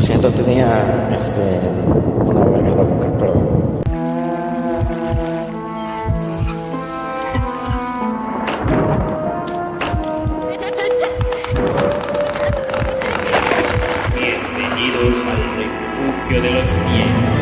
Lo 0.00 0.06
siento, 0.06 0.30
tenía 0.30 1.10
este, 1.10 1.60
una 2.24 2.42
verga 2.42 2.68
en 2.70 2.76
la 2.76 2.82
boca, 2.84 3.18
perdón. 3.18 3.80
Bienvenidos 14.16 15.26
al 15.26 15.56
refugio 15.58 16.42
de 16.44 16.50
los 16.50 16.68
cielos. 16.70 17.39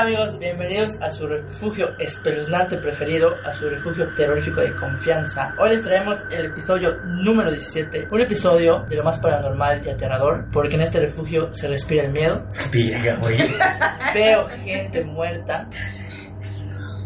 Hola, 0.00 0.08
¿qué 0.08 0.14
tal 0.14 0.22
amigos? 0.24 0.38
Bienvenidos 0.38 1.02
a 1.02 1.10
su 1.10 1.26
refugio 1.26 1.98
espeluznante 1.98 2.78
preferido, 2.78 3.34
a 3.44 3.52
su 3.52 3.68
refugio 3.68 4.08
terrorífico 4.16 4.62
de 4.62 4.74
confianza. 4.74 5.54
Hoy 5.60 5.70
les 5.70 5.82
traemos 5.82 6.16
el 6.30 6.46
episodio 6.46 6.96
número 7.04 7.50
17, 7.50 8.08
un 8.10 8.20
episodio 8.22 8.86
de 8.88 8.96
lo 8.96 9.04
más 9.04 9.18
paranormal 9.18 9.86
y 9.86 9.90
aterrador, 9.90 10.46
porque 10.52 10.76
en 10.76 10.82
este 10.82 11.00
refugio 11.00 11.52
se 11.52 11.68
respira 11.68 12.04
el 12.04 12.12
miedo. 12.12 12.46
Virga, 12.72 13.16
güey. 13.16 13.36
Veo 14.14 14.46
gente 14.64 15.04
muerta, 15.04 15.68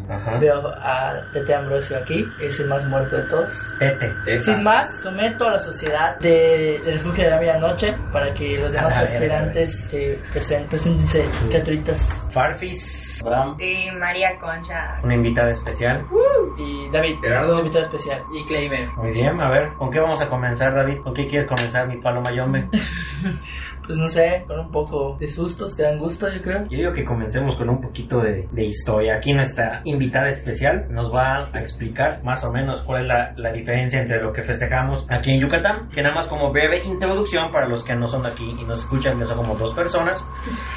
Ajá. 0.09 0.39
veo 0.39 0.67
a 0.69 1.15
Tete 1.33 1.55
Ambrosio 1.55 1.97
aquí, 1.99 2.25
es 2.41 2.61
el 2.61 2.69
más 2.69 2.85
muerto 2.87 3.17
de 3.17 3.23
todos. 3.29 3.77
Tete. 3.79 4.37
Sin 4.37 4.63
más, 4.63 5.01
someto 5.03 5.47
a 5.47 5.53
la 5.53 5.59
sociedad 5.59 6.19
de- 6.21 6.81
del 6.85 6.93
refugio 6.95 7.25
de 7.25 7.31
la 7.31 7.39
medianoche 7.39 7.89
para 8.13 8.33
que 8.35 8.57
los 8.57 8.73
demás 8.73 8.97
aspirantes 8.97 9.89
se 9.89 10.19
presenten. 10.31 10.69
Preséntense, 10.69 11.23
criaturitas. 11.49 12.29
Farfis. 12.31 13.23
Abraham. 13.25 13.57
Sí, 13.59 13.89
María 13.99 14.39
Concha. 14.39 14.99
Una 15.03 15.15
invitada 15.15 15.51
especial. 15.51 16.05
Y 16.59 16.91
David, 16.91 17.17
Gerardo. 17.23 17.53
un 17.55 17.59
invitado 17.61 17.85
especial. 17.85 18.23
Y 18.33 18.45
Claimer. 18.45 18.89
Muy 18.97 19.13
bien, 19.13 19.41
a 19.41 19.49
ver, 19.51 19.73
¿con 19.79 19.91
qué 19.91 20.01
vamos 20.01 20.21
a 20.21 20.29
comenzar, 20.29 20.75
David? 20.75 20.99
¿Con 21.03 21.15
qué 21.15 21.27
quieres 21.27 21.47
comenzar, 21.47 21.87
mi 21.89 21.97
palo 22.01 22.21
mayombe? 22.21 22.69
Pues 23.87 23.99
no 23.99 24.09
sé, 24.09 24.45
con 24.47 24.59
un 24.59 24.71
poco 24.71 25.17
de 25.19 25.29
sustos 25.29 25.75
que 25.75 25.83
dan 25.83 25.99
gusto, 25.99 26.27
yo 26.29 26.41
creo. 26.43 26.63
Yo 26.71 26.79
digo 26.79 26.93
que 26.93 27.05
comencemos 27.05 27.57
con 27.57 27.69
un 27.69 27.81
poquito 27.81 28.21
de, 28.21 28.49
de 28.51 28.65
historia. 28.65 29.17
Aquí 29.17 29.33
nuestra 29.35 29.83
invitada 29.85 30.29
especial 30.29 30.87
nos 30.91 31.15
va 31.15 31.45
a 31.53 31.61
explicar 31.61 32.23
más 32.25 32.45
o 32.45 32.53
menos 32.53 32.83
cuál 32.83 33.03
es 33.03 33.09
la, 33.09 33.35
la 33.37 33.53
diferencia 33.53 34.01
entre 34.01 34.23
lo 34.23 34.33
que 34.33 34.43
festejamos 34.43 35.07
aquí 35.11 35.33
en 35.33 35.41
Yucatán, 35.41 35.89
que 35.91 36.03
nada 36.03 36.15
más 36.15 36.27
como 36.27 36.51
breve 36.51 36.83
introducción 36.85 37.51
para 37.53 37.69
los 37.69 37.85
que 37.85 37.95
no 37.95 38.07
son 38.07 38.23
de 38.23 38.29
aquí 38.29 38.57
y 38.59 38.65
nos 38.65 38.81
escuchan, 38.81 39.19
que 39.19 39.25
son 39.25 39.43
como 39.43 39.55
dos 39.55 39.75
personas. 39.75 40.27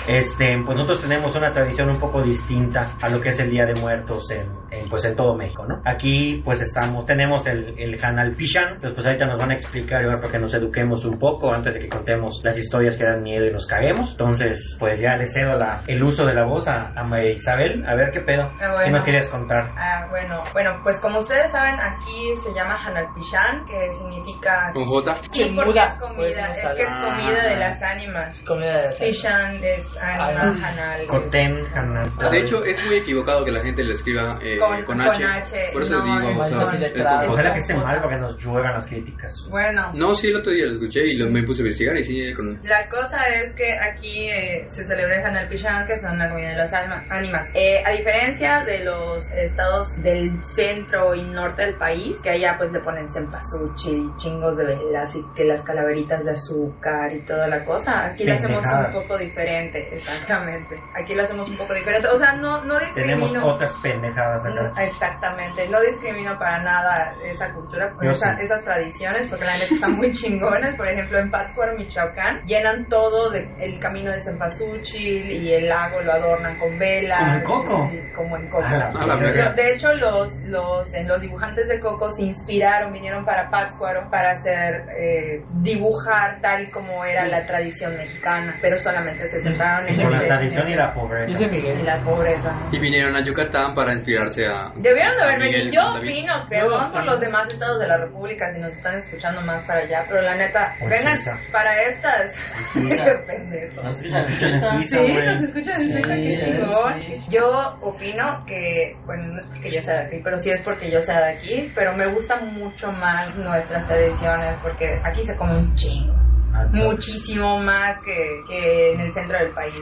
Este, 0.08 0.58
pues 0.66 0.78
nosotros 0.78 1.02
tenemos 1.02 1.36
una 1.36 1.48
tradición 1.48 1.90
un 1.90 2.00
poco 2.00 2.22
distinta 2.22 2.88
a 3.02 3.10
lo 3.10 3.22
que 3.22 3.30
es 3.30 3.40
el 3.40 3.50
Día 3.50 3.66
de 3.66 3.76
Muertos 3.76 4.30
en, 4.32 4.48
en, 4.72 4.90
pues 4.90 5.06
en 5.06 5.16
todo 5.16 5.36
México, 5.36 5.66
¿no? 5.66 5.82
Aquí 5.86 6.42
pues 6.44 6.62
estamos, 6.62 7.06
tenemos 7.06 7.48
el, 7.48 7.74
el 7.78 7.98
Hanal 8.04 8.34
Pishan, 8.34 8.76
entonces 8.76 8.94
pues 8.94 9.06
ahorita 9.06 9.26
nos 9.28 9.40
van 9.40 9.52
a 9.52 9.54
explicar 9.54 10.02
y 10.02 10.06
ahora 10.06 10.18
para 10.18 10.32
que 10.34 10.40
nos 10.40 10.54
eduquemos 10.54 11.06
un 11.06 11.18
poco 11.18 11.54
antes 11.54 11.74
de 11.74 11.80
que 11.80 11.90
contemos 11.90 12.42
las 12.44 12.58
historias 12.58 12.97
que 12.98 13.06
dan 13.06 13.22
miedo 13.24 13.46
y 13.46 13.52
nos 13.52 13.66
caguemos. 13.68 14.12
Entonces 14.12 14.76
pues 14.80 15.00
ya 15.00 15.16
le 15.16 15.26
cedo 15.26 15.56
la, 15.58 15.82
el 15.88 16.04
uso 16.04 16.26
de 16.26 16.34
la 16.34 16.46
voz 16.46 16.68
a, 16.68 16.92
a 16.96 17.04
María 17.04 17.32
Isabel, 17.32 17.84
a 17.88 17.96
ver 17.96 18.10
qué 18.12 18.22
pedo, 18.22 18.44
Ah, 18.44 18.58
¿qué 18.60 18.68
bueno. 18.72 18.92
nos 18.92 19.04
querías 19.04 19.28
contar? 19.28 19.72
Ah, 19.78 20.08
bueno, 20.10 20.44
bueno, 20.54 20.80
pues 20.84 21.00
como 21.00 21.20
ustedes 21.20 21.52
saben, 21.52 21.76
aquí 21.80 22.34
se 22.44 22.54
llama 22.54 22.76
Hanalpishan, 22.76 23.66
que 23.66 23.92
significa... 23.92 24.72
Con 24.74 24.86
J. 24.86 25.18
Sí, 25.32 25.44
Chimuda, 25.44 25.64
porque 25.64 25.80
es 25.80 25.92
pues, 25.98 26.36
comida, 26.36 26.48
no 26.48 26.54
es 26.54 26.76
que 26.76 26.84
es 26.84 26.90
comida 26.90 27.44
de 27.50 27.56
las 27.58 27.82
ánimas. 27.82 28.42
Comida 28.44 28.78
de 28.78 28.84
las 28.84 29.00
Pishan 29.00 29.64
es 29.64 29.98
ánima, 29.98 30.42
Ánima. 30.42 30.68
Hanal. 30.68 31.06
Coten, 31.08 31.66
Hanal. 31.76 32.12
De 32.32 32.40
hecho, 32.40 32.64
es 32.64 32.86
muy 32.86 32.96
equivocado 32.98 33.44
que 33.46 33.52
la 33.52 33.62
gente 33.64 33.84
le 33.84 33.94
escriba 33.94 34.40
eh, 34.42 34.58
Con- 34.58 34.84
con, 34.84 34.98
con 34.98 35.02
H. 35.02 35.24
H, 35.26 35.70
Por 35.74 35.82
eso 35.82 35.98
no, 35.98 36.04
digo, 36.20 36.32
es 36.32 36.38
o 36.40 36.66
sea, 36.66 36.86
es 36.88 37.28
Ojalá 37.30 37.52
que 37.54 37.60
esté 37.60 37.76
mal 37.76 38.00
porque 38.02 38.16
nos 38.18 38.38
lluevan 38.38 38.74
las 38.74 38.86
críticas. 38.86 39.48
Bueno, 39.50 39.92
No, 39.94 40.14
sí, 40.14 40.28
el 40.30 40.38
otro 40.38 40.52
día 40.52 40.66
lo 40.66 40.74
escuché 40.74 41.06
y 41.06 41.18
lo- 41.18 41.30
me 41.30 41.44
puse 41.44 41.62
a 41.62 41.64
investigar 41.66 41.98
y 41.98 42.04
sí, 42.04 42.34
con... 42.34 42.60
La 42.64 42.87
cosa 42.90 43.28
es 43.28 43.54
que 43.54 43.78
aquí 43.78 44.30
eh, 44.30 44.66
se 44.70 44.84
celebra 44.86 45.16
el 45.16 45.26
Hanal 45.26 45.48
Pishan, 45.48 45.86
que 45.86 45.98
son 45.98 46.18
la 46.18 46.30
comida 46.30 46.50
de 46.50 46.56
las 46.56 46.74
ánimas. 46.74 47.50
Eh, 47.54 47.84
a 47.86 47.92
diferencia 47.92 48.64
de 48.66 48.84
los 48.84 49.30
estados 49.30 49.96
del 50.02 50.42
centro 50.44 51.14
y 51.16 51.24
norte 51.24 51.64
del 51.64 51.76
país, 51.78 52.20
que 52.22 52.32
allá 52.32 52.56
pues 52.58 52.72
le 52.72 52.80
ponen 52.80 53.08
cempasúchil, 53.10 54.12
chingos 54.18 54.58
de 54.58 54.66
velas 54.66 55.16
y 55.16 55.22
que 55.36 55.44
las 55.46 55.62
calaveritas 55.64 56.24
de 56.26 56.32
azúcar 56.32 57.14
y 57.14 57.22
toda 57.22 57.48
la 57.48 57.64
cosa, 57.64 58.06
aquí 58.06 58.24
lo 58.26 58.34
hacemos 58.36 58.66
un 58.66 58.92
poco 58.92 59.18
diferente, 59.18 59.90
exactamente. 59.94 60.76
Aquí 60.96 61.14
lo 61.16 61.24
hacemos 61.24 61.48
un 61.50 61.58
poco 61.58 61.74
diferente. 61.74 62.08
O 62.08 62.16
sea, 62.18 62.34
no, 62.34 62.64
no 62.64 62.78
Tenemos 62.94 63.24
discrimino. 63.32 63.54
otras 63.54 63.74
pendejadas 63.82 64.46
acá. 64.46 64.50
No, 64.74 64.82
exactamente, 64.82 65.68
no 65.70 65.82
discrimino 65.82 66.38
para 66.38 66.62
nada 66.62 67.14
esa 67.24 67.52
cultura, 67.54 67.94
esa- 68.02 68.36
sí. 68.38 68.44
esas 68.46 68.64
tradiciones, 68.64 69.28
porque 69.28 69.46
la 69.46 69.54
neta 69.54 69.74
están 69.74 69.94
muy 69.96 70.12
chingonas. 70.14 70.76
Por 70.76 70.88
ejemplo, 70.88 71.20
en 71.20 71.32
Pátzcuaro, 71.32 71.76
Michoacán, 71.78 72.44
llenan 72.46 72.77
todo 72.86 73.32
de, 73.32 73.50
el 73.60 73.80
camino 73.80 74.12
de 74.12 74.20
Cempasúchil 74.20 75.32
y 75.32 75.54
el 75.54 75.68
lago 75.70 76.02
lo 76.02 76.14
adornan 76.14 76.58
con 76.60 76.78
velas. 76.78 77.20
¿Como 77.20 77.36
en 77.36 77.44
Coco? 77.44 77.90
y- 77.94 78.14
Como 78.14 78.38
en 78.38 78.48
Coco. 78.50 78.64
La 78.70 79.54
De 79.54 79.74
hecho, 79.74 79.94
los, 79.96 80.40
los, 80.42 80.94
en 80.94 81.08
los 81.08 81.22
dibujantes 81.22 81.68
de 81.68 81.80
Coco 81.80 82.10
se 82.10 82.24
inspiraron, 82.24 82.92
vinieron 82.94 83.26
para 83.26 83.50
Pátzcuaro 83.50 84.10
para 84.10 84.32
hacer, 84.32 84.86
eh, 84.98 85.42
dibujar 85.62 86.40
tal 86.42 86.70
como 86.72 87.04
era 87.06 87.28
la 87.28 87.46
tradición 87.46 87.96
mexicana, 87.98 88.56
pero 88.62 88.78
solamente 88.78 89.26
se 89.28 89.40
centraron 89.40 89.88
en 89.88 89.98
la 89.98 90.20
tradición 90.28 90.68
en 90.68 90.74
y 90.74 90.76
la 90.76 90.94
pobreza. 90.94 91.38
Y 91.44 91.84
la 91.84 92.02
pobreza. 92.02 92.56
Y 92.72 92.80
vinieron 92.80 93.16
a 93.16 93.22
Yucatán 93.22 93.74
para 93.74 93.94
inspirarse 93.94 94.46
a... 94.46 94.72
Debieron 94.76 95.16
de 95.18 95.24
haber 95.24 95.40
venido. 95.40 95.72
Yo 95.72 95.96
opino, 95.96 96.34
perdón 96.50 96.80
Yo 96.88 96.92
por 96.92 97.06
los 97.06 97.20
demás 97.20 97.48
estados 97.48 97.80
de 97.80 97.88
la 97.88 97.98
República 97.98 98.50
si 98.50 98.60
nos 98.60 98.74
están 98.74 98.96
escuchando 98.96 99.42
más 99.42 99.62
para 99.64 99.80
allá, 99.82 100.06
pero 100.08 100.22
la 100.22 100.36
neta, 100.36 100.76
vengan 100.82 101.18
para 101.52 101.82
estas. 101.84 102.36
Nos 102.76 103.96
escuchan 104.02 104.26
en 104.26 104.62
Suiza, 104.62 104.98
Sí, 104.98 105.14
nos 105.14 105.42
escuchan 105.42 105.82
en 105.82 105.92
Suiza, 105.92 106.16
qué 106.16 106.38
chingón. 106.38 107.00
Yo 107.30 107.78
opino 107.82 108.40
que, 108.46 108.96
bueno, 109.06 109.28
no 109.28 109.40
es 109.40 109.46
porque 109.48 109.72
yo 109.72 109.82
sea 109.82 110.02
de 110.02 110.08
aquí, 110.08 110.22
pero 110.24 110.38
sí 110.38 110.50
es 110.52 110.62
porque 110.62 110.92
yo 110.92 111.02
sea 111.02 111.20
de 111.20 111.34
aquí, 111.34 111.72
pero 111.76 111.96
me 111.96 112.06
gustan 112.14 112.54
mucho 112.54 112.92
más 112.92 113.36
nuestras 113.38 113.88
tradiciones 113.88 114.58
porque 114.62 115.00
aquí 115.04 115.24
se 115.24 115.36
come 115.36 115.58
un 115.58 115.76
chingo. 115.76 116.14
Ah. 116.58 116.70
Muchísimo 116.72 117.60
más 117.60 118.00
que, 118.02 118.44
que 118.48 118.94
en 118.94 119.00
el 119.02 119.12
centro 119.12 119.38
del 119.38 119.52
país. 119.54 119.76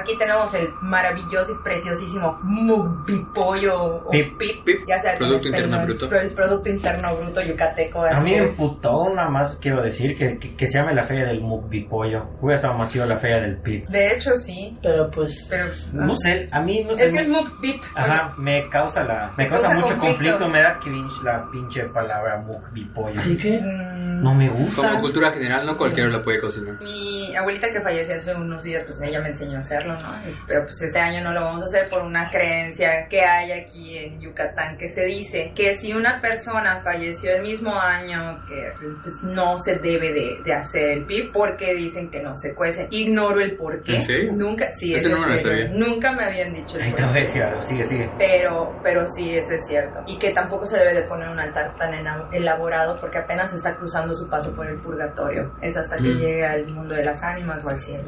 Aquí 0.00 0.16
tenemos 0.18 0.52
el 0.54 0.68
maravilloso 0.82 1.52
y 1.52 1.62
preciosísimo 1.64 2.38
mugpipollo 2.42 3.74
o 4.06 4.10
Pip. 4.10 4.36
pip, 4.38 4.64
Pip, 4.64 4.80
ya 4.86 4.98
sea 4.98 5.16
Producto 5.16 5.44
con 5.44 5.46
Interno 5.54 5.76
español, 5.76 5.98
Bruto. 5.98 6.16
El 6.16 6.34
Producto 6.34 6.68
Interno 6.70 7.16
Bruto 7.16 7.40
yucateco. 7.42 8.04
A 8.04 8.20
mí 8.20 8.30
me 8.30 8.36
es. 8.38 8.48
emputó 8.50 9.08
nada 9.14 9.30
más, 9.30 9.56
quiero 9.60 9.82
decir, 9.82 10.16
que, 10.16 10.38
que, 10.38 10.54
que 10.56 10.66
se 10.66 10.78
llame 10.78 10.94
la 10.94 11.06
feria 11.06 11.24
del 11.26 11.40
Mukbipollo. 11.40 12.24
Hubiera 12.40 12.56
estado 12.56 12.78
más 12.78 12.88
chido 12.88 13.06
la 13.06 13.16
feria 13.16 13.38
del 13.40 13.58
Pip. 13.62 13.88
De 13.88 14.12
hecho, 14.14 14.34
sí, 14.34 14.76
Pero 14.82 15.10
pues, 15.10 15.46
pero... 15.48 15.66
No 15.92 16.14
sé, 16.14 16.48
a 16.50 16.60
mí 16.62 16.82
no 16.84 16.94
sé. 16.94 17.06
Es 17.08 17.12
que 17.14 17.20
es 17.20 17.28
mugpip. 17.28 17.82
Ajá, 17.94 18.34
me 18.38 18.68
causa 18.68 19.02
la, 19.04 19.32
me 19.36 19.48
causa 19.48 19.68
causa 19.68 19.80
mucho 19.80 19.98
conflicto. 19.98 20.38
conflicto. 20.38 20.48
me 20.48 20.62
da 20.62 20.78
cringe 20.78 21.22
la 21.24 21.48
pinche 21.50 21.84
palabra 21.92 22.38
mukbipollo. 22.46 23.20
¿y 23.26 23.36
qué? 23.36 23.60
Mm, 23.60 24.22
No 24.22 24.34
me 24.34 24.48
gusta. 24.48 24.88
Como 24.88 25.00
cultura 25.00 25.32
general, 25.32 25.66
no 25.66 25.76
cualquiera 25.92 26.10
la 26.18 26.22
puede 26.24 26.40
cocinar. 26.40 26.80
Mi 26.82 27.34
abuelita 27.36 27.70
que 27.70 27.80
falleció 27.80 28.14
hace 28.16 28.34
unos 28.34 28.62
días, 28.62 28.82
pues 28.84 29.00
ella 29.02 29.20
me 29.20 29.28
enseñó 29.28 29.56
a 29.56 29.60
hacerlo, 29.60 29.94
¿no? 29.94 30.14
Pero 30.46 30.62
pues 30.64 30.80
este 30.82 30.98
año 30.98 31.22
no 31.22 31.32
lo 31.32 31.42
vamos 31.42 31.62
a 31.62 31.64
hacer 31.66 31.88
por 31.88 32.02
una 32.02 32.30
creencia 32.30 33.06
que 33.08 33.20
hay 33.22 33.52
aquí 33.52 33.98
en 33.98 34.20
Yucatán 34.20 34.76
que 34.78 34.88
se 34.88 35.04
dice 35.04 35.52
que 35.54 35.74
si 35.74 35.92
una 35.92 36.20
persona 36.20 36.76
falleció 36.78 37.34
el 37.34 37.42
mismo 37.42 37.74
año, 37.74 38.42
que 38.48 38.72
pues 39.02 39.22
no 39.22 39.58
se 39.58 39.76
debe 39.78 40.12
de, 40.12 40.38
de 40.44 40.52
hacer 40.54 40.90
el 40.90 41.06
PIB 41.06 41.32
porque 41.32 41.74
dicen 41.74 42.10
que 42.10 42.22
no 42.22 42.34
se 42.36 42.54
cuece. 42.54 42.86
Ignoro 42.90 43.40
el 43.40 43.56
por 43.56 43.80
qué. 43.82 43.96
¿En 43.96 44.02
serio? 44.02 44.32
Nunca, 44.32 44.70
sí, 44.70 44.94
Ese 44.94 45.08
es 45.08 45.14
no 45.14 45.20
me 45.20 45.28
lo 45.32 45.38
serio. 45.38 45.66
sabía. 45.66 45.78
Nunca 45.86 46.12
me 46.12 46.24
habían 46.24 46.52
dicho 46.52 46.76
el 46.76 46.82
Ahí 46.82 46.92
por 46.92 47.12
qué. 47.12 47.26
sigue, 47.62 47.84
sigue. 47.84 48.10
Pero, 48.18 48.78
pero 48.82 49.06
sí, 49.06 49.36
eso 49.36 49.52
es 49.54 49.66
cierto. 49.66 50.00
Y 50.06 50.18
que 50.18 50.30
tampoco 50.32 50.66
se 50.66 50.78
debe 50.78 50.94
de 50.94 51.02
poner 51.04 51.28
un 51.28 51.38
altar 51.38 51.74
tan 51.78 51.92
elaborado 52.32 52.96
porque 53.00 53.18
apenas 53.18 53.52
está 53.52 53.74
cruzando 53.76 54.14
su 54.14 54.28
paso 54.28 54.54
por 54.54 54.66
el 54.66 54.80
purgatorio. 54.80 55.52
Es 55.60 55.76
hasta 55.82 55.96
que 55.96 56.08
Mm. 56.08 56.18
llegue 56.18 56.46
al 56.46 56.66
mundo 56.66 56.94
de 56.94 57.04
las 57.04 57.22
ánimas 57.22 57.64
o 57.64 57.70
al 57.70 57.78
cielo. 57.78 58.04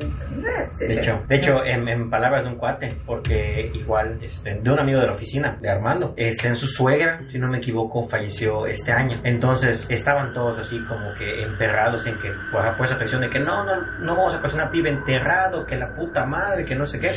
De 0.78 0.94
hecho, 0.94 1.12
de 1.28 1.36
hecho 1.36 1.64
en, 1.64 1.88
en 1.88 2.10
palabras 2.10 2.44
de 2.44 2.50
un 2.50 2.56
cuate, 2.56 2.96
porque 3.06 3.70
igual 3.74 4.18
este, 4.22 4.54
de 4.54 4.70
un 4.70 4.78
amigo 4.78 5.00
de 5.00 5.06
la 5.06 5.12
oficina, 5.12 5.58
de 5.60 5.70
Armando, 5.70 6.14
este, 6.16 6.48
en 6.48 6.56
su 6.56 6.66
suegra, 6.66 7.20
si 7.30 7.38
no 7.38 7.48
me 7.48 7.58
equivoco, 7.58 8.08
falleció 8.08 8.66
este 8.66 8.92
año. 8.92 9.16
Entonces 9.24 9.86
estaban 9.88 10.32
todos 10.32 10.58
así 10.58 10.78
como 10.86 11.12
que 11.18 11.42
emperrados 11.42 12.06
en 12.06 12.18
que, 12.18 12.30
pues, 12.52 12.64
por 12.76 12.86
esa 12.86 12.96
presión 12.98 13.20
de 13.20 13.28
que 13.28 13.38
no, 13.38 13.64
no, 13.64 13.80
no 14.00 14.16
vamos 14.16 14.34
a 14.34 14.40
pasar 14.42 14.62
una 14.62 14.70
pibe 14.70 14.90
enterrado, 14.90 15.64
que 15.66 15.76
la 15.76 15.94
puta 15.94 16.26
madre, 16.26 16.64
que 16.64 16.74
no 16.74 16.86
sé 16.86 16.98
qué. 16.98 17.10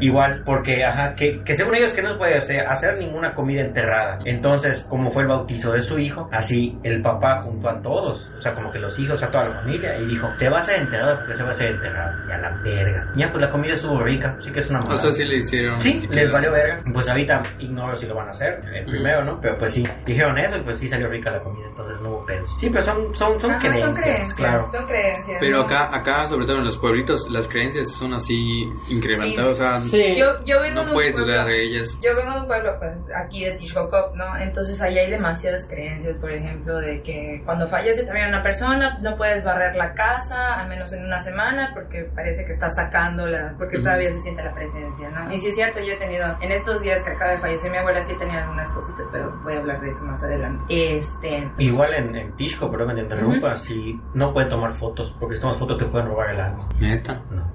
Igual, 0.00 0.42
porque, 0.44 0.84
ajá, 0.84 1.14
que, 1.14 1.42
que 1.42 1.54
según 1.54 1.74
ellos 1.76 1.92
que 1.92 2.02
no 2.02 2.16
puede 2.18 2.36
hacer, 2.36 2.66
hacer 2.66 2.98
ninguna 2.98 3.34
comida 3.34 3.62
enterrada. 3.62 4.18
Entonces, 4.24 4.84
como 4.88 5.10
fue 5.10 5.22
el 5.22 5.28
bautizo 5.28 5.72
de 5.72 5.82
su 5.82 5.98
hijo, 5.98 6.28
así 6.32 6.78
el 6.82 7.02
papá 7.02 7.42
junto 7.42 7.68
a 7.68 7.80
todos, 7.80 8.28
o 8.36 8.40
sea, 8.40 8.54
como 8.54 8.70
que 8.70 8.78
los 8.78 8.98
hijos, 8.98 9.22
a 9.22 9.30
toda 9.30 9.44
la 9.48 9.60
familia 9.60 9.77
y 10.00 10.04
dijo, 10.06 10.28
te 10.38 10.48
vas 10.48 10.64
a 10.64 10.72
ser 10.72 10.80
enterrado 10.82 11.18
porque 11.18 11.34
se 11.34 11.42
va 11.42 11.50
a 11.50 11.54
ser 11.54 11.66
enterrado. 11.68 12.28
Y 12.28 12.32
a 12.32 12.38
la 12.38 12.50
verga. 12.62 13.12
Ya, 13.14 13.30
pues 13.30 13.42
la 13.42 13.50
comida 13.50 13.74
estuvo 13.74 14.02
rica, 14.02 14.36
sí 14.40 14.50
que 14.50 14.60
es 14.60 14.70
una 14.70 14.78
O 14.80 14.82
mamada. 14.82 15.00
sea, 15.00 15.12
sí 15.12 15.24
le 15.24 15.36
hicieron. 15.36 15.80
Sí, 15.80 16.00
sí 16.00 16.08
les 16.08 16.30
valió 16.30 16.52
verga. 16.52 16.80
Pues 16.92 17.08
ahorita 17.08 17.42
ignoro 17.58 17.94
si 17.96 18.06
lo 18.06 18.14
van 18.14 18.28
a 18.28 18.30
hacer, 18.30 18.60
el 18.74 18.84
primero, 18.86 19.24
¿no? 19.24 19.40
Pero 19.40 19.56
pues 19.58 19.72
sí, 19.72 19.86
dijeron 20.06 20.38
eso 20.38 20.56
y 20.56 20.62
pues 20.62 20.78
sí 20.78 20.88
salió 20.88 21.08
rica 21.08 21.30
la 21.30 21.40
comida, 21.42 21.66
entonces 21.68 21.96
no 22.02 22.10
hubo 22.10 22.26
pedos. 22.26 22.50
Sí, 22.60 22.68
pero 22.70 22.82
son, 22.82 23.14
son, 23.14 23.40
son 23.40 23.50
Ajá, 23.52 23.58
creencias, 23.60 23.84
son 23.84 23.94
creencias, 24.04 24.34
claro. 24.34 24.68
son 24.72 24.86
creencias. 24.86 25.36
Pero 25.40 25.58
¿no? 25.58 25.62
acá, 25.64 25.88
acá, 25.96 26.26
sobre 26.26 26.46
todo 26.46 26.58
en 26.58 26.64
los 26.64 26.76
pueblitos, 26.76 27.26
las 27.30 27.48
creencias 27.48 27.92
son 27.92 28.14
así 28.14 28.64
incrementadas. 28.88 29.50
O 29.50 29.54
sea, 29.54 29.76
Sí. 29.78 30.16
Yo, 30.16 30.26
yo 30.44 30.60
vengo 30.60 30.80
de 30.80 30.86
no 30.86 30.90
un 30.90 30.92
puedes 30.94 31.12
pueblo- 31.12 31.32
dudar 31.32 31.46
de 31.46 31.62
ellas. 31.62 31.98
Yo 32.02 32.14
vengo 32.16 32.32
de 32.34 32.40
un 32.40 32.46
pueblo 32.46 32.72
pues, 32.78 32.92
aquí 33.24 33.44
de 33.44 33.52
Tishkokop, 33.52 34.14
¿no? 34.14 34.36
Entonces 34.38 34.80
ahí 34.82 34.98
hay 34.98 35.10
demasiadas 35.10 35.66
creencias, 35.68 36.16
por 36.16 36.32
ejemplo, 36.32 36.78
de 36.78 37.02
que 37.02 37.42
cuando 37.44 37.66
fallece 37.66 38.04
también 38.04 38.28
una 38.28 38.42
persona, 38.42 38.98
no 39.00 39.16
puedes 39.16 39.44
barrer 39.44 39.67
la 39.76 39.92
casa, 39.94 40.54
al 40.60 40.68
menos 40.68 40.92
en 40.92 41.04
una 41.04 41.18
semana, 41.18 41.70
porque 41.74 42.04
parece 42.14 42.44
que 42.44 42.52
está 42.52 42.68
sacándola, 42.70 43.54
porque 43.58 43.76
Ujú. 43.76 43.84
todavía 43.84 44.10
se 44.10 44.18
siente 44.18 44.42
la 44.44 44.54
presencia, 44.54 45.08
¿no? 45.10 45.32
Y 45.32 45.38
sí 45.38 45.48
es 45.48 45.54
cierto, 45.54 45.78
yo 45.80 45.92
he 45.92 45.96
tenido, 45.96 46.36
en 46.40 46.52
estos 46.52 46.80
días 46.82 47.00
que 47.02 47.10
acaba 47.10 47.32
de 47.32 47.38
fallecer 47.38 47.70
mi 47.70 47.78
abuela, 47.78 48.02
sí 48.04 48.14
tenía 48.18 48.42
algunas 48.42 48.68
cositas, 48.70 49.06
pero 49.12 49.30
voy 49.42 49.54
a 49.54 49.58
hablar 49.58 49.80
de 49.80 49.90
eso 49.90 50.04
más 50.04 50.22
adelante. 50.22 50.64
Este... 50.68 51.50
Igual 51.58 51.94
en, 51.94 52.16
en 52.16 52.36
Tisco, 52.36 52.70
pero 52.70 52.86
me 52.86 52.94
te 52.94 53.00
interrumpa, 53.00 53.54
si 53.54 54.00
no 54.14 54.32
pueden 54.32 54.48
tomar 54.50 54.72
fotos, 54.72 55.14
porque 55.18 55.36
si 55.36 55.42
tomas 55.42 55.56
fotos 55.58 55.78
te 55.78 55.84
pueden 55.86 56.08
robar 56.08 56.30
el 56.30 56.40
alma. 56.40 56.68
Neta. 56.80 57.22
No. 57.30 57.52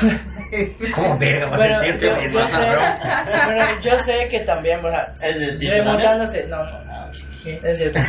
¿Cómo 0.94 1.18
verga 1.18 1.46
va 1.50 1.54
a 1.54 1.56
Bueno, 1.56 1.78
ser 1.80 1.92
yo, 1.92 1.98
cierto 1.98 2.06
yo 2.06 2.40
eso, 2.40 2.46
sé, 2.46 3.44
bueno, 3.44 3.66
yo 3.80 3.98
sé 3.98 4.28
que 4.30 4.40
también, 4.40 4.78
o 4.84 4.90
sea, 4.90 5.28
Es 5.28 5.38
de 5.38 5.56
Disney 5.58 5.80
remontándose, 5.80 6.46
no, 6.46 6.62
no, 6.64 7.12
sí, 7.12 7.58
es 7.62 7.76
cierto. 7.78 7.98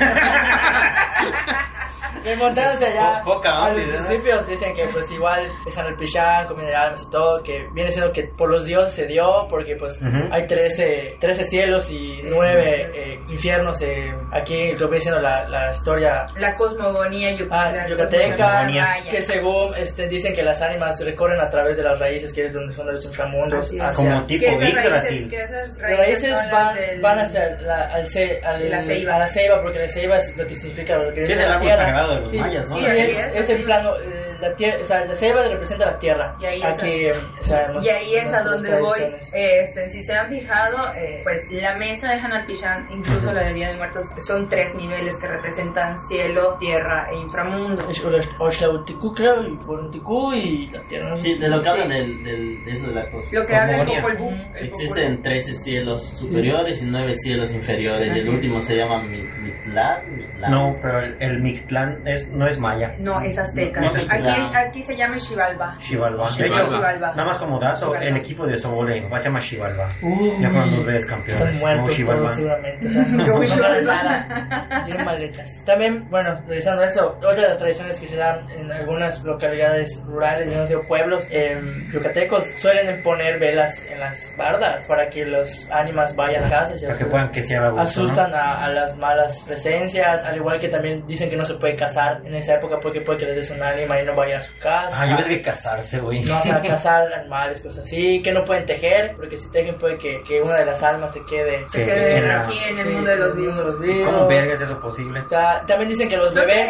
Remontándose 2.23 2.85
allá 2.87 3.21
Po- 3.23 3.35
poca 3.35 3.49
a 3.65 3.71
los 3.71 3.83
principios, 3.83 4.45
dicen 4.47 4.73
que 4.73 4.85
pues 4.91 5.11
igual 5.11 5.47
dejan 5.65 5.85
el 5.87 5.95
pichán, 5.95 6.47
comida 6.47 6.67
de 6.67 6.75
almas 6.75 7.03
y 7.07 7.11
todo, 7.11 7.41
que 7.43 7.67
viene 7.73 7.91
siendo 7.91 8.11
que 8.11 8.23
por 8.37 8.49
los 8.49 8.65
dioses 8.65 8.93
se 8.93 9.05
dio, 9.05 9.45
porque 9.49 9.75
pues 9.75 9.99
Ujú. 10.01 10.29
hay 10.31 10.45
13, 10.47 11.17
13 11.19 11.43
cielos 11.43 11.89
y 11.91 12.13
Sí, 12.13 12.27
9 12.29 12.89
sí. 12.91 12.99
eh, 12.99 13.19
infiernos, 13.29 13.81
eh, 13.81 14.11
aquí 14.31 14.71
lo 14.73 14.77
que 14.79 14.85
viene 14.85 14.99
siendo 14.99 15.21
la, 15.21 15.47
la 15.47 15.69
historia 15.71 16.25
La 16.37 16.55
cosmogonía 16.55 17.31
yuc- 17.37 17.47
Ah, 17.51 17.71
la 17.71 17.87
yucateca, 17.87 18.35
cosmogonía 18.37 18.87
que 19.09 19.21
según 19.21 19.73
este, 19.75 20.07
dicen 20.07 20.33
que 20.35 20.43
las 20.43 20.61
ánimas 20.61 21.03
recorren 21.05 21.39
a 21.39 21.47
través 21.49 21.77
de 21.77 21.83
las 21.83 21.99
raíces, 21.99 22.33
que 22.33 22.43
es 22.45 22.53
donde 22.53 22.73
son 22.73 22.87
los 22.91 23.03
inframundos, 23.05 23.71
hacia... 23.79 23.91
Como 23.93 24.23
tipo 24.25 24.41
que 24.45 24.47
esas 24.51 24.59
Big 24.61 24.75
raíces, 24.75 24.91
Brasil. 24.91 25.27
que 25.29 25.35
esas 25.37 25.77
Las 25.77 25.97
raíces, 25.97 26.51
van, 26.51 26.75
del- 26.75 27.01
van 27.01 27.19
hasta 27.19 27.39
la, 27.61 27.93
al 27.93 28.05
ce- 28.05 28.39
al- 28.43 28.69
La 28.69 28.79
ceiba. 28.81 29.15
a 29.15 29.19
la 29.19 29.27
ceiba, 29.27 29.61
porque 29.61 29.79
la 29.79 29.87
ceiba 29.87 30.15
es 30.15 30.35
lo 30.37 30.45
que 30.47 30.53
significa 30.53 30.95
lo 30.97 31.13
que 31.13 31.25
Sí, 31.25 31.31
es 31.33 31.37
la 31.47 31.59
tierra. 31.59 31.85
Sagrado 31.99 32.13
de 32.15 32.21
los 32.21 32.29
Sí, 32.31 32.37
mayas, 32.37 32.69
¿no? 32.69 32.75
Sí, 32.75 32.81
Sí, 32.83 32.89
es, 32.91 33.19
es, 33.35 33.49
el 33.49 33.63
plano, 33.63 33.91
eh, 33.97 34.35
la 34.39 34.55
tierra, 34.55 34.77
o 34.79 34.83
sea, 34.83 35.05
la 35.05 35.15
ceiba 35.15 35.43
representa 35.47 35.85
la 35.85 35.97
tierra. 35.99 36.35
Y 36.39 36.45
ahí 36.45 36.61
es 36.61 36.73
Aquí, 36.75 37.05
eh, 37.05 37.11
sabemos 37.41 37.85
Y 37.85 37.89
ahí 37.89 38.15
es 38.15 38.33
a 38.33 38.41
donde 38.41 38.79
voy. 38.79 38.99
Este, 39.33 39.89
si 39.89 40.01
se 40.01 40.13
han 40.15 40.29
fijado, 40.29 40.93
eh, 40.95 41.21
pues 41.23 41.47
la 41.51 41.75
mesa 41.77 42.07
de 42.09 42.19
Hanalpichán, 42.19 42.87
incluso 42.89 43.31
la 43.33 43.43
de 43.43 43.53
Día 43.53 43.69
de 43.69 43.77
Muertos, 43.77 44.13
son 44.19 44.47
tres 44.47 44.73
niveles 44.75 45.15
que 45.17 45.27
representan 45.27 45.97
cielo, 46.07 46.57
tierra 46.59 47.07
e 47.11 47.17
inframundo. 47.17 47.87
Es 47.89 48.01
Oxlauticu, 48.39 49.13
creo, 49.13 49.43
y 49.43 49.55
Borunticu 49.57 50.33
y 50.33 50.69
la 50.69 50.81
tierra. 50.87 51.17
Sí, 51.17 51.37
de 51.37 51.49
lo 51.49 51.61
que 51.61 51.69
hablan 51.69 51.89
del, 51.89 52.23
del, 52.23 52.65
de 52.65 52.71
eso 52.71 52.87
de 52.87 52.93
la 52.95 53.09
cosa. 53.11 53.29
Lo 53.33 53.45
que 53.45 53.55
habla 53.55 53.81
el. 53.81 54.01
Popol 54.01 54.17
Existen 54.55 55.21
13 55.21 55.53
cielos 55.55 56.05
superiores 56.17 56.81
y 56.81 56.85
9 56.85 57.13
cielos 57.15 57.51
inferiores. 57.53 58.15
Y 58.15 58.19
el 58.19 58.29
último 58.29 58.61
se 58.61 58.75
llama 58.75 59.01
Mi- 59.03 59.21
Mictlán. 59.21 60.15
Mictlán. 60.15 60.51
No, 60.51 60.75
pero 60.81 60.99
el, 60.99 61.17
el 61.19 61.39
Mictlán 61.41 61.88
es, 62.05 62.29
no 62.29 62.47
es 62.47 62.57
maya. 62.59 62.93
No, 62.99 63.21
es 63.21 63.37
azteca. 63.37 63.81
No, 63.81 63.91
no 63.91 63.97
es 63.97 64.11
aquí, 64.11 64.27
aquí 64.55 64.81
se 64.83 64.95
llama 64.95 65.19
Xibalba. 65.19 65.75
Xibalba. 65.79 66.29
De 66.37 66.47
hecho, 66.47 66.65
Xibalba. 66.65 67.11
nada 67.11 67.25
más 67.25 67.37
como 67.39 67.59
dato, 67.59 67.75
Xibalba. 67.77 68.03
el 68.05 68.17
equipo 68.17 68.45
de 68.47 68.57
papá 69.01 69.19
se 69.19 69.25
llama 69.29 69.41
Xibalba. 69.41 69.89
Uy, 70.01 70.31
Ya 70.41 70.49
fueron 70.49 70.71
dos 70.75 70.85
veces 70.85 71.05
campeones. 71.05 71.43
Están 71.55 71.59
muertos 71.59 71.81
Como 71.83 71.95
Xibalba. 71.95 72.21
todos 72.23 72.35
seguramente. 72.35 72.87
O 72.87 72.89
sea, 72.89 73.03
Como 73.31 73.43
Xibalba. 73.45 73.81
nada. 73.81 74.85
Tienen 74.85 75.05
maletas. 75.05 75.63
También, 75.65 76.09
bueno, 76.09 76.41
revisando 76.47 76.83
eso, 76.83 77.15
otra 77.17 77.33
de 77.35 77.47
las 77.49 77.57
tradiciones 77.57 77.99
que 77.99 78.07
se 78.07 78.17
dan 78.17 78.49
en 78.51 78.71
algunas 78.71 79.23
localidades 79.23 80.01
rurales, 80.05 80.55
no 80.55 80.65
sé, 80.65 80.77
pueblos 80.87 81.27
eh, 81.31 81.59
yucatecos, 81.93 82.45
suelen 82.59 83.01
poner 83.03 83.39
velas 83.39 83.85
en 83.89 83.99
las 83.99 84.33
bardas 84.37 84.85
para 84.87 85.09
que 85.09 85.25
los 85.25 85.69
ánimas 85.71 86.15
vayan 86.15 86.43
a 86.45 86.49
casa. 86.49 86.73
y 86.75 86.85
Para 86.85 86.97
que 86.97 87.05
puedan 87.05 87.29
que 87.31 87.41
sea 87.43 87.59
a 87.65 87.69
gusto, 87.69 87.81
asustan 87.81 88.31
¿no? 88.31 88.37
a, 88.37 88.63
a 88.65 88.69
las 88.69 88.97
malas 88.97 89.43
presencias, 89.45 90.23
al 90.23 90.35
igual 90.37 90.59
que 90.59 90.69
también 90.69 91.05
dicen 91.07 91.29
que 91.29 91.35
no 91.37 91.45
se 91.45 91.55
puede 91.55 91.75
casar 91.79 92.21
en 92.25 92.35
esa 92.35 92.55
época 92.55 92.77
porque 92.81 93.01
puede 93.01 93.19
que 93.19 93.25
le 93.25 93.33
des 93.35 93.49
un 93.51 93.61
ánima 93.63 94.01
y 94.01 94.05
no 94.05 94.15
vaya 94.15 94.37
a 94.37 94.41
su 94.41 94.53
casa. 94.59 94.95
Ah, 94.99 95.05
yo 95.09 95.15
pensé 95.15 95.29
que 95.37 95.41
casarse, 95.41 95.99
güey. 95.99 96.21
No 96.23 96.39
se 96.41 96.51
va 96.51 96.57
a 96.57 96.61
cazar 96.75 97.13
animales, 97.13 97.61
cosas 97.61 97.79
así, 97.87 98.21
que 98.21 98.31
no 98.31 98.43
pueden 98.45 98.65
tejer, 98.65 99.15
porque 99.15 99.37
si 99.37 99.49
tejen 99.51 99.75
puede 99.77 99.97
que, 99.97 100.21
que 100.27 100.41
una 100.41 100.57
de 100.57 100.65
las 100.65 100.83
almas 100.83 101.13
se 101.13 101.23
quede, 101.25 101.65
Se 101.69 101.79
Que 101.79 101.85
quede 101.85 102.17
en 102.17 102.31
aquí 102.31 102.57
en 102.69 102.79
el 102.79 102.85
sí, 102.85 102.89
mundo 102.91 103.09
de 103.11 103.17
los 103.17 103.33
en 103.33 103.39
el 103.39 103.45
mundo 103.45 103.61
de 103.63 103.67
los 103.69 103.79
vivos. 103.81 104.13
¿Cómo 104.13 104.27
verga 104.27 104.53
es 104.53 104.61
eso 104.61 104.79
posible? 104.81 105.21
O 105.21 105.29
sea, 105.29 105.63
también 105.65 105.89
dicen 105.89 106.09
que 106.09 106.17
los 106.17 106.33
bebés, 106.33 106.69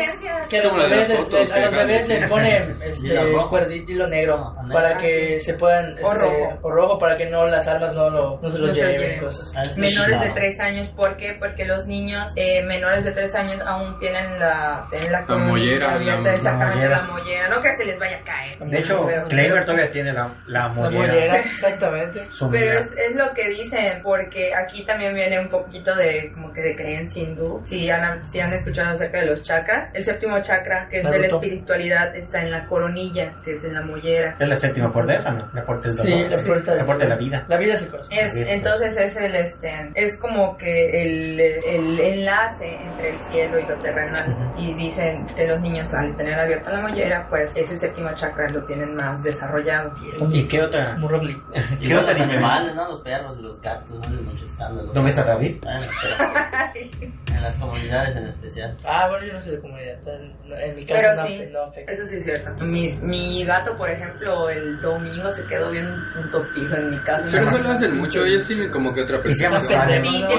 que 0.49 0.57
a 0.59 0.63
los 0.63 0.75
bebés, 0.75 1.09
les- 1.09 1.29
les- 1.31 1.51
a 1.51 1.59
los 1.59 1.71
de 1.71 1.77
bebés 1.77 2.07
les 2.07 2.23
ponen 2.23 2.77
este, 2.83 3.21
rojo. 3.31 3.49
cuerdi- 3.57 3.85
hilo 3.87 4.07
negro 4.07 4.53
Ah, 4.57 4.61
para 4.71 4.89
ah, 4.95 4.97
que 4.97 5.39
sí. 5.39 5.45
se 5.47 5.53
puedan, 5.55 5.93
O 5.93 5.97
este, 5.97 6.13
rojo. 6.15 6.59
o 6.61 6.69
rojo 6.71 6.97
para 6.99 7.17
que 7.17 7.25
no 7.27 7.45
las 7.47 7.67
almas 7.67 7.93
no, 7.93 8.09
lo, 8.09 8.39
no 8.41 8.49
se 8.49 8.59
los 8.59 8.69
No 8.69 8.73
lleven, 8.75 8.99
lleven. 8.99 9.19
cosas. 9.19 9.51
Ah, 9.55 9.63
Menores 9.77 10.19
de 10.19 10.25
claro. 10.27 10.33
3 10.35 10.59
años, 10.59 10.89
¿por 10.95 11.17
qué? 11.17 11.35
Porque 11.39 11.65
los 11.65 11.87
niños 11.87 12.31
eh, 12.35 12.61
menores 12.63 13.03
de 13.03 13.11
3 13.11 13.33
años 13.35 13.61
aún 13.61 13.97
tienen 13.99 14.39
la, 14.39 14.87
la, 15.09 15.25
coronilla 15.25 15.49
mollera, 15.51 15.93
abierta, 15.93 16.21
la- 16.21 16.33
exactamente 16.33 16.89
la 16.89 16.97
la 16.97 17.03
mollera, 17.03 17.49
no 17.49 17.61
que 17.61 17.75
se 17.77 17.85
les 17.85 17.99
vaya 17.99 18.17
a 18.17 18.23
caer. 18.23 18.57
De 18.59 18.79
hecho, 18.79 19.05
Pero- 19.05 19.27
Clever 19.27 19.65
todavía 19.65 19.91
tiene 19.91 20.11
la, 20.13 20.33
la 20.47 20.59
La 20.63 20.67
mollera. 20.69 21.07
mollera, 21.13 21.39
exactamente. 21.51 22.27
Pero 22.51 22.71
es, 22.79 22.91
es 22.93 23.15
lo 23.15 23.33
que 23.33 23.49
dicen, 23.49 24.01
porque 24.03 24.51
aquí 24.55 24.83
también 24.85 25.13
viene 25.15 25.39
un 25.39 25.49
poquito 25.49 25.95
de 25.95 26.31
como 26.33 26.51
que 26.53 26.61
de 26.61 26.75
creencia 26.75 27.23
hindú. 27.23 27.61
Si 27.65 27.89
han, 27.89 28.25
si 28.25 28.39
han 28.39 28.51
escuchado 28.53 28.89
acerca 28.91 29.19
de 29.19 29.27
los 29.27 29.43
chakras, 29.43 29.91
el 29.93 30.03
séptimo 30.03 30.39
chakra, 30.41 30.87
que 30.89 30.99
es 30.99 31.03
de 31.09 31.19
la 31.19 31.27
espiritualidad, 31.27 32.15
está 32.15 32.41
en 32.41 32.51
la 32.51 32.65
coronilla, 32.67 33.33
que 33.43 33.53
es 33.53 33.63
en 33.63 33.73
la 33.73 33.81
mollera. 33.81 34.35
Es 34.39 34.47
la 34.47 34.55
séptima 34.55 34.91
puerta 34.91 35.15
esa, 35.15 35.31
¿no? 35.31 35.49
La 35.53 35.63
puerta 35.65 35.87
del 35.89 35.97
Sí, 35.99 36.11
dolor. 36.11 36.31
la 36.31 36.43
puerta, 36.43 36.75
La 36.75 36.85
puerta 36.85 37.03
de 37.03 37.09
la 37.09 37.15
vida. 37.17 37.45
La 37.47 37.57
vida 37.57 37.73
es 37.73 37.81
el 37.83 37.89
corazón. 37.89 38.13
Es, 38.17 38.35
entonces 38.35 38.97
es 38.97 39.15
el 39.17 39.35
este 39.35 39.91
es 39.95 40.17
como 40.17 40.57
que 40.57 41.03
el, 41.03 41.39
el 41.39 41.99
enlace 41.99 42.75
entre 42.75 43.09
el 43.11 43.19
cielo 43.19 43.59
y 43.59 43.63
lo 43.67 43.75
terrenal 43.77 44.31
Ujú. 44.31 44.61
y 44.61 44.73
dicen 44.89 45.25
que 45.35 45.47
los 45.47 45.61
niños 45.61 45.93
al 45.93 46.15
tener 46.15 46.39
abierta 46.39 46.71
la 46.71 46.81
mollera 46.81 47.27
pues 47.29 47.51
ese 47.55 47.77
séptimo 47.77 48.09
chakra 48.15 48.49
lo 48.49 48.63
tienen 48.65 48.95
más 48.95 49.21
desarrollado 49.23 49.93
¿Y 50.31 50.47
qué 50.47 50.61
otra? 50.61 50.93
Como 50.95 51.07
Rock 51.07 51.23
Lee. 51.23 51.37
Y 51.79 51.87
¿Qué 51.87 51.95
otra 51.95 52.13
los 52.13 52.21
animales, 52.21 52.75
¿no? 52.75 52.87
Los 52.89 53.01
perros 53.01 53.37
y 53.39 53.43
los 53.43 53.61
gatos, 53.61 53.89
¿no? 53.91 54.15
De 54.15 54.21
mucho 54.21 54.45
escándalo. 54.45 54.93
¿No 54.93 55.03
ves 55.03 55.17
a 55.19 55.23
David? 55.23 55.57
Pero 55.61 55.79
en 57.39 57.41
las 57.41 57.55
comunidades 57.57 58.15
en 58.15 58.25
especial. 58.25 58.77
Ah, 58.85 59.07
bueno, 59.09 59.25
yo 59.27 59.33
no 59.33 59.39
soy 59.39 59.51
de 59.53 59.61
comunidad. 59.61 59.99
En, 60.07 60.75
mi 60.75 60.85
Pero 60.85 61.01
casa 61.01 61.21
no, 61.21 61.27
sí. 61.27 61.43
no 61.51 61.63
afecta. 61.63 61.91
Eso 61.91 62.05
sí 62.05 62.15
es 62.17 62.23
cierto. 62.23 62.65
Mi, 62.65 62.89
mi 63.01 63.45
gato, 63.45 63.77
por 63.77 63.89
ejemplo, 63.89 64.49
el 64.49 64.79
domingo 64.81 65.29
se 65.31 65.45
quedó 65.45 65.71
bien 65.71 65.85
un 65.87 66.13
punto 66.13 66.43
fijo 66.53 66.75
en 66.75 66.89
mi 66.91 66.99
casa. 66.99 67.25
Pero 67.31 67.43
eso 67.49 67.63
lo 67.63 67.69
más- 67.69 67.69
hacen 67.69 67.95
mucho, 67.95 68.23
ellos 68.25 68.47
tienen 68.47 68.71
como 68.71 68.93
que 68.93 69.01
otra 69.03 69.19
Y 69.23 69.33
se 69.33 69.43
llama. 69.43 69.59
Salem. 69.61 70.03
Sí, 70.03 70.21
No, 70.21 70.29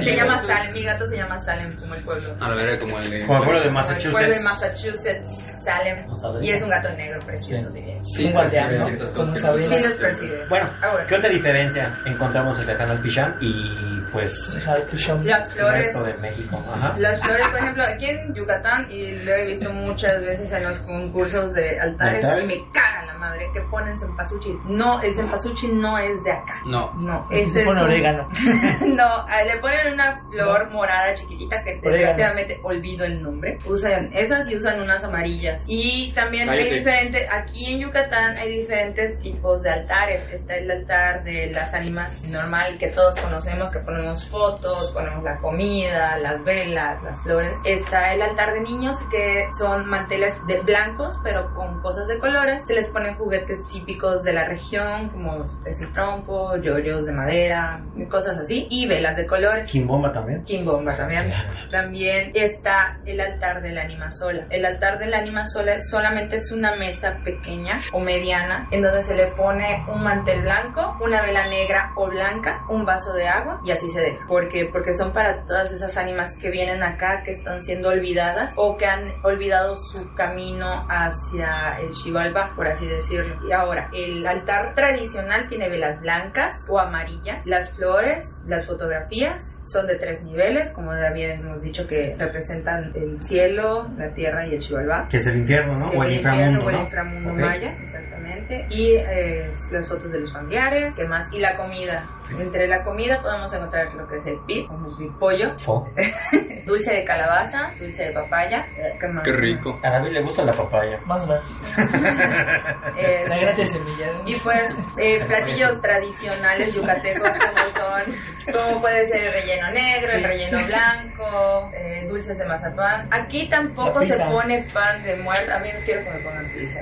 se 0.00 0.16
llama. 0.16 0.38
Salem. 0.38 0.72
Mi 0.72 0.82
gato 0.82 1.04
se 1.06 1.16
llama 1.16 1.38
Salem, 1.38 1.76
como 1.76 1.94
el 1.94 2.02
pueblo. 2.02 2.36
A 2.40 2.48
la 2.48 2.54
verga, 2.54 2.78
como 2.78 2.98
el. 2.98 3.26
Como 3.26 3.38
el 3.38 3.44
pueblo 3.44 3.60
de 3.60 3.66
Como 3.66 3.78
el 3.96 4.10
pueblo 4.10 4.34
de 4.34 4.40
Massachusetts. 4.40 5.55
Salem. 5.66 6.06
Y 6.42 6.50
es 6.50 6.62
un 6.62 6.70
gato 6.70 6.88
negro 6.92 7.18
precioso, 7.26 7.68
Sí. 7.68 7.74
divino. 7.74 8.04
Sí, 8.04 8.26
Un 8.26 8.32
guardián, 8.32 8.68
perciben 8.70 8.98
¿no? 8.98 9.68
Sí 9.68 9.84
nos 9.84 9.96
percibe. 9.96 10.48
Bueno, 10.48 10.70
Ahora. 10.82 11.06
¿qué 11.06 11.14
otra 11.16 11.28
diferencia 11.30 11.98
encontramos 12.06 12.58
entre 12.60 12.76
Canal 12.76 13.02
Pichán 13.02 13.36
y 13.40 14.00
pues. 14.12 14.58
Las 14.64 15.46
el 15.48 15.52
flores. 15.52 15.84
resto 15.86 16.02
de 16.04 16.14
México? 16.18 16.62
Ajá. 16.74 16.96
Las 16.98 17.20
flores, 17.20 17.46
por 17.50 17.58
ejemplo, 17.58 17.82
aquí 17.84 18.06
en 18.06 18.34
Yucatán, 18.34 18.86
y 18.90 19.16
lo 19.24 19.32
he 19.34 19.46
visto 19.46 19.72
muchas 19.72 20.20
veces 20.22 20.52
en 20.52 20.62
los 20.64 20.78
concursos 20.80 21.52
de 21.52 21.78
altares, 21.80 22.24
¿Altares? 22.24 22.44
y 22.50 22.58
me 22.64 22.72
caga 22.72 23.04
la 23.06 23.14
madre 23.14 23.46
que 23.52 23.60
ponen 23.62 23.96
cempasúchil. 23.98 24.56
No, 24.66 25.00
el 25.02 25.12
cempasúchil 25.12 25.78
no 25.80 25.98
es 25.98 26.22
de 26.22 26.32
acá. 26.32 26.60
No. 26.66 26.92
No, 26.94 27.26
ese 27.30 27.62
es 27.62 27.66
un- 27.66 27.78
orégano. 27.78 28.28
no, 28.86 29.26
le 29.44 29.56
ponen 29.60 29.92
una 29.94 30.16
flor 30.30 30.70
morada 30.70 31.12
chiquitita 31.14 31.62
que 31.64 31.80
desgraciadamente 31.82 32.60
olvido 32.62 33.04
el 33.04 33.20
nombre. 33.22 33.58
Usan 33.66 34.10
esas 34.12 34.48
y 34.50 34.56
usan 34.56 34.80
unas 34.80 35.02
amarillas. 35.04 35.55
Y 35.66 36.12
también 36.12 36.26
también 36.26 36.48
Cállate. 36.48 36.70
hay 36.70 36.78
diferentes, 36.78 37.28
aquí 37.32 37.72
en 37.72 37.80
Yucatán 37.80 38.36
hay 38.36 38.58
diferentes 38.58 39.18
tipos 39.20 39.62
de 39.62 39.70
altares. 39.70 40.28
Está 40.32 40.56
el 40.56 40.70
altar 40.70 41.22
de 41.22 41.52
las 41.52 41.72
ánimas 41.72 42.24
normal 42.24 42.76
que 42.78 42.88
todos 42.88 43.14
conocemos, 43.16 43.70
que 43.70 43.78
ponemos 43.78 44.26
fotos, 44.26 44.90
ponemos 44.90 45.22
la 45.22 45.36
comida, 45.36 46.18
las 46.18 46.42
velas, 46.42 47.00
las 47.04 47.22
flores. 47.22 47.56
Está 47.64 48.12
el 48.12 48.22
altar 48.22 48.54
de 48.54 48.60
niños 48.60 48.96
que 49.10 49.46
son 49.56 49.86
manteles 49.86 50.34
de 50.48 50.60
blancos 50.60 51.14
pero 51.22 51.54
con 51.54 51.80
cosas 51.80 52.08
de 52.08 52.18
colores. 52.18 52.66
Se 52.66 52.74
les 52.74 52.88
ponen 52.88 53.14
juguetes 53.14 53.60
típicos 53.72 54.24
de 54.24 54.32
la 54.32 54.48
región 54.48 55.08
como 55.10 55.44
es 55.64 55.80
el 55.80 55.92
trompo, 55.92 56.56
yoyos 56.56 57.06
de 57.06 57.12
madera, 57.12 57.84
cosas 58.10 58.36
así 58.38 58.66
y 58.68 58.86
velas 58.88 59.16
de 59.16 59.26
colores. 59.26 59.70
Kimbomba 59.70 60.12
también. 60.12 60.42
Kimbomba 60.42 60.96
también. 60.96 61.32
También 61.70 62.32
está 62.34 62.98
el 63.06 63.20
altar 63.20 63.62
del 63.62 63.78
ánima 63.78 64.10
sola. 64.10 64.46
El 64.50 64.64
altar 64.64 64.98
del 64.98 65.14
ánima 65.14 65.45
solamente 65.46 66.36
es 66.36 66.52
una 66.52 66.76
mesa 66.76 67.18
pequeña 67.24 67.80
o 67.92 68.00
mediana 68.00 68.68
en 68.70 68.82
donde 68.82 69.02
se 69.02 69.14
le 69.14 69.28
pone 69.28 69.84
un 69.88 70.02
mantel 70.02 70.42
blanco, 70.42 70.96
una 71.00 71.22
vela 71.22 71.48
negra 71.48 71.92
o 71.96 72.08
blanca, 72.08 72.64
un 72.68 72.84
vaso 72.84 73.12
de 73.12 73.28
agua 73.28 73.60
y 73.64 73.70
así 73.70 73.90
se 73.90 74.00
deja. 74.00 74.26
¿Por 74.26 74.48
qué? 74.48 74.66
Porque 74.66 74.94
son 74.94 75.12
para 75.12 75.44
todas 75.44 75.72
esas 75.72 75.96
ánimas 75.96 76.36
que 76.36 76.50
vienen 76.50 76.82
acá, 76.82 77.22
que 77.24 77.30
están 77.30 77.60
siendo 77.60 77.88
olvidadas 77.88 78.54
o 78.56 78.76
que 78.76 78.86
han 78.86 79.12
olvidado 79.24 79.76
su 79.76 80.14
camino 80.14 80.86
hacia 80.88 81.78
el 81.80 81.94
Xibalba, 81.94 82.52
por 82.54 82.68
así 82.68 82.86
decirlo. 82.86 83.36
Y 83.48 83.52
ahora, 83.52 83.90
el 83.92 84.26
altar 84.26 84.74
tradicional 84.74 85.46
tiene 85.48 85.68
velas 85.68 86.00
blancas 86.00 86.66
o 86.68 86.78
amarillas. 86.78 87.46
Las 87.46 87.70
flores, 87.70 88.40
las 88.46 88.66
fotografías 88.66 89.58
son 89.62 89.86
de 89.86 89.96
tres 89.96 90.22
niveles, 90.24 90.70
como 90.70 90.94
David 90.94 91.30
hemos 91.30 91.62
dicho 91.62 91.86
que 91.86 92.16
representan 92.18 92.92
el 92.94 93.20
cielo, 93.20 93.88
la 93.96 94.12
tierra 94.12 94.46
y 94.46 94.54
el 94.54 94.62
Xibalba. 94.62 95.08
Que 95.08 95.18
es 95.18 95.26
el 95.26 95.35
infierno, 95.38 95.78
¿no? 95.78 95.90
O 95.90 96.02
el 96.02 96.10
El 96.10 96.16
inframundo, 96.16 96.64
o 96.64 96.70
el 96.70 96.76
¿no? 96.76 96.82
inframundo 96.82 97.32
maya, 97.34 97.76
exactamente. 97.82 98.66
Y 98.70 98.94
eh, 98.96 99.50
las 99.70 99.88
fotos 99.88 100.12
de 100.12 100.20
los 100.20 100.32
familiares, 100.32 100.94
¿qué 100.96 101.04
más? 101.04 101.32
Y 101.32 101.38
la 101.40 101.56
comida. 101.56 102.04
Entre 102.40 102.66
la 102.66 102.82
comida 102.82 103.22
podemos 103.22 103.52
encontrar 103.54 103.94
lo 103.94 104.08
que 104.08 104.16
es 104.16 104.26
el 104.26 104.38
pip, 104.46 104.66
como 104.66 104.88
el 104.98 105.08
pollo, 105.18 105.56
Fo. 105.58 105.88
dulce 106.66 106.92
de 106.92 107.04
calabaza, 107.04 107.70
dulce 107.78 108.04
de 108.06 108.10
papaya. 108.12 108.66
eh, 108.76 108.96
¿qué 109.00 109.06
más? 109.06 109.22
Qué 109.22 109.32
rico. 109.32 109.78
A 109.84 109.90
David 109.90 110.10
le 110.10 110.22
gusta 110.22 110.42
la 110.44 110.52
papaya. 110.52 110.98
Más 111.06 111.22
o 111.22 111.26
menos. 111.28 111.44
Eh, 112.96 113.24
La 113.28 113.38
grata 113.38 113.60
de 113.60 113.66
semilla. 113.66 114.06
Y 114.24 114.36
pues 114.40 114.70
eh, 114.96 115.22
platillos 115.26 115.80
tradicionales 115.82 116.74
yucatecos 116.74 117.28
como 117.36 117.68
son, 117.70 118.52
como 118.52 118.80
puede 118.80 119.04
ser 119.06 119.24
el 119.24 119.32
relleno 119.32 119.70
negro, 119.70 120.12
el 120.12 120.24
relleno 120.24 120.58
blanco, 120.66 121.70
eh, 121.74 122.06
dulces 122.08 122.38
de 122.38 122.46
mazapán. 122.46 123.08
Aquí 123.10 123.48
tampoco 123.48 124.02
se 124.02 124.18
pone 124.24 124.66
pan 124.72 125.02
de 125.02 125.15
A 125.50 125.58
mí 125.60 125.72
no 125.72 125.82
quiero 125.82 126.04
que 126.04 126.10
me 126.10 126.20
pongan 126.20 126.50
pizza. 126.52 126.80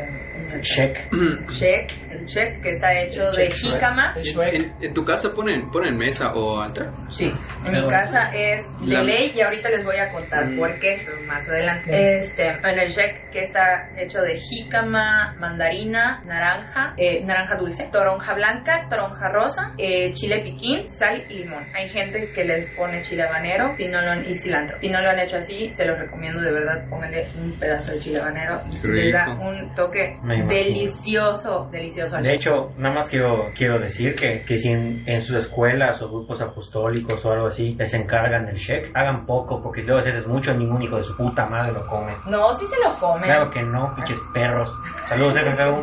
El- 0.53 0.61
Check. 0.63 0.99
Check, 1.51 1.93
el 2.11 2.27
check 2.27 2.61
que 2.63 2.71
está 2.71 2.93
hecho 3.01 3.31
de 3.33 3.51
jícama. 3.51 4.15
¿En, 4.53 4.73
en 4.81 4.95
tu 4.95 5.05
casa 5.05 5.31
ponen, 5.35 5.71
ponen 5.71 5.97
mesa 5.97 6.33
o 6.35 6.61
altar? 6.61 6.91
Sí, 7.11 7.33
en 7.65 7.73
mi 7.73 7.87
casa 7.89 8.31
es 8.35 8.63
de 8.81 8.95
La- 8.95 9.03
ley 9.03 9.33
y 9.35 9.41
ahorita 9.41 9.69
les 9.71 9.85
voy 9.85 9.97
a 9.97 10.11
contar 10.11 10.47
Mm. 10.47 10.59
por 10.59 10.79
qué, 10.79 11.07
más 11.27 11.49
adelante. 11.49 12.19
Este, 12.19 12.49
en 12.49 12.79
el 12.79 12.91
check 12.91 13.31
que 13.33 13.43
está 13.43 13.89
hecho 13.99 14.21
de 14.21 14.37
jícama, 14.39 15.35
mandarina, 15.39 16.23
naranja, 16.27 16.95
eh, 16.97 17.23
naranja 17.25 17.57
dulce, 17.57 17.89
toronja 17.93 18.35
blanca, 18.35 18.87
toronja 18.91 19.29
rosa, 19.29 19.73
eh, 19.79 20.13
chile 20.13 20.41
piquín, 20.45 20.89
sal 20.91 21.23
y 21.29 21.35
limón. 21.41 21.65
Hay 21.75 21.89
gente 21.89 22.31
que 22.35 22.45
les 22.45 22.69
pone 22.71 23.03
chile 23.03 23.23
habanero 23.25 23.75
si 23.77 23.89
no 23.89 24.01
lo 24.01 24.11
han- 24.11 24.25
y 24.29 24.35
cilantro. 24.35 24.77
Si 24.81 24.89
no 24.89 25.01
lo 25.01 25.11
han 25.11 25.19
hecho 25.19 25.37
así, 25.37 25.73
se 25.75 25.85
los 25.85 25.99
recomiendo 25.99 26.41
de 26.41 26.53
verdad, 26.53 26.85
pónganle 26.89 27.27
un 27.43 27.53
pedazo 27.59 27.93
de 27.93 27.99
chile 27.99 28.21
habanero 28.21 28.61
les 28.85 29.13
da 29.13 29.31
un 29.41 29.75
toque. 29.75 30.17
Delicioso, 30.43 31.69
delicioso. 31.71 32.17
De 32.19 32.35
hecho, 32.35 32.73
nada 32.77 32.95
más 32.95 33.09
quiero, 33.09 33.47
quiero 33.57 33.79
decir 33.79 34.15
que, 34.15 34.43
que 34.45 34.59
si 34.59 34.69
en, 34.71 35.03
en 35.07 35.23
sus 35.23 35.37
escuelas 35.37 36.01
o 36.03 36.09
grupos 36.09 36.41
apostólicos 36.41 37.25
o 37.25 37.33
algo 37.33 37.47
así 37.49 37.75
les 37.79 37.93
encargan 37.95 38.49
el 38.49 38.57
check, 38.57 38.91
hagan 38.95 39.27
poco, 39.27 39.63
porque 39.63 39.83
si 39.83 39.89
luego 39.89 40.01
haces 40.07 40.27
mucho, 40.27 40.53
ningún 40.55 40.83
hijo 40.83 40.97
de 40.97 41.03
su 41.03 41.17
puta 41.17 41.47
madre 41.47 41.73
lo 41.73 41.87
come. 41.87 42.17
no, 42.27 42.53
sí 42.55 42.67
se 42.67 42.77
lo 42.81 42.93
comen. 42.99 43.25
Claro 43.25 43.51
que 43.51 43.63
no, 43.63 43.95
pinches 43.97 44.21
perros. 44.33 44.71
Saludos, 45.09 45.35
FFU. 45.35 45.83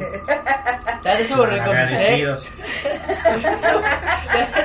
La 1.04 1.12
neta 1.12 1.20
estuvo 1.20 1.46
rico 1.46 1.66
mi 1.72 1.72
Shrek. 1.72 1.92
Agradecidos. 1.92 2.48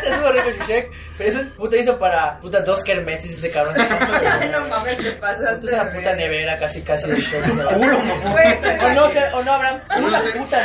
Estuvo 0.04 0.32
rico 0.32 0.46
mi 0.46 0.64
Shrek. 0.66 0.92
Pero 1.18 1.30
eso 1.30 1.40
puta 1.56 1.76
hizo 1.76 1.98
para 1.98 2.38
puta 2.40 2.60
dos 2.60 2.82
kermeses 2.84 3.38
ese 3.38 3.50
cabrón. 3.50 3.74
no 4.52 4.68
mames, 4.68 4.98
te 4.98 5.12
pasaste. 5.12 5.60
Puta 5.60 5.82
una 5.82 5.92
puta 5.92 6.10
ver. 6.10 6.18
nevera 6.18 6.58
casi 6.58 6.82
casi 6.82 7.10
de 7.10 7.20
se 7.20 7.40
va. 7.40 7.72
Culo, 7.72 7.98
no. 8.02 8.14
O 8.86 8.92
no, 8.92 9.10
que- 9.10 9.26
no 10.00 10.42
puta 10.44 10.64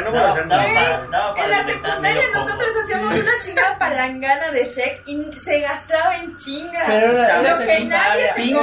no 0.00 0.12
Daba 0.12 1.34
En 1.36 1.50
la 1.50 1.64
secundaria 1.66 2.22
nosotros 2.32 2.68
hacíamos 2.84 3.12
una 3.12 3.32
chingada 3.44 3.78
palangana 3.78 4.50
de 4.50 4.64
Shek 4.64 5.02
y 5.06 5.32
se 5.38 5.60
gastaba 5.60 6.16
en 6.16 6.34
chinga. 6.36 6.84
Pero 6.86 7.12
lo 7.12 7.58
que 7.58 7.84
nadie 7.84 8.24
se 8.36 8.52
comía, 8.52 8.54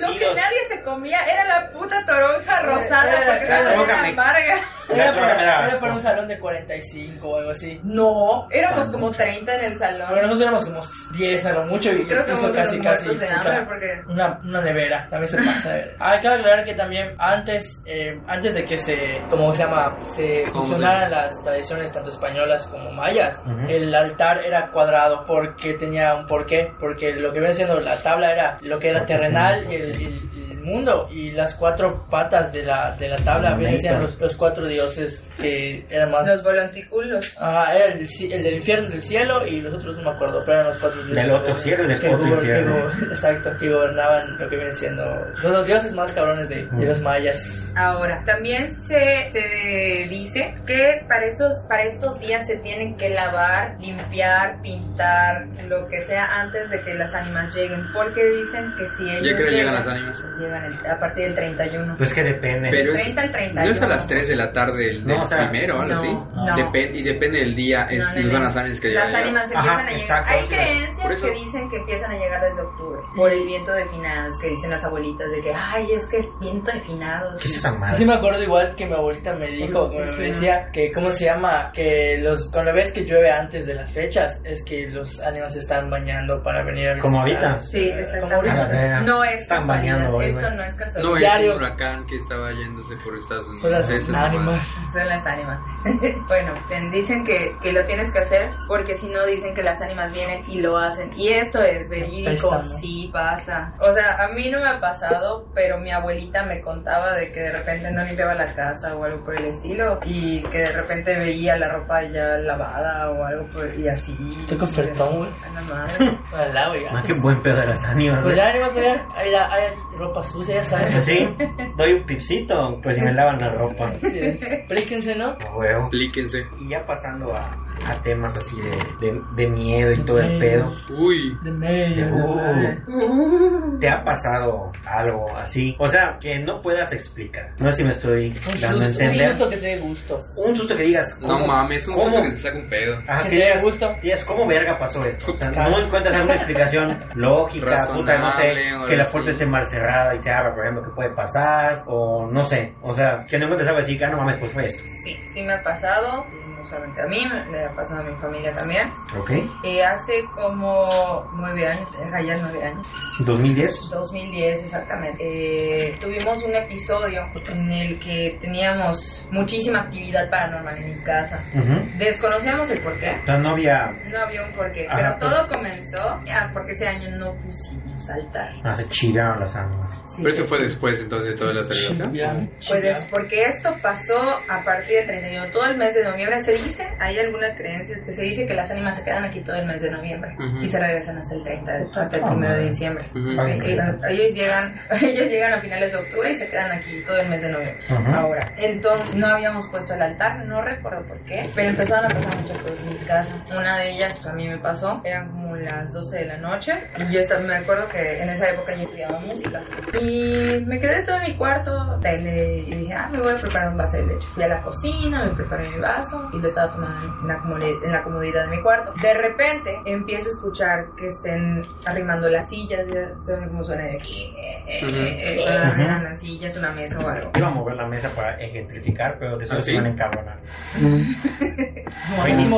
lo 0.00 0.18
que 0.18 0.34
nadie 0.34 0.58
se 0.68 0.82
comía 0.82 1.18
era 1.24 1.44
la 1.46 1.70
puta 1.70 2.04
toronja 2.06 2.60
rosada 2.62 3.22
era- 3.22 3.26
porque 3.32 3.44
era- 3.44 3.58
estaba 3.70 3.84
era- 3.84 4.08
amarga. 4.08 4.54
Era 4.88 5.14
para, 5.14 5.66
era 5.66 5.78
para 5.80 5.92
un 5.94 6.00
salón 6.00 6.28
de 6.28 6.38
45 6.38 7.26
o 7.28 7.38
algo 7.38 7.50
así. 7.50 7.80
No, 7.84 8.46
éramos 8.50 8.88
Ah, 8.88 8.92
como 8.92 9.06
mucho. 9.06 9.18
30 9.22 9.54
en 9.54 9.64
el 9.64 9.74
salón. 9.74 10.08
Pero 10.10 10.22
nosotros 10.26 10.40
éramos 10.42 10.66
como 10.66 10.80
10 11.16 11.46
a 11.46 11.50
lo 11.52 11.66
mucho 11.66 11.92
y 11.92 12.04
Creo 12.04 12.24
que 12.24 12.32
vamos 12.32 12.50
casi 12.54 12.80
casi 12.80 13.08
de 13.16 13.28
hambre 13.30 13.64
porque 13.64 14.02
una, 14.08 14.38
una 14.44 14.60
nevera, 14.60 15.06
también 15.08 15.28
se 15.28 15.38
pasa. 15.38 15.74
Hay 15.98 16.20
que 16.20 16.28
aclarar 16.28 16.64
que 16.64 16.74
también 16.74 17.14
antes, 17.18 17.80
eh, 17.86 18.20
antes 18.26 18.54
de 18.54 18.64
que 18.64 18.76
se, 18.76 18.91
como 19.28 19.52
se 19.52 19.64
llama, 19.64 19.96
se 20.02 20.44
¿Cómo 20.52 20.62
fusionaran 20.62 21.10
las 21.10 21.42
tradiciones 21.42 21.92
tanto 21.92 22.10
españolas 22.10 22.66
como 22.66 22.90
mayas, 22.92 23.44
el 23.68 23.94
altar 23.94 24.44
era 24.44 24.70
cuadrado 24.70 25.24
porque 25.26 25.74
tenía 25.74 26.14
un 26.14 26.26
porqué, 26.26 26.72
porque 26.80 27.12
lo 27.12 27.32
que 27.32 27.40
viene 27.40 27.54
siendo 27.54 27.80
la 27.80 28.00
tabla 28.02 28.32
era 28.32 28.58
lo 28.60 28.78
que 28.78 28.88
era 28.90 29.04
terrenal 29.06 29.60
y 29.70 29.74
el 29.74 30.41
mundo 30.62 31.08
y 31.10 31.30
las 31.32 31.54
cuatro 31.54 32.06
patas 32.10 32.52
de 32.52 32.62
la, 32.64 32.96
de 32.96 33.08
la 33.08 33.18
tabla 33.18 33.56
siendo 33.76 34.00
los, 34.00 34.18
los 34.20 34.36
cuatro 34.36 34.66
dioses 34.66 35.28
que 35.40 35.84
eran 35.90 36.10
más... 36.10 36.26
los 36.26 36.42
volonticulos. 36.42 37.36
Ah, 37.40 37.72
era 37.74 37.86
el, 37.94 38.00
el 38.32 38.42
del 38.42 38.54
infierno 38.54 38.88
del 38.88 39.00
cielo 39.00 39.46
y 39.46 39.60
los 39.60 39.74
otros 39.74 39.96
no 39.96 40.02
me 40.02 40.10
acuerdo, 40.10 40.40
pero 40.44 40.52
eran 40.54 40.66
los 40.68 40.78
cuatro 40.78 41.02
dioses. 41.04 41.16
Del 41.26 41.32
otro 41.34 41.54
cielo 41.54 41.84
y 41.84 41.86
del 41.88 41.98
que 41.98 42.08
otro 42.08 42.24
que 42.24 42.34
infierno. 42.34 42.74
go- 42.74 43.10
exacto, 43.10 43.50
que 43.58 43.68
gobernaban 43.70 44.38
lo 44.38 44.48
que 44.48 44.56
viene 44.56 44.70
siendo 44.72 45.04
los, 45.04 45.42
los 45.44 45.66
dioses 45.66 45.92
más 45.94 46.12
cabrones 46.12 46.48
de, 46.48 46.64
de 46.66 46.86
los 46.86 47.00
mayas. 47.00 47.72
Ahora, 47.76 48.22
también 48.24 48.70
se, 48.70 49.30
se 49.32 50.06
dice 50.08 50.54
que 50.66 51.02
para, 51.08 51.24
esos, 51.26 51.56
para 51.68 51.82
estos 51.84 52.18
días 52.20 52.46
se 52.46 52.56
tienen 52.58 52.96
que 52.96 53.08
lavar, 53.10 53.76
limpiar, 53.80 54.60
pintar, 54.62 55.46
lo 55.68 55.86
que 55.88 56.00
sea 56.02 56.24
antes 56.40 56.70
de 56.70 56.80
que 56.82 56.94
las 56.94 57.14
ánimas 57.14 57.54
lleguen, 57.54 57.82
porque 57.94 58.22
dicen 58.24 58.72
que 58.78 58.86
si 58.88 59.04
ellos 59.10 59.26
Ya 59.26 59.36
que 59.36 59.42
llegan 59.44 59.56
llegan, 59.56 59.74
las 59.74 59.86
ánimas. 59.86 60.24
El- 60.56 60.86
a 60.86 60.98
partir 60.98 61.24
del 61.26 61.34
31. 61.34 61.94
Pues 61.96 62.12
que 62.14 62.22
depende. 62.22 62.68
Pero 62.70 62.92
es, 62.94 63.02
30 63.02 63.20
al 63.22 63.26
no 63.28 63.32
31. 63.32 63.70
es 63.70 63.82
a 63.82 63.86
las 63.86 64.06
3 64.06 64.28
de 64.28 64.36
la 64.36 64.52
tarde 64.52 64.84
del 64.86 65.04
No, 65.04 65.22
o 65.22 65.24
sea, 65.24 65.38
primero 65.50 65.78
o 65.78 65.80
algo 65.82 65.94
no, 65.94 66.00
así. 66.00 66.12
no. 66.12 66.56
Depen- 66.56 66.94
y 66.94 67.02
depende 67.02 67.38
del 67.38 67.54
día, 67.54 67.86
es, 67.90 68.04
No, 68.04 68.10
no, 68.14 68.20
nos 68.22 68.32
van 68.32 68.40
no. 68.42 68.46
las 68.48 68.56
ánimas 68.56 68.80
que 68.80 68.88
Las 68.90 69.08
llegan. 69.08 69.22
ánimas 69.24 69.52
Ajá, 69.54 69.58
empiezan 69.60 69.80
a 69.80 69.90
llegar. 69.90 70.00
exacto, 70.00 70.30
Hay 70.32 70.40
sí. 70.40 70.48
creencias 70.48 71.22
que 71.22 71.30
dicen 71.30 71.68
que 71.70 71.76
empiezan 71.78 72.10
a 72.10 72.14
llegar 72.14 72.40
desde 72.42 72.62
octubre 72.62 73.00
por 73.16 73.30
el 73.32 73.44
viento 73.46 73.72
de 73.72 73.84
finados, 73.86 74.38
que 74.40 74.48
dicen 74.48 74.70
las 74.70 74.84
abuelitas 74.84 75.30
de 75.30 75.40
que, 75.40 75.52
ay, 75.54 75.86
es 75.92 76.06
que 76.08 76.16
es 76.18 76.28
viento 76.40 76.72
de 76.72 76.80
finados. 76.80 77.40
¿Qué 77.40 77.48
es 77.48 77.56
esa 77.56 77.72
madre? 77.72 77.94
Sí 77.94 78.04
me 78.06 78.14
acuerdo 78.16 78.42
igual 78.42 78.74
que 78.76 78.86
mi 78.86 78.94
abuelita 78.94 79.34
me 79.34 79.48
dijo, 79.48 79.90
me 79.92 80.26
decía 80.26 80.68
que, 80.72 80.90
¿cómo 80.92 81.10
se 81.10 81.26
llama? 81.26 81.70
Que 81.72 82.18
los 82.20 82.50
cuando 82.50 82.72
ves 82.74 82.92
que 82.92 83.04
llueve 83.04 83.30
antes 83.30 83.66
de 83.66 83.74
las 83.74 83.90
fechas, 83.92 84.40
es 84.44 84.64
que 84.64 84.86
los 84.88 85.20
ánimas 85.20 85.52
se 85.52 85.60
están 85.60 85.88
bañando 85.90 86.42
para 86.42 86.64
venir 86.64 86.88
a 86.88 86.94
visitar. 86.94 87.02
Como 87.02 87.20
ahorita. 87.20 87.60
Sí, 87.60 87.88
Como 87.88 88.00
exactamente. 88.00 88.34
ahorita. 88.34 88.52
A 88.54 88.62
la 88.62 88.68
verga. 88.68 89.00
No 89.02 89.24
es 89.24 89.34
Están 89.42 89.58
casualidad, 89.58 89.94
bañando 89.94 90.16
hoy, 90.16 90.24
esto 90.42 90.56
no 90.56 90.62
es 90.64 90.72
No, 90.72 90.78
casualidad. 90.78 91.14
es 91.14 91.20
Diario. 91.20 91.50
un 91.52 91.56
huracán 91.62 92.06
que 92.06 92.16
estaba 92.16 92.52
yéndose 92.52 92.96
por 92.96 93.16
Estados 93.16 93.44
Unidos. 93.46 93.62
Son 93.62 93.70
las 93.72 93.90
es 93.90 94.08
ánimas. 94.12 94.66
Son 94.92 95.08
las 95.08 95.26
ánimas. 95.26 95.62
bueno, 96.28 96.52
te 96.68 96.80
dicen 96.90 97.24
que, 97.24 97.54
que 97.62 97.72
lo 97.72 97.84
tienes 97.84 98.10
que 98.12 98.18
hacer 98.20 98.50
porque 98.68 98.94
si 98.94 99.08
no 99.08 99.24
dicen 99.26 99.54
que 99.54 99.62
las 99.62 99.80
ánimas 99.80 100.12
vienen 100.12 100.42
y 100.48 100.60
lo 100.60 100.76
hacen. 100.76 101.10
Y 101.16 101.28
esto 101.28 101.62
es 101.62 101.88
verídico, 101.88 102.60
sí 102.80 103.10
pasa. 103.12 103.74
O 103.80 103.92
sea, 103.92 104.22
a 104.24 104.28
mí 104.28 104.50
no 104.50 104.60
me 104.60 104.68
ha 104.68 104.80
pasado, 104.80 105.48
pero 105.54 105.78
mi 105.78 105.90
abuelita 105.90 106.44
me 106.44 106.60
contaba 106.60 107.12
de 107.14 107.32
que 107.32 107.40
de 107.40 107.52
repente 107.52 107.90
no 107.90 108.04
limpiaba 108.04 108.34
la 108.34 108.54
casa 108.54 108.96
o 108.96 109.04
algo 109.04 109.24
por 109.24 109.36
el 109.36 109.46
estilo 109.46 110.00
y 110.04 110.42
que 110.44 110.58
de 110.58 110.72
repente 110.72 111.18
veía 111.18 111.56
la 111.56 111.68
ropa 111.68 112.02
ya 112.02 112.38
lavada 112.38 113.10
o 113.10 113.24
algo 113.24 113.46
por, 113.52 113.68
y 113.78 113.88
así. 113.88 114.16
Qué 114.48 114.54
ofertón, 114.56 115.18
güey. 115.18 115.30
A 115.30 115.54
la 115.54 115.74
madre. 115.74 116.18
Al 116.32 116.54
lado, 116.54 116.72
oiga. 116.72 116.90
Ah, 116.94 117.02
qué 117.06 117.14
buen 117.20 117.42
pedo 117.42 117.56
de 117.56 117.66
las 117.66 117.84
ánimas. 117.84 118.22
Pues 118.22 118.36
güey. 118.36 118.36
ya, 118.36 118.50
ánimo, 118.50 118.80
ya, 118.80 119.06
hay, 119.16 119.34
hay 119.34 119.74
ropa 119.96 120.22
sucia, 120.32 120.56
ya 120.56 120.64
sabes. 120.64 121.04
Sí, 121.04 121.28
doy 121.76 121.92
un 121.92 122.04
pipcito, 122.04 122.80
pues 122.82 122.96
si 122.96 123.02
me 123.02 123.12
lavan 123.12 123.38
la 123.40 123.50
ropa. 123.50 123.88
Así 123.88 124.18
es. 124.18 124.42
Explíquense, 124.42 125.14
¿no? 125.14 125.36
A 125.38 125.56
huevo. 125.56 125.84
Aplíquense. 125.86 126.46
Y 126.60 126.68
ya 126.68 126.84
pasando 126.84 127.34
a 127.34 127.61
a 127.86 128.00
temas 128.02 128.36
así 128.36 128.60
de, 128.60 128.70
de, 129.00 129.20
de 129.34 129.48
miedo 129.48 129.92
y 129.92 129.96
todo 130.04 130.18
el 130.18 130.38
pedo. 130.38 130.72
Uy. 130.90 131.36
De 131.42 131.50
medio. 131.50 132.06
Uh, 132.14 133.78
¿Te 133.78 133.88
ha 133.88 134.04
pasado 134.04 134.70
algo 134.86 135.26
así? 135.36 135.74
O 135.78 135.88
sea, 135.88 136.16
que 136.20 136.38
no 136.40 136.60
puedas 136.62 136.92
explicar. 136.92 137.50
No 137.58 137.70
sé 137.70 137.78
si 137.78 137.84
me 137.84 137.90
estoy 137.90 138.28
Un 138.28 138.34
dando 138.34 138.50
a 138.54 138.60
susto, 138.60 138.74
un 138.76 138.84
entender. 138.84 139.30
susto 139.30 139.50
que 139.50 139.56
te 139.56 139.66
dé 139.66 139.78
gusto. 139.80 140.18
Un 140.36 140.56
susto 140.56 140.76
que 140.76 140.82
digas. 140.84 141.18
No 141.22 141.28
¿cómo- 141.34 141.46
mames, 141.46 141.88
un 141.88 141.94
cómo? 141.94 142.04
gusto 142.10 142.22
que 142.22 142.30
te 142.30 142.36
saca 142.36 142.58
un 142.58 142.68
pedo. 142.68 142.94
Ajá, 143.08 143.22
Que 143.24 143.28
que 143.28 143.28
te 143.30 143.36
dé 143.36 143.44
digas, 143.46 143.62
gusto. 143.62 143.94
digas, 144.02 144.24
¿cómo 144.24 144.46
verga 144.46 144.78
pasó 144.78 145.04
esto? 145.04 145.32
O 145.32 145.34
sea, 145.34 145.50
no 145.50 145.78
encuentras 145.80 146.14
alguna 146.14 146.34
explicación 146.34 147.04
lógica, 147.14 147.88
puta, 147.92 148.18
no 148.18 148.30
sé, 148.30 148.52
que 148.86 148.96
la 148.96 149.04
puerta 149.04 149.30
así. 149.30 149.30
esté 149.30 149.46
mal 149.46 149.66
cerrada 149.66 150.14
y 150.14 150.18
se 150.18 150.30
abra, 150.30 150.54
por 150.54 150.64
ejemplo, 150.64 150.84
que 150.84 150.94
puede 150.94 151.10
pasar, 151.10 151.82
o 151.86 152.26
no 152.30 152.42
sé, 152.44 152.74
o 152.82 152.92
sea, 152.92 153.24
que 153.28 153.38
no 153.38 153.44
encuentres 153.44 153.68
algo 153.68 153.80
así, 153.80 153.96
que 153.98 154.04
ah, 154.04 154.10
no 154.10 154.18
mames, 154.18 154.36
pues 154.38 154.52
fue 154.52 154.66
esto. 154.66 154.82
Sí, 155.04 155.16
sí 155.26 155.42
me 155.42 155.54
ha 155.54 155.62
pasado, 155.62 156.24
no 156.62 156.68
solamente 156.68 157.02
a 157.02 157.06
mí, 157.06 157.18
le 157.50 157.64
ha 157.64 157.74
pasado 157.74 158.00
a 158.00 158.04
mi 158.04 158.16
familia 158.16 158.52
también. 158.52 158.92
¿Ok? 159.18 159.30
Y 159.64 159.80
hace 159.80 160.24
como 160.34 161.28
nueve 161.34 161.66
años, 161.66 161.88
era 162.06 162.22
ya 162.22 162.36
nueve 162.36 162.64
años, 162.64 162.86
2010. 163.20 163.90
2010 163.90 164.62
exactamente, 164.64 165.18
eh, 165.20 165.94
tuvimos 166.00 166.42
un 166.44 166.54
episodio 166.54 167.22
en 167.48 167.72
el 167.72 167.98
que 167.98 168.38
teníamos 168.40 169.26
muchísima 169.30 169.80
actividad 169.82 170.30
paranormal 170.30 170.78
en 170.78 170.96
mi 170.96 171.00
casa. 171.00 171.42
Ujú. 171.54 171.98
Desconocíamos 171.98 172.70
el 172.70 172.80
porqué, 172.80 173.20
sea, 173.24 173.36
no 173.38 173.50
había, 173.50 173.90
no 174.06 174.18
había 174.20 174.44
un 174.44 174.52
porqué, 174.52 174.86
Ajá, 174.88 174.96
pero 174.96 175.18
pues. 175.18 175.30
todo 175.32 175.48
comenzó 175.48 176.02
ah, 176.02 176.50
porque 176.52 176.72
ese 176.72 176.86
año 176.86 177.10
no 177.16 177.34
pusimos 177.34 178.08
altar. 178.10 178.50
no 178.62 178.74
se 178.74 178.88
chivaron 178.88 179.40
las 179.40 179.54
almas. 179.56 179.90
Sí, 180.04 180.22
Pero 180.22 180.34
eso 180.34 180.44
fue 180.44 180.58
después 180.58 181.00
entonces 181.00 181.30
de 181.30 181.36
toda 181.36 181.52
la 181.54 181.64
celebración. 181.64 182.50
Pues 182.68 182.84
es 182.84 183.04
porque 183.06 183.42
esto 183.44 183.70
pasó 183.82 184.18
a 184.48 184.62
partir 184.64 184.96
del 184.98 185.06
31, 185.06 185.50
todo 185.52 185.64
el 185.66 185.76
mes 185.76 185.94
de 185.94 186.04
noviembre. 186.04 186.40
Se 186.40 186.51
dice, 186.54 186.86
hay 186.98 187.18
alguna 187.18 187.54
creencia 187.54 187.96
que 188.04 188.12
se 188.12 188.22
dice 188.22 188.46
que 188.46 188.54
las 188.54 188.70
ánimas 188.70 188.96
se 188.96 189.02
quedan 189.04 189.24
aquí 189.24 189.40
todo 189.40 189.56
el 189.56 189.66
mes 189.66 189.80
de 189.82 189.90
noviembre 189.90 190.34
Ujú. 190.38 190.58
y 190.62 190.68
se 190.68 190.78
regresan 190.78 191.18
hasta 191.18 191.34
el 191.34 191.42
30, 191.42 191.72
de- 191.72 191.86
hasta 191.94 192.16
el 192.16 192.22
Ah, 192.24 192.30
1 192.32 192.40
de 192.40 192.48
madre. 192.48 192.64
diciembre. 192.64 193.04
Ay, 193.14 193.60
Eh, 193.62 193.76
eh, 193.76 193.92
ellos 194.10 194.34
llegan 194.34 194.72
ellos 195.02 195.28
llegan 195.28 195.52
a 195.54 195.60
finales 195.60 195.92
de 195.92 195.98
octubre 195.98 196.30
y 196.30 196.34
se 196.34 196.48
quedan 196.48 196.72
aquí 196.72 197.02
todo 197.06 197.18
el 197.18 197.28
mes 197.28 197.42
de 197.42 197.50
noviembre. 197.50 197.84
Ujú. 197.90 198.12
Ahora, 198.14 198.52
entonces 198.58 199.14
no 199.14 199.26
habíamos 199.26 199.68
puesto 199.68 199.94
el 199.94 200.02
altar, 200.02 200.44
no 200.46 200.62
recuerdo 200.62 201.02
por 201.06 201.18
qué, 201.24 201.48
pero 201.54 201.70
empezaron 201.70 202.10
a 202.10 202.14
pasar 202.14 202.36
muchas 202.38 202.58
cosas 202.58 202.82
en 202.84 202.92
mi 202.98 203.04
casa. 203.06 203.34
Una 203.50 203.78
de 203.78 203.90
ellas 203.90 204.18
que 204.18 204.28
a 204.28 204.32
mí 204.32 204.48
me 204.48 204.58
pasó, 204.58 205.00
eran 205.04 205.30
como 205.30 205.41
las 205.56 205.92
12 205.92 206.18
de 206.18 206.24
la 206.26 206.36
noche 206.38 206.72
y 206.98 207.12
yo 207.12 207.20
estaba, 207.20 207.40
me 207.40 207.56
acuerdo 207.56 207.88
que 207.88 208.22
en 208.22 208.28
esa 208.28 208.50
época 208.50 208.74
yo 208.74 208.82
estudiaba 208.82 209.20
música 209.20 209.62
y 210.00 210.60
me 210.66 210.78
quedé 210.78 211.04
solo 211.04 211.18
en 211.18 211.32
mi 211.32 211.36
cuarto 211.36 211.98
tele, 212.00 212.64
y 212.66 212.74
dije, 212.74 212.94
ah, 212.94 213.08
me 213.10 213.20
voy 213.20 213.32
a 213.32 213.38
preparar 213.38 213.68
un 213.68 213.76
vaso 213.76 213.96
de 213.96 214.06
leche. 214.06 214.26
Fui 214.28 214.42
a 214.42 214.48
la 214.48 214.62
cocina, 214.62 215.24
me 215.24 215.34
preparé 215.34 215.68
mi 215.70 215.78
vaso 215.78 216.28
y 216.32 216.38
lo 216.38 216.48
estaba 216.48 216.72
tomando 216.72 217.20
en 217.22 217.28
la, 217.28 217.66
en 217.84 217.92
la 217.92 218.02
comodidad 218.02 218.44
de 218.44 218.56
mi 218.56 218.62
cuarto. 218.62 218.92
De 219.00 219.14
repente 219.14 219.80
empiezo 219.86 220.28
a 220.28 220.32
escuchar 220.32 220.86
que 220.98 221.06
estén 221.08 221.62
arrimando 221.84 222.28
las 222.28 222.48
sillas, 222.48 222.86
ya 222.92 223.18
saben 223.20 223.48
cómo 223.48 223.64
suena 223.64 223.84
de 223.84 223.96
aquí, 223.96 224.34
eh, 224.38 224.64
eh, 224.66 224.86
eh, 224.86 225.44
eh, 225.46 225.48
arrimando 225.48 226.08
las 226.08 226.18
sillas, 226.18 226.56
una 226.56 226.72
mesa 226.72 226.98
o 226.98 227.08
algo. 227.08 227.30
Iba 227.36 227.46
a 227.46 227.50
mover 227.50 227.76
la 227.76 227.86
mesa 227.86 228.10
para 228.10 228.36
ejemplificar, 228.36 229.16
pero 229.18 229.36
de 229.38 229.44
eso 229.44 229.54
¿Ah, 229.54 229.58
se 229.58 229.64
sí? 229.72 229.76
van 229.76 229.86
a 229.86 229.88
encabronar. 229.90 230.38
No, 232.16 232.24
¿quién 232.24 232.50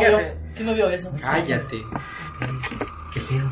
¿Quién 0.54 0.68
movió 0.68 0.88
eso? 0.88 1.12
Cállate. 1.20 1.82
¿Qué 3.12 3.20
pedo? 3.20 3.50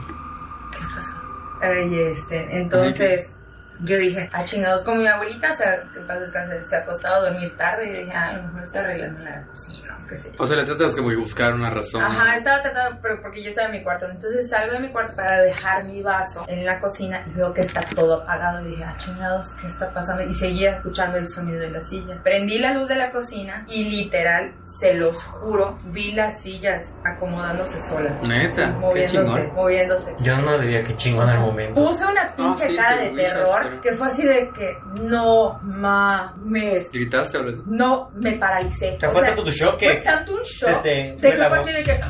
¿Qué 0.73 0.85
pasa? 0.95 1.23
Ay, 1.61 2.01
este, 2.01 2.57
entonces 2.57 3.39
yo 3.85 3.97
dije, 3.99 4.29
ah, 4.33 4.45
chingados, 4.45 4.83
como 4.83 4.99
mi 5.01 5.09
abuelita, 5.09 5.51
o 5.51 5.53
sea, 5.53 5.83
que 5.93 6.01
pasa 6.01 6.21
descanse, 6.21 6.63
se 6.65 6.77
ha 6.77 6.81
acostado 6.81 7.17
a 7.27 7.31
dormir 7.31 7.57
tarde 7.57 7.87
y 7.89 7.93
dije, 8.05 8.13
ah, 8.15 8.29
a 8.29 8.33
lo 8.37 8.43
mejor 8.45 8.63
está 8.63 8.81
arreglando 8.81 9.21
la 9.21 9.43
cocina, 9.47 9.99
o 10.03 10.07
qué 10.09 10.17
sé. 10.17 10.33
O 10.39 10.47
sea, 10.47 10.57
le 10.57 10.65
tratas 10.65 10.95
como 10.95 11.11
de 11.11 11.17
buscar 11.17 11.53
una 11.55 11.71
razón. 11.71 12.03
Ajá, 12.03 12.35
estaba 12.37 12.63
tratando, 12.63 12.99
pero 13.03 13.21
porque 13.21 13.43
yo 13.43 13.51
estaba 13.51 13.69
en 13.69 13.73
mi 13.79 13.83
cuarto. 13.83 14.07
Entonces 14.07 14.49
salgo 14.49 14.75
de 14.75 14.81
mi 14.81 14.93
cuarto 14.93 15.17
para 15.17 15.43
dejar 15.43 15.85
mi 15.85 16.03
vaso 16.03 16.45
en 16.49 16.65
la 16.65 16.81
cocina 16.81 17.23
y 17.27 17.31
veo 17.33 17.53
que 17.53 17.63
está 17.63 17.83
todo 17.95 18.23
apagado. 18.23 18.65
Y 18.67 18.71
dije, 18.71 18.85
ah, 18.85 18.95
chingados, 18.99 19.51
¿qué 19.61 19.67
está 19.67 19.93
pasando? 19.93 20.23
Y 20.23 20.35
seguía 20.35 20.77
escuchando 20.77 21.17
el 21.19 21.27
sonido 21.27 21.61
de 21.61 21.71
la 21.71 21.81
silla. 21.81 22.21
Prendí 22.23 22.59
la 22.59 22.73
luz 22.75 22.89
de 22.89 22.97
la 22.97 23.11
cocina 23.11 23.65
y 23.69 23.85
literal, 23.85 24.55
se 24.63 24.95
los 24.95 25.23
juro, 25.25 25.79
vi 25.87 26.13
las 26.13 26.41
sillas 26.43 26.95
acomodándose 27.05 27.81
solas. 27.81 28.21
Neta, 28.27 28.69
Moviéndose, 28.79 29.49
moviéndose. 29.55 30.15
Yo 30.21 30.37
no 30.37 30.59
diría 30.59 30.83
que 30.83 30.95
chingón 30.97 31.29
al 31.29 31.41
momento. 31.41 31.83
Puse 31.83 32.05
una 32.05 32.35
pinche 32.37 32.65
Ah, 32.65 32.69
sí, 32.69 32.77
cara 32.77 32.97
de 33.03 33.11
terror 33.11 33.72
que 33.81 33.93
fue 33.93 34.07
así 34.09 34.25
de 34.25 34.51
que 34.57 34.77
no 35.01 35.59
mames. 35.63 36.91
¿Gritaste 36.93 37.39
o 37.39 37.41
algo? 37.41 37.63
No 37.67 38.11
me 38.15 38.33
paralicé. 38.39 38.97
O 38.97 39.11
fue 39.11 39.21
sea, 39.23 39.35
tanto 39.35 39.45
tu 39.45 39.51
shock 39.51 39.79
fue 39.79 39.97
que 39.97 40.03
tanto 40.03 40.33
un 40.35 40.43
shock 40.43 40.83
te 40.83 41.17
fue 41.21 41.59
así 41.59 41.73
de 41.73 41.85
que 41.85 42.01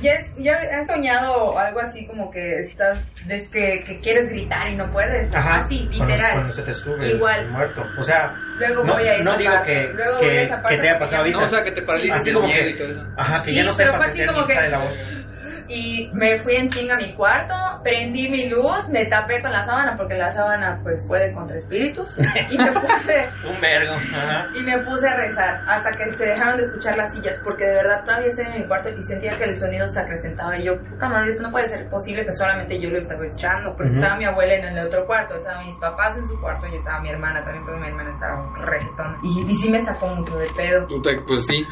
ya, 0.00 0.12
es- 0.14 0.36
ya 0.38 0.52
has 0.54 0.86
soñado 0.86 1.58
algo 1.58 1.80
así 1.80 2.06
como 2.06 2.30
que 2.30 2.60
estás 2.60 3.10
des 3.26 3.48
que, 3.50 3.84
que 3.84 4.00
quieres 4.00 4.28
gritar 4.30 4.68
y 4.70 4.76
no 4.76 4.90
puedes 4.90 5.32
Ajá, 5.34 5.64
así 5.64 5.86
literal 5.90 6.32
Cuando, 6.32 6.52
se 6.54 6.62
te 6.62 6.74
sube 6.74 7.10
Igual. 7.10 7.40
el 7.40 7.50
muerto. 7.50 7.82
O 7.98 8.02
sea, 8.02 8.32
luego 8.58 8.84
no, 8.84 8.94
voy 8.94 9.06
a 9.06 9.14
esa 9.16 9.24
no 9.24 9.36
digo 9.36 9.52
parte, 9.52 9.72
que, 9.72 9.92
luego 9.92 10.18
que, 10.20 10.26
voy 10.26 10.36
a 10.36 10.42
esa 10.42 10.62
parte 10.62 10.76
que 10.76 10.82
te 10.82 10.88
haya 10.88 10.98
pasado 10.98 11.18
ahorita. 11.18 11.38
No, 11.38 11.44
o 11.44 11.48
sea, 11.48 11.62
que 11.62 11.72
te 11.72 11.82
paralices 11.82 12.14
Así 12.20 12.30
de 12.30 12.34
como 12.34 12.46
miedo 12.46 12.60
que- 12.62 12.70
y 12.70 12.76
todo 12.76 12.88
eso. 12.88 13.02
Ajá, 13.16 13.42
que 13.42 13.50
Sí, 13.50 13.56
ya 13.56 13.64
no 13.64 13.72
sepas 13.72 14.02
hacer 14.02 14.26
como 14.28 14.46
que- 14.46 14.54
la 14.70 14.78
voz. 14.78 15.26
Y 15.68 16.10
me 16.12 16.38
fui 16.40 16.56
en 16.56 16.68
chinga 16.68 16.94
a 16.94 16.98
mi 16.98 17.12
cuarto 17.14 17.54
prendí 17.82 18.28
mi 18.30 18.48
luz 18.48 18.88
me 18.88 19.06
tapé 19.06 19.40
con 19.42 19.52
la 19.52 19.62
sábana 19.62 19.96
porque 19.96 20.14
la 20.14 20.30
sábana 20.30 20.80
pues 20.82 21.06
puede 21.06 21.32
contra 21.32 21.56
espíritus 21.56 22.16
y 22.50 22.58
me 22.58 22.72
puse 22.80 23.28
Un 23.48 23.60
vergo. 23.60 23.94
Ajá. 23.94 24.48
y 24.54 24.62
me 24.62 24.78
puse 24.80 25.08
a 25.08 25.16
rezar 25.16 25.62
hasta 25.66 25.90
que 25.92 26.12
se 26.12 26.26
dejaron 26.26 26.56
de 26.56 26.62
escuchar 26.64 26.96
las 26.96 27.12
sillas 27.12 27.40
porque 27.44 27.64
de 27.64 27.74
verdad 27.74 28.04
todavía 28.04 28.28
estaba 28.28 28.48
en 28.54 28.62
mi 28.62 28.66
cuarto 28.66 28.88
y 28.90 29.02
sentía 29.02 29.36
que 29.36 29.44
el 29.44 29.56
sonido 29.56 29.86
se 29.88 30.00
acrecentaba 30.00 30.56
y 30.58 30.64
yo, 30.64 30.78
puta 30.82 31.08
madre, 31.08 31.36
no 31.40 31.50
puede 31.50 31.66
ser 31.66 31.88
posible 31.88 32.24
que 32.24 32.32
solamente 32.32 32.78
yo 32.80 32.90
lo 32.90 32.98
estaba 32.98 33.24
escuchando 33.24 33.74
porque 33.76 33.92
estaba 33.92 34.16
mi 34.16 34.24
abuela 34.24 34.54
en 34.54 34.64
el 34.64 34.86
otro 34.86 35.06
cuarto, 35.06 35.34
estaban 35.36 35.64
mis 35.64 35.76
papás 35.76 36.16
en 36.16 36.26
su 36.26 36.40
cuarto 36.40 36.66
y 36.66 36.76
estaba 36.76 37.00
mi 37.00 37.10
hermana 37.10 37.42
también 37.44 37.64
porque 37.64 37.80
mi 37.80 37.88
hermana 37.88 38.10
estaba 38.10 38.52
regetona 38.64 39.18
y, 39.22 39.50
y 39.50 39.54
sí 39.54 39.70
me 39.70 39.80
sacó 39.80 40.06
mucho 40.08 40.36
de 40.36 40.48
pedo. 40.56 40.86
Puta, 40.86 41.10
Pues 41.26 41.46
sí. 41.46 41.64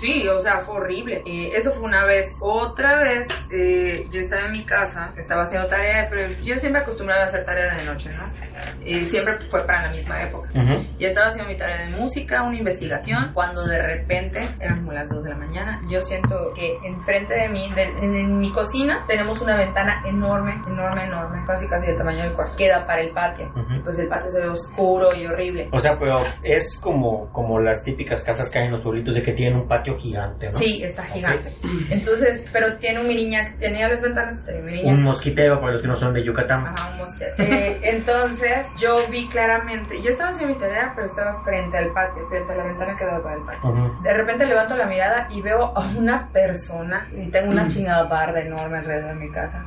Sí, 0.00 0.28
o 0.28 0.40
sea, 0.40 0.58
fue 0.60 0.76
horrible. 0.76 1.22
Eh, 1.26 1.50
eso 1.54 1.70
fue 1.72 1.84
una 1.84 2.04
vez. 2.04 2.38
Otra 2.40 2.98
vez, 3.00 3.26
eh, 3.52 4.04
yo 4.12 4.20
estaba 4.20 4.46
en 4.46 4.52
mi 4.52 4.64
casa, 4.64 5.12
estaba 5.16 5.42
haciendo 5.42 5.68
tarea, 5.68 6.06
pero 6.10 6.32
yo 6.42 6.56
siempre 6.58 6.82
acostumbraba 6.82 7.22
a 7.22 7.24
hacer 7.24 7.44
tarea 7.44 7.74
de 7.76 7.84
noche, 7.84 8.10
¿no? 8.12 8.30
Y 8.84 9.04
siempre 9.06 9.34
fue 9.48 9.66
para 9.66 9.86
la 9.86 9.90
misma 9.90 10.22
época. 10.22 10.48
Ujú. 10.54 10.84
Y 10.98 11.04
estaba 11.04 11.26
haciendo 11.26 11.50
mi 11.50 11.56
tarea 11.58 11.86
de 11.86 11.88
música, 11.96 12.42
una 12.44 12.56
investigación, 12.56 13.32
cuando 13.34 13.64
de 13.66 13.82
repente, 13.82 14.48
eran 14.60 14.78
como 14.80 14.92
las 14.92 15.08
2 15.08 15.24
de 15.24 15.30
la 15.30 15.36
mañana, 15.36 15.80
yo 15.88 16.00
siento 16.00 16.52
que 16.54 16.76
enfrente 16.84 17.34
de 17.34 17.48
mí, 17.48 17.70
de- 17.74 17.82
en, 17.82 18.14
en 18.14 18.38
mi 18.38 18.52
cocina, 18.52 19.04
tenemos 19.08 19.40
una 19.40 19.56
ventana 19.56 20.02
enorme, 20.06 20.52
enorme, 20.68 21.04
enorme, 21.06 21.44
casi 21.46 21.66
casi 21.66 21.86
del 21.86 21.96
tamaño 21.96 22.22
del 22.22 22.32
cuarto, 22.34 22.56
queda 22.56 22.86
para 22.86 23.00
el 23.00 23.10
patio. 23.10 23.48
Ujú. 23.56 23.82
Pues 23.84 23.98
el 23.98 24.08
patio 24.08 24.30
se 24.30 24.40
ve 24.40 24.48
oscuro 24.48 25.14
y 25.14 25.26
horrible. 25.26 25.68
O 25.72 25.78
sea, 25.80 25.98
pero 25.98 26.22
es 26.44 26.78
como, 26.80 27.30
como 27.32 27.58
las 27.58 27.82
típicas 27.82 28.22
casas 28.22 28.48
que 28.50 28.58
hay 28.60 28.66
en 28.66 28.72
los 28.72 28.82
pueblitos 28.82 29.14
de 29.14 29.22
que 29.22 29.32
tienen 29.32 29.58
un 29.58 29.66
patio 29.68 29.96
gigante, 29.98 30.46
¿no? 30.50 30.58
Sí, 30.58 30.82
está 30.84 31.02
gigante. 31.04 31.52
Entonces, 31.90 32.44
pero 32.52 32.76
tiene 32.78 33.00
un 33.00 33.08
tenía 33.58 33.88
las 33.88 34.00
ventanas, 34.00 34.44
tenía 34.44 34.60
un 34.60 34.66
miriñac. 34.66 34.94
Un 34.94 35.02
mosquitero 35.02 35.60
para 35.60 35.72
los 35.72 35.82
que 35.82 35.88
no 35.88 35.96
son 35.96 36.14
de 36.14 36.24
Yucatán. 36.24 36.66
Ajá, 36.66 36.90
un 36.92 36.98
mosquete. 36.98 37.34
Eh, 37.42 37.80
entonces, 37.82 38.68
yo 38.78 39.06
vi 39.10 39.28
claramente, 39.28 40.02
yo 40.02 40.10
estaba 40.10 40.30
haciendo 40.30 40.54
mi 40.54 40.60
tarea, 40.60 40.92
pero 40.94 41.06
estaba 41.06 41.42
frente 41.42 41.78
al 41.78 41.92
patio, 41.92 42.28
frente 42.28 42.52
a 42.52 42.56
la 42.56 42.64
ventana 42.64 42.96
que 42.96 43.04
daba 43.04 43.22
para 43.22 43.36
el 43.36 43.42
patio. 43.42 44.00
De 44.02 44.14
repente 44.14 44.46
levanto 44.46 44.76
la 44.76 44.86
mirada 44.86 45.28
y 45.30 45.42
veo 45.42 45.76
a 45.76 45.88
una 45.96 46.28
persona, 46.32 47.08
y 47.16 47.28
tengo 47.30 47.50
una 47.50 47.68
chingada 47.68 48.04
barda 48.04 48.40
enorme 48.40 48.78
alrededor 48.78 49.14
de 49.14 49.26
mi 49.26 49.30
casa, 49.30 49.64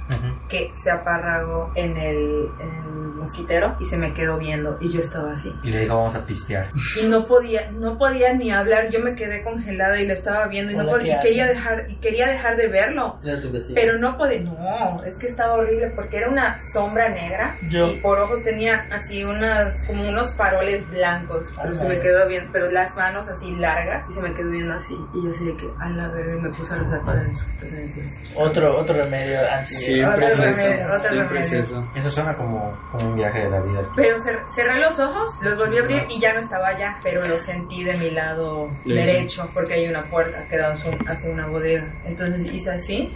que 0.49 0.71
se 0.75 0.91
aparragó 0.91 1.71
en 1.75 1.97
el, 1.97 2.49
en 2.59 2.69
el 2.69 3.05
mosquitero 3.25 3.75
y 3.79 3.85
se 3.85 3.97
me 3.97 4.13
quedó 4.13 4.37
viendo 4.37 4.77
y 4.79 4.91
yo 4.91 4.99
estaba 4.99 5.31
así. 5.31 5.51
Y 5.63 5.69
le 5.69 5.81
digo, 5.81 5.95
vamos 5.95 6.15
a 6.15 6.25
pistear. 6.25 6.71
Y 7.01 7.07
no 7.07 7.25
podía, 7.27 7.71
no 7.71 7.97
podía 7.97 8.33
ni 8.33 8.51
hablar, 8.51 8.89
yo 8.91 8.99
me 8.99 9.15
quedé 9.15 9.41
congelada 9.43 9.99
y 9.99 10.07
lo 10.07 10.13
estaba 10.13 10.47
viendo 10.47 10.71
y, 10.71 10.75
no 10.75 10.85
podía, 10.85 11.19
¿qué 11.19 11.29
y 11.29 11.31
quería 11.31 11.47
dejar, 11.47 11.85
y 11.89 11.95
quería 11.95 12.27
dejar 12.27 12.55
de 12.55 12.67
verlo. 12.67 13.19
Ya 13.23 13.41
investigué. 13.47 13.81
Pero 13.81 13.97
no 13.97 14.17
podía, 14.17 14.41
no, 14.41 15.03
es 15.03 15.15
que 15.17 15.27
estaba 15.27 15.53
horrible 15.53 15.91
porque 15.95 16.17
era 16.17 16.29
una 16.29 16.57
sombra 16.59 17.09
negra 17.09 17.57
Yo. 17.69 17.87
y 17.91 17.99
por 17.99 18.19
ojos 18.19 18.43
tenía 18.43 18.87
así 18.91 19.23
unas, 19.23 19.85
como 19.85 20.07
unos 20.07 20.33
faroles 20.35 20.87
blancos, 20.89 21.51
pero 21.61 21.73
se 21.75 21.87
me 21.87 21.99
quedó 21.99 22.27
bien, 22.27 22.49
pero 22.51 22.69
las 22.71 22.95
manos 22.95 23.27
así 23.29 23.55
largas 23.55 24.07
y 24.09 24.13
se 24.13 24.21
me 24.21 24.33
quedó 24.33 24.49
viendo 24.49 24.73
así 24.73 24.95
y 25.13 25.23
yo 25.23 25.29
así 25.31 25.45
de 25.45 25.55
que 25.57 25.69
a 25.79 25.89
la 25.89 26.07
verga 26.09 26.35
y 26.35 26.39
me 26.41 26.49
puse 26.49 26.73
a 26.73 26.77
rezar 26.77 27.03
Padre 27.05 27.25
nuestro 27.27 27.47
que 27.47 27.53
estás 27.53 27.73
en 27.73 27.81
el 27.81 27.89
cielo. 27.89 28.09
Otro, 28.35 28.77
otro 28.77 29.01
remedio 29.01 29.37
anti. 29.51 29.65
Siempre 29.73 30.07
Otro 30.25 30.27
es 30.27 30.39
remedio, 30.39 30.85
eso. 30.85 30.93
otro 30.95 31.09
Siempre 31.09 31.39
es 31.39 31.45
remedio. 31.51 31.63
eso. 31.63 31.87
Eso 31.95 32.09
suena 32.11 32.33
como, 32.35 32.77
como 32.91 33.09
un 33.09 33.15
viaje 33.15 33.39
de 33.39 33.49
la 33.49 33.61
vida. 33.61 33.81
Pero 33.95 34.17
cer- 34.17 34.43
cerré 34.49 34.79
los 34.79 34.99
ojos, 34.99 35.39
los 35.41 35.57
volví 35.57 35.77
a 35.77 35.81
abrir 35.81 36.03
y 36.09 36.19
ya 36.19 36.33
no 36.33 36.39
estaba 36.39 36.67
allá, 36.69 36.97
pero 37.03 37.25
lo 37.25 37.37
sentí 37.39 37.83
de 37.83 37.93
mi 37.97 38.11
lado 38.11 38.69
Derecho. 38.85 39.05
derecho 39.05 39.49
porque 39.53 39.73
hay 39.75 39.87
una 39.87 40.03
puerta 40.05 40.45
que 40.49 40.57
da 40.57 40.73
hacia 40.73 41.29
una 41.31 41.47
bodega. 41.47 41.93
Entonces 42.05 42.45
hice 42.53 42.71
así. 42.71 43.15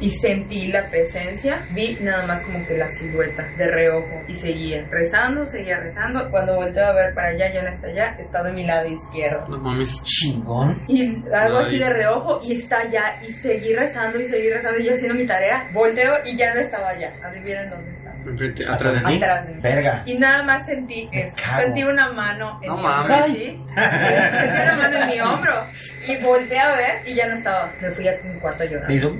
Y 0.00 0.10
sentí 0.10 0.66
la 0.68 0.90
presencia, 0.90 1.66
vi 1.74 1.96
nada 2.00 2.26
más 2.26 2.42
como 2.42 2.66
que 2.66 2.76
la 2.76 2.88
silueta 2.88 3.44
de 3.56 3.68
reojo 3.70 4.22
y 4.26 4.34
seguía 4.34 4.84
rezando, 4.90 5.46
seguía 5.46 5.78
rezando. 5.78 6.28
Cuando 6.30 6.56
volteo 6.56 6.86
a 6.86 6.92
ver 6.92 7.14
para 7.14 7.28
allá, 7.28 7.52
ya 7.52 7.62
no 7.62 7.68
está 7.68 7.86
allá, 7.88 8.16
está 8.18 8.42
de 8.42 8.52
mi 8.52 8.64
lado 8.64 8.88
izquierdo. 8.88 9.44
No 9.48 9.58
mames. 9.58 10.02
Chingón. 10.02 10.82
Y 10.88 11.22
algo 11.32 11.58
así 11.58 11.78
de 11.78 11.90
reojo 11.90 12.40
y 12.42 12.54
está 12.54 12.80
allá 12.80 13.16
y 13.26 13.30
seguí 13.32 13.74
rezando 13.74 14.18
y 14.18 14.24
seguí 14.24 14.50
rezando 14.50 14.78
y 14.80 14.86
yo 14.86 14.94
haciendo 14.94 15.14
mi 15.14 15.26
tarea. 15.26 15.68
Volteo 15.72 16.14
y 16.24 16.36
ya 16.36 16.54
no 16.54 16.60
estaba 16.60 16.90
allá. 16.90 17.12
Adivinen 17.22 17.70
dónde 17.70 17.90
estaba. 17.92 18.12
Enfrente, 18.24 18.62
atrás 18.68 18.94
de 18.94 19.00
¿A 19.00 19.08
mí? 19.08 19.16
Atrás 19.16 19.46
de 19.46 19.54
mí. 19.54 19.60
Verga. 19.60 20.02
Y 20.06 20.18
nada 20.18 20.42
más 20.44 20.66
sentí 20.66 21.08
esto. 21.12 21.42
cago. 21.42 21.62
Sentí 21.62 21.82
una 21.82 22.12
mano 22.12 22.58
en 22.62 22.68
No 22.68 22.76
mi 22.76 22.82
mames. 22.84 23.26
¿sí? 23.26 23.64
Sentí 23.74 24.58
una 24.62 24.76
mano 24.76 24.96
en 24.96 25.06
mi 25.06 25.20
hombro. 25.20 25.52
Y 26.06 26.22
volteé 26.22 26.58
a 26.58 26.76
ver 26.76 27.08
y 27.08 27.14
ya 27.14 27.26
no 27.28 27.34
estaba. 27.34 27.72
Me 27.80 27.90
fui 27.90 28.08
a 28.08 28.12
mi 28.24 28.38
cuarto 28.40 28.62
a 28.62 28.66
llorar. 28.66 28.90
Hizo. 28.90 29.10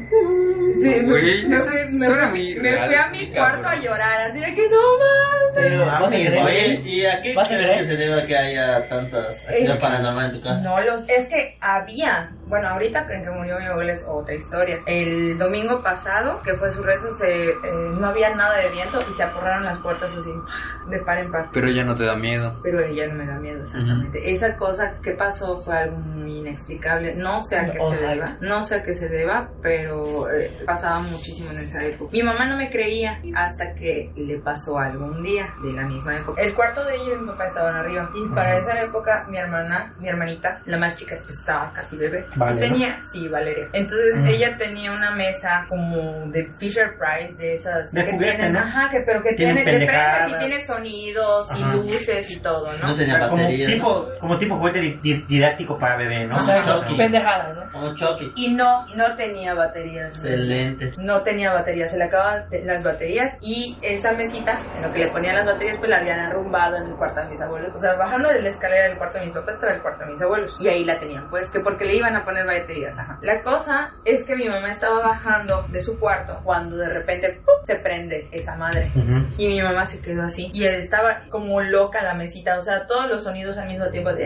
Sí, 0.81 0.89
me, 0.89 1.03
Güey, 1.03 1.47
me 1.47 1.59
fui, 1.59 1.77
me 1.93 2.07
fui- 2.07 2.55
me 2.61 2.73
real, 2.73 2.87
fui 2.89 2.95
a 2.97 3.09
mi 3.09 3.33
cuarto 3.33 3.63
cabrón. 3.63 3.67
a 3.67 3.83
llorar, 3.83 4.21
así 4.31 4.39
de 4.41 4.55
que 4.55 4.69
no 4.69 4.77
mames. 4.99 5.53
Pero, 5.55 5.85
¿vas 5.87 6.03
a? 6.03 6.45
Oye, 6.45 6.81
¿y 6.85 7.05
a 7.05 7.21
qué 7.21 7.35
¿Vas 7.35 7.51
a 7.51 7.55
crees 7.55 7.77
que 7.81 7.85
se 7.89 7.97
debe 7.97 8.23
a 8.23 8.27
que 8.27 8.37
haya 8.37 8.89
tantas 8.89 9.47
actividades 9.49 9.81
paranormales 9.81 10.31
en 10.33 10.37
tu 10.41 10.43
casa? 10.47 10.61
No 10.63 10.81
los, 10.81 11.09
es 11.09 11.29
que 11.29 11.57
había, 11.61 12.31
bueno, 12.47 12.69
ahorita 12.69 13.07
en 13.11 13.23
que 13.25 13.31
murió 13.31 13.59
mi 13.59 13.67
abuela 13.67 13.93
es 13.93 14.05
otra 14.09 14.35
historia. 14.35 14.79
El 14.87 15.39
domingo 15.39 15.83
pasado, 15.83 16.41
que 16.43 16.55
fue 16.55 16.71
su 16.71 16.83
rezo, 16.83 17.13
se, 17.15 17.51
eh, 17.51 17.55
no 17.65 18.07
había 18.09 18.35
nada 18.35 18.57
de 18.59 18.71
viento 18.71 18.99
y 19.09 19.13
se 19.13 19.23
apurraron 19.23 19.65
las 19.65 19.79
puertas 19.79 20.11
así, 20.11 20.31
de 20.89 20.99
par 21.01 21.19
en 21.19 21.31
par. 21.31 21.49
Pero 21.53 21.69
ya 21.71 21.85
no 21.85 21.95
te 21.95 22.05
da 22.05 22.17
miedo. 22.17 22.59
Pero 22.63 22.83
ella 22.83 23.07
no 23.09 23.15
me 23.15 23.27
da 23.27 23.35
miedo, 23.39 23.61
exactamente. 23.63 24.31
Esa 24.43 24.57
cosa 24.57 24.97
que 25.01 25.13
pasó 25.13 25.57
fue 25.59 25.77
algo 25.77 25.99
muy 25.99 26.39
inexplicable. 26.39 27.15
No 27.15 27.39
sé 27.41 27.57
a 27.59 27.71
qué 27.71 27.79
se 27.79 27.91
my. 27.91 27.97
deba, 28.09 28.37
no 28.41 28.63
sé 28.65 28.75
a 28.75 28.83
qué 28.83 28.93
se 28.93 29.09
deba, 29.09 29.49
pero 29.63 30.29
eh, 30.33 30.51
pasaba 30.67 30.99
muchísimo 30.99 31.53
en 31.53 31.61
esa 31.61 31.81
época. 31.85 32.11
Mi 32.13 32.25
mamá 32.25 32.47
no 32.47 32.57
me 32.57 32.69
creía 32.69 33.21
hasta 33.37 33.73
que 33.75 34.11
le 34.17 34.39
pasó 34.41 34.79
algo 34.79 35.05
un 35.05 35.23
día 35.23 35.55
de 35.63 35.73
la 35.73 35.87
misma 35.87 36.17
época. 36.17 36.43
El 36.43 36.57
cuarto 36.57 36.85
de 36.85 36.97
ella 36.97 37.15
y 37.15 37.19
mi 37.21 37.27
papá 37.29 37.45
estaban 37.47 37.77
arriba. 37.77 38.11
Y 38.17 38.35
para 38.35 38.59
esa 38.59 38.81
época, 38.83 39.27
mi 39.29 39.39
hermana, 39.39 39.95
mi 40.01 40.09
hermanita, 40.09 40.61
la 40.67 40.77
más 40.77 40.97
chica, 40.97 41.15
pues 41.25 41.39
estaba 41.39 41.73
casi 41.73 41.97
bebé. 41.97 42.27
Vale, 42.35 42.61
tenía, 42.61 43.01
sí, 43.05 43.29
Valeria. 43.29 43.69
Entonces 43.75 44.19
ella 44.27 44.57
tenía 44.59 44.91
una 44.91 45.13
mesa 45.15 45.67
como 45.69 46.27
de 46.33 46.49
Fisher 46.59 46.97
Price, 46.99 47.35
de 47.37 47.55
esas 47.55 47.93
De 47.93 48.05
que 48.05 48.11
juguete, 48.11 48.37
tienen, 48.37 48.55
¿no? 48.55 48.59
ajá, 48.59 48.91
que, 48.91 49.03
pero 49.07 49.23
que 49.23 49.35
Tienen 49.35 49.65
tiene, 49.65 49.87
de 49.87 49.93
y 50.31 50.39
tiene 50.41 50.59
sonidos 50.65 51.49
y 51.57 51.63
luces 51.77 52.29
y 52.31 52.41
todo, 52.41 52.73
No 52.79 52.89
¿no? 52.89 52.93
O 52.95 52.97
tenía 52.97 53.19
sea, 53.19 53.29
como 53.29 53.47
tipo, 53.47 54.09
como 54.21 54.32
tipo 54.39 54.57
juguete 54.57 54.81
di- 54.81 54.99
di- 55.03 55.23
didáctico 55.29 55.79
para 55.79 55.97
bebé, 55.97 56.27
¿no? 56.27 56.37
O 56.37 56.41
sea, 56.41 56.61
Chucky. 56.61 56.97
pendejadas, 56.97 57.57
¿no? 57.57 57.71
Como 57.73 57.95
Chucky. 57.95 58.33
Y 58.37 58.55
no, 58.55 58.87
no 58.95 59.17
tenía 59.17 59.55
baterías. 59.55 60.15
Excelente. 60.15 60.93
No 60.99 61.23
tenía 61.23 61.53
baterías, 61.53 61.91
se 61.91 61.99
le 61.99 62.05
acababan 62.05 62.45
las 62.65 62.83
baterías 62.83 63.37
y 63.41 63.77
esa 63.83 64.13
mesita 64.13 64.61
en 64.77 64.83
lo 64.83 64.93
que 64.93 65.01
le 65.01 65.09
ponían 65.11 65.37
las 65.37 65.47
baterías 65.47 65.79
pues 65.79 65.91
la 65.91 65.99
habían 65.99 66.21
arrumbado 66.21 66.77
en 66.77 66.85
el 66.89 66.95
cuarto 66.97 67.21
de 67.21 67.27
mis 67.29 67.41
abuelos. 67.41 67.71
O 67.75 67.79
sea, 67.79 67.95
bajando 67.97 68.29
de 68.29 68.43
la 68.43 68.49
escalera 68.49 68.89
del 68.89 68.99
cuarto 68.99 69.19
de 69.19 69.25
mis 69.25 69.35
papás 69.35 69.55
estaba 69.55 69.73
el 69.73 69.83
cuarto 69.83 70.05
de 70.05 70.13
mis 70.13 70.23
abuelos 70.23 70.57
y 70.61 70.69
ahí 70.69 70.85
la 70.85 70.99
tenían 70.99 71.29
pues, 71.31 71.51
que 71.51 71.61
porque 71.61 71.85
le 71.85 71.97
iban 71.97 72.17
a 72.17 72.25
poner 72.25 72.47
baterías. 72.47 72.97
Ajá. 72.99 73.19
La 73.23 73.41
cosa 73.43 73.93
es 74.05 74.25
que 74.25 74.37
mi 74.37 74.49
mamá 74.49 74.71
estaba 74.71 74.99
bajando 75.01 75.67
de 75.71 75.81
su 75.81 75.99
cuarto 75.99 76.41
cuando 76.45 76.77
de 76.77 76.89
repente 76.91 77.41
¡pum! 77.45 77.55
se 77.65 77.77
prende 77.77 78.29
esa 78.33 78.57
madre. 78.57 78.91
Ujú. 78.95 79.27
Y 79.39 79.49
mi 79.49 79.61
mamá 79.63 79.85
se 79.87 80.01
quedó 80.01 80.23
así. 80.23 80.51
Y 80.55 80.65
estaba 80.65 81.21
como 81.31 81.61
loca 81.61 82.03
la 82.03 82.15
mesita. 82.15 82.57
O 82.57 82.61
sea, 82.61 82.87
todos 82.87 83.09
los 83.09 83.23
sonidos 83.25 83.59
al 83.59 83.69
mismo 83.69 83.89
tiempo. 83.89 84.11
así. 84.11 84.22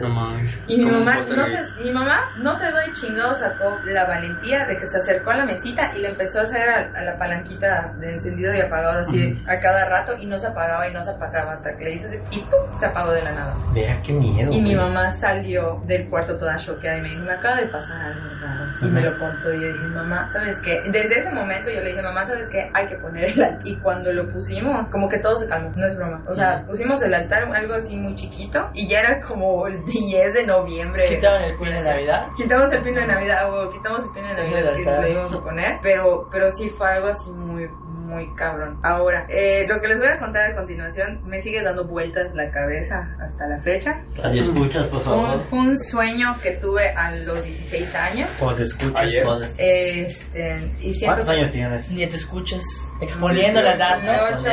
No 0.00 0.08
mames. 0.08 0.58
Y 0.66 0.78
mi 0.78 0.90
mamá, 0.90 1.18
no 1.20 1.44
se, 1.44 1.82
mi 1.82 1.90
mamá 1.90 2.30
no 2.38 2.54
se 2.54 2.70
doy 2.70 2.92
chingado 2.92 3.34
sacó 3.34 3.78
la 3.84 4.04
valentía 4.04 4.64
de 4.66 4.76
que 4.76 4.86
se 4.86 4.98
acercó 4.98 5.30
a 5.30 5.36
la 5.36 5.46
mesita 5.46 5.90
y 5.96 6.00
le 6.00 6.08
empezó 6.08 6.40
a 6.40 6.42
hacer 6.42 6.68
a, 6.68 6.98
a 6.98 7.02
la 7.02 7.16
palanquita 7.16 7.94
de 7.98 8.12
encendido 8.12 8.54
y 8.54 8.60
apagado 8.60 9.00
así 9.00 9.42
a 9.46 9.58
cada 9.60 9.86
rato 9.86 10.16
y 10.18 10.26
no 10.26 10.38
se 10.38 10.46
apagaba 10.48 10.88
y 10.88 10.92
no 10.92 11.02
se 11.02 11.10
apagaba 11.10 11.52
hasta 11.52 11.76
que 11.76 11.84
le 11.84 11.92
hizo 11.94 12.06
así 12.06 12.18
y 12.30 12.40
¡pum! 12.40 12.78
se 12.78 12.86
apagó 12.86 13.12
de 13.12 13.22
la 13.22 13.32
nada. 13.32 13.56
Vea 13.72 14.00
qué 14.02 14.12
miedo. 14.12 14.52
Y 14.52 14.60
mi 14.60 14.74
mamá 14.74 15.10
salió 15.10 15.82
del 15.86 16.08
cuarto 16.08 16.36
toda 16.36 16.56
choqueada 16.56 16.98
y 16.98 17.02
me 17.02 17.08
dijo, 17.10 17.22
me 17.22 17.32
acaba 17.32 17.56
de 17.56 17.66
pasar 17.66 18.00
algo 18.00 18.28
raro. 18.40 18.64
Y 18.82 18.86
me 18.86 19.00
lo 19.00 19.18
contó 19.18 19.52
y 19.54 19.60
yo 19.62 19.72
dije, 19.72 19.86
mamá, 19.86 20.28
¿sabes 20.28 20.60
qué? 20.60 20.82
Desde 20.86 21.20
ese 21.20 21.30
momento 21.30 21.70
yo 21.70 21.80
le 21.80 21.90
dije, 21.90 22.02
mamá, 22.02 22.24
¿sabes 22.24 22.48
qué? 22.48 22.70
Hay 22.74 22.86
que 22.88 22.96
poner 22.96 23.24
el 23.24 23.42
altar. 23.42 23.60
Y 23.64 23.76
cuando 23.76 24.12
lo 24.12 24.28
pusimos, 24.28 24.90
como 24.90 25.08
que 25.08 25.18
todo 25.18 25.36
se 25.36 25.46
calmó, 25.46 25.72
no 25.74 25.86
es 25.86 25.96
broma. 25.96 26.22
O 26.26 26.34
sea, 26.34 26.64
pusimos 26.66 27.02
el 27.02 27.14
altar, 27.14 27.50
algo 27.54 27.74
así 27.74 27.96
muy 27.96 28.14
chiquito, 28.14 28.70
y 28.74 28.88
ya 28.88 29.00
era 29.00 29.20
como 29.26 29.66
el 29.66 29.84
10 29.84 30.34
de 30.34 30.46
noviembre. 30.46 31.08
Quitaron 31.08 31.42
el 31.42 31.56
pin 31.56 31.70
de 31.70 31.82
Navidad. 31.82 32.28
Quitamos 32.34 32.72
el 32.72 32.82
pino 32.82 33.00
de 33.00 33.06
Navidad, 33.06 33.52
o 33.52 33.70
quitamos 33.70 34.04
el 34.04 34.10
pino 34.10 34.28
de 34.28 34.34
Navidad 34.34 34.76
que 34.76 35.02
le 35.02 35.12
íbamos 35.12 35.34
a 35.34 35.40
poner, 35.42 35.78
pero, 35.82 36.28
pero 36.30 36.50
sí 36.50 36.68
fue 36.68 36.88
algo 36.88 37.08
así 37.08 37.30
muy, 37.30 37.68
muy 38.06 38.34
cabrón. 38.36 38.78
Ahora, 38.82 39.26
eh, 39.28 39.66
lo 39.68 39.80
que 39.80 39.88
les 39.88 39.98
voy 39.98 40.08
a 40.08 40.18
contar 40.18 40.50
a 40.52 40.54
continuación 40.54 41.20
me 41.26 41.38
sigue 41.40 41.62
dando 41.62 41.84
vueltas 41.86 42.32
la 42.34 42.50
cabeza 42.50 42.96
hasta 43.20 43.46
la 43.48 43.58
fecha. 43.58 44.00
Radio 44.16 44.42
escuchas, 44.42 44.86
por 44.86 45.02
Fue 45.02 45.16
un, 45.16 45.26
favor. 45.26 45.42
fue 45.44 45.58
un 45.58 45.76
sueño 45.78 46.36
que 46.42 46.52
tuve 46.52 46.88
a 46.90 47.10
los 47.16 47.44
16 47.44 47.94
años. 47.94 48.30
O 48.40 48.54
te 48.54 48.62
escuchas. 48.62 49.02
Ayer. 49.02 49.26
Este, 49.58 50.72
y 50.80 50.92
siento 50.94 51.16
¿Cuántos 51.16 51.28
años 51.28 51.50
tienes? 51.50 51.90
Ni 51.90 52.06
te 52.06 52.16
escuchas. 52.16 52.62
Exponiendo 53.00 53.60
la 53.60 53.74
edad, 53.74 53.98
¿no? 54.02 54.38
Ocho. 54.38 54.48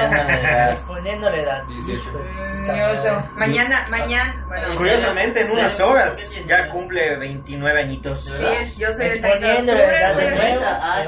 Exponiendo 0.72 1.30
la 1.30 1.38
edad. 1.38 1.64
18. 1.68 2.10
Mm, 2.12 2.70
ocho. 3.00 3.30
Mañana, 3.36 3.88
mañana, 3.90 4.44
bueno, 4.48 4.76
Curiosamente, 4.78 5.42
en 5.42 5.52
unas 5.52 5.80
horas 5.80 6.32
ya 6.48 6.68
cumple 6.70 7.18
29 7.18 7.82
añitos. 7.82 8.26
sí, 8.26 8.82
yo 8.82 8.92
soy 8.94 9.08
el 9.08 9.22
30 9.22 9.48
de 9.48 9.54
octubre. 9.60 10.58
Ah. 10.62 11.04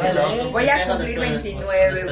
Voy 0.52 0.70
a 0.70 0.88
cumplir 0.88 1.20
después 1.20 1.42
de- 1.42 1.42
29. 1.42 2.06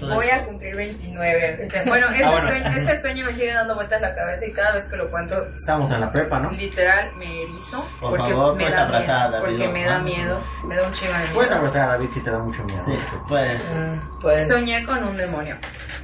Voy 0.00 0.28
a 0.30 0.44
cumplir 0.44 0.76
29. 0.76 1.58
Este, 1.64 1.82
Bueno, 1.88 2.08
este, 2.10 2.24
Ah, 2.24 2.30
bueno. 2.30 2.46
Sueño, 2.48 2.76
este 2.76 2.96
sueño 3.00 3.24
me 3.26 3.32
sigue 3.32 3.52
dando 3.54 3.74
vueltas 3.74 4.00
la 4.00 4.14
cabeza 4.14 4.46
y 4.46 4.52
cada 4.52 4.74
vez 4.74 4.86
que 4.88 4.96
lo 4.96 5.10
cuento, 5.10 5.46
Estamos 5.54 5.90
en 5.92 6.00
la 6.00 6.10
prepa, 6.12 6.38
¿no? 6.40 6.50
literal 6.50 7.10
me 7.16 7.42
erizo. 7.42 7.84
Por 8.00 8.16
porque 8.16 8.32
favor, 8.32 8.54
me 8.54 8.62
puedes 8.64 8.74
da 8.74 8.82
abrazar 8.82 9.10
a 9.16 9.28
miedo. 9.28 9.30
David, 9.42 9.56
Porque 9.58 9.68
me 9.72 9.84
da 9.84 9.98
¿no? 9.98 10.04
miedo. 10.04 10.40
Me 10.66 10.76
da 10.76 10.86
un 10.86 10.92
chingo 10.92 11.12
de 11.12 11.18
miedo. 11.20 11.34
Puedes 11.34 11.52
abrazar 11.52 11.82
a 11.82 11.86
David 11.92 12.10
si 12.10 12.20
te 12.20 12.30
da 12.30 12.38
mucho 12.38 12.64
miedo. 12.64 12.82
Sí, 12.84 12.92
pues. 13.28 13.60
Mm, 13.74 14.20
Pues. 14.20 14.48
Soñé 14.48 14.84
con 14.84 15.02
un 15.04 15.16
demonio. 15.16 15.56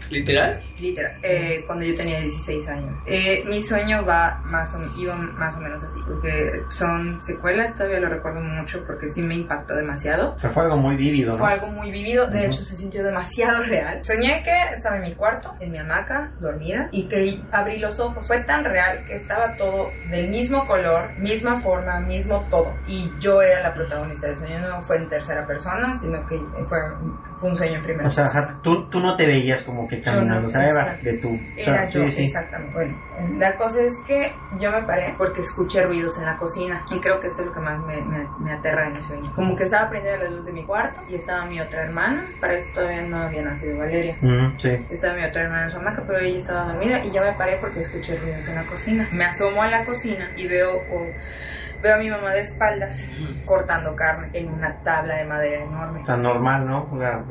¿Literal? 0.08 0.60
Literal, 0.78 1.18
eh, 1.24 1.64
cuando 1.66 1.84
yo 1.84 1.96
tenía 1.96 2.20
16 2.20 2.68
años. 2.68 2.96
Eh, 3.06 3.42
mi 3.46 3.60
sueño 3.60 4.04
va 4.06 4.40
más 4.44 4.72
o, 4.72 4.78
iba 5.00 5.16
más 5.16 5.56
o 5.56 5.58
menos 5.58 5.82
así, 5.82 5.98
porque 6.06 6.62
son 6.70 7.20
secuelas, 7.20 7.74
todavía 7.74 7.98
lo 7.98 8.08
recuerdo 8.08 8.40
mucho 8.40 8.84
porque 8.86 9.08
sí 9.08 9.20
me 9.20 9.34
impactó 9.34 9.74
demasiado. 9.74 10.34
O 10.34 10.38
sea, 10.38 10.50
fue 10.50 10.62
algo 10.62 10.76
muy 10.76 10.94
vívido, 10.94 11.32
¿no? 11.32 11.38
Fue 11.38 11.48
algo 11.52 11.66
muy 11.68 11.90
vivido, 11.90 12.28
de 12.28 12.38
Ujú. 12.38 12.46
hecho 12.46 12.62
se 12.62 12.76
sintió 12.76 13.02
demasiado 13.02 13.64
real. 13.68 14.00
Soñé 14.04 14.42
que 14.42 14.52
estaba 14.74 14.96
en 14.96 15.02
mi 15.02 15.14
cuarto, 15.14 15.54
en 15.60 15.70
mi 15.72 15.78
hamaca, 15.78 16.32
dormida, 16.40 16.88
y 16.92 17.08
que 17.08 17.40
abrí 17.52 17.78
los 17.78 18.00
ojos. 18.00 18.26
Fue 18.26 18.42
tan 18.44 18.64
real 18.64 19.04
que 19.06 19.14
estaba 19.16 19.56
todo 19.56 19.90
del 20.10 20.30
mismo 20.30 20.64
color, 20.66 21.18
misma 21.18 21.56
forma, 21.60 22.00
mismo 22.00 22.46
todo. 22.50 22.72
Y 22.86 23.10
yo 23.20 23.42
era 23.42 23.60
la 23.62 23.74
protagonista 23.74 24.26
del 24.28 24.36
sueño, 24.36 24.60
no 24.60 24.80
fue 24.82 24.96
en 24.96 25.08
tercera 25.08 25.46
persona, 25.46 25.92
sino 25.94 26.26
que 26.26 26.38
fue, 26.68 26.78
fue 27.36 27.50
un 27.50 27.56
sueño 27.56 27.76
en 27.76 27.82
primera 27.82 28.06
O 28.06 28.10
sea, 28.10 28.24
persona. 28.24 28.60
tú, 28.62 28.88
tú 28.88 29.00
no 29.00 29.16
te 29.16 29.26
veías 29.26 29.62
como 29.62 29.86
que 29.88 30.00
caminando, 30.00 30.42
no, 30.42 30.46
o 30.46 30.50
sea, 30.50 30.66
exacto. 30.66 31.04
de 31.04 31.12
tu... 31.18 31.28
o 31.34 31.38
sea, 31.56 31.74
Era 31.74 31.86
sí, 31.86 31.98
yo, 31.98 32.10
sí. 32.10 32.24
exactamente. 32.24 32.72
Bueno, 32.74 32.96
la 33.38 33.56
cosa 33.56 33.80
es 33.82 33.92
que 34.06 34.32
yo 34.58 34.70
me 34.70 34.82
paré 34.82 35.14
porque 35.16 35.40
escuché 35.40 35.82
ruidos 35.82 36.18
en 36.18 36.26
la 36.26 36.36
cocina 36.36 36.84
y 36.94 37.00
creo 37.00 37.18
que 37.20 37.28
esto 37.28 37.42
es 37.42 37.48
lo 37.48 37.52
que 37.52 37.60
más 37.60 37.78
me, 37.80 38.02
me, 38.04 38.26
me 38.40 38.52
aterra 38.52 38.84
de 38.88 38.94
mi 38.94 39.02
sueño. 39.02 39.32
Como 39.34 39.56
que 39.56 39.64
estaba 39.64 39.88
prendida 39.88 40.16
la 40.18 40.30
luz 40.30 40.44
de 40.46 40.52
mi 40.52 40.64
cuarto 40.64 41.00
y 41.08 41.14
estaba 41.14 41.44
mi 41.46 41.60
otra 41.60 41.84
hermana, 41.84 42.26
para 42.40 42.54
eso 42.54 42.70
todavía 42.74 43.02
no 43.02 43.22
había 43.22 43.42
nacido 43.42 43.55
Valeria. 43.74 44.16
Sí. 44.58 44.86
Estaba 44.90 45.14
mi 45.14 45.24
otra 45.24 45.42
hermana 45.42 45.64
en 45.64 45.70
su 45.70 45.76
hamaca, 45.76 46.02
pero 46.06 46.18
ella 46.18 46.36
estaba 46.36 46.64
dormida 46.72 47.04
y 47.04 47.10
yo 47.12 47.20
me 47.22 47.32
paré 47.32 47.58
porque 47.60 47.80
escuché 47.80 48.16
ruidos 48.16 48.48
en 48.48 48.54
la 48.56 48.66
cocina. 48.66 49.08
Me 49.12 49.24
asomo 49.24 49.62
a 49.62 49.68
la 49.68 49.84
cocina 49.84 50.30
y 50.36 50.46
veo, 50.46 50.76
oh, 50.92 51.06
veo 51.82 51.94
a 51.94 51.98
mi 51.98 52.10
mamá 52.10 52.32
de 52.32 52.40
espaldas 52.40 53.08
cortando 53.44 53.94
carne 53.94 54.30
en 54.32 54.52
una 54.52 54.82
tabla 54.82 55.16
de 55.16 55.24
madera 55.24 55.64
enorme. 55.64 56.04
Sea, 56.04 56.16
normal, 56.16 56.66
¿no? 56.66 56.90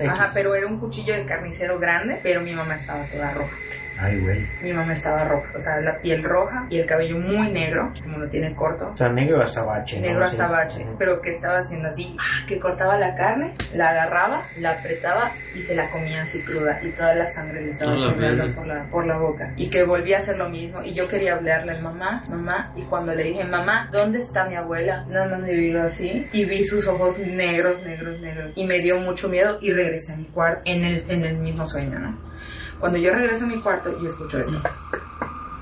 Ajá, 0.09 0.31
pero 0.33 0.55
era 0.55 0.67
un 0.67 0.79
cuchillo 0.79 1.13
de 1.13 1.25
carnicero 1.25 1.79
grande, 1.79 2.19
pero 2.23 2.41
mi 2.41 2.53
mamá 2.53 2.75
estaba 2.75 3.05
toda 3.09 3.31
roja. 3.31 3.55
Ay, 3.99 4.19
güey. 4.19 4.45
Mi 4.61 4.73
mamá 4.73 4.93
estaba 4.93 5.23
roja, 5.25 5.49
o 5.55 5.59
sea, 5.59 5.79
la 5.81 5.99
piel 5.99 6.23
roja 6.23 6.67
y 6.69 6.77
el 6.79 6.85
cabello 6.85 7.17
muy 7.17 7.51
negro, 7.51 7.91
como 8.03 8.17
lo 8.17 8.29
tiene 8.29 8.53
corto. 8.55 8.89
O 8.93 8.97
sea, 8.97 9.09
negro 9.09 9.41
azabache, 9.41 9.95
¿no? 9.97 10.01
Negro 10.07 10.27
Sí. 10.29 10.35
azabache, 10.35 10.85
pero 10.99 11.21
que 11.21 11.29
estaba 11.31 11.57
haciendo 11.59 11.87
así, 11.87 12.15
¡ah! 12.19 12.45
que 12.47 12.59
cortaba 12.59 12.97
la 12.97 13.15
carne, 13.15 13.53
la 13.73 13.89
agarraba, 13.89 14.43
la 14.59 14.71
apretaba 14.71 15.31
y 15.53 15.61
se 15.61 15.75
la 15.75 15.89
comía 15.91 16.23
así 16.23 16.41
cruda 16.41 16.79
y 16.83 16.89
toda 16.91 17.15
la 17.15 17.25
sangre 17.25 17.61
le 17.61 17.69
estaba 17.69 17.93
A 17.95 17.99
chorreando 17.99 18.53
por 18.55 18.67
la, 18.67 18.83
por 18.89 19.05
la 19.07 19.17
boca. 19.17 19.53
Y 19.55 19.69
que 19.69 19.83
volvía 19.83 20.15
a 20.15 20.19
hacer 20.19 20.37
lo 20.37 20.49
mismo 20.49 20.83
y 20.83 20.93
yo 20.93 21.07
quería 21.07 21.35
hablarle, 21.35 21.79
mamá, 21.81 22.25
mamá, 22.27 22.71
y 22.75 22.83
cuando 22.83 23.13
le 23.15 23.23
dije, 23.23 23.43
mamá, 23.45 23.89
¿dónde 23.91 24.19
está 24.19 24.45
mi 24.47 24.55
abuela? 24.55 25.05
Nada 25.07 25.27
más 25.29 25.41
me 25.41 25.53
vio 25.53 25.81
así 25.83 26.27
y 26.33 26.45
vi 26.45 26.63
sus 26.63 26.87
ojos 26.87 27.17
negros, 27.17 27.81
negros, 27.83 28.19
negros 28.19 28.51
y 28.55 28.65
me 28.65 28.79
dio 28.79 28.97
mucho 28.99 29.29
miedo 29.29 29.57
y 29.61 29.71
regresé 29.71 30.13
a 30.13 30.17
mi 30.17 30.25
cuarto 30.25 30.61
en 30.65 30.83
el, 30.83 31.03
en 31.09 31.23
el 31.23 31.37
mismo 31.37 31.65
sueño, 31.65 31.97
¿no? 31.99 32.34
Cuando 32.79 32.97
yo 32.97 33.13
regreso 33.13 33.45
a 33.45 33.47
mi 33.47 33.59
cuarto, 33.61 33.97
yo 33.99 34.07
escucho 34.07 34.39
esto. 34.39 34.57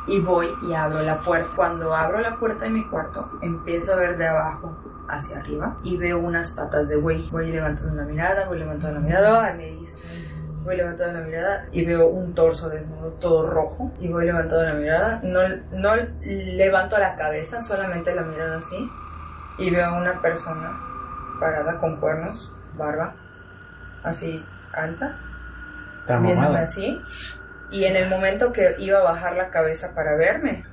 Y 0.07 0.19
voy 0.19 0.47
y 0.67 0.73
abro 0.73 1.01
la 1.01 1.19
puerta. 1.19 1.49
Cuando 1.55 1.93
abro 1.93 2.19
la 2.19 2.37
puerta 2.37 2.65
de 2.65 2.71
mi 2.71 2.83
cuarto, 2.85 3.39
empiezo 3.41 3.93
a 3.93 3.95
ver 3.95 4.17
de 4.17 4.27
abajo 4.27 4.75
hacia 5.07 5.37
arriba 5.37 5.77
y 5.83 5.97
veo 5.97 6.19
unas 6.19 6.51
patas 6.51 6.87
de 6.89 6.95
güey. 6.95 7.29
Voy 7.31 7.51
levantando 7.51 7.95
la 7.95 8.03
mirada, 8.03 8.45
voy 8.45 8.59
levantando 8.59 8.99
la 8.99 9.05
mirada, 9.05 9.45
ay, 9.45 9.57
me 9.57 9.65
dice, 9.67 9.95
voy 10.63 10.77
levantando 10.77 11.19
la 11.19 11.25
mirada 11.25 11.65
y 11.71 11.85
veo 11.85 12.07
un 12.07 12.33
torso 12.33 12.69
desnudo 12.69 13.11
todo 13.19 13.49
rojo 13.49 13.91
y 13.99 14.07
voy 14.07 14.25
levantando 14.25 14.63
la 14.63 14.73
mirada, 14.73 15.19
no, 15.23 15.41
no 15.71 15.95
levanto 16.23 16.97
la 16.97 17.15
cabeza, 17.15 17.59
solamente 17.59 18.15
la 18.15 18.23
mirada 18.23 18.59
así 18.59 18.89
y 19.57 19.69
veo 19.69 19.95
una 19.95 20.21
persona 20.21 20.79
parada 21.39 21.79
con 21.79 21.97
cuernos, 21.97 22.51
barba, 22.77 23.15
así 24.03 24.43
alta, 24.73 25.19
viéndome 26.07 26.59
así. 26.59 27.01
Y 27.71 27.85
en 27.85 27.95
el 27.95 28.09
momento 28.09 28.51
que 28.51 28.75
iba 28.77 28.99
a 28.99 29.03
bajar 29.03 29.35
la 29.35 29.49
cabeza 29.49 29.93
para 29.95 30.15
verme, 30.15 30.65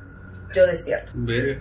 yo 0.53 0.67
despierto. 0.67 1.11
Verga. 1.15 1.59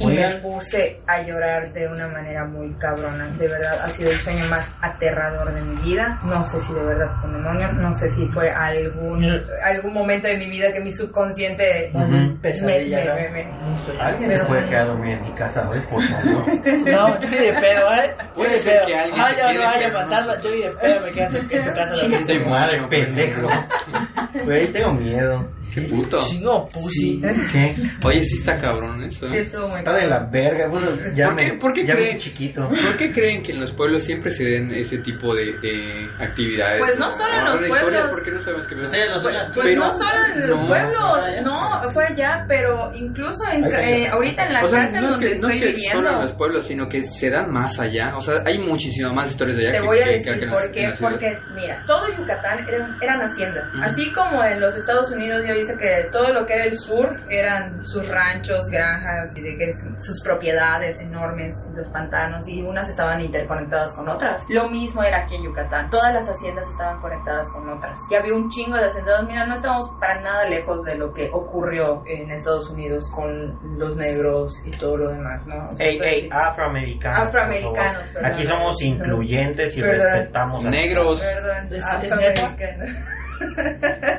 Y 0.00 0.06
me 0.08 0.28
puse 0.42 1.00
a 1.06 1.22
llorar 1.22 1.72
de 1.72 1.86
una 1.86 2.08
manera 2.08 2.44
muy 2.44 2.72
cabrona. 2.78 3.28
De 3.36 3.46
verdad, 3.46 3.74
ha 3.80 3.88
sido 3.88 4.10
el 4.10 4.16
sueño 4.16 4.44
más 4.48 4.74
aterrador 4.82 5.52
de 5.54 5.60
mi 5.60 5.80
vida. 5.82 6.18
No 6.24 6.42
sé 6.42 6.58
si 6.60 6.72
de 6.72 6.82
verdad 6.82 7.14
fue 7.20 7.30
un 7.30 7.36
demonio, 7.36 7.70
no 7.74 7.92
sé 7.92 8.08
si 8.08 8.26
fue 8.28 8.50
algún, 8.50 9.24
algún 9.62 9.92
momento 9.94 10.26
de 10.26 10.36
mi 10.36 10.50
vida 10.50 10.72
que 10.72 10.80
mi 10.80 10.90
subconsciente 10.90 11.92
Ujú. 11.94 12.08
me, 12.08 12.36
Pesadilla. 12.40 12.98
me- 12.98 13.04
¿no? 13.04 13.14
me- 13.14 13.30
me- 13.30 13.50
Un 13.70 13.78
sueño. 13.78 14.02
¿Alguien 14.02 14.30
se 14.36 14.44
puede 14.46 14.64
quedar 14.68 14.80
a 14.80 14.84
dormir 14.86 15.12
en 15.18 15.22
mi 15.22 15.32
casa 15.34 15.68
hoy, 15.68 15.80
por 15.88 16.02
favor? 16.02 16.44
No, 16.84 17.20
yo 17.20 17.30
ni 17.30 17.38
de 17.38 17.52
pedo, 17.52 17.92
¿eh? 17.94 18.16
Puede 18.34 18.60
ser 18.62 18.86
que 18.86 18.94
alguien 18.96 19.92
fantasma, 19.92 20.34
sé. 20.34 20.42
yo 20.42 20.50
ni 20.50 20.60
de 20.62 20.70
pedo 20.72 21.00
me 21.06 21.12
quedo 21.12 21.38
en 21.38 21.48
tu- 21.64 21.72
casa. 21.72 21.92
Chinga 21.94 22.18
dormido. 22.18 22.44
tu 22.44 22.50
madre, 22.50 22.86
pendejo. 22.88 23.48
Güey, 24.44 24.72
tengo 24.72 24.92
miedo. 24.94 25.48
Qué 25.72 25.82
puto. 25.82 26.18
Chingo, 26.18 26.68
pussy. 26.70 27.20
¿Qué? 27.52 27.74
Oye, 28.02 28.22
sí 28.22 28.38
está 28.38 28.56
cabrón 28.58 29.02
eso. 29.04 29.26
Sí, 29.26 29.36
¿eh? 29.36 29.40
estuvo 29.40 29.68
muy 29.68 29.78
Está 29.78 29.94
de 29.94 30.06
la 30.06 30.24
verga. 30.30 30.68
Bueno, 30.68 30.88
ya 31.14 31.26
¿Por 31.26 31.34
me, 31.34 31.50
qué- 31.50 31.58
por 31.58 31.72
qué 31.72 31.86
ya 31.86 31.94
me 31.94 32.00
cree- 32.00 32.08
hice 32.10 32.18
chiquito. 32.18 32.68
¿Por 32.68 32.96
qué 32.96 33.12
creen 33.12 33.42
que 33.42 33.52
en 33.52 33.60
los 33.60 33.72
pueblos 33.72 34.02
siempre 34.02 34.30
se 34.30 34.44
den 34.44 34.72
ese 34.72 34.98
tipo 34.98 35.34
de, 35.34 35.52
de 35.60 36.08
actividades? 36.20 36.80
Pues 36.80 36.98
no 36.98 37.10
solo 37.10 37.32
en 37.32 37.44
los 37.44 37.60
pueblos. 37.68 38.00
¿Por 38.10 38.24
qué 38.24 38.30
no 38.32 38.40
sabemos 38.42 38.66
qué 38.68 38.74
No 38.76 38.82
pasa? 38.82 39.50
Pues, 39.54 39.54
pues 39.54 39.76
no 39.76 39.90
solo 39.92 40.24
en 40.34 40.48
los 40.50 40.60
no, 40.60 40.66
pueblos, 40.68 41.22
allá. 41.24 41.40
no, 41.42 41.90
fue 41.90 42.04
allá, 42.06 42.44
pero 42.48 42.90
incluso 42.94 43.44
en, 43.52 43.64
eh, 43.64 44.08
ahorita 44.08 44.46
en 44.46 44.52
la 44.52 44.64
O 44.64 44.68
sea, 44.68 44.80
casa 44.80 44.98
en 44.98 45.02
no 45.04 45.08
es 45.08 45.14
donde 45.14 45.32
que, 45.32 45.38
no 45.40 45.48
es 45.48 45.54
estoy 45.54 45.60
que 45.70 45.76
viviendo. 45.76 45.98
solo 46.02 46.10
en 46.16 46.22
los 46.22 46.32
pueblos, 46.32 46.66
sino 46.66 46.88
que 46.88 47.02
se 47.04 47.30
dan 47.30 47.50
más 47.52 47.78
allá. 47.80 48.16
O 48.16 48.20
sea, 48.20 48.34
hay 48.46 48.58
muchísimas 48.58 49.12
más 49.12 49.30
historias 49.30 49.56
de 49.58 49.62
allá 49.68 49.72
Te 49.72 49.80
que, 49.80 49.86
voy 49.86 49.98
a 50.00 50.06
decir 50.06 50.48
por 50.50 50.70
qué. 50.70 50.92
Porque, 51.00 51.38
mira, 51.54 51.82
todo 51.86 52.06
Yucatán 52.16 52.64
eran, 52.68 52.96
eran 53.02 53.20
haciendas. 53.20 53.72
Así 53.82 54.12
como 54.12 54.42
en 54.44 54.60
los 54.60 54.74
Estados 54.76 55.10
Unidos, 55.10 55.42
ya 55.46 55.52
viste 55.66 55.76
que 55.78 56.08
todo 56.10 56.32
lo 56.32 56.46
que 56.46 56.54
era 56.54 56.64
el 56.64 56.76
sur 56.76 57.08
eran 57.30 57.84
sus 57.84 58.08
ranchos, 58.08 58.68
granjas 58.70 59.36
y 59.36 59.40
de 59.42 59.56
que 59.56 59.70
sus 59.98 60.20
propiedades 60.22 60.98
enormes, 60.98 61.54
los 61.74 61.88
pantanos, 61.90 62.46
y 62.48 62.62
unas 62.62 62.88
estaban 62.88 63.20
interconectadas 63.20 63.92
con 63.92 64.08
otras. 64.08 64.44
Lo 64.48 64.68
mismo 64.68 65.02
era 65.02 65.22
aquí 65.22 65.36
en 65.36 65.44
Yucatán. 65.44 65.90
Todas 65.90 66.12
las 66.12 66.28
haciendas 66.28 66.68
estaban 66.68 67.00
conectadas 67.00 67.48
con 67.50 67.68
otras. 67.68 67.98
Y 68.10 68.14
había 68.14 68.34
un 68.34 68.48
chingo 68.50 68.76
de 68.76 68.84
hacendados. 68.86 69.26
Mira, 69.26 69.46
no 69.46 69.54
estamos 69.54 69.90
para 70.00 70.20
nada 70.20 70.48
lejos 70.48 70.84
de 70.84 70.96
lo 70.96 71.12
que 71.12 71.30
ocurrió 71.32 72.02
en 72.06 72.30
Estados 72.30 72.70
Unidos 72.70 73.10
con 73.10 73.58
los 73.78 73.96
negros 73.96 74.60
y 74.64 74.70
todo 74.72 74.96
lo 74.96 75.10
demás, 75.10 75.46
¿no? 75.46 75.68
O 75.68 75.72
sea, 75.72 75.86
Ey, 75.86 75.98
pues, 75.98 76.08
ey, 76.12 76.28
afroamericanos. 76.32 77.28
Afroamericanos, 77.28 78.02
perdón. 78.08 78.32
Aquí 78.32 78.46
somos 78.46 78.82
incluyentes 78.82 79.76
y 79.76 79.80
Perdón. 79.80 80.06
respetamos 80.12 80.64
a 80.64 80.70
Negros. 80.70 81.20
Perdón, 81.20 81.66
¿Es- 81.68 81.72
es 81.74 81.84
afroamericano. 81.84 82.84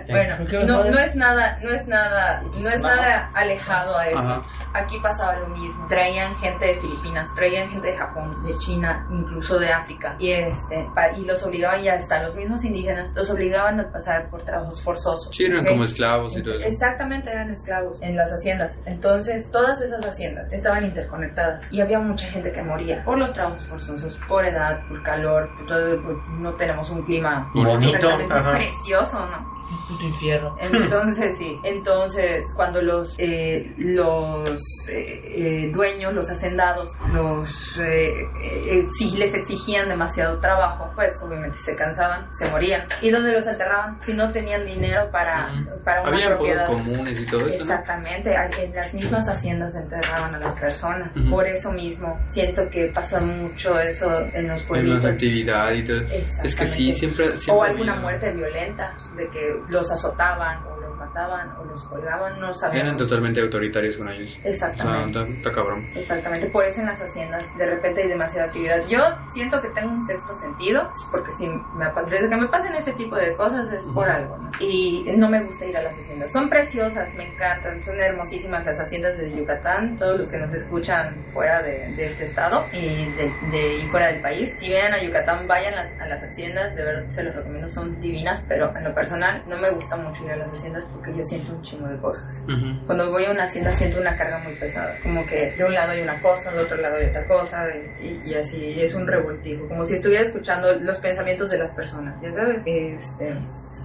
Bueno, 0.09 0.37
¿Por 0.37 0.47
qué 0.47 0.57
me 0.59 0.65
no, 0.65 0.83
es 0.99 1.15
nada, 1.15 1.59
no 1.61 1.69
es 1.71 1.87
nada, 1.87 2.41
no 2.41 2.69
es 2.69 2.81
nada 2.81 3.31
alejado 3.33 3.97
a 3.97 4.07
eso. 4.07 4.19
Ajá. 4.19 4.41
Aquí 4.73 4.97
pasaba 5.01 5.35
lo 5.37 5.47
mismo. 5.49 5.87
Traían 5.87 6.35
gente 6.35 6.65
de 6.67 6.73
Filipinas, 6.75 7.27
traían 7.35 7.69
gente 7.69 7.87
de 7.87 7.95
Japón, 7.95 8.43
de 8.45 8.57
China, 8.59 9.07
incluso 9.11 9.57
de 9.57 9.71
África. 9.71 10.15
Y 10.19 10.31
este, 10.31 10.87
y 11.17 11.25
los 11.25 11.43
obligaban 11.43 11.81
ya 11.81 11.93
hasta 11.93 12.21
los 12.23 12.35
mismos 12.35 12.63
indígenas, 12.63 13.11
los 13.15 13.29
obligaban 13.29 13.79
a 13.79 13.91
pasar 13.91 14.29
por 14.29 14.41
trabajos 14.41 14.81
forzosos. 14.81 15.29
Sí, 15.35 15.45
como 15.67 15.83
esclavos 15.83 16.37
y 16.37 16.43
todo 16.43 16.55
eso. 16.55 16.65
Exactamente, 16.67 17.29
eran 17.31 17.49
esclavos 17.49 18.01
en 18.01 18.15
las 18.15 18.31
haciendas. 18.31 18.79
Entonces, 18.85 19.49
todas 19.51 19.81
esas 19.81 20.05
haciendas 20.05 20.51
estaban 20.51 20.85
interconectadas 20.85 21.71
y 21.71 21.81
había 21.81 21.99
mucha 21.99 22.27
gente 22.27 22.51
que 22.51 22.61
moría 22.63 23.03
por 23.03 23.17
los 23.17 23.31
trabajos 23.33 23.65
forzosos, 23.65 24.19
por 24.27 24.45
edad, 24.45 24.79
por 24.87 25.01
calor, 25.03 25.49
por 25.57 25.67
todo, 25.67 26.01
por- 26.03 26.29
no 26.39 26.53
tenemos 26.55 26.89
un 26.89 27.03
clima 27.03 27.49
Bonito, 27.53 27.95
exactamente 27.95 28.65
ajá. 29.05 29.27
precioso, 29.27 29.27
¿no? 29.27 29.54
Puto 29.87 30.03
infierno. 30.03 30.55
Entonces, 30.59 31.37
sí, 31.37 31.59
entonces 31.63 32.45
cuando 32.55 32.81
los, 32.81 33.15
eh, 33.17 33.73
los 33.77 34.59
eh, 34.89 35.21
eh, 35.67 35.71
dueños, 35.73 36.13
los 36.13 36.29
hacendados, 36.29 36.93
los 37.13 37.77
eh, 37.79 38.21
eh, 38.41 38.83
exig- 38.83 39.15
les 39.17 39.33
exigían 39.33 39.89
demasiado 39.89 40.39
trabajo, 40.39 40.89
pues 40.95 41.13
obviamente 41.21 41.57
se 41.57 41.75
cansaban, 41.75 42.27
se 42.33 42.49
morían. 42.49 42.87
¿Y 43.01 43.09
dónde 43.09 43.31
los 43.31 43.47
enterraban? 43.47 44.01
Si 44.01 44.13
no 44.13 44.31
tenían 44.31 44.65
dinero 44.65 45.09
para, 45.11 45.49
para 45.83 46.01
una 46.01 46.11
fosas 46.11 46.27
propiedad. 46.29 46.65
comunes 46.67 47.21
y 47.21 47.25
todo 47.25 47.47
eso. 47.47 47.63
Exactamente, 47.63 48.35
en 48.61 48.75
las 48.75 48.93
mismas 48.93 49.27
haciendas 49.27 49.75
enterraban 49.75 50.35
a 50.35 50.39
las 50.39 50.53
personas. 50.55 51.11
Por 51.29 51.45
eso 51.47 51.71
mismo 51.71 52.17
siento 52.27 52.69
que 52.69 52.85
pasa 52.93 53.19
mucho 53.19 53.79
eso 53.79 54.09
en 54.33 54.47
los 54.47 54.61
En 54.61 54.67
pueblitos. 54.67 55.03
más 55.05 55.13
actividad 55.13 55.71
y 55.73 55.83
todo. 55.83 56.01
Es 56.43 56.55
que 56.55 56.65
sí, 56.65 56.93
siempre... 56.93 57.37
siempre 57.37 57.53
O 57.55 57.63
alguna 57.63 57.93
había- 57.93 58.01
muerte 58.01 58.31
violenta, 58.33 58.95
de 59.15 59.29
que 59.29 59.54
los 59.69 59.91
azotaban 59.91 60.74
mataban 61.15 61.55
o 61.57 61.63
los 61.65 61.83
colgaban, 61.85 62.39
no 62.39 62.53
sabemos. 62.53 62.83
Eran 62.83 62.97
totalmente 62.97 63.41
autoritarios 63.41 63.97
con 63.97 64.09
ellos. 64.09 64.31
O 64.37 64.41
sea, 64.41 64.51
Exactamente. 64.51 65.21
está, 65.37 65.51
cabrón. 65.51 65.81
Exactamente, 65.95 66.47
por 66.49 66.65
eso 66.65 66.81
en 66.81 66.87
las 66.87 67.01
haciendas 67.01 67.57
de 67.57 67.65
repente 67.65 68.01
hay 68.03 68.09
demasiada 68.09 68.47
actividad. 68.47 68.85
Yo 68.87 68.99
siento 69.29 69.61
que 69.61 69.69
tengo 69.69 69.91
un 69.93 70.05
sexto 70.05 70.33
sentido, 70.33 70.89
porque 71.11 71.31
si 71.31 71.47
me, 71.47 71.85
desde 72.09 72.29
que 72.29 72.35
me 72.35 72.47
pasan 72.47 72.75
ese 72.75 72.91
tipo 72.93 73.15
de 73.15 73.33
cosas 73.35 73.71
es 73.71 73.83
por 73.85 74.07
Ujú. 74.07 74.17
algo, 74.17 74.37
¿no? 74.37 74.51
Y 74.59 75.05
no 75.15 75.29
me 75.29 75.41
gusta 75.43 75.65
ir 75.65 75.77
a 75.77 75.81
las 75.83 75.97
haciendas. 75.97 76.31
Son 76.31 76.49
preciosas, 76.49 77.13
me 77.15 77.31
encantan, 77.33 77.81
son 77.81 77.99
hermosísimas 77.99 78.65
las 78.65 78.79
haciendas 78.79 79.17
de 79.17 79.31
Yucatán, 79.33 79.97
todos 79.97 80.17
los 80.17 80.27
que 80.29 80.37
nos 80.37 80.53
escuchan 80.53 81.15
fuera 81.31 81.61
de, 81.61 81.93
de 81.95 82.05
este 82.05 82.25
estado 82.25 82.65
y, 82.73 83.05
de, 83.13 83.31
de- 83.51 83.75
y 83.79 83.87
fuera 83.87 84.07
del 84.07 84.21
país. 84.21 84.53
Si 84.57 84.67
vienen 84.67 84.93
a 84.93 85.01
Yucatán, 85.03 85.47
vayan 85.47 85.75
las- 85.75 85.91
a 85.99 86.07
las 86.07 86.21
haciendas, 86.23 86.75
de 86.75 86.83
verdad 86.83 87.05
se 87.09 87.23
los 87.23 87.35
recomiendo, 87.35 87.69
son 87.69 87.99
divinas, 88.01 88.43
pero 88.47 88.75
en 88.75 88.83
lo 88.83 88.93
personal 88.93 89.43
no 89.47 89.57
me 89.57 89.71
gusta 89.71 89.95
mucho 89.95 90.23
ir 90.25 90.31
a 90.31 90.35
las 90.37 90.51
haciendas 90.51 90.83
porque 90.93 91.04
yo 91.13 91.23
siento 91.23 91.53
un 91.53 91.61
chingo 91.61 91.87
de 91.87 91.97
cosas. 91.97 92.43
Cuando 92.85 93.11
voy 93.11 93.25
a 93.25 93.31
una 93.31 93.43
hacienda 93.43 93.71
siento 93.71 93.99
una 93.99 94.15
carga 94.15 94.39
muy 94.39 94.55
pesada, 94.55 94.95
como 95.03 95.25
que 95.25 95.51
de 95.51 95.63
un 95.63 95.73
lado 95.73 95.91
hay 95.91 96.01
una 96.01 96.21
cosa, 96.21 96.51
de 96.51 96.61
otro 96.61 96.77
lado 96.77 96.95
hay 96.95 97.07
otra 97.07 97.27
cosa, 97.27 97.65
y, 98.01 98.21
y 98.29 98.33
así, 98.35 98.57
y 98.57 98.81
es 98.81 98.93
un 98.93 99.07
revoltijo, 99.07 99.67
como 99.67 99.83
si 99.83 99.95
estuviera 99.95 100.23
escuchando 100.23 100.73
los 100.75 100.97
pensamientos 100.97 101.49
de 101.49 101.57
las 101.57 101.73
personas, 101.73 102.19
ya 102.21 102.31
sabes. 102.31 102.63
Este, 102.65 103.35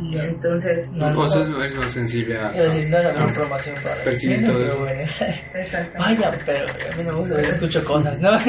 No. 0.01 0.23
entonces, 0.23 0.91
No, 0.93 1.11
no. 1.11 1.25
es 1.65 1.75
más 1.75 1.93
sensible 1.93 2.39
a... 2.39 2.49
A 2.49 2.53
decir, 2.53 2.89
no 2.89 2.99
era 2.99 3.13
la 3.13 3.23
información 3.23 3.75
para 3.85 4.03
percibir 4.03 4.49
todo 4.49 4.65
eso. 4.65 4.79
bueno. 4.79 5.03
Vaya, 5.99 6.31
pero 6.47 6.61
a 6.61 6.97
mí 6.97 7.05
no 7.05 7.13
me 7.13 7.19
gusta, 7.21 7.35
yo 7.43 7.49
escucho 7.51 7.85
cosas, 7.85 8.19
¿no? 8.21 8.31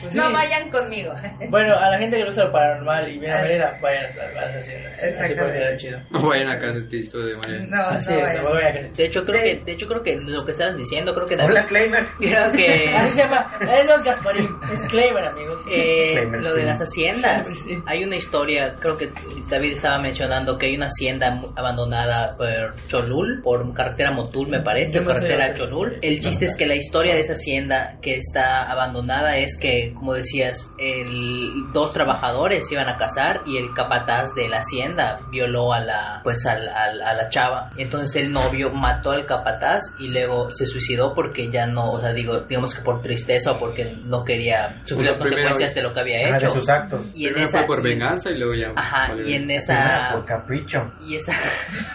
Pues 0.00 0.12
sí. 0.12 0.18
No 0.18 0.30
vayan 0.32 0.70
conmigo. 0.70 1.12
Bueno, 1.48 1.74
a 1.74 1.90
la 1.90 1.98
gente 1.98 2.16
que 2.16 2.22
le 2.22 2.26
gusta 2.26 2.44
lo 2.44 2.52
paranormal 2.52 3.08
y 3.08 3.18
viene 3.18 3.34
a 3.34 3.42
venir, 3.42 3.62
vayan 3.82 4.04
a 4.04 4.06
las-. 4.06 4.56
Así 4.62 4.72
Exactamente. 4.72 5.34
puede 5.36 5.52
quedar 5.58 5.76
chido. 5.76 5.98
No 6.10 6.28
vayan 6.28 6.48
a 6.50 6.58
casa 6.58 6.78
disco 6.88 7.18
de 7.18 7.36
manera... 7.36 7.64
No, 7.68 7.82
Así 7.96 8.12
no 8.12 8.18
es, 8.18 8.24
vayan. 8.26 8.44
vayan 8.44 8.68
a 8.68 8.72
que 8.72 8.90
De 8.96 9.04
hecho, 9.06 9.24
creo 9.24 9.42
De- 9.42 9.58
que, 9.58 9.64
de 9.64 9.72
hecho, 9.72 9.86
creo 9.88 10.02
que 10.02 10.16
lo 10.20 10.44
que 10.44 10.52
estabas 10.52 10.76
diciendo, 10.76 11.14
creo 11.14 11.26
que 11.26 11.36
David, 11.36 11.50
Hola, 11.50 11.66
Claimer. 11.66 12.06
creo 12.20 12.52
que 12.52 12.88
Así 12.96 13.10
se 13.16 13.22
llama. 13.22 13.52
Él 13.60 13.86
no 13.86 13.94
es 13.96 14.02
Gasparín, 14.04 14.48
es 14.72 14.80
Claimer, 14.86 15.24
amigos. 15.24 15.62
eh, 15.70 16.04
Disclaimer, 16.10 16.42
lo 16.42 16.54
de 16.54 16.60
sí. 16.60 16.66
las 16.66 16.80
haciendas, 16.82 17.48
Sí. 17.48 17.78
hay 17.86 18.04
una 18.04 18.16
historia, 18.16 18.76
creo 18.78 18.96
que 18.96 19.10
David 19.48 19.74
estaba 19.86 20.02
mencionando 20.02 20.58
que 20.58 20.66
hay 20.66 20.76
una 20.76 20.86
hacienda 20.86 21.40
abandonada 21.54 22.36
por 22.36 22.74
Cholul, 22.88 23.40
por 23.42 23.72
carretera 23.72 24.10
Motul, 24.10 24.48
me 24.48 24.60
parece, 24.60 24.98
no 25.00 25.06
carretera 25.06 25.54
Cholul. 25.54 25.98
El 26.02 26.18
chiste 26.20 26.46
es 26.46 26.56
que 26.56 26.66
la 26.66 26.74
historia 26.74 27.14
de 27.14 27.20
esa 27.20 27.34
hacienda 27.34 27.96
que 28.02 28.14
está 28.14 28.68
abandonada 28.68 29.36
es 29.38 29.56
que, 29.56 29.92
como 29.94 30.14
decías, 30.14 30.72
el, 30.78 31.72
dos 31.72 31.92
trabajadores 31.92 32.66
se 32.66 32.74
iban 32.74 32.88
a 32.88 32.96
casar 32.96 33.42
y 33.46 33.58
el 33.58 33.72
capataz 33.74 34.34
de 34.34 34.48
la 34.48 34.58
hacienda 34.58 35.20
violó 35.30 35.72
a 35.72 35.78
la, 35.80 36.20
pues, 36.24 36.44
al- 36.46 36.68
al- 36.68 37.02
a 37.02 37.14
la 37.14 37.28
chava. 37.28 37.70
Entonces 37.76 38.16
el 38.16 38.32
novio 38.32 38.70
mató 38.72 39.12
al 39.12 39.24
capataz 39.24 39.82
y 40.00 40.08
luego 40.08 40.50
se 40.50 40.66
suicidó 40.66 41.14
porque 41.14 41.48
ya 41.48 41.68
no, 41.68 41.92
o 41.92 42.00
sea, 42.00 42.12
digo, 42.12 42.40
digamos 42.40 42.74
que 42.74 42.82
por 42.82 43.02
tristeza 43.02 43.52
o 43.52 43.58
porque 43.60 43.94
no 44.04 44.24
quería 44.24 44.80
sufrir 44.84 45.10
las 45.10 45.18
consecuencias 45.18 45.70
primero- 45.70 45.74
de 45.76 45.82
lo 45.82 45.92
que 45.94 46.00
había 46.00 46.16
Ajá, 46.28 46.38
de 46.38 46.44
hecho. 46.46 46.54
sus 46.54 46.68
actos. 46.68 47.00
Y 47.14 47.26
en 47.28 47.38
esa, 47.38 47.58
fue 47.58 47.66
por 47.68 47.82
venganza 47.84 48.30
y 48.30 48.38
luego 48.38 48.54
ya... 48.54 48.72
Ajá, 48.74 49.10
vale, 49.10 49.30
y 49.30 49.34
en 49.34 49.46
verga. 49.46 49.54
Esa 49.76 50.12
por 50.12 50.24
capricho. 50.24 50.78
y 51.06 51.16
esa 51.16 51.32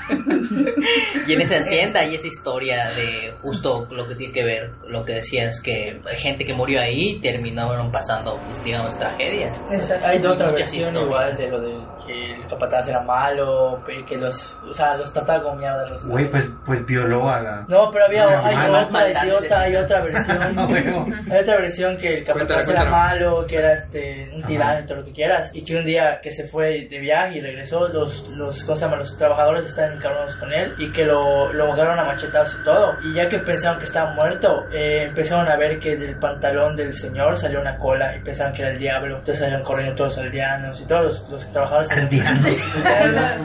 y 1.27 1.33
en 1.33 1.41
esa 1.41 1.57
hacienda 1.57 2.03
y 2.03 2.15
esa 2.15 2.27
historia 2.27 2.89
de 2.91 3.31
justo 3.41 3.87
lo 3.91 4.07
que 4.07 4.15
tiene 4.15 4.33
que 4.33 4.43
ver 4.43 4.71
lo 4.87 5.03
que 5.05 5.13
decías 5.15 5.59
que 5.61 6.01
gente 6.15 6.45
que 6.45 6.53
murió 6.53 6.81
ahí 6.81 7.19
terminaron 7.21 7.91
pasando 7.91 8.39
pues 8.45 8.63
digamos 8.63 8.97
tragedias 8.97 9.59
Esa- 9.71 9.99
hay 10.07 10.17
otra 10.25 10.51
versión 10.51 10.95
historias. 10.95 11.03
igual 11.05 11.35
de 11.37 11.49
lo 11.51 11.61
de 11.61 11.91
que 12.07 12.33
el 12.33 12.47
capataz 12.47 12.87
era 12.87 13.03
malo, 13.03 13.83
que 14.07 14.17
los, 14.17 14.57
o 14.67 14.73
sea, 14.73 14.97
los 14.97 15.13
trataba 15.13 15.43
como 15.43 15.57
mierda. 15.57 15.87
Los, 15.87 16.07
Güey, 16.07 16.29
pues, 16.31 16.49
pues 16.65 16.83
violó 16.85 17.29
a 17.29 17.39
la... 17.39 17.65
No, 17.69 17.91
pero 17.91 18.05
había 18.05 18.27
Una 18.27 18.47
hay 18.47 18.81
otra 18.83 19.23
idiota, 19.23 19.61
hay 19.61 19.75
otra 19.75 20.01
versión. 20.01 20.57
Huevo. 20.71 21.05
hay 21.31 21.39
otra 21.39 21.57
versión 21.57 21.97
que 21.97 22.07
el 22.15 22.23
capataz 22.23 22.65
Cuéntala, 22.65 22.81
era 22.81 22.91
malo, 22.91 23.45
que 23.45 23.55
era 23.55 23.73
este 23.73 24.31
un 24.33 24.43
tirano 24.43 24.79
y 24.81 24.85
todo 24.87 24.97
lo 24.97 25.05
que 25.05 25.11
quieras. 25.11 25.51
Y 25.53 25.63
que 25.63 25.75
un 25.75 25.85
día 25.85 26.19
que 26.21 26.31
se 26.31 26.47
fue 26.47 26.87
de 26.89 26.99
viaje 26.99 27.37
y 27.37 27.41
regresó, 27.41 27.70
los, 27.71 28.27
los, 28.29 28.63
¿cómo 28.63 28.75
se 28.75 28.85
llama? 28.85 28.97
los 28.97 29.17
trabajadores 29.17 29.67
estaban 29.67 29.93
encabronados 29.93 30.35
con 30.35 30.51
él 30.53 30.73
y 30.77 30.91
que 30.91 31.03
lo, 31.05 31.51
lo 31.53 31.73
agarraron 31.73 31.99
a 31.99 32.03
machetazos 32.05 32.59
y 32.61 32.63
todo. 32.63 32.93
Y 33.03 33.13
ya 33.15 33.27
que 33.27 33.39
pensaron 33.39 33.77
que 33.79 33.85
estaba 33.85 34.13
muerto, 34.13 34.65
eh, 34.73 35.05
empezaron 35.09 35.47
a 35.49 35.57
ver 35.57 35.79
que 35.79 35.95
del 35.95 36.17
pantalón 36.19 36.75
del 36.75 36.93
señor 36.93 37.37
salió 37.37 37.61
una 37.61 37.77
cola 37.77 38.15
y 38.15 38.21
pensaban 38.21 38.53
que 38.53 38.61
era 38.63 38.71
el 38.71 38.79
diablo. 38.79 39.17
Entonces 39.19 39.39
salieron 39.39 39.63
corriendo 39.63 39.95
todos 39.95 40.17
los 40.17 40.25
aldeanos 40.25 40.81
y 40.81 40.85
todos 40.87 41.03
los, 41.03 41.29
los 41.29 41.51
trabajadores. 41.51 41.91
Aldeanos. 41.91 42.71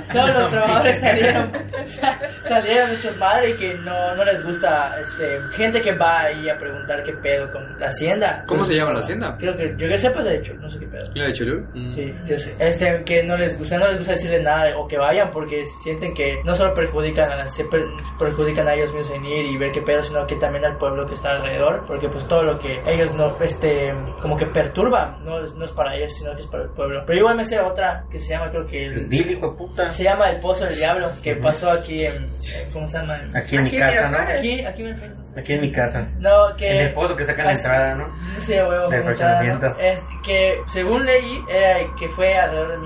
Todos 0.13 0.29
los 0.35 0.51
trabajadores 0.51 1.01
salieron, 1.01 1.51
salieron 2.41 2.91
hechos 2.91 3.17
madre 3.19 3.51
y 3.51 3.57
que 3.57 3.75
no, 3.79 4.15
no 4.15 4.25
les 4.25 4.43
gusta 4.45 4.99
este 5.01 5.39
gente 5.53 5.81
que 5.81 5.97
va 5.97 6.23
ahí 6.23 6.49
a 6.49 6.57
preguntar 6.59 7.03
qué 7.05 7.13
pedo 7.15 7.51
con 7.51 7.79
la 7.79 7.87
hacienda. 7.87 8.45
¿Cómo 8.47 8.59
Pues, 8.61 8.69
se 8.69 8.75
llama 8.75 8.93
la 8.93 8.99
hacienda? 9.01 9.37
Creo 9.39 9.57
que 9.57 9.75
yo 9.77 9.89
que 9.89 9.99
sepa 9.99 10.23
de 10.23 10.37
hecho, 10.37 10.55
no 10.55 10.69
sé 10.71 10.79
qué 10.81 10.87
pedo. 10.87 11.05
¿La 11.15 11.25
de 11.27 11.33
Cholú? 11.33 11.67
Mm. 11.75 11.91
Sí, 11.91 12.15
yo 12.27 12.39
sé. 12.39 12.55
Este, 12.59 13.03
que 13.05 13.23
no 13.27 13.37
les 13.37 13.59
gusta, 13.59 13.79
no 13.79 13.87
les 13.89 13.99
gusta 13.99 14.16
decirles 14.17 14.43
nada 14.43 14.77
o 14.79 14.87
que 14.89 14.99
vayan 14.99 15.31
porque 15.31 15.65
sienten 15.65 16.13
que 16.15 16.43
no 16.45 16.55
solo 16.55 16.75
perjudican 16.75 17.31
a, 17.31 17.47
se 17.47 17.65
per- 17.65 17.87
perjudican 18.19 18.67
a 18.69 18.75
ellos 18.75 18.93
mismos 18.95 19.17
en 19.17 19.25
ir 19.25 19.47
y 19.47 19.57
ver 19.57 19.71
qué 19.73 19.83
pedo, 19.83 20.03
sino 20.03 20.27
que 20.27 20.37
también 20.37 20.65
al 20.65 20.77
pueblo 20.79 21.07
que 21.07 21.15
está 21.15 21.31
alrededor, 21.31 21.85
porque 21.87 22.09
pues 22.09 22.27
todo 22.27 22.43
lo 22.43 22.59
que 22.59 22.81
ellos 22.87 23.15
no, 23.15 23.37
este, 23.41 23.93
como 24.21 24.37
que 24.37 24.47
perturban, 24.47 25.25
no, 25.25 25.39
es- 25.45 25.55
no 25.55 25.65
es 25.65 25.73
para 25.73 25.95
ellos, 25.95 26.13
sino 26.15 26.35
que 26.35 26.41
es 26.43 26.47
para 26.47 26.65
el 26.65 26.71
pueblo. 26.71 27.03
Pero 27.07 27.19
igual 27.19 27.37
me 27.37 27.45
sé 27.45 27.61
otra 27.61 28.05
que 28.11 28.19
se 28.19 28.35
llama, 28.35 28.51
creo 28.51 28.67
que 28.67 28.87
el- 28.87 29.09
dile, 29.09 29.33
hijo 29.33 29.51
de 29.51 29.57
puta. 29.57 29.93
se 29.93 30.05
llama 30.05 30.31
El 30.31 30.41
Pozo 30.41 30.65
del 30.67 30.75
Diablo, 30.77 31.07
que 31.23 31.37
pasó 31.37 31.71
aquí 31.71 32.05
en, 32.05 32.27
¿cómo 32.73 32.87
se 32.87 32.99
llama? 32.99 33.19
Aquí 33.35 33.57
en 33.57 33.65
mi 33.65 33.79
casa, 33.79 34.11
¿no? 34.11 34.19
Aquí, 34.19 34.65
aquí 34.65 34.83
me 34.83 34.95
parece. 34.95 35.41
Aquí 35.41 35.53
en 35.53 35.61
mi 35.61 35.73
casa. 35.73 36.09
No, 36.19 36.57
que... 36.57 36.67
En 36.69 36.87
el 36.89 36.95
pozo 36.95 37.15
que 37.15 37.25
saca 37.25 37.43
en 37.43 37.47
la 37.49 37.53
entrada, 37.53 37.95
¿no? 37.95 38.07
Sí, 38.39 38.55
huevo, 38.55 38.89
Del 38.89 39.07
entrada, 39.07 39.43
¿no? 39.43 39.79
Es 39.79 40.03
que, 40.25 40.61
según 40.67 41.05
leí, 41.05 41.45
era 41.49 41.79
que 41.99 42.09
fue 42.09 42.35
alrededor 42.39 42.73
de 42.73 42.79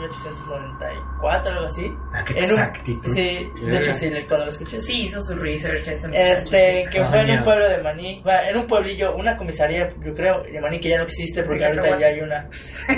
1894, 1.21 1.53
algo 1.53 1.65
así. 1.67 1.93
Ah, 2.13 2.25
qué 2.25 2.33
En 2.33 2.39
un- 2.39 2.51
exactitud. 2.51 3.09
Sí, 3.09 3.51
de 3.67 3.77
hecho 3.79 3.93
sí, 3.95 4.11
le- 4.11 4.27
cuando 4.27 4.47
lo 4.47 4.51
escuché. 4.51 4.81
Sí, 4.81 5.05
hizo 5.05 5.21
su 5.21 5.37
research 5.37 5.87
Este, 6.13 6.85
que 6.91 7.05
fue 7.05 7.21
en 7.23 7.39
un 7.39 7.45
pueblo 7.45 7.69
de 7.69 7.83
Maní, 7.83 8.21
bueno, 8.25 8.41
en 8.49 8.57
un 8.57 8.67
pueblillo, 8.67 9.15
una 9.15 9.37
comisaría, 9.37 9.89
yo 10.05 10.13
creo, 10.15 10.43
de 10.43 10.61
Maní 10.61 10.81
que 10.81 10.89
ya 10.91 10.99
no 10.99 11.05
existe 11.05 11.43
porque 11.43 11.65
ahorita 11.65 11.99
ya 11.99 12.07
hay 12.07 12.21
una, 12.21 12.49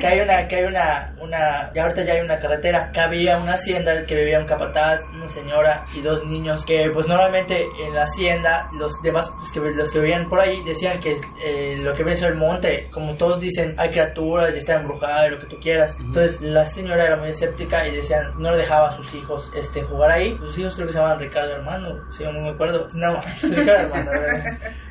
que 0.01 0.07
hay 0.07 0.21
una, 0.21 0.47
que 0.49 0.57
hay 0.57 0.65
una, 0.65 1.15
una, 1.21 1.73
ya 1.75 1.83
ahorita 1.83 2.05
ya 2.05 2.13
hay 2.15 2.21
una 2.21 2.39
carretera, 2.39 2.91
que 2.93 3.01
había 3.01 3.39
una 3.39 3.53
hacienda 3.55 4.03
que 4.07 4.15
vivía 4.17 4.39
un 4.39 4.47
capataz, 4.47 5.01
una 5.15 5.29
señora 5.29 5.85
y 5.97 6.01
dos 6.03 6.25
niños, 6.25 6.65
que 6.65 6.91
pues 6.93 7.07
normalmente 7.07 7.65
en 7.87 7.95
la 7.95 8.03
hacienda, 8.03 8.69
los 8.79 9.01
demás, 9.03 9.31
pues, 9.39 9.53
que, 9.53 9.61
los 9.61 9.91
que 9.93 10.01
vivían 10.01 10.29
por 10.29 10.41
ahí 10.41 10.63
decían 10.65 11.01
que 11.01 11.17
eh, 11.45 11.77
lo 11.79 11.93
que 11.95 12.05
ves 12.05 12.23
el 12.23 12.35
monte, 12.35 12.89
como 12.91 13.15
todos 13.17 13.41
dicen, 13.41 13.75
hay 13.79 13.91
criaturas 13.91 14.55
y 14.55 14.59
está 14.59 14.75
embrujada 14.77 15.27
y 15.27 15.31
lo 15.31 15.41
que 15.41 15.47
tú 15.47 15.57
quieras. 15.61 15.97
Entonces 16.01 16.41
la 16.41 16.65
señora 16.65 17.07
era 17.07 17.17
muy 17.17 17.29
escéptica 17.29 17.87
y 17.87 17.93
decían, 18.13 18.33
no 18.39 18.51
le 18.51 18.59
dejaba 18.59 18.89
a 18.89 18.93
sus 18.93 19.15
hijos 19.15 19.51
este, 19.57 19.83
jugar 19.83 20.11
ahí. 20.11 20.37
Sus 20.39 20.59
hijos 20.59 20.75
creo 20.75 20.87
que 20.87 20.93
se 20.93 20.99
llamaban 20.99 21.21
Ricardo 21.21 21.53
Hermano, 21.53 22.13
si 22.13 22.25
no 22.25 22.33
me 22.33 22.51
acuerdo. 22.51 22.87
No, 22.95 23.15
Ricardo 23.43 23.95
Hermano. 23.95 24.11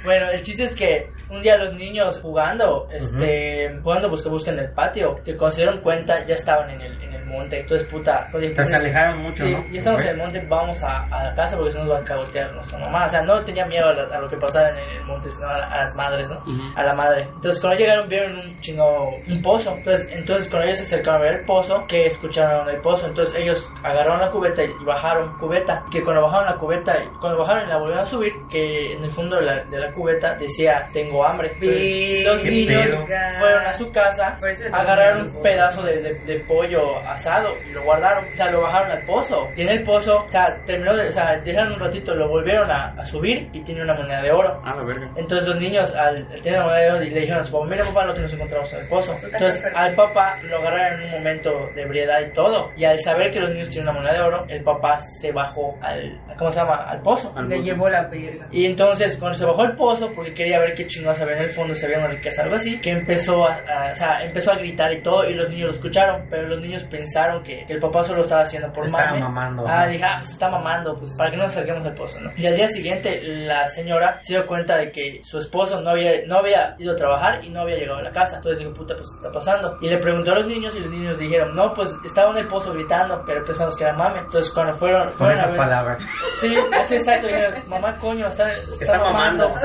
Bueno, 0.04 0.30
el 0.30 0.42
chiste 0.42 0.64
es 0.64 0.76
que 0.76 1.12
un 1.30 1.42
día 1.42 1.58
los 1.58 1.74
niños 1.74 2.20
jugando, 2.20 2.88
este, 2.92 3.80
jugando 3.82 4.10
busca 4.10 4.30
busca 4.30 4.52
en 4.52 4.60
el 4.60 4.72
patio, 4.72 5.22
que 5.24 5.38
cuando 5.38 5.56
se 5.56 5.62
dieron 5.62 5.82
cuenta 5.82 6.26
ya 6.26 6.34
estaban 6.34 6.70
en 6.70 6.82
el, 6.82 7.02
en 7.02 7.11
el 7.11 7.11
monte. 7.32 7.60
Entonces, 7.62 7.88
puta, 7.88 8.28
pues, 8.32 8.44
Entonces 8.44 8.70
se 8.72 8.78
alejaron 8.78 9.18
mucho, 9.20 9.46
Sí, 9.46 9.52
¿no? 9.52 9.66
y 9.72 9.78
estamos 9.78 10.02
Ok. 10.02 10.06
en 10.08 10.12
el 10.14 10.18
monte, 10.18 10.46
vamos 10.48 10.84
a, 10.84 11.06
a 11.08 11.24
la 11.26 11.34
casa 11.36 11.56
porque 11.58 11.72
si 11.72 11.78
no 11.78 11.86
nos 11.86 11.94
va 11.96 12.00
a 12.00 12.04
cagotear 12.04 12.54
nuestra 12.54 12.80
mamá. 12.80 13.06
O 13.06 13.10
sea, 13.10 13.22
no 13.22 13.44
tenía 13.44 13.66
miedo 13.66 13.88
a, 13.88 13.94
la- 13.94 14.16
a 14.16 14.20
lo 14.20 14.30
que 14.30 14.38
pasara 14.38 14.70
en 14.72 14.78
el 15.00 15.06
monte, 15.06 15.30
sino 15.30 15.48
a, 15.48 15.58
la- 15.58 15.68
a 15.72 15.78
las 15.82 15.96
madres, 15.96 16.30
¿no? 16.30 16.38
Ujú. 16.40 16.74
A 16.76 16.84
la 16.84 16.94
madre. 16.94 17.24
Entonces, 17.34 17.60
cuando 17.62 17.80
llegaron, 17.80 18.08
vieron 18.10 18.38
un 18.38 18.60
chingo, 18.60 19.10
un 19.28 19.42
pozo. 19.42 19.76
Entonces, 19.78 20.10
entonces 20.12 20.50
cuando 20.50 20.66
ellos 20.68 20.78
se 20.80 20.84
acercaron 20.84 21.22
a 21.22 21.24
ver 21.26 21.34
el 21.40 21.46
pozo, 21.46 21.86
que 21.88 22.06
escucharon 22.06 22.70
el 22.70 22.82
pozo. 22.82 23.08
Entonces, 23.08 23.36
ellos 23.38 23.72
agarraron 23.84 24.20
la 24.22 24.32
cubeta 24.32 24.64
y 24.64 24.72
bajaron 24.86 25.38
cubeta. 25.40 25.84
Que 25.92 26.02
cuando 26.02 26.24
bajaron 26.24 26.46
la 26.48 26.56
cubeta, 26.56 26.96
cuando 27.20 27.40
bajaron 27.40 27.66
y 27.66 27.68
la 27.70 27.78
volvieron 27.78 28.02
a 28.04 28.06
subir, 28.06 28.34
que 28.50 28.94
en 28.94 29.04
el 29.04 29.10
fondo 29.10 29.38
de 29.38 29.42
la, 29.44 29.64
de 29.66 29.80
la 29.80 29.92
cubeta 29.92 30.36
decía, 30.36 30.88
tengo 30.94 31.24
hambre. 31.26 31.52
Entonces, 31.54 32.26
los 32.26 32.40
¿Qué 32.42 32.52
niños 32.52 32.86
pedo? 32.88 33.06
fueron 33.40 33.66
a 33.66 33.74
su 33.74 33.92
casa, 33.92 34.40
agarraron 34.72 35.28
un 35.28 35.42
pedazo 35.42 35.84
de, 35.84 36.02
de- 36.02 36.20
de 36.26 36.40
pollo 36.42 36.98
asado 37.22 37.56
y 37.68 37.72
lo 37.72 37.84
guardaron, 37.84 38.26
o 38.26 38.36
sea, 38.36 38.52
lo 38.52 38.62
bajaron 38.62 38.92
al 38.92 39.06
pozo. 39.06 39.50
Y 39.56 39.62
en 39.62 39.70
el 39.70 39.84
pozo, 39.84 40.18
o 40.18 40.30
sea, 40.30 40.58
terminó 40.66 40.96
de, 40.96 41.08
o 41.08 41.12
sea, 41.12 41.40
dejaron 41.40 41.74
un 41.74 41.80
ratito, 41.80 42.16
lo 42.16 42.28
volvieron 42.28 42.70
a, 42.70 42.94
a 42.98 43.06
subir 43.06 43.50
y 43.54 43.64
tiene 43.64 43.84
una 43.84 43.94
moneda 43.94 44.22
de 44.22 44.32
oro. 44.32 44.62
Ah, 44.64 44.76
la 44.76 44.84
verga. 44.84 45.12
Entonces 45.16 45.48
los 45.48 45.58
niños 45.60 45.96
al, 45.96 46.28
al 46.32 46.42
tener 46.42 46.60
la 46.60 46.66
moneda 46.66 46.84
de 46.84 46.92
oro 46.92 47.00
le 47.00 47.20
dijeron 47.20 47.40
a 47.40 47.44
su 47.44 47.52
papá, 47.52 47.66
mira 47.68 47.86
papá 47.86 48.06
lo 48.06 48.14
que 48.14 48.22
nos 48.22 48.34
encontramos 48.34 48.74
en 48.74 48.80
el 48.82 48.88
pozo. 48.88 49.16
Entonces 49.24 49.64
al 49.76 49.96
papá 49.96 50.38
lo 50.44 50.58
agarraron 50.58 51.02
en 51.02 51.06
un 51.06 51.12
momento 51.12 51.70
de 51.76 51.82
ebriedad 51.84 52.22
y 52.22 52.34
todo. 52.34 52.72
Y 52.76 52.86
al 52.86 53.00
saber 53.00 53.32
que 53.32 53.40
los 53.40 53.52
niños 53.52 53.70
tienen 53.70 53.90
una 53.90 54.00
moneda 54.00 54.14
de 54.14 54.22
oro, 54.22 54.46
el 54.48 54.64
papá 54.64 54.98
se 55.00 55.32
bajó 55.32 55.78
al, 55.82 56.20
¿cómo 56.38 56.52
se 56.52 56.60
llama? 56.62 56.76
Al 56.90 57.02
pozo. 57.02 57.32
Al 57.36 57.48
Le 57.50 57.62
llevó 57.62 57.90
la 57.90 58.08
verga. 58.08 58.46
Y 58.52 58.66
entonces, 58.66 59.18
cuando 59.20 59.38
se 59.38 59.46
bajó 59.46 59.64
el 59.64 59.76
pozo, 59.76 60.10
porque 60.16 60.34
quería 60.34 60.60
ver 60.60 60.74
qué 60.76 60.86
chingados 60.88 61.22
había 61.22 61.38
en 61.38 61.44
el 61.44 61.50
fondo, 61.50 61.74
si 61.74 61.86
había 61.86 62.00
una 62.00 62.08
riqueza, 62.10 62.44
algo 62.44 62.56
así, 62.56 62.80
que 62.82 62.92
empezó 62.92 63.46
a, 63.46 63.56
a- 63.68 63.92
o 63.92 63.96
sea, 63.96 64.24
empezó 64.24 64.52
a 64.52 64.56
gritar 64.56 64.92
y 64.94 65.02
todo, 65.02 65.30
y 65.30 65.34
los 65.34 65.50
niños 65.50 65.66
lo 65.68 65.72
escucharon, 65.74 66.28
pero 66.30 66.48
los 66.48 66.60
niños 66.60 66.84
pensaron 66.86 67.44
que, 67.44 67.66
que 67.66 67.74
el 67.74 67.80
papá 67.80 68.04
solo 68.04 68.22
estaba 68.22 68.42
haciendo 68.42 68.72
por 68.74 68.86
Estaba 68.86 69.06
mame. 69.08 69.20
mamando. 69.22 69.66
Ah, 69.68 69.86
¿no? 69.86 69.92
dije, 69.92 70.04
ah, 70.04 70.24
se 70.24 70.34
está 70.34 70.50
mamando, 70.50 70.98
pues 70.98 71.16
para 71.18 71.32
que 71.32 71.38
no 71.38 71.44
nos 71.44 71.52
acerquemos 71.56 71.86
al 71.86 71.96
pozo, 71.96 72.20
¿no? 72.22 72.32
Y 72.38 72.46
al 72.46 72.56
día 72.56 72.68
siguiente, 72.68 73.20
la 73.22 73.68
señora 73.68 74.20
se 74.22 74.34
dio 74.34 74.46
cuenta 74.48 74.78
de 74.78 74.92
que 74.92 75.20
su 75.24 75.38
esposo 75.38 75.80
no 75.82 75.90
había, 75.92 76.12
no 76.28 76.38
había 76.38 76.76
ido 76.80 76.94
a 76.94 76.96
trabajar 76.96 77.44
y 77.44 77.50
no 77.50 77.62
había 77.62 77.78
llegado 77.78 78.00
a 78.00 78.04
la 78.04 78.12
casa. 78.12 78.38
Entonces 78.38 78.60
dijo, 78.60 78.74
puta, 78.74 78.96
pues, 78.96 79.08
¿qué 79.12 79.16
está 79.18 79.32
pasando? 79.32 79.78
Y 79.82 79.90
le 79.90 79.98
preguntó 79.98 80.32
a 80.32 80.36
los 80.36 80.48
niños 80.48 80.76
y 80.76 80.80
los 80.80 80.90
niños 80.90 81.20
dijeron, 81.20 81.56
no, 81.56 81.74
pues 81.74 81.96
estaba 82.06 82.32
en 82.32 82.38
el 82.38 82.48
pozo 82.48 82.74
gritando, 82.74 83.24
pero 83.26 83.44
pensamos 83.44 83.78
que 83.78 83.84
era 83.84 83.94
mame. 83.94 84.20
Entonces, 84.20 84.52
cuando 84.54 84.74
fueron, 84.74 85.10
Con 85.10 85.18
fueron 85.18 85.40
a 85.40 85.46
ver- 85.48 85.58
palabras. 85.58 86.00
Sí, 86.40 86.56
así 86.80 86.96
exacto. 86.96 87.28
Mamá, 87.68 87.96
coño, 87.98 88.28
está, 88.28 88.52
está, 88.52 88.74
Está 88.82 88.98
mamando. 88.98 89.50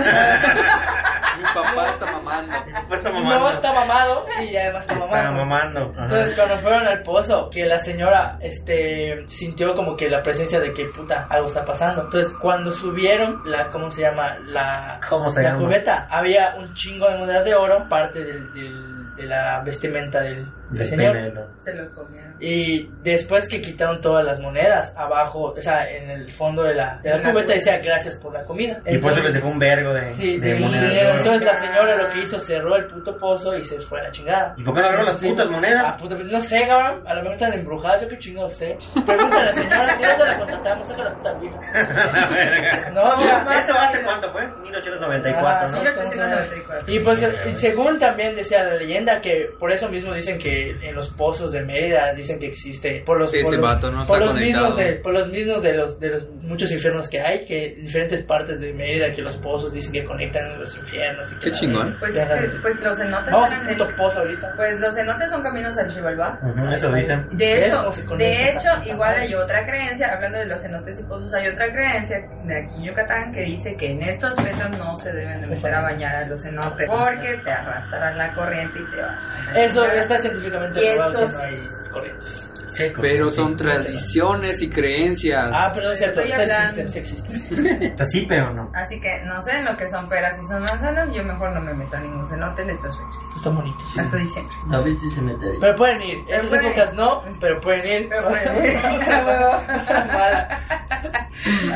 Mi 1.36 1.42
papá 1.54 1.88
está 1.88 2.06
mamando. 2.12 2.52
Pues 2.88 3.00
está 3.00 3.10
No, 3.10 3.20
mamando. 3.20 3.50
está 3.50 3.72
mamado 3.72 4.24
y 4.42 4.56
además 4.56 4.86
está, 4.88 4.94
Está 4.94 5.30
mamando. 5.32 5.92
Entonces 5.98 6.34
cuando 6.34 6.56
fueron 6.58 6.86
al 6.86 7.02
pozo, 7.02 7.50
que 7.50 7.64
la 7.66 7.78
señora 7.78 8.38
este 8.40 9.24
sintió 9.28 9.74
como 9.74 9.96
que 9.96 10.08
la 10.08 10.22
presencia 10.22 10.60
de 10.60 10.72
que 10.72 10.86
puta, 10.86 11.26
algo 11.30 11.46
está 11.48 11.64
pasando. 11.64 12.02
Entonces 12.04 12.32
cuando 12.40 12.70
subieron 12.70 13.42
la, 13.44 13.70
¿cómo 13.70 13.90
se 13.90 14.02
llama? 14.02 14.36
La, 14.46 15.00
¿Cómo 15.08 15.28
se 15.30 15.42
la 15.42 15.50
llama? 15.50 15.64
cubeta, 15.64 16.06
había 16.10 16.54
un 16.58 16.72
chingo 16.74 17.08
de 17.10 17.18
monedas 17.18 17.44
de 17.44 17.54
oro, 17.54 17.86
parte 17.88 18.20
del, 18.24 18.52
del- 18.54 18.96
de 19.16 19.22
la 19.24 19.62
vestimenta 19.62 20.20
del, 20.20 20.46
Se 20.74 21.74
lo 21.74 21.88
comieron. 21.94 22.34
Y 22.38 22.90
después 23.02 23.48
que 23.48 23.60
quitaron 23.60 24.00
todas 24.00 24.24
las 24.24 24.40
monedas, 24.40 24.92
abajo, 24.96 25.52
o 25.56 25.60
sea, 25.60 25.88
en 25.90 26.10
el 26.10 26.30
fondo 26.30 26.62
de 26.64 26.74
la, 26.74 26.98
de 27.02 27.10
la 27.16 27.30
cubeta 27.32 27.54
decía 27.54 27.78
gracias 27.78 28.16
por 28.16 28.34
la 28.34 28.44
comida. 28.44 28.80
Y 28.84 28.98
por 28.98 29.12
eso 29.12 29.22
les 29.22 29.34
dejó 29.34 29.48
un 29.48 29.58
vergo 29.58 29.94
de, 29.94 30.12
Sí, 30.12 30.38
de 30.38 30.54
de 30.54 30.60
monedas. 30.60 31.16
Entonces 31.18 31.44
la 31.46 31.54
señora 31.54 31.96
lo 31.96 32.08
que 32.12 32.20
hizo 32.20 32.38
cerró 32.38 32.76
el 32.76 32.86
puto 32.88 33.16
pozo 33.16 33.56
y 33.56 33.62
se 33.62 33.80
fue 33.80 34.00
a 34.00 34.04
la 34.04 34.10
chingada. 34.10 34.54
¿Y 34.58 34.64
por 34.64 34.74
qué 34.74 34.80
no 34.80 34.86
agarró 34.88 35.04
las 35.04 35.20
putas 35.22 35.46
Ah, 35.46 35.50
monedas? 35.50 36.02
puta, 36.02 36.16
no 36.18 36.40
sé, 36.40 36.66
cabrón. 36.66 37.02
A 37.06 37.14
lo 37.14 37.20
mejor 37.22 37.32
están 37.32 37.52
embrujadas. 37.54 38.02
Yo 38.02 38.08
qué 38.08 38.18
chingo 38.18 38.48
sé. 38.48 38.76
Pregúntale 39.06 39.42
a 39.42 39.46
la 39.46 39.52
señora. 39.52 39.94
Si 39.94 40.02
no 40.02 40.16
te 40.16 40.24
la 40.24 40.38
contratamos, 40.38 40.86
saca 40.88 41.04
la 41.04 41.14
puta 41.14 41.32
vieja. 41.38 41.56
No, 42.92 43.02
o 43.02 43.14
sea, 43.16 43.44
¿Eso 43.60 43.74
hace 43.78 44.02
cuánto 44.04 44.30
fue? 44.32 44.46
1894, 44.62 45.46
Ah, 45.48 45.62
¿no? 45.62 45.68
sí. 45.68 45.78
1894. 45.78 46.92
Y 46.94 47.00
pues 47.00 47.26
según 47.60 47.98
también 47.98 48.34
decía 48.34 48.62
la 48.64 48.74
leyenda 48.76 49.20
que 49.20 49.48
por 49.58 49.70
eso 49.72 49.88
mismo 49.88 50.12
dicen 50.14 50.38
que 50.38 50.55
en 50.70 50.94
los 50.94 51.10
pozos 51.10 51.52
de 51.52 51.62
Mérida 51.64 52.12
dicen 52.14 52.38
que 52.38 52.46
existe 52.46 53.02
por 53.04 53.18
los 53.18 53.32
Ese 53.32 53.44
por 53.44 53.54
los, 53.54 53.62
vato 53.62 53.90
no 53.90 54.02
por 54.04 54.22
está 54.22 54.32
los 54.32 54.34
mismos 54.34 54.76
de 54.76 54.96
por 55.02 55.12
los 55.12 55.28
mismos 55.28 55.62
de 55.62 55.72
los 55.74 55.98
de 55.98 56.08
los 56.10 56.30
muchos 56.42 56.70
infiernos 56.70 57.08
que 57.08 57.20
hay 57.20 57.44
que 57.44 57.74
en 57.74 57.84
diferentes 57.84 58.22
partes 58.22 58.60
de 58.60 58.72
Mérida 58.72 59.12
que 59.12 59.22
los 59.22 59.36
pozos 59.36 59.72
dicen 59.72 59.92
que 59.92 60.04
conectan 60.04 60.58
los 60.58 60.76
infiernos 60.76 61.32
y 61.32 61.34
que 61.36 61.40
Qué 61.46 61.50
chingón. 61.52 61.96
Pues, 61.98 62.14
pues, 62.14 62.58
pues 62.62 62.80
los 62.82 62.96
cenotes 62.96 63.32
Vamos 63.32 63.50
eran 63.50 63.66
pozo 63.96 64.20
ahorita. 64.20 64.52
Pues 64.56 64.80
los 64.80 64.94
cenotes 64.94 65.30
son 65.30 65.42
caminos 65.42 65.76
al. 65.78 65.86
Ujú, 65.86 66.72
Eso 66.72 66.92
dicen. 66.92 67.28
De 67.36 67.46
¿Ves 67.46 67.68
hecho, 67.68 68.16
de 68.16 68.50
hecho, 68.50 68.68
igual 68.86 69.14
hay 69.14 69.34
otra 69.34 69.64
creencia, 69.64 70.12
hablando 70.12 70.38
de 70.38 70.46
los 70.46 70.60
cenotes 70.60 71.00
y 71.00 71.04
pozos, 71.04 71.32
hay 71.34 71.48
otra 71.48 71.70
creencia 71.72 72.18
de 72.44 72.56
aquí 72.58 72.74
en 72.76 72.84
Yucatán 72.84 73.32
que 73.32 73.42
dice 73.42 73.74
que 73.76 73.92
en 73.92 74.02
estas 74.02 74.34
fechas 74.36 74.76
no 74.78 74.94
se 74.96 75.12
deben 75.12 75.40
de 75.40 75.46
meter 75.48 75.74
a 75.74 75.82
bañar 75.82 76.16
a 76.16 76.28
los 76.28 76.42
cenotes 76.42 76.88
porque 76.88 77.36
te 77.44 77.50
arrastrarán 77.50 78.18
la 78.18 78.34
corriente 78.34 78.78
y 78.78 78.90
te 78.90 79.00
vas 79.00 79.22
a 79.54 79.60
Eso 79.60 79.84
está 79.84 80.18
científicamente 80.46 80.80
Y 80.80 80.88
que 80.88 81.32
no 81.32 81.38
hay 81.40 81.68
corrientes. 81.90 82.52
Pero 83.00 83.30
sí. 83.30 83.36
son 83.36 83.56
tradiciones 83.56 84.62
y 84.62 84.68
creencias. 84.68 85.46
Ah, 85.52 85.70
pero 85.72 85.86
no 85.86 85.92
es 85.92 85.98
cierto. 85.98 86.20
Existen, 86.20 86.88
sí 86.88 86.98
existen. 86.98 87.96
Sea, 87.96 88.06
sí, 88.06 88.26
pero 88.28 88.52
no. 88.52 88.70
Así 88.74 89.00
que 89.00 89.22
no 89.24 89.40
sé 89.40 89.52
lo 89.62 89.76
que 89.76 89.86
son 89.88 90.08
peras 90.08 90.38
y 90.42 90.46
son 90.46 90.60
manzanas. 90.60 91.08
Yo 91.14 91.22
mejor 91.22 91.52
no 91.52 91.60
me 91.60 91.74
meto 91.74 91.96
a 91.96 92.00
ningún 92.00 92.26
cenote 92.28 92.62
en 92.62 92.70
estas 92.70 92.96
fechas. 92.96 93.22
Está 93.36 93.50
bonito. 93.50 93.78
sí. 93.94 94.00
Hasta 94.00 94.16
diciembre. 94.16 94.54
David 94.68 94.96
sí 94.96 95.10
se 95.10 95.22
mete 95.22 95.44
ahí. 95.46 95.56
Pero 95.60 95.74
pueden 95.76 96.02
ir. 96.02 96.16
Pero 96.26 96.36
Estas 96.38 96.50
pueden 96.50 96.66
épocas 96.66 96.92
ir. 96.92 96.98
no, 96.98 97.22
pero 97.40 97.60
pueden 97.60 97.86
ir. 97.86 98.08
Pero 98.08 98.28
pueden 98.28 98.64
ir. 98.64 98.76
A. 98.76 100.48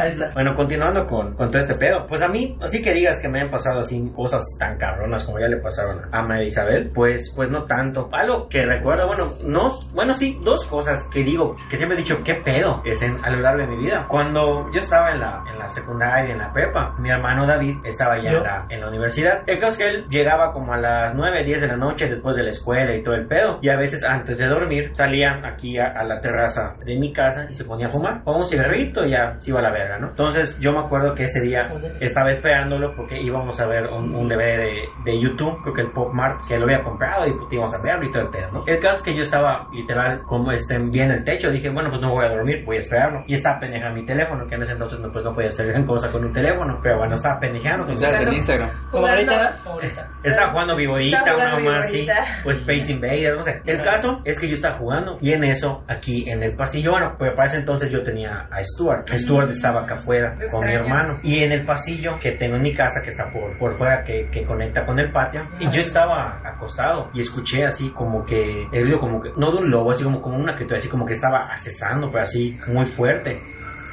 Ahí 0.00 0.10
está. 0.10 0.30
Bueno, 0.32 0.54
continuando 0.54 1.06
con, 1.06 1.34
con 1.36 1.48
todo 1.50 1.58
este 1.58 1.74
pedo, 1.74 2.06
pues 2.08 2.22
a 2.22 2.28
mí, 2.28 2.56
así 2.62 2.82
que 2.82 2.92
digas 2.94 3.18
que 3.20 3.28
me 3.28 3.40
han 3.40 3.50
pasado 3.50 3.80
así 3.80 4.10
cosas 4.14 4.42
tan 4.58 4.76
cabronas 4.78 5.22
como 5.24 5.38
ya 5.38 5.46
le 5.46 5.58
pasaron 5.58 6.00
a 6.10 6.22
María 6.22 6.46
Isabel, 6.48 6.90
pues, 6.94 7.32
pues 7.36 7.50
no 7.50 7.64
tanto. 7.64 8.08
Algo 8.12 8.48
que 8.48 8.64
recuerdo, 8.64 9.06
bueno, 9.06 9.28
no, 9.44 9.68
bueno, 9.92 10.14
sí, 10.14 10.40
dos 10.42 10.66
cosas 10.66 10.79
que 11.10 11.22
digo, 11.22 11.56
que 11.68 11.76
siempre 11.76 11.98
he 11.98 12.02
dicho, 12.02 12.22
¿qué 12.24 12.34
pedo? 12.34 12.82
Es 12.84 13.02
en, 13.02 13.24
a 13.24 13.30
lo 13.30 13.40
largo 13.40 13.62
de 13.62 13.66
mi 13.68 13.76
vida. 13.76 14.06
Cuando 14.08 14.70
yo 14.72 14.78
estaba 14.78 15.12
en 15.12 15.20
la, 15.20 15.44
en 15.50 15.58
la 15.58 15.68
secundaria, 15.68 16.32
en 16.32 16.38
la 16.38 16.52
prepa, 16.52 16.94
mi 16.98 17.10
hermano 17.10 17.46
David 17.46 17.78
estaba 17.84 18.20
ya 18.20 18.30
en 18.30 18.42
la, 18.42 18.66
en 18.68 18.80
la 18.80 18.88
universidad. 18.88 19.42
El 19.46 19.58
caso 19.58 19.72
es 19.72 19.78
que 19.78 19.88
él 19.88 20.06
llegaba 20.08 20.52
como 20.52 20.72
a 20.72 20.78
las 20.78 21.14
9, 21.14 21.44
10 21.44 21.60
de 21.62 21.66
la 21.66 21.76
noche 21.76 22.06
después 22.06 22.36
de 22.36 22.42
la 22.42 22.50
escuela 22.50 22.94
y 22.94 23.02
todo 23.02 23.14
el 23.14 23.26
pedo. 23.26 23.58
Y 23.62 23.68
a 23.68 23.76
veces 23.76 24.04
antes 24.04 24.38
de 24.38 24.46
dormir 24.46 24.90
salía 24.92 25.40
aquí 25.44 25.78
a, 25.78 25.86
a 25.86 26.04
la 26.04 26.20
terraza 26.20 26.74
de 26.84 26.96
mi 26.96 27.12
casa 27.12 27.46
y 27.48 27.54
se 27.54 27.64
ponía 27.64 27.86
a 27.86 27.90
fumar. 27.90 28.22
O 28.24 28.36
un 28.36 28.46
cigarrito 28.46 29.04
y 29.04 29.10
ya 29.10 29.36
se 29.38 29.50
iba 29.50 29.60
a 29.60 29.62
la 29.62 29.72
verga, 29.72 29.98
¿no? 29.98 30.08
Entonces 30.10 30.58
yo 30.58 30.72
me 30.72 30.80
acuerdo 30.80 31.14
que 31.14 31.24
ese 31.24 31.40
día 31.40 31.72
estaba 32.00 32.30
esperándolo 32.30 32.94
porque 32.96 33.20
íbamos 33.20 33.60
a 33.60 33.66
ver 33.66 33.86
un, 33.86 34.14
un 34.14 34.28
DVD 34.28 34.58
de, 34.58 34.88
de 35.04 35.20
YouTube, 35.20 35.60
creo 35.62 35.74
que 35.74 35.82
el 35.82 35.92
Pop 35.92 36.12
Mart, 36.12 36.40
que 36.46 36.58
lo 36.58 36.64
había 36.64 36.82
comprado 36.82 37.26
y 37.26 37.32
pues, 37.32 37.52
íbamos 37.52 37.74
a 37.74 37.78
verlo 37.78 38.06
y 38.06 38.12
todo 38.12 38.22
el 38.22 38.28
pedo, 38.28 38.50
¿no? 38.52 38.62
El 38.66 38.78
caso 38.78 38.96
es 38.96 39.02
que 39.02 39.14
yo 39.14 39.22
estaba 39.22 39.68
literal 39.72 40.22
como 40.22 40.52
este, 40.52 40.69
bien 40.78 41.10
en 41.10 41.18
el 41.18 41.24
techo, 41.24 41.50
dije, 41.50 41.70
bueno, 41.70 41.90
pues 41.90 42.00
no 42.00 42.12
voy 42.12 42.26
a 42.26 42.30
dormir, 42.30 42.64
voy 42.64 42.76
a 42.76 42.78
esperarlo. 42.78 43.24
Y 43.26 43.34
estaba 43.34 43.58
pendejando 43.60 44.00
mi 44.00 44.06
teléfono, 44.06 44.46
que 44.46 44.54
en 44.54 44.62
ese 44.62 44.72
entonces 44.72 45.00
no, 45.00 45.10
pues, 45.12 45.24
no 45.24 45.34
podía 45.34 45.48
hacer 45.48 45.66
gran 45.66 45.86
cosa 45.86 46.08
con 46.10 46.24
un 46.24 46.32
teléfono, 46.32 46.78
pero 46.82 46.98
bueno, 46.98 47.14
estaba 47.14 47.38
pendejando. 47.38 47.86
con 47.86 47.88
mi 47.88 47.92
Estás 47.94 48.20
en. 48.20 48.32
Instagram. 48.32 48.70
Como 48.90 49.06
ahorita, 49.06 49.56
ahorita. 49.66 50.08
estaba 50.24 50.52
jugando 50.52 50.78
Estaba 50.78 51.56
una 51.56 51.70
más 51.70 51.86
así, 51.86 52.06
o 52.44 52.50
Space 52.50 52.92
Invaders, 52.92 53.38
no 53.38 53.42
sé. 53.44 53.60
El 53.66 53.82
caso 53.82 54.20
es 54.24 54.38
que 54.38 54.46
yo 54.46 54.54
estaba 54.54 54.76
jugando 54.76 55.18
y 55.20 55.32
en 55.32 55.44
eso, 55.44 55.84
aquí 55.88 56.28
en 56.28 56.42
el 56.42 56.54
pasillo, 56.54 56.92
bueno, 56.92 57.14
pues 57.18 57.32
para 57.32 57.46
ese 57.46 57.58
entonces 57.58 57.90
yo 57.90 58.02
tenía 58.02 58.48
a 58.50 58.62
Stuart. 58.62 59.08
Stuart 59.08 59.50
estaba 59.50 59.82
acá 59.82 59.94
afuera 59.94 60.36
Lo 60.38 60.48
con 60.48 60.64
mi 60.64 60.72
extraño. 60.72 60.84
hermano. 60.84 61.20
Y 61.22 61.42
en 61.42 61.52
el 61.52 61.64
pasillo 61.64 62.18
que 62.18 62.32
tengo 62.32 62.56
en 62.56 62.62
mi 62.62 62.74
casa, 62.74 63.00
que 63.02 63.10
está 63.10 63.30
por, 63.30 63.56
por 63.58 63.76
fuera, 63.76 64.02
que, 64.04 64.28
que 64.30 64.44
conecta 64.44 64.84
con 64.84 64.98
el 64.98 65.12
patio, 65.12 65.40
y 65.58 65.70
yo 65.70 65.80
estaba 65.80 66.40
acostado 66.44 67.10
y 67.14 67.20
escuché 67.20 67.64
así 67.64 67.90
como 67.90 68.24
que, 68.24 68.66
el 68.72 68.82
ruido 68.82 69.00
como 69.00 69.20
que, 69.20 69.30
no 69.36 69.50
de 69.50 69.58
un 69.58 69.70
lobo, 69.70 69.92
así 69.92 70.04
como, 70.04 70.20
como 70.20 70.36
una 70.36 70.56
criatura, 70.60 70.78
así 70.78 70.88
como 70.88 71.06
que 71.06 71.14
estaba 71.14 71.46
accesando, 71.46 72.10
pero 72.10 72.22
así 72.22 72.56
muy 72.68 72.86
fuerte. 72.86 73.40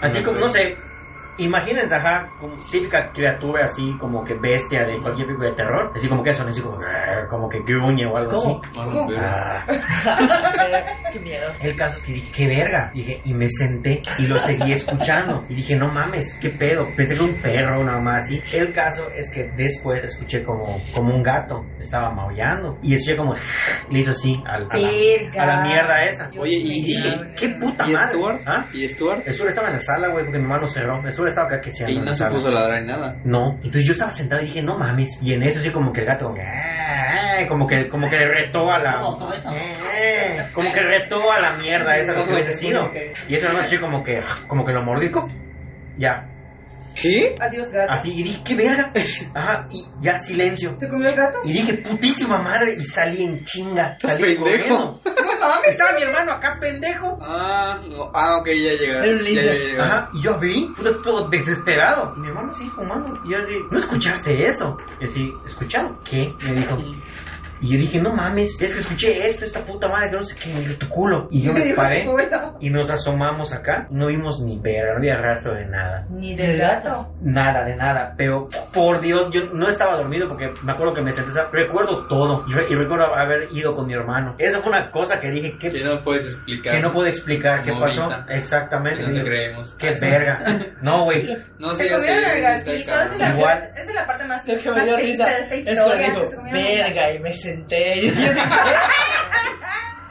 Así 0.02 0.22
como, 0.22 0.40
no 0.40 0.48
sé, 0.48 0.76
Imagínense, 1.40 1.96
ajá, 1.96 2.30
como 2.40 2.56
típica 2.72 3.12
criatura 3.12 3.66
así 3.66 3.96
como 4.00 4.24
que 4.24 4.34
bestia 4.36 4.86
de 4.86 5.00
cualquier 5.02 5.28
película 5.28 5.50
de 5.52 5.56
terror, 5.56 5.92
así 5.96 6.08
como 6.10 6.24
que 6.24 6.34
son 6.34 6.48
así 6.50 6.62
como, 6.62 6.78
como 7.30 7.50
que 7.50 7.60
gruñe 7.62 8.06
o 8.06 8.18
algo 8.18 8.34
¿Cómo? 8.34 8.60
así. 8.64 8.70
Pero- 8.80 9.08
Ah, 9.20 9.66
Qué 11.12 11.20
miedo. 11.20 11.48
el 11.62 11.76
caso 11.76 12.00
es 12.00 12.06
que 12.06 12.14
dije, 12.14 12.32
qué 12.36 12.48
verga, 12.48 12.92
dije, 12.94 13.22
y 13.24 13.34
me 13.34 13.48
senté 13.50 14.02
y 14.20 14.28
lo 14.28 14.38
seguí 14.40 14.74
escuchando 14.74 15.46
y 15.50 15.56
dije, 15.56 15.76
no 15.76 15.88
mames, 15.90 16.34
qué 16.42 16.50
pedo, 16.50 16.86
pensé 16.96 17.16
que 17.16 17.24
un 17.24 17.36
perro 17.42 17.84
nada 17.84 18.00
más 18.02 18.26
así. 18.26 18.42
El 18.54 18.72
caso 18.74 19.10
es 19.12 19.32
que 19.32 19.46
después 19.56 20.04
escuché 20.04 20.44
como, 20.44 20.82
como 20.94 21.16
un 21.16 21.24
gato 21.24 21.66
estaba 21.80 22.12
maullando 22.12 22.78
y 22.82 22.96
escuché 22.96 23.16
como, 23.18 23.34
le 23.90 24.00
hizo 24.00 24.12
así 24.12 24.42
al- 24.46 24.68
a, 24.70 24.78
la, 24.78 25.44
a 25.44 25.46
la 25.46 25.62
mierda 25.66 26.04
esa. 26.04 26.30
Oye, 26.38 26.56
y- 26.58 26.84
dije, 26.84 27.18
qué 27.40 27.50
puta 27.50 27.88
¿Y 27.88 27.94
madre. 27.94 28.08
Stuart? 28.10 28.42
¿Ah? 28.46 28.66
¿Y 28.74 28.88
Stuart? 28.88 29.28
Sur 29.32 29.48
estaba 29.48 29.68
en 29.68 29.74
la 29.76 29.80
sala, 29.80 30.08
güey, 30.10 30.26
porque 30.26 30.40
mi 30.40 30.44
hermano 30.46 30.68
cerró. 30.68 31.02
El 31.06 31.12
sur 31.28 31.30
estaba 31.30 31.48
acá 31.48 31.62
que 31.62 31.72
Y 31.92 32.00
no 32.00 32.14
se 32.14 32.26
puso 32.28 32.48
a 32.48 32.52
ladrar 32.52 32.82
ni 32.82 32.88
nada. 32.88 33.16
No, 33.24 33.54
entonces 33.58 33.86
yo 33.86 33.92
estaba 33.94 34.12
sentado 34.12 34.42
y 34.42 34.46
dije, 34.46 34.62
no 34.62 34.78
mames. 34.78 35.20
Y 35.22 35.34
en 35.34 35.44
eso 35.44 35.60
sí 35.60 35.70
como 35.72 35.92
que 35.94 36.02
el 36.02 36.08
gato, 36.08 36.34
"Ah", 36.40 37.46
como 37.48 37.68
que, 37.68 37.88
como 37.90 38.10
que 38.10 38.18
le 38.18 38.28
retó 38.28 38.72
a 38.72 38.80
la... 38.80 39.00
"Ah", 39.46 40.50
Como 40.54 40.72
que 40.74 40.82
retó 40.82 41.32
a 41.32 41.40
la 41.40 41.54
mierda 41.54 41.98
esa 41.98 42.14
que 42.16 42.22
hubiese 42.34 42.54
sido. 42.54 42.90
Y 43.28 43.36
eso 43.36 43.52
no 43.52 43.60
así 43.60 43.78
como 43.78 44.04
que, 44.04 44.22
como 44.48 44.66
que 44.66 44.74
lo 44.74 44.84
mordí. 44.84 45.12
Ya, 45.98 46.30
¿Qué? 47.00 47.36
Adiós, 47.40 47.70
gato. 47.72 47.92
así, 47.92 48.12
y 48.12 48.24
dije, 48.24 48.42
qué 48.44 48.56
verga. 48.56 48.92
Ajá, 49.36 49.68
y 49.72 49.86
ya 50.02 50.18
silencio. 50.18 50.76
¿Se 50.80 50.88
comió 50.88 51.08
el 51.10 51.16
gato? 51.16 51.38
Y 51.44 51.54
dije, 51.54 51.74
putísima 51.76 52.42
madre, 52.42 52.72
y 52.72 52.84
salí 52.86 53.24
en 53.24 53.44
chinga. 53.44 53.92
¿Estás 53.94 54.12
Salí 54.14 54.36
pendejo? 54.36 54.44
corriendo. 54.44 55.02
Mames. 55.48 55.70
Estaba 55.70 55.94
mi 55.94 56.02
hermano 56.04 56.32
acá, 56.34 56.58
pendejo. 56.60 57.18
Ah, 57.22 57.80
no. 57.90 58.12
ah, 58.14 58.38
ok, 58.40 58.48
ya 58.48 58.74
llegaron. 58.74 59.26
Ya, 59.26 59.42
ya. 59.42 59.84
Ajá, 59.84 60.10
y 60.14 60.22
yo 60.22 60.34
abrí, 60.36 60.74
puta, 60.76 60.92
todo 61.02 61.28
desesperado. 61.30 62.14
Y 62.18 62.20
mi 62.22 62.28
hermano 62.28 62.54
sí 62.54 62.70
fumando. 62.70 63.20
Y 63.24 63.32
yo 63.32 63.46
dije, 63.46 63.62
¿no 63.70 63.78
escuchaste 63.78 64.44
eso? 64.46 64.78
Y 65.00 65.06
así, 65.06 65.34
¿escucharon? 65.46 65.98
¿Qué? 66.04 66.34
Me 66.42 66.54
dijo. 66.54 66.78
Y 67.62 67.74
yo 67.74 67.78
dije, 67.80 68.02
no 68.02 68.14
mames, 68.14 68.58
es 68.62 68.74
que 68.74 68.80
escuché 68.80 69.28
esto, 69.28 69.46
esta 69.46 69.62
puta 69.62 69.88
madre, 69.88 70.10
que 70.10 70.16
no 70.18 70.24
sé 70.24 70.36
qué, 70.40 70.54
me 70.54 70.74
tu 70.76 70.88
culo. 70.88 71.28
Y 71.32 71.42
yo 71.44 71.54
me 71.54 71.74
paré 71.74 72.06
y 72.60 72.70
nos 72.70 72.90
asomamos 72.90 73.54
acá. 73.54 73.88
No 73.90 74.08
vimos 74.08 74.40
ni 74.42 74.58
verga, 74.60 74.92
no 74.94 74.98
había 74.98 75.18
rastro 75.18 75.54
de 75.54 75.66
nada. 75.66 76.06
Ni 76.10 76.36
del 76.36 76.58
gato. 76.58 77.14
Nada, 77.22 77.64
de 77.66 77.76
nada. 77.76 78.14
Pero, 78.18 78.50
por 78.74 79.02
Dios, 79.02 79.30
yo 79.32 79.42
no 79.54 79.68
estaba 79.70 79.98
dormido 79.98 80.28
porque 80.28 80.52
me 80.64 80.72
acuerdo 80.74 80.94
que 80.94 81.02
me 81.02 81.12
senté, 81.12 81.30
o 81.32 81.34
sea, 81.34 81.50
recuerdo 81.52 82.08
todo. 82.08 82.44
Y, 82.48 82.54
re- 82.54 82.66
y 82.70 82.76
recuerdo 82.76 83.06
haber 83.16 83.48
ido 83.52 83.76
con 83.76 83.88
mi 83.88 83.94
hermano. 83.94 84.36
Esa 84.38 84.60
fue 84.62 84.70
una 84.72 84.90
cosa 84.92 85.20
que 85.20 85.30
dije, 85.32 85.58
que, 85.60 85.70
Que 85.72 85.84
no 85.84 86.04
puedes 86.04 86.26
explicar. 86.26 86.76
que 86.76 86.82
no 86.82 86.94
puedo 86.94 87.08
explicar 87.08 87.62
qué 87.64 87.72
pasó. 87.80 88.08
Exactamente. 88.30 89.04
Que 89.04 89.08
no 89.12 89.14
te 89.18 89.24
creemos. 89.24 89.76
Qué 89.78 89.92
verga. 90.00 90.40
No, 90.82 91.06
güey. 91.06 91.28
No 91.60 91.74
Se 91.74 91.86
sé, 91.86 91.94
comieron 91.94 92.24
el 92.24 92.38
está 92.38 92.50
gatito. 92.52 92.92
Esa 92.92 93.04
es, 93.14 93.20
la, 93.20 93.30
Igual. 93.36 93.70
esa 93.74 93.82
es 93.90 93.96
la 93.96 94.06
parte 94.06 94.26
más, 94.26 94.48
Lo 94.48 94.58
que 94.58 94.70
me 94.70 94.76
más 94.76 94.86
dio 94.86 94.96
triste 94.96 95.24
risa 95.26 95.36
de 95.36 95.40
esta 95.40 95.56
historia. 95.72 96.26
se 96.26 96.36
comieron 96.36 96.62
verga, 96.64 97.12
y 97.14 97.20
me 97.20 97.34
senté. 97.48 97.98
Y 98.00 98.10
yo 98.10 98.34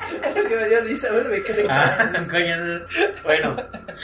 Lo 0.37 0.49
que 0.49 0.57
me 0.57 0.69
dio 0.69 0.81
risa, 0.83 1.09
güey, 1.13 1.25
me 1.29 1.43
quedé 1.43 1.67
Ah, 1.71 1.97
coño. 2.31 2.57
Bueno, 3.25 3.57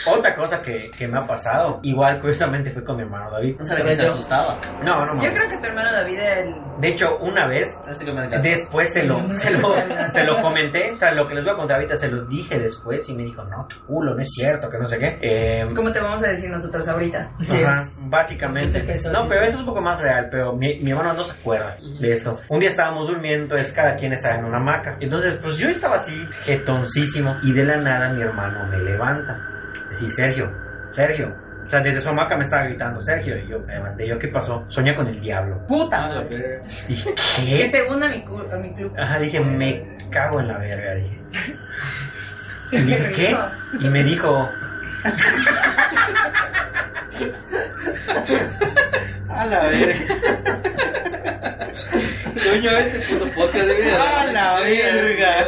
otra 0.07 0.33
cosa 0.35 0.61
que, 0.61 0.91
que 0.91 1.07
me 1.07 1.19
ha 1.19 1.25
pasado, 1.27 1.79
igual 1.83 2.19
curiosamente 2.19 2.71
fue 2.71 2.83
con 2.83 2.97
mi 2.97 3.03
hermano 3.03 3.31
David. 3.31 3.55
No 3.59 3.65
sabía 3.65 3.91
que 3.91 3.95
te 3.97 4.03
asustaba. 4.03 4.57
No, 4.83 5.05
no, 5.05 5.23
Yo 5.23 5.31
creo 5.31 5.49
que 5.49 5.57
tu 5.57 5.65
hermano 5.65 5.91
David 5.91 6.19
era 6.19 6.39
el. 6.41 6.55
De 6.79 6.87
hecho, 6.89 7.05
una 7.21 7.47
vez, 7.47 7.81
Así 7.87 8.03
que 8.05 8.11
me 8.11 8.19
encanta. 8.25 8.39
después 8.39 8.91
se 8.93 9.03
lo, 9.03 9.33
se 9.33 9.51
lo, 9.51 9.73
se 10.07 10.23
lo 10.23 10.41
comenté, 10.41 10.91
o 10.91 10.95
sea, 10.95 11.11
lo 11.13 11.27
que 11.27 11.35
les 11.35 11.43
voy 11.43 11.53
a 11.53 11.55
contar 11.55 11.77
ahorita 11.77 11.95
se 11.95 12.09
los 12.09 12.27
dije 12.27 12.59
después 12.59 13.07
y 13.09 13.15
me 13.15 13.23
dijo, 13.23 13.43
no, 13.45 13.65
tu 13.67 13.85
culo, 13.85 14.13
no 14.15 14.21
es 14.21 14.29
cierto, 14.31 14.69
que 14.69 14.77
no 14.77 14.85
sé 14.85 14.97
qué. 14.97 15.17
Eh, 15.21 15.65
¿Cómo 15.75 15.91
te 15.91 15.99
vamos 15.99 16.23
a 16.23 16.27
decir 16.27 16.49
nosotros 16.49 16.87
ahorita? 16.87 17.31
Sí, 17.41 17.55
Ajá, 17.63 17.83
es- 17.83 17.97
básicamente. 18.09 18.79
Pensaba 18.81 19.13
No, 19.13 19.19
así. 19.21 19.29
pero 19.29 19.41
eso 19.45 19.53
es 19.55 19.59
un 19.61 19.65
poco 19.67 19.81
más 19.81 19.99
real, 19.99 20.27
pero 20.31 20.53
mi, 20.53 20.79
mi 20.79 20.91
hermano 20.91 21.13
no 21.13 21.23
se 21.23 21.39
acuerda 21.39 21.77
de 21.99 22.11
esto. 22.11 22.39
Un 22.49 22.59
día 22.59 22.69
estábamos 22.69 23.07
durmiendo, 23.07 23.43
entonces 23.43 23.71
cada 23.73 23.95
quien 23.95 24.13
estaba 24.13 24.35
en 24.37 24.45
una 24.45 24.57
hamaca. 24.57 24.97
Entonces, 24.99 25.35
pues 25.41 25.57
yo 25.57 25.69
estaba 25.69 25.92
así, 25.93 26.27
jetoncísimo, 26.43 27.37
y 27.43 27.53
de 27.53 27.65
la 27.65 27.77
nada 27.77 28.09
mi 28.13 28.21
hermano 28.21 28.67
me 28.67 28.77
levanta. 28.79 29.39
Así, 29.91 30.09
Sergio, 30.09 30.51
Sergio. 30.91 31.33
O 31.65 31.69
sea, 31.69 31.79
desde 31.79 32.01
su 32.01 32.09
hamaca 32.09 32.35
me 32.35 32.43
estaba 32.43 32.63
gritando, 32.65 32.99
Sergio, 32.99 33.37
y 33.37 33.47
yo 33.47 33.59
me 33.61 33.73
levanté. 33.75 34.07
Yo, 34.07 34.19
¿qué 34.19 34.27
pasó? 34.27 34.65
Soñé 34.67 34.95
con 34.95 35.07
el 35.07 35.19
diablo. 35.21 35.65
Puta. 35.65 35.97
Ah. 36.05 36.23
Dije, 36.87 37.09
Que 37.37 37.57
¿qué? 37.57 37.71
se 37.71 37.83
una 37.89 38.07
a 38.07 38.09
mi, 38.09 38.25
a 38.51 38.57
mi 38.57 38.73
club. 38.73 38.93
Ajá, 38.99 39.17
dije, 39.19 39.39
me 39.39 39.97
cago 40.11 40.41
en 40.41 40.47
la 40.49 40.57
verga, 40.57 40.95
dije. 40.95 41.21
Y 42.71 42.77
Qué 42.77 42.81
dije, 42.83 43.11
¿qué? 43.11 43.37
Y 43.81 43.89
me 43.89 44.03
dijo... 44.03 44.49
A 49.29 49.45
la 49.45 49.67
verga. 49.67 50.15
Coño, 52.33 52.71
este 52.77 52.99
puto 52.99 53.25
podcast 53.33 53.65
debería 53.65 54.01
A 54.01 54.25
la 54.31 54.59
verga. 54.61 55.45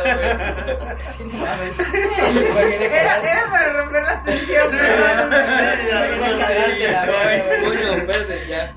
No 1.20 1.34
mames. 1.38 1.74
Era, 2.92 3.18
era 3.22 3.50
para 3.50 3.74
romper 3.74 4.04
la 4.04 4.24
tensión, 4.24 4.72
perdón. 4.78 5.30
Coño, 7.64 7.94
espérate, 7.94 8.48
ya. 8.48 8.76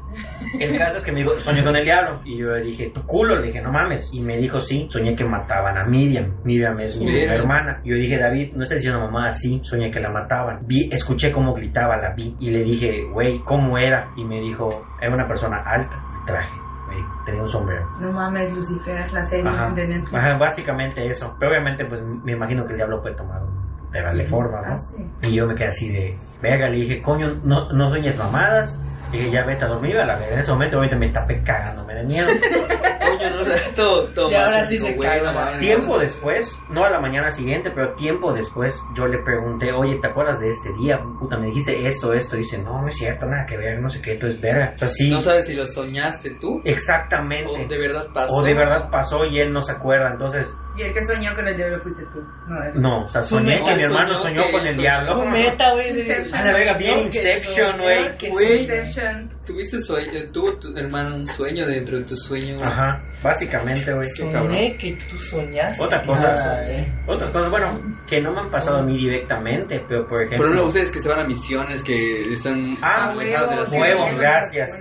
El 0.59 0.79
caso 0.79 0.97
es 0.99 1.03
que 1.03 1.13
me 1.13 1.21
dijo, 1.21 1.39
soñé 1.41 1.63
con 1.65 1.77
el 1.77 1.85
diablo. 1.85 2.21
Y 2.25 2.39
yo 2.39 2.49
le 2.51 2.63
dije, 2.63 2.91
tu 2.91 3.03
culo. 3.05 3.37
Le 3.37 3.47
dije, 3.49 3.61
no 3.61 3.73
mames. 3.73 4.11
Y 4.13 4.21
me 4.21 4.37
dijo, 4.37 4.61
sí, 4.61 4.89
soñé 4.91 5.15
que 5.15 5.25
mataban 5.25 5.77
a 5.77 5.85
Miriam. 5.85 6.35
Miriam 6.45 6.79
es 6.81 6.99
mi 6.99 7.23
hermana. 7.25 7.81
Y 7.85 7.91
yo 7.91 7.97
dije, 7.97 8.19
David, 8.19 8.53
no 8.55 8.63
estás 8.63 8.79
diciendo 8.79 9.01
mamá 9.01 9.29
así. 9.29 9.61
Soñé 9.65 9.91
que 9.91 10.01
la 10.01 10.11
mataban. 10.11 10.61
Vi, 10.67 10.89
escuché 10.93 11.33
cómo 11.33 11.55
gritaba, 11.55 11.97
la 11.97 12.15
vi. 12.15 12.37
Y 12.41 12.51
le 12.51 12.63
dije, 12.63 13.05
güey, 13.13 13.39
¿cómo 13.41 13.79
era? 13.79 14.11
Y 14.17 14.25
me 14.25 14.41
dijo, 14.41 14.87
era 15.01 15.15
una 15.15 15.27
persona 15.27 15.63
alta, 15.65 15.97
de 15.97 16.33
traje. 16.33 16.69
Tenía 17.27 17.43
un 17.43 17.49
sombrero. 17.49 17.87
No 18.01 18.11
mames, 18.13 18.53
Lucifer, 18.55 19.13
la 19.13 19.23
serie 19.23 19.49
Ajá. 19.49 19.71
de 19.75 19.87
Netflix. 19.87 20.15
Ajá, 20.15 20.39
básicamente 20.39 21.07
eso. 21.07 21.37
Pero 21.39 21.53
obviamente, 21.53 21.85
pues 21.85 22.01
me 22.03 22.33
imagino 22.33 22.65
que 22.65 22.73
el 22.73 22.77
diablo 22.79 23.03
puede 23.03 23.15
tomar 23.15 23.43
de 23.93 24.03
darle 24.03 24.25
formas, 24.27 24.67
¿no? 24.67 24.73
Ah, 24.75 24.79
sí. 24.79 25.29
Y 25.29 25.35
yo 25.35 25.47
me 25.47 25.55
quedé 25.55 25.69
así 25.69 25.91
de, 25.91 26.19
verga, 26.43 26.69
le 26.69 26.77
dije, 26.77 27.03
coño, 27.03 27.35
no, 27.45 27.71
no 27.73 27.91
sueñes 27.91 28.17
mamadas. 28.19 28.81
Y 29.13 29.17
dije, 29.19 29.31
ya 29.31 29.45
vete 29.45 29.65
a 29.65 29.69
dormir 29.69 29.99
a 29.99 30.05
la 30.07 30.17
verga. 30.17 30.35
En 30.35 30.41
ese 30.41 30.51
momento, 30.53 30.77
ahorita 30.77 30.97
me 30.97 31.09
tapé 31.09 31.43
cagándome 31.43 31.95
de 31.95 32.05
miedo. 32.05 32.29
Coño, 32.99 33.31
no 33.31 33.45
sé, 33.45 33.73
todo, 33.75 34.09
todo 34.13 34.31
Y 34.31 34.35
ahora 34.35 34.65
sí 34.65 34.79
se 34.79 34.91
no 34.95 35.03
man. 35.03 35.35
mames. 35.35 35.59
Tiempo 35.61 35.99
después, 35.99 36.59
no 36.69 36.85
a 36.85 36.91
la 36.91 37.01
mañana 37.01 37.31
siguiente, 37.31 37.71
pero 37.71 37.95
tiempo 37.95 38.33
después, 38.33 38.83
yo 38.95 39.07
le 39.07 39.19
pregunté, 39.23 39.73
oye, 39.73 39.97
¿te 39.97 40.09
acuerdas 40.09 40.41
de 40.41 40.49
este 40.49 40.73
día? 40.75 41.01
Puta, 41.19 41.39
me 41.39 41.47
dijiste 41.47 41.87
esto, 41.87 42.13
esto. 42.13 42.37
Y 42.37 42.41
dice, 42.41 42.59
no, 42.59 42.83
no 42.83 42.89
es 42.89 42.97
cierto, 42.97 43.27
nada 43.27 43.47
que 43.47 43.57
ver, 43.57 43.81
no 43.81 43.89
sé 43.89 44.03
qué, 44.03 44.13
esto 44.15 44.27
es 44.27 44.41
verga. 44.41 44.73
O 44.75 44.79
sea, 44.79 44.89
sí, 44.89 45.09
No 45.11 45.21
sabes 45.21 45.47
si 45.47 45.55
lo 45.55 45.67
soñaste 45.67 46.33
tú 46.33 46.61
exactamente. 46.65 47.65
o 47.65 47.69
de 47.69 47.79
verdad 47.79 48.07
pasó. 48.13 48.35
O 48.35 48.43
de 48.43 48.55
verdad 48.55 48.91
pasó 48.91 49.25
y 49.25 49.39
él 49.39 49.53
no 49.53 49.63
se 49.63 49.73
acuerda. 49.73 50.11
Entonces, 50.11 50.57
Y 50.79 50.83
el 50.83 50.93
que 50.95 51.03
soñó 51.05 51.35
con 51.35 51.49
el 51.49 51.57
diablo 51.57 51.81
fuiste 51.81 52.05
tú. 52.13 52.21
No, 52.47 52.81
no, 52.81 53.05
o 53.05 53.09
sea, 53.09 53.21
soñé 53.21 53.61
que 53.65 53.75
mi 53.75 53.83
hermano 53.83 54.15
soñó 54.17 54.43
con 54.53 54.65
el 54.65 54.77
diablo. 54.77 55.23
Un 55.23 55.31
meta, 55.31 55.73
güey. 55.73 56.09
A 56.33 56.45
la 56.45 56.53
verga, 56.53 56.79
bien 56.79 56.99
Inception, 56.99 57.79
Güey. 58.31 58.61
Inception. 58.61 59.31
Tuviste 59.49 59.81
sueño, 59.81 60.31
tuvo 60.33 60.59
tu 60.59 60.77
hermano 60.77 61.17
un 61.17 61.27
sueño 61.27 61.67
dentro 61.67 61.99
de 61.99 62.05
tu 62.05 62.15
sueño. 62.15 62.57
Ajá, 62.63 63.01
básicamente, 63.23 63.93
güey. 63.95 64.09
Soñé 64.11 64.77
que 64.77 64.97
tú 65.11 65.17
soñaste. 65.17 65.83
Otra 65.83 66.03
cosa, 66.03 66.33
soñé. 66.63 66.87
otras 67.07 67.31
cosas, 67.31 67.51
bueno, 67.51 67.81
que 68.07 68.21
no 68.21 68.33
me 68.33 68.41
han 68.41 68.51
pasado 68.51 68.79
a 68.79 68.83
mí 68.83 68.97
directamente, 68.99 69.83
pero 69.89 70.03
por 70.03 70.09
Por 70.11 70.23
ejemplo, 70.25 70.47
ejemplo, 70.47 70.65
ustedes 70.67 70.91
que 70.91 71.01
se 71.01 71.09
van 71.09 71.21
a 71.21 71.25
misiones, 71.25 71.83
que 71.83 72.31
están 72.31 72.77
Ah, 72.83 73.11
alejados 73.11 73.71
de 73.71 74.15
gracias. 74.19 74.79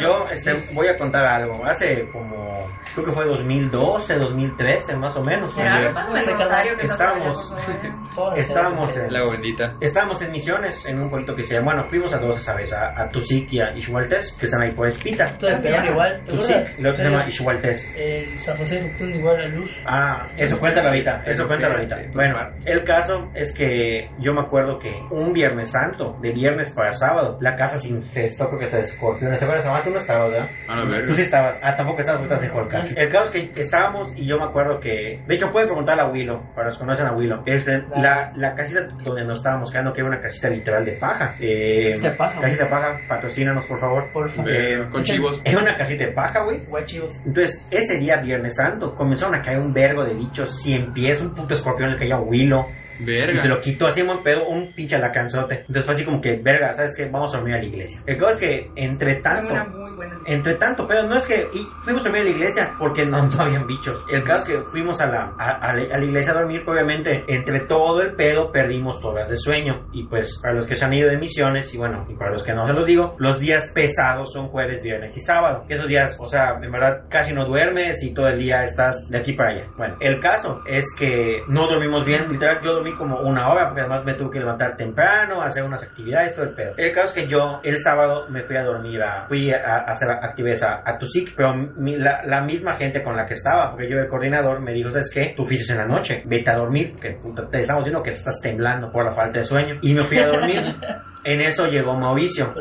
yo 0.00 0.26
este, 0.30 0.52
voy 0.74 0.88
a 0.88 0.96
contar 0.96 1.24
algo. 1.24 1.64
Hace 1.64 2.06
como, 2.12 2.68
creo 2.94 3.06
que 3.06 3.12
fue 3.12 3.24
2012, 3.26 4.16
2013, 4.18 4.96
más 4.96 5.16
o 5.16 5.22
menos. 5.24 5.56
Era 5.56 5.92
rosario 5.92 6.76
que 6.76 6.84
Estábamos- 6.86 7.54
Estábamos 8.36 8.96
en- 8.96 9.12
La 9.12 9.24
bendita. 9.24 9.76
Estábamos 9.80 10.20
en 10.22 10.30
misiones 10.32 10.84
en 10.86 11.00
un 11.00 11.08
pueblito 11.10 11.34
que 11.34 11.42
se 11.42 11.54
llama, 11.54 11.72
bueno, 11.74 11.84
fuimos 11.88 12.12
a 12.14 12.18
dos 12.18 12.36
esa 12.36 12.54
vez, 12.54 12.72
a, 12.72 13.00
a 13.00 13.08
Tusic 13.08 13.52
y 13.52 13.60
Ixhualtes, 13.94 14.32
que 14.38 14.44
están 14.46 14.62
ahí 14.62 14.72
por 14.72 14.86
Espita. 14.86 15.36
Todo 15.38 15.50
el 15.50 15.62
Perón 15.62 15.86
igual. 15.86 16.22
¿Te 16.26 16.32
acuerdas? 16.32 16.74
Y 16.78 16.82
luego 16.82 16.96
se 16.96 17.04
llama 17.04 17.26
Ixhualtes. 17.28 17.92
El 17.96 18.38
San 18.38 18.56
José 18.56 18.80
de 18.80 18.92
Jucún 18.92 19.14
igual 19.14 19.40
a 19.40 19.48
luz. 19.48 19.70
Ah, 19.86 20.28
eso 20.36 20.58
cuéntalo 20.58 20.88
ahorita, 20.88 21.22
eso 21.26 21.46
cuéntalo 21.46 21.74
ahorita. 21.74 21.96
Bueno, 22.12 22.36
el 22.64 22.82
caso 22.84 23.30
es 23.34 23.52
que 23.54 24.10
yo 24.18 24.32
me 24.34 24.40
acuerdo 24.40 24.78
que 24.78 24.92
un 25.10 25.32
Viernes 25.32 25.70
Santo, 25.70 26.16
de 26.20 26.32
viernes 26.32 26.70
para 26.70 26.90
sábado, 26.90 27.38
la 27.40 27.54
casa 27.54 27.78
se 27.78 27.88
infestó, 27.88 28.48
creo 28.48 28.60
que 28.60 28.66
se 28.66 28.76
de 28.76 28.82
escorpiones. 28.82 29.38
¿Se 29.38 29.44
acuerdas? 29.44 29.66
Ah, 29.68 29.80
tú 29.84 29.90
no 29.90 29.98
estabas, 29.98 30.30
¿verdad? 30.30 30.48
A 30.68 30.76
la 30.76 30.84
verga. 30.84 31.06
Tú 31.06 31.14
sí 31.14 31.22
estabas. 31.22 31.60
Ah, 31.62 31.74
tampoco 31.74 32.00
estabas, 32.00 32.20
tú 32.20 32.24
estabas 32.34 32.44
en 32.44 32.50
Holcat. 32.58 32.90
El 32.96 33.08
caso 33.08 33.30
es 33.32 33.50
que 33.50 33.60
estábamos 33.60 34.12
y 34.16 34.26
yo 34.26 34.38
me 34.38 34.44
acuerdo 34.44 34.78
que... 34.80 35.22
De 35.26 35.34
hecho, 35.34 35.50
pueden 35.52 35.68
preguntar 35.68 35.98
a 36.00 36.10
Willow, 36.10 36.52
para 36.54 36.68
los 36.68 36.76
que 36.76 36.80
conocen 36.84 37.06
a 37.06 37.12
Willow. 37.12 37.42
Es 37.46 37.64
de- 37.66 37.84
la, 37.96 38.32
la 38.36 38.54
casita 38.54 38.80
donde 39.02 39.24
nos 39.24 39.38
estábamos 39.38 39.70
quedando, 39.70 39.92
que 39.92 40.00
era 40.00 40.08
una 40.08 40.20
casita 40.20 40.48
literal 40.48 40.84
de 40.84 40.92
paja. 40.92 41.34
Eh, 41.40 41.88
Casita 41.90 42.10
de 42.10 42.16
paja, 42.16 42.40
Casita 42.40 42.64
de 42.64 42.70
paja, 42.70 43.00
patrocínanos, 43.08 43.64
por 43.66 43.78
favor. 43.78 43.83
Por 44.12 44.28
favor. 44.30 44.50
Eh, 44.50 44.88
Con 44.90 45.02
chivos. 45.02 45.40
Era 45.44 45.60
una 45.60 45.74
casita 45.74 46.04
de 46.06 46.12
paja, 46.12 46.44
güey. 46.44 46.60
Guachivos. 46.66 47.16
Entonces, 47.24 47.66
ese 47.70 47.98
día, 47.98 48.16
Viernes 48.16 48.56
Santo, 48.56 48.94
comenzaron 48.94 49.34
a 49.34 49.42
caer 49.42 49.58
un 49.58 49.72
vergo 49.72 50.04
de 50.04 50.14
bichos, 50.14 50.60
100 50.62 50.92
pies, 50.92 51.20
un 51.20 51.34
puto 51.34 51.54
escorpión 51.54 51.90
le 51.92 51.98
caía 51.98 52.16
a 52.16 52.20
Willow. 52.20 52.66
Y 53.00 53.04
se 53.04 53.04
Verga. 53.04 53.44
lo 53.46 53.60
quitó 53.60 53.86
así 53.86 54.00
en 54.00 54.06
buen 54.06 54.22
pedo, 54.22 54.46
un 54.46 54.72
pinche 54.74 54.96
alacanzote. 54.96 55.60
Entonces 55.60 55.84
fue 55.84 55.94
así 55.94 56.04
como 56.04 56.20
que, 56.20 56.36
verga, 56.36 56.74
¿sabes 56.74 56.94
qué? 56.96 57.06
Vamos 57.06 57.34
a 57.34 57.38
dormir 57.38 57.56
a 57.56 57.58
la 57.58 57.64
iglesia. 57.64 58.00
El 58.06 58.16
caso 58.18 58.32
es 58.32 58.36
que, 58.38 58.70
entre 58.76 59.16
tanto... 59.16 59.52
una 59.52 59.64
muy 59.64 59.92
buena 59.92 60.18
Entre 60.26 60.54
tanto, 60.54 60.86
pero 60.86 61.02
no 61.04 61.14
es 61.16 61.26
que 61.26 61.46
y 61.52 61.58
fuimos 61.82 62.02
a 62.02 62.08
dormir 62.08 62.22
a 62.22 62.24
la 62.24 62.30
iglesia 62.30 62.74
porque 62.78 63.04
no, 63.06 63.26
no 63.26 63.40
habían 63.42 63.66
bichos. 63.66 64.04
El 64.12 64.22
caso 64.24 64.46
es 64.52 64.58
que 64.58 64.64
fuimos 64.70 65.00
a 65.00 65.06
la, 65.06 65.34
a, 65.38 65.48
a 65.60 65.74
la, 65.74 65.94
a 65.94 65.98
la 65.98 66.04
iglesia 66.04 66.32
a 66.32 66.36
dormir, 66.36 66.62
obviamente 66.66 67.24
entre 67.28 67.60
todo 67.60 68.00
el 68.00 68.14
pedo 68.14 68.50
perdimos 68.52 69.04
horas 69.04 69.28
de 69.28 69.36
sueño. 69.36 69.86
Y 69.92 70.06
pues 70.06 70.38
para 70.42 70.54
los 70.54 70.66
que 70.66 70.76
se 70.76 70.84
han 70.84 70.92
ido 70.92 71.08
de 71.08 71.16
misiones, 71.18 71.72
y 71.74 71.78
bueno, 71.78 72.06
y 72.08 72.14
para 72.14 72.30
los 72.32 72.42
que 72.42 72.52
no 72.52 72.66
se 72.66 72.72
los 72.72 72.86
digo, 72.86 73.14
los 73.18 73.38
días 73.40 73.72
pesados 73.74 74.32
son 74.32 74.48
jueves, 74.48 74.82
viernes 74.82 75.16
y 75.16 75.20
sábado. 75.20 75.64
Esos 75.68 75.88
días, 75.88 76.16
o 76.20 76.26
sea, 76.26 76.58
en 76.62 76.70
verdad 76.70 77.04
casi 77.08 77.32
no 77.32 77.44
duermes 77.44 78.02
y 78.02 78.12
todo 78.12 78.28
el 78.28 78.38
día 78.38 78.64
estás 78.64 79.08
de 79.10 79.18
aquí 79.18 79.32
para 79.32 79.50
allá. 79.50 79.66
Bueno, 79.76 79.96
el 80.00 80.20
caso 80.20 80.62
es 80.66 80.86
que 80.98 81.42
no 81.48 81.66
dormimos 81.68 82.04
bien, 82.04 82.30
literal, 82.30 82.60
yo 82.62 82.74
dormí 82.74 82.83
como 82.92 83.18
una 83.20 83.48
hora 83.50 83.66
porque 83.66 83.80
además 83.80 84.04
me 84.04 84.14
tuve 84.14 84.30
que 84.32 84.38
levantar 84.40 84.76
temprano, 84.76 85.40
hacer 85.42 85.64
unas 85.64 85.82
actividades, 85.82 86.34
todo 86.34 86.44
el 86.46 86.54
pedo. 86.54 86.74
El 86.76 86.92
caso 86.92 87.14
es 87.16 87.22
que 87.22 87.26
yo 87.28 87.60
el 87.62 87.78
sábado 87.78 88.26
me 88.28 88.42
fui 88.42 88.56
a 88.56 88.62
dormir, 88.64 89.02
a, 89.02 89.26
fui 89.28 89.50
a, 89.52 89.56
a 89.64 89.78
hacer 89.90 90.10
actividades 90.10 90.62
a, 90.62 90.82
a 90.84 90.98
Tusic, 90.98 91.34
pero 91.36 91.54
mi- 91.54 91.96
la, 91.96 92.22
la 92.24 92.42
misma 92.42 92.74
gente 92.76 93.02
con 93.02 93.16
la 93.16 93.26
que 93.26 93.34
estaba, 93.34 93.70
porque 93.70 93.88
yo 93.88 93.96
el 93.98 94.08
coordinador 94.08 94.60
me 94.60 94.72
dijo, 94.72 94.90
¿sabes 94.90 95.10
qué? 95.12 95.32
Tú 95.36 95.44
fuiste 95.44 95.72
en 95.72 95.78
la 95.78 95.86
noche, 95.86 96.22
vete 96.26 96.50
a 96.50 96.56
dormir, 96.56 96.96
que 97.00 97.18
te 97.50 97.60
estamos 97.60 97.84
diciendo 97.84 98.02
que 98.02 98.10
estás 98.10 98.40
temblando 98.42 98.90
por 98.92 99.04
la 99.04 99.12
falta 99.12 99.38
de 99.38 99.44
sueño. 99.44 99.76
Y 99.80 99.94
me 99.94 100.02
fui 100.02 100.18
a 100.18 100.26
dormir. 100.28 100.76
en 101.24 101.40
eso 101.40 101.66
llegó 101.66 101.96
Mauricio 101.96 102.52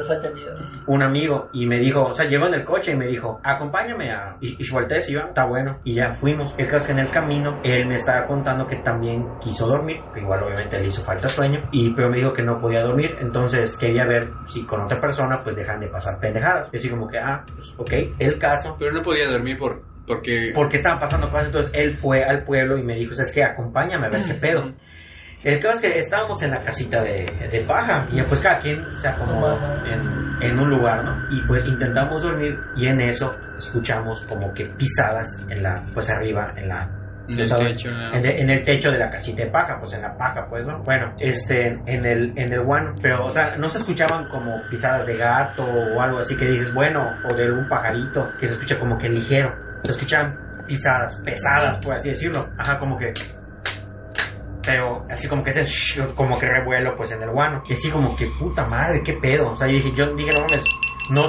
un 0.88 1.04
amigo 1.04 1.50
y 1.54 1.66
me 1.66 1.80
dijo, 1.80 2.04
o 2.04 2.14
sea, 2.14 2.28
llegó 2.28 2.48
en 2.48 2.56
el 2.56 2.66
coche 2.66 2.94
y 2.94 2.96
me 2.96 3.08
dijo, 3.08 3.40
acompáñame 3.44 4.12
a 4.12 4.36
Ixhualtés 4.40 5.10
y 5.10 5.14
yo, 5.14 5.20
está 5.20 5.46
bueno. 5.46 5.80
Y 5.84 5.96
ya 5.96 6.14
fuimos. 6.14 6.54
El 6.58 6.68
caso 6.68 6.78
es 6.78 6.86
que 6.88 6.92
en 6.94 7.00
el 7.00 7.10
camino 7.10 7.60
él 7.64 7.88
me 7.88 7.96
estaba 7.96 8.26
contando 8.26 8.68
que 8.68 8.78
también 8.78 9.28
quiso 9.40 9.68
dormir, 9.68 9.98
igual 10.16 10.44
obviamente 10.44 10.80
le 10.80 10.88
hizo 10.88 11.02
falta 11.04 11.28
sueño, 11.28 11.68
y 11.72 11.94
pero 11.94 12.10
me 12.10 12.18
dijo 12.18 12.34
que 12.34 12.44
no 12.44 12.60
podía 12.60 12.82
dormir, 12.84 13.16
entonces 13.20 13.78
quería 13.78 14.06
ver 14.06 14.32
si 14.46 14.66
con 14.66 14.82
otra 14.82 15.00
persona 15.00 15.40
pues 15.44 15.56
dejan 15.56 15.80
de 15.80 15.88
pasar 15.88 16.20
pendejadas. 16.20 16.70
Y 16.74 16.78
así 16.78 16.90
como 16.90 17.08
que, 17.08 17.18
ah, 17.18 17.46
pues 17.56 17.74
ok, 17.78 18.16
el 18.20 18.38
caso. 18.38 18.76
Pero 18.80 18.92
no 18.92 19.02
podía 19.02 19.28
dormir 19.28 19.58
por, 19.58 19.82
porque... 20.08 20.52
Porque 20.54 20.78
estaban 20.78 21.00
pasando 21.00 21.30
cosas, 21.30 21.48
entonces 21.48 21.74
él 21.76 21.92
fue 21.92 22.24
al 22.24 22.44
pueblo 22.44 22.78
y 22.78 22.84
me 22.84 22.96
dijo, 22.96 23.14
es 23.14 23.32
que 23.34 23.44
acompáñame 23.44 24.08
a 24.08 24.10
ver 24.10 24.26
qué 24.26 24.34
pedo. 24.36 24.74
El 25.44 25.60
caso 25.60 25.74
es 25.74 25.80
que 25.94 26.00
estábamos 26.00 26.42
en 26.44 26.52
la 26.52 26.62
casita 26.62 27.02
de, 27.04 27.26
de 27.52 27.60
paja 27.68 28.08
y 28.12 28.22
pues 28.24 28.40
cada 28.40 28.60
quien 28.60 28.98
se 28.98 29.10
acomodó 29.10 29.58
en, 29.86 30.38
en 30.42 30.60
un 30.60 30.70
lugar, 30.70 31.04
¿no? 31.04 31.18
Y 31.36 31.42
pues 31.46 31.66
intentamos 31.66 32.22
dormir 32.22 32.58
y 32.78 32.88
en 32.88 33.02
eso 33.02 33.36
escuchamos 33.58 34.26
como 34.26 34.54
que 34.54 34.66
pisadas 34.68 35.42
en 35.50 35.62
la, 35.64 35.84
pues 35.94 36.10
arriba, 36.10 36.54
en 36.56 36.70
la... 36.70 36.90
En 37.28 37.40
el 37.40 37.48
¿sabes? 37.48 37.74
techo, 37.78 37.90
la- 37.92 38.10
En, 38.18 38.26
el, 38.26 38.40
en 38.40 38.50
el 38.50 38.64
techo 38.64 38.92
de 38.92 38.98
la 39.00 39.10
casita 39.10 39.44
de 39.46 39.50
paja, 39.50 39.78
pues 39.80 39.94
en 39.94 40.02
la 40.02 40.16
paja, 40.18 40.46
pues, 40.50 40.66
¿no? 40.66 40.80
Bueno, 40.84 41.14
este, 41.20 41.68
en 41.86 42.06
el, 42.06 42.34
en 42.38 42.52
el 42.52 42.62
guano, 42.64 42.94
pero, 43.02 43.26
o 43.26 43.32
sea, 43.32 43.56
no 43.58 43.70
se 43.70 43.78
escuchaban 43.78 44.28
como 44.28 44.62
pisadas 44.70 45.06
de 45.06 45.16
gato 45.18 45.64
o 45.64 46.02
algo 46.02 46.20
así 46.20 46.36
que 46.36 46.46
dices, 46.46 46.74
bueno, 46.74 47.02
o 47.30 47.34
de 47.34 47.44
algún 47.44 47.68
pajarito 47.70 48.30
que 48.40 48.48
se 48.48 48.54
escucha 48.56 48.78
como 48.78 48.98
que 48.98 49.08
ligero. 49.08 49.54
Se 49.84 49.92
escuchaban 49.92 50.38
pisadas 50.68 51.16
pesadas, 51.24 51.78
por 51.80 51.96
así 51.96 52.10
decirlo. 52.10 52.50
Ajá, 52.58 52.78
como 52.78 52.98
que 52.98 53.14
pero 54.66 55.04
así 55.10 55.28
como 55.28 55.44
que 55.44 55.52
ese 55.52 56.04
como 56.16 56.38
que 56.40 56.48
revuelo 56.48 56.96
pues 56.96 57.12
en 57.12 57.22
el 57.22 57.32
guano 57.32 57.62
y 57.66 57.74
así 57.74 57.90
como 57.90 58.16
que 58.16 58.28
puta 58.28 58.66
madre 58.66 59.02
qué 59.04 59.14
pedo 59.14 59.52
o 59.52 59.56
sea 59.56 59.68
yo 59.68 59.74
dije 59.74 59.92
yo 59.94 60.14
dije 60.16 60.32
no 60.32 60.42
mames 60.42 60.64
no 61.10 61.24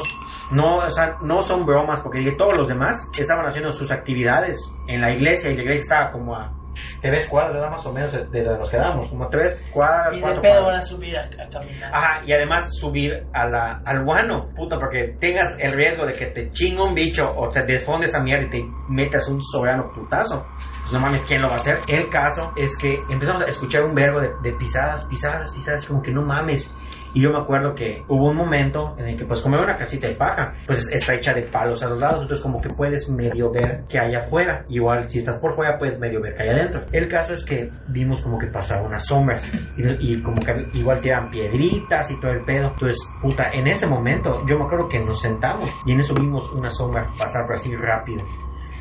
no 0.52 0.76
o 0.78 0.90
sea 0.90 1.16
no 1.22 1.40
son 1.40 1.66
bromas 1.66 2.00
porque 2.00 2.18
dije 2.18 2.32
todos 2.36 2.56
los 2.56 2.68
demás 2.68 3.10
estaban 3.18 3.46
haciendo 3.46 3.72
sus 3.72 3.90
actividades 3.90 4.72
en 4.86 5.00
la 5.00 5.12
iglesia 5.12 5.50
y 5.50 5.56
la 5.56 5.62
iglesia 5.62 5.80
estaba 5.80 6.12
como 6.12 6.36
a 6.36 6.52
tres 7.00 7.26
cuadras 7.28 7.70
más 7.70 7.86
o 7.86 7.92
menos 7.92 8.12
de, 8.12 8.24
de 8.26 8.42
donde 8.42 8.58
nos 8.58 8.70
quedamos 8.70 9.08
como 9.08 9.28
tres 9.28 9.60
cuadras 9.72 10.16
Y 10.16 10.20
de 10.20 10.40
pedo 10.40 10.64
van 10.64 10.76
a 10.76 10.80
subir 10.80 11.16
a, 11.16 11.22
a 11.22 11.48
caminar. 11.48 11.94
Ajá, 11.94 12.22
y 12.24 12.32
además 12.32 12.76
subir 12.78 13.26
a 13.32 13.46
la, 13.48 13.82
al 13.84 14.04
guano, 14.04 14.48
puta, 14.56 14.78
porque 14.78 15.16
tengas 15.20 15.56
el 15.58 15.72
riesgo 15.72 16.06
de 16.06 16.14
que 16.14 16.26
te 16.26 16.50
chinga 16.52 16.84
un 16.84 16.94
bicho 16.94 17.24
o 17.36 17.50
se 17.50 17.62
desfonde 17.62 18.06
esa 18.06 18.20
mierda 18.20 18.46
y 18.46 18.50
te 18.50 18.64
metas 18.88 19.28
un 19.28 19.40
soberano 19.42 19.90
putazo. 19.94 20.44
Pues 20.84 20.92
no 20.92 21.00
mames, 21.00 21.24
¿quién 21.24 21.40
lo 21.40 21.48
va 21.48 21.54
a 21.54 21.56
hacer? 21.56 21.80
El 21.88 22.10
caso 22.10 22.52
es 22.56 22.76
que 22.76 23.02
empezamos 23.08 23.40
a 23.40 23.46
escuchar 23.46 23.84
un 23.84 23.94
verbo 23.94 24.20
de, 24.20 24.32
de 24.42 24.52
pisadas, 24.52 25.04
pisadas, 25.04 25.50
pisadas, 25.50 25.86
como 25.86 26.02
que 26.02 26.12
no 26.12 26.20
mames. 26.20 26.70
Y 27.14 27.20
yo 27.20 27.30
me 27.30 27.38
acuerdo 27.38 27.74
que 27.74 28.02
hubo 28.08 28.30
un 28.30 28.36
momento 28.36 28.96
en 28.98 29.06
el 29.06 29.16
que, 29.16 29.24
pues, 29.24 29.40
como 29.40 29.54
era 29.54 29.64
una 29.64 29.76
casita 29.76 30.08
de 30.08 30.16
paja, 30.16 30.52
pues 30.66 30.88
está 30.90 31.14
hecha 31.14 31.32
de 31.32 31.42
palos 31.42 31.82
a 31.84 31.88
los 31.88 31.98
lados, 32.00 32.22
entonces 32.22 32.42
como 32.42 32.60
que 32.60 32.68
puedes 32.70 33.08
medio 33.08 33.52
ver 33.52 33.84
que 33.88 34.00
hay 34.00 34.16
afuera. 34.16 34.64
Igual, 34.68 35.08
si 35.08 35.18
estás 35.18 35.38
por 35.38 35.54
fuera, 35.54 35.78
puedes 35.78 35.98
medio 35.98 36.20
ver 36.20 36.34
que 36.34 36.42
hay 36.42 36.48
adentro. 36.48 36.82
El 36.90 37.08
caso 37.08 37.32
es 37.32 37.44
que 37.44 37.70
vimos 37.86 38.20
como 38.20 38.36
que 38.36 38.48
pasaban 38.48 38.86
unas 38.86 39.06
sombras 39.06 39.48
y, 39.76 40.12
y 40.14 40.22
como 40.22 40.40
que 40.40 40.66
igual 40.74 41.00
tiran 41.00 41.30
piedritas 41.30 42.10
y 42.10 42.20
todo 42.20 42.32
el 42.32 42.44
pedo. 42.44 42.70
Entonces, 42.70 43.08
puta, 43.22 43.44
en 43.52 43.68
ese 43.68 43.86
momento 43.86 44.44
yo 44.46 44.58
me 44.58 44.64
acuerdo 44.64 44.88
que 44.88 44.98
nos 44.98 45.22
sentamos 45.22 45.70
y 45.86 45.92
en 45.92 46.00
eso 46.00 46.14
vimos 46.14 46.50
una 46.52 46.68
sombra 46.68 47.08
pasar 47.16 47.46
por 47.46 47.54
así 47.54 47.74
rápido. 47.76 48.24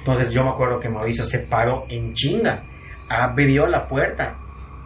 Entonces 0.05 0.31
yo 0.31 0.43
me 0.43 0.49
acuerdo 0.49 0.79
que 0.79 0.89
Mauricio 0.89 1.23
se 1.23 1.39
paró 1.39 1.85
en 1.87 2.13
chinga, 2.13 2.63
abrió 3.09 3.67
la 3.67 3.87
puerta 3.87 4.35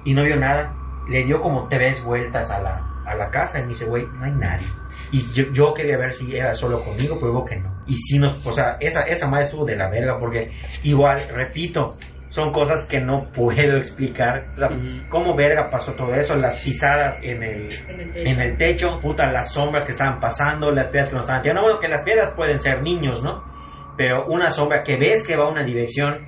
y 0.06 0.14
no 0.14 0.24
vio 0.24 0.36
nada. 0.36 0.74
Le 1.10 1.24
dio 1.24 1.40
como 1.42 1.68
tres 1.70 2.04
vueltas 2.04 2.52
a 2.52 2.60
la, 2.62 3.02
a 3.06 3.16
la 3.16 3.30
casa 3.30 3.60
y 3.60 3.64
me 3.64 3.70
dice, 3.70 3.86
güey, 3.86 4.06
no 4.06 4.26
hay 4.26 4.34
nadie. 4.34 4.68
Y 5.12 5.22
yo, 5.34 5.46
yo 5.54 5.74
quería 5.74 5.98
ver 5.98 6.12
si 6.14 6.36
era 6.36 6.54
solo 6.54 6.84
conmigo, 6.84 7.16
pero 7.20 7.32
digo 7.32 7.46
que 7.46 7.56
no. 7.60 7.74
Y 7.88 7.94
sí 7.94 8.20
nos, 8.20 8.46
o 8.46 8.52
sea, 8.52 8.76
esa, 8.80 9.02
esa 9.04 9.28
madre 9.28 9.44
estuvo 9.44 9.64
de 9.66 9.76
la 9.78 9.90
verga 9.90 10.20
porque 10.20 10.52
igual, 10.84 11.30
repito, 11.34 11.96
son 12.28 12.52
cosas 12.52 12.86
que 12.86 13.00
no 13.00 13.32
puedo 13.34 13.78
explicar. 13.78 14.50
O 14.56 14.60
sea, 14.60 14.68
Ujú. 14.68 15.08
¿Cómo 15.10 15.34
verga 15.36 15.70
pasó 15.72 15.94
todo 15.94 16.14
eso? 16.14 16.36
Las 16.36 16.58
pisadas 16.58 17.22
en 17.24 17.42
el, 17.42 17.70
En 17.88 18.00
el 18.02 18.12
techo. 18.14 18.30
en 18.30 18.42
el 18.42 18.58
techo, 18.58 19.00
puta, 19.00 19.26
las 19.32 19.54
sombras 19.54 19.86
que 19.86 19.94
estaban 19.94 20.20
pasando, 20.20 20.70
las 20.72 20.88
piedras 20.88 21.08
que 21.10 21.16
nos 21.16 21.24
estaban 21.24 21.42
tirando. 21.42 21.62
Bueno, 21.64 21.80
que 21.80 21.88
las 21.88 22.02
piedras 22.04 22.34
pueden 22.36 22.60
ser 22.60 22.82
niños, 22.84 23.24
¿no? 23.24 23.56
Pero 23.98 24.26
una 24.28 24.52
sombra 24.52 24.84
que 24.84 24.96
ves 24.96 25.26
que 25.26 25.36
va 25.36 25.46
a 25.46 25.50
una 25.50 25.64
dirección, 25.64 26.20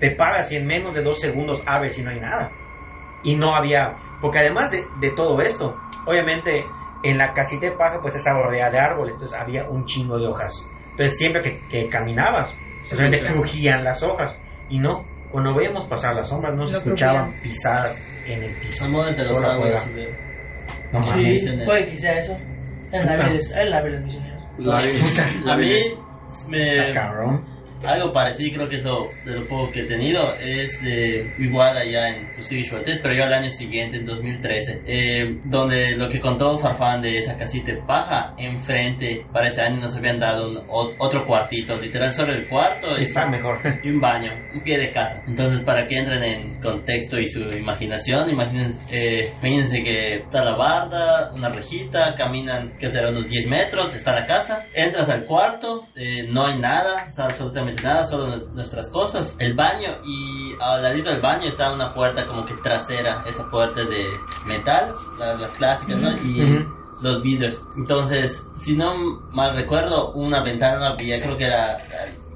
te 0.00 0.12
paras 0.12 0.52
y 0.52 0.56
en 0.56 0.66
menos 0.66 0.94
de 0.94 1.02
dos 1.02 1.18
segundos 1.20 1.62
abres 1.66 1.98
y 1.98 2.02
no 2.02 2.10
hay 2.10 2.20
nada. 2.20 2.50
Y 3.24 3.34
no 3.34 3.56
había, 3.56 3.96
porque 4.20 4.38
además 4.38 4.70
de, 4.70 4.84
de 5.00 5.10
todo 5.10 5.40
esto, 5.42 5.74
obviamente 6.06 6.64
En 7.04 7.16
la 7.16 7.32
casita 7.32 7.66
de 7.66 7.72
paja, 7.76 8.00
pues 8.02 8.16
estaba 8.16 8.42
rodeada 8.42 8.72
de 8.72 8.78
árboles, 8.80 9.14
entonces 9.14 9.38
había 9.38 9.68
un 9.68 9.84
chingo 9.84 10.18
de 10.18 10.26
hojas. 10.26 10.52
Entonces 10.90 11.16
siempre 11.16 11.40
que, 11.42 11.60
que 11.70 11.88
caminabas, 11.88 12.52
solamente 12.82 13.20
claro. 13.20 13.34
crujían 13.38 13.84
las 13.84 14.02
hojas. 14.02 14.36
Y 14.68 14.80
no, 14.80 15.04
cuando 15.30 15.54
veíamos 15.54 15.84
pasar 15.86 16.12
las 16.16 16.28
sombras, 16.28 16.56
no 16.56 16.66
se 16.66 16.76
escuchaban 16.78 17.26
crujían. 17.30 17.42
pisadas 17.42 18.02
en 18.26 18.42
el 18.42 18.60
piso. 18.60 18.84
Entre 19.08 19.28
los 19.28 19.44
árboles. 19.44 19.86
No 20.92 21.04
Sí. 21.04 21.10
mames. 21.10 21.40
Sí, 21.44 21.56
puede 21.64 21.86
que 21.86 21.96
sea 21.98 22.18
eso. 22.18 22.36
En 22.90 23.06
la 23.06 23.12
Puta. 23.12 23.24
vida 23.28 23.36
es- 23.36 23.52
en 23.54 23.70
la 23.70 23.82
vida 23.82 23.96
es 23.98 24.02
misionero. 24.04 24.38
La, 24.58 24.80
la 25.44 25.52
A 25.52 25.56
mí 25.56 25.70
vez- 26.28 26.68
Está 26.70 26.82
me, 26.88 26.92
cabrón. 26.94 27.44
Algo 27.84 28.12
parecido, 28.12 28.54
creo 28.56 28.68
que 28.68 28.76
eso 28.76 29.08
de 29.24 29.34
lo 29.36 29.46
poco 29.48 29.70
que 29.70 29.80
he 29.80 29.84
tenido, 29.84 30.34
es 30.36 30.80
de 30.82 31.34
igual 31.38 31.76
allá 31.76 32.08
en 32.08 32.28
Suertes, 32.42 32.98
pero 33.02 33.14
yo 33.14 33.24
al 33.24 33.32
año 33.32 33.50
siguiente, 33.50 33.98
en 33.98 34.06
2013, 34.06 34.82
eh, 34.86 35.38
donde 35.44 35.96
lo 35.96 36.08
que 36.08 36.20
contó 36.20 36.58
Farfán 36.58 37.02
de 37.02 37.18
esa 37.18 37.36
casita 37.36 37.72
de 37.72 37.82
paja, 37.82 38.34
enfrente, 38.38 39.24
para 39.32 39.48
ese 39.48 39.60
año 39.62 39.80
nos 39.80 39.96
habían 39.96 40.18
dado 40.18 40.48
un- 40.48 40.64
otro 40.98 41.24
cuartito, 41.26 41.76
literal, 41.76 42.14
solo 42.14 42.32
el 42.34 42.48
cuarto 42.48 42.98
y, 42.98 43.02
Está 43.02 43.26
mejor. 43.26 43.58
y 43.84 43.90
un 43.90 44.00
baño, 44.00 44.30
un 44.54 44.62
pie 44.62 44.78
de 44.78 44.90
casa. 44.92 45.22
Entonces, 45.26 45.60
para 45.60 45.86
que 45.86 45.98
entren 45.98 46.22
en 46.22 46.60
contexto 46.60 47.18
y 47.18 47.26
su 47.26 47.40
imaginación, 47.56 48.28
imagínense, 48.30 48.78
eh, 48.90 49.32
imagínense 49.40 49.82
que 49.82 50.14
está 50.16 50.44
la 50.44 50.56
barda, 50.56 51.32
una 51.34 51.48
rejita, 51.48 52.14
caminan, 52.16 52.76
que 52.78 52.90
será 52.90 53.10
unos 53.10 53.28
10 53.28 53.46
metros, 53.46 53.94
está 53.94 54.12
la 54.12 54.26
casa, 54.26 54.66
entras 54.74 55.08
al 55.08 55.24
cuarto, 55.24 55.86
eh, 55.96 56.26
no 56.28 56.46
hay 56.46 56.58
nada, 56.58 57.06
o 57.08 57.12
sea, 57.12 57.26
absolutamente 57.26 57.67
nada, 57.76 58.06
solo 58.06 58.28
nues- 58.28 58.48
nuestras 58.52 58.88
cosas, 58.90 59.36
el 59.38 59.54
baño 59.54 59.90
y 60.04 60.54
al 60.60 60.82
ladito 60.82 61.10
del 61.10 61.20
baño 61.20 61.48
está 61.48 61.72
una 61.72 61.92
puerta 61.94 62.26
como 62.26 62.44
que 62.44 62.54
trasera, 62.54 63.22
esa 63.26 63.48
puerta 63.50 63.84
de 63.84 64.06
metal, 64.46 64.94
las, 65.18 65.40
las 65.40 65.50
clásicas, 65.52 65.98
¿no? 65.98 66.10
Y 66.18 66.66
los 67.00 67.22
vidrios. 67.22 67.60
Entonces, 67.76 68.44
si 68.58 68.76
no 68.76 68.94
mal 69.30 69.54
recuerdo, 69.54 70.12
una 70.12 70.42
ventana 70.42 70.78
no 70.78 70.84
había, 70.86 71.20
creo 71.22 71.36
que 71.36 71.44
era, 71.44 71.78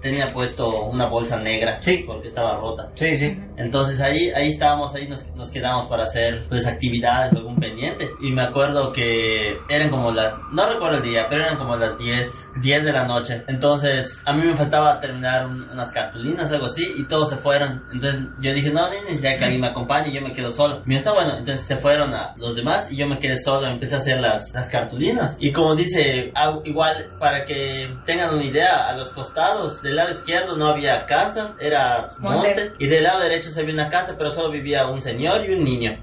tenía 0.02 0.32
puesto 0.32 0.82
una 0.86 1.06
bolsa 1.06 1.38
negra, 1.38 1.78
Sí. 1.80 2.04
porque 2.06 2.28
estaba 2.28 2.56
rota. 2.56 2.90
Sí, 2.94 3.16
sí. 3.16 3.38
Entonces 3.56 4.00
ahí, 4.00 4.30
ahí 4.30 4.50
estábamos, 4.50 4.94
ahí 4.94 5.06
nos, 5.08 5.24
nos 5.36 5.50
quedamos 5.50 5.86
para 5.86 6.04
hacer 6.04 6.46
pues 6.48 6.66
actividades 6.66 7.32
algún 7.32 7.56
pendiente. 7.56 8.10
Y 8.20 8.30
me 8.32 8.42
acuerdo 8.42 8.92
que 8.92 9.56
eran 9.68 9.90
como 9.90 10.10
las, 10.10 10.34
no 10.52 10.66
recuerdo 10.66 10.96
el 10.98 11.02
día, 11.04 11.26
pero 11.30 11.44
eran 11.44 11.58
como 11.58 11.76
las 11.76 11.96
10, 11.98 12.48
10 12.60 12.84
de 12.84 12.92
la 12.92 13.04
noche. 13.04 13.42
Entonces 13.48 14.20
a 14.26 14.32
mí 14.32 14.44
me 14.44 14.56
faltaba 14.56 14.98
terminar 15.00 15.46
un- 15.46 15.68
unas 15.70 15.90
cartulinas, 15.92 16.50
algo 16.50 16.66
así, 16.66 16.84
y 16.96 17.04
todos 17.04 17.30
se 17.30 17.36
fueron. 17.36 17.82
Entonces 17.92 18.22
yo 18.40 18.52
dije, 18.52 18.70
no, 18.70 18.88
ni 18.88 18.96
necesidad 19.02 19.36
que 19.36 19.44
alguien 19.44 19.60
me 19.60 19.68
acompañe, 19.68 20.10
yo 20.12 20.20
me 20.20 20.32
quedo 20.32 20.50
solo. 20.50 20.82
Y 20.86 20.94
está 20.96 21.12
bueno, 21.12 21.36
entonces 21.36 21.66
se 21.66 21.76
fueron 21.76 22.12
a 22.14 22.34
los 22.36 22.56
demás 22.56 22.90
y 22.90 22.96
yo 22.96 23.06
me 23.06 23.18
quedé 23.18 23.40
solo, 23.40 23.66
empecé 23.68 23.94
a 23.94 23.98
hacer 23.98 24.20
las, 24.20 24.52
las 24.52 24.68
cartulinas. 24.68 25.36
Y 25.38 25.52
como 25.52 25.74
dice, 25.76 26.32
ah, 26.34 26.58
igual 26.64 27.12
para 27.20 27.44
que 27.44 27.88
tengan 28.04 28.34
una 28.34 28.44
idea, 28.44 28.88
a 28.88 28.96
los 28.96 29.08
costados, 29.10 29.80
del 29.92 29.96
lado 29.96 30.10
izquierdo 30.12 30.56
no 30.56 30.66
había 30.68 31.04
casa, 31.06 31.54
era 31.60 32.06
Monte. 32.20 32.36
monte. 32.48 32.72
Y 32.78 32.86
del 32.88 33.04
lado 33.04 33.20
derecho 33.20 33.50
se 33.50 33.62
veía 33.62 33.74
una 33.74 33.88
casa, 33.90 34.14
pero 34.18 34.30
solo 34.30 34.50
vivía 34.50 34.86
un 34.86 35.00
señor 35.00 35.44
y 35.48 35.52
un 35.54 35.62
niño. 35.64 35.96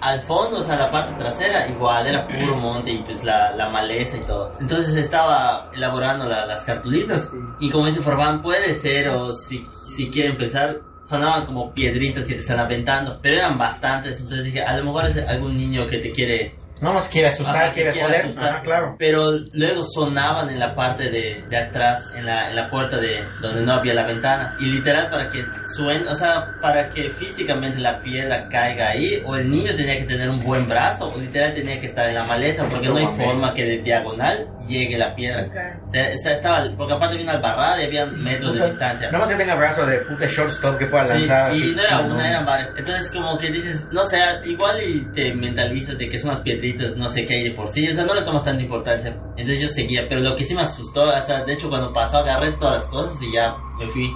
Al 0.00 0.20
fondo, 0.20 0.58
o 0.58 0.62
sea, 0.62 0.76
la 0.76 0.90
parte 0.90 1.14
trasera, 1.18 1.66
igual, 1.68 2.06
era 2.06 2.26
puro 2.28 2.56
monte 2.56 2.90
y 2.92 2.98
pues 3.02 3.24
la, 3.24 3.52
la 3.56 3.70
maleza 3.70 4.18
y 4.18 4.26
todo. 4.26 4.52
Entonces 4.60 4.94
estaba 4.96 5.70
elaborando 5.74 6.26
la- 6.26 6.44
las 6.44 6.64
cartulinas. 6.64 7.30
Y 7.60 7.70
como 7.70 7.86
dice 7.86 8.02
Forban, 8.02 8.42
puede 8.42 8.74
ser, 8.74 9.08
o 9.08 9.32
si, 9.32 9.66
si 9.96 10.10
quiere 10.10 10.28
empezar, 10.28 10.76
sonaban 11.06 11.46
como 11.46 11.72
piedritas 11.72 12.24
que 12.24 12.34
te 12.34 12.40
están 12.40 12.60
aventando. 12.60 13.18
Pero 13.22 13.36
eran 13.38 13.56
bastantes, 13.56 14.20
entonces 14.20 14.44
dije, 14.44 14.60
a 14.62 14.76
lo 14.76 14.84
mejor 14.84 15.06
es 15.06 15.16
algún 15.26 15.56
niño 15.56 15.86
que 15.86 15.96
te 15.98 16.12
quiere 16.12 16.54
No 16.80 16.92
más 16.92 17.08
quiere 17.08 17.28
asustar, 17.28 17.56
Ajá, 17.56 17.66
que 17.72 17.74
quiere 17.82 17.92
quiere 17.92 18.06
joder. 18.08 18.20
asustar. 18.26 18.48
Ajá, 18.48 18.62
claro. 18.62 18.96
pero 18.98 19.30
luego 19.52 19.82
sonaban 19.84 20.50
en 20.50 20.58
la 20.58 20.74
parte 20.74 21.10
de, 21.10 21.42
de 21.48 21.56
atrás, 21.56 22.10
en 22.14 22.26
la, 22.26 22.50
en 22.50 22.56
la 22.56 22.68
puerta 22.68 22.98
de 22.98 23.24
donde 23.40 23.62
no 23.62 23.72
había 23.78 23.94
la 23.94 24.04
ventana. 24.06 24.56
Y 24.60 24.66
literal 24.66 25.08
para 25.10 25.28
que 25.30 25.42
suene, 25.74 26.06
o 26.08 26.14
sea, 26.14 26.52
para 26.60 26.88
que 26.88 27.10
físicamente 27.12 27.78
la 27.80 28.00
piedra 28.02 28.48
caiga 28.50 28.88
ahí, 28.90 29.22
o 29.24 29.36
el 29.36 29.50
niño 29.50 29.74
tenía 29.74 29.96
que 29.96 30.04
tener 30.04 30.28
un 30.28 30.42
buen 30.42 30.66
brazo, 30.68 31.12
o 31.14 31.18
literal 31.18 31.54
tenía 31.54 31.80
que 31.80 31.86
estar 31.86 32.08
en 32.08 32.14
la 32.16 32.24
maleza, 32.24 32.66
porque 32.68 32.88
no 32.88 32.96
hay 32.98 33.06
forma 33.16 33.54
que 33.54 33.64
de 33.64 33.78
diagonal 33.78 34.46
llegue 34.68 34.98
la 34.98 35.14
piedra. 35.14 35.48
Claro. 35.50 35.80
O 35.88 35.90
sea, 35.92 36.32
estaba, 36.32 36.64
porque 36.76 36.92
aparte 36.92 37.14
había 37.14 37.24
una 37.24 37.34
albarrada 37.38 37.80
y 37.82 37.86
había 37.86 38.04
metros 38.06 38.52
de 38.58 38.66
distancia. 38.66 39.10
No 39.10 39.18
más 39.20 39.30
que 39.30 39.36
tenga 39.36 39.54
brazo 39.54 39.86
de 39.86 39.98
puta 40.00 40.26
shortstop 40.26 40.76
que 40.78 40.86
pueda 40.86 41.04
Sí, 41.04 41.20
lanzar. 41.20 41.48
y 41.54 41.62
así, 41.62 41.74
no 41.74 41.82
era 41.82 41.98
una, 42.00 42.28
eran 42.28 42.44
varias. 42.44 42.70
Entonces, 42.76 43.10
como 43.12 43.38
que 43.38 43.50
dices, 43.50 43.88
no 43.92 44.04
sé, 44.04 44.18
igual 44.44 44.76
y 44.86 45.06
te 45.14 45.32
mentalizas 45.34 45.96
de 45.96 46.08
que 46.08 46.18
son 46.18 46.30
unas 46.30 46.40
no 46.74 47.08
sé 47.08 47.24
qué 47.24 47.34
hay 47.34 47.44
de 47.44 47.50
por 47.52 47.68
sí. 47.68 47.88
O 47.88 47.94
sea, 47.94 48.04
no 48.04 48.14
le 48.14 48.22
tomas 48.22 48.44
tanta 48.44 48.62
importancia. 48.62 49.10
Entonces 49.36 49.60
yo 49.60 49.68
seguía, 49.68 50.06
pero 50.08 50.20
lo 50.20 50.34
que 50.34 50.44
sí 50.44 50.54
me 50.54 50.62
asustó, 50.62 51.02
o 51.04 51.26
sea, 51.26 51.44
de 51.44 51.52
hecho, 51.52 51.68
cuando 51.68 51.92
pasó, 51.92 52.18
agarré 52.18 52.52
todas 52.52 52.80
las 52.82 52.88
cosas 52.88 53.20
y 53.22 53.32
ya 53.32 53.54
me 53.78 53.86
fui 53.88 54.10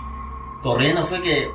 corriendo. 0.63 1.05
Fue 1.05 1.21
que 1.21 1.49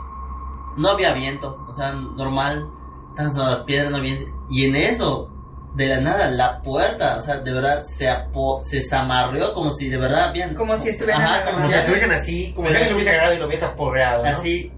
no 0.78 0.90
había 0.90 1.14
viento, 1.14 1.58
o 1.68 1.74
sea, 1.74 1.94
normal, 1.94 2.68
estaban 3.10 3.34
solo 3.34 3.50
las 3.50 3.60
piedras, 3.62 3.92
no 3.92 3.98
había 3.98 4.16
viento. 4.16 4.32
Y 4.50 4.66
en 4.66 4.76
eso, 4.76 5.32
de 5.76 5.88
la 5.88 6.02
nada, 6.02 6.30
la 6.32 6.62
puerta, 6.62 7.18
o 7.18 7.22
sea, 7.22 7.40
de 7.40 7.54
verdad 7.54 7.84
se, 7.86 8.10
apo 8.10 8.62
se 8.64 8.82
zamarreó 8.88 9.54
como 9.54 9.72
si 9.72 9.90
de 9.90 9.98
verdad 9.98 10.30
habían. 10.30 10.54
Como 10.54 10.76
si 10.78 10.90
estuvieran 10.90 11.22
Ajá. 11.22 11.52
Como 11.52 11.68
si 11.70 11.76
estuviesen 11.76 12.12
así, 12.12 12.54
como 12.56 12.68
si 12.70 12.76
alguien 12.76 12.92
lo 12.94 12.96
así- 12.98 13.04
hubiese 13.04 13.10
agarrado 13.12 13.36
y 13.36 13.40
lo 13.40 13.48
hubiese 13.48 13.66
aporreado. 13.66 14.24
¿no? 14.24 14.38
Así, 14.38 14.72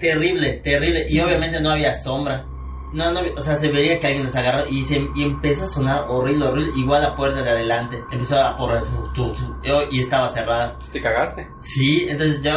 terrible, 0.00 0.52
terrible. 0.64 1.06
Y 1.08 1.20
obviamente 1.20 1.60
no 1.60 1.70
había 1.70 1.94
sombra. 1.94 2.44
No, 2.92 3.10
no, 3.10 3.20
o 3.36 3.40
sea, 3.40 3.56
se 3.58 3.68
vería 3.68 3.98
que 3.98 4.06
alguien 4.08 4.24
nos 4.24 4.36
agarró 4.36 4.64
y, 4.68 4.84
se, 4.84 4.96
y 5.14 5.22
empezó 5.24 5.64
a 5.64 5.66
sonar 5.66 6.04
horrible, 6.08 6.46
horrible. 6.46 6.72
Igual 6.76 7.02
la 7.02 7.16
puerta 7.16 7.42
de 7.42 7.50
adelante 7.50 8.02
empezó 8.10 8.38
a 8.38 8.56
porrar 8.56 8.82
tu, 8.84 9.12
tu, 9.14 9.32
tu, 9.32 9.56
yo- 9.62 9.82
y 9.90 10.00
estaba 10.00 10.28
cerrada. 10.28 10.76
¿Te 10.92 11.00
cagaste? 11.00 11.48
Sí, 11.60 12.06
entonces 12.08 12.42
yo, 12.42 12.52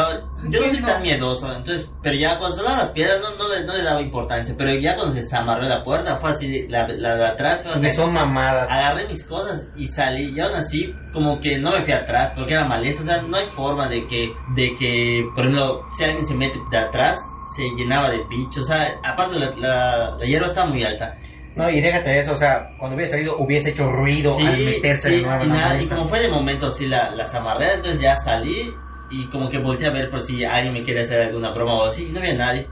yo 0.50 0.66
no 0.66 0.74
soy 0.74 0.82
tan 0.82 1.02
miedoso. 1.02 1.52
Entonces, 1.54 1.90
pero 2.02 2.16
ya 2.16 2.36
cuando 2.38 2.56
sonaban 2.58 2.78
las 2.80 2.90
piedras 2.90 3.20
no, 3.20 3.30
no, 3.36 3.54
le, 3.54 3.64
no 3.64 3.72
le 3.72 3.82
daba 3.82 4.00
importancia. 4.02 4.54
Pero 4.58 4.74
ya 4.78 4.94
cuando 4.94 5.14
se 5.20 5.36
amarró 5.36 5.62
la 5.62 5.82
puerta, 5.82 6.16
fue 6.18 6.30
así, 6.30 6.68
la, 6.68 6.86
la 6.88 7.16
de 7.16 7.26
atrás 7.26 7.60
fue 7.62 7.72
así. 7.72 7.90
son 7.90 8.12
mamadas. 8.12 8.70
Agarré 8.70 9.08
mis 9.08 9.24
cosas 9.24 9.66
y 9.76 9.86
salí 9.88 10.34
y 10.36 10.40
aún 10.40 10.54
así 10.54 10.94
como 11.12 11.40
que 11.40 11.58
no 11.58 11.70
me 11.72 11.82
fui 11.82 11.94
atrás 11.94 12.32
porque 12.36 12.52
era 12.54 12.68
maleza, 12.68 13.02
o 13.02 13.06
sea, 13.06 13.22
no 13.22 13.36
hay 13.38 13.46
forma 13.46 13.88
de 13.88 14.06
que, 14.06 14.30
de 14.54 14.74
que, 14.74 15.24
por 15.34 15.44
ejemplo, 15.46 15.86
si 15.96 16.04
alguien 16.04 16.26
se 16.26 16.34
mete 16.34 16.58
de 16.70 16.76
atrás, 16.78 17.16
se 17.54 17.62
llenaba 17.76 18.10
de 18.10 18.22
bichos, 18.28 18.64
o 18.64 18.64
sea, 18.64 18.98
aparte 19.02 19.38
la, 19.38 19.50
la, 19.56 20.16
la 20.18 20.24
hierba 20.24 20.46
estaba 20.46 20.68
muy 20.68 20.82
alta. 20.82 21.16
No, 21.54 21.70
y 21.70 21.80
déjate 21.80 22.10
de 22.10 22.18
eso, 22.18 22.32
o 22.32 22.36
sea, 22.36 22.68
cuando 22.78 22.96
hubiese 22.96 23.12
salido 23.12 23.38
hubiese 23.38 23.70
hecho 23.70 23.90
ruido 23.90 24.36
al 24.36 24.58
meterse 24.58 25.08
sí, 25.08 25.16
de 25.16 25.22
nuevo 25.22 25.44
y, 25.44 25.48
nada, 25.48 25.82
y 25.82 25.86
como 25.86 26.04
fue 26.04 26.20
de 26.20 26.28
momento 26.28 26.66
así 26.66 26.86
la, 26.86 27.10
las 27.12 27.34
amarré, 27.34 27.72
entonces 27.74 28.00
ya 28.00 28.16
salí 28.16 28.74
y 29.10 29.24
como 29.28 29.48
que 29.48 29.58
volteé 29.58 29.88
a 29.88 29.92
ver 29.92 30.10
por 30.10 30.20
si 30.20 30.44
alguien 30.44 30.74
me 30.74 30.82
quiere 30.82 31.00
hacer 31.00 31.22
alguna 31.22 31.52
broma 31.52 31.74
o 31.74 31.84
así, 31.86 32.08
y 32.08 32.12
no 32.12 32.18
había 32.18 32.34
nadie. 32.34 32.66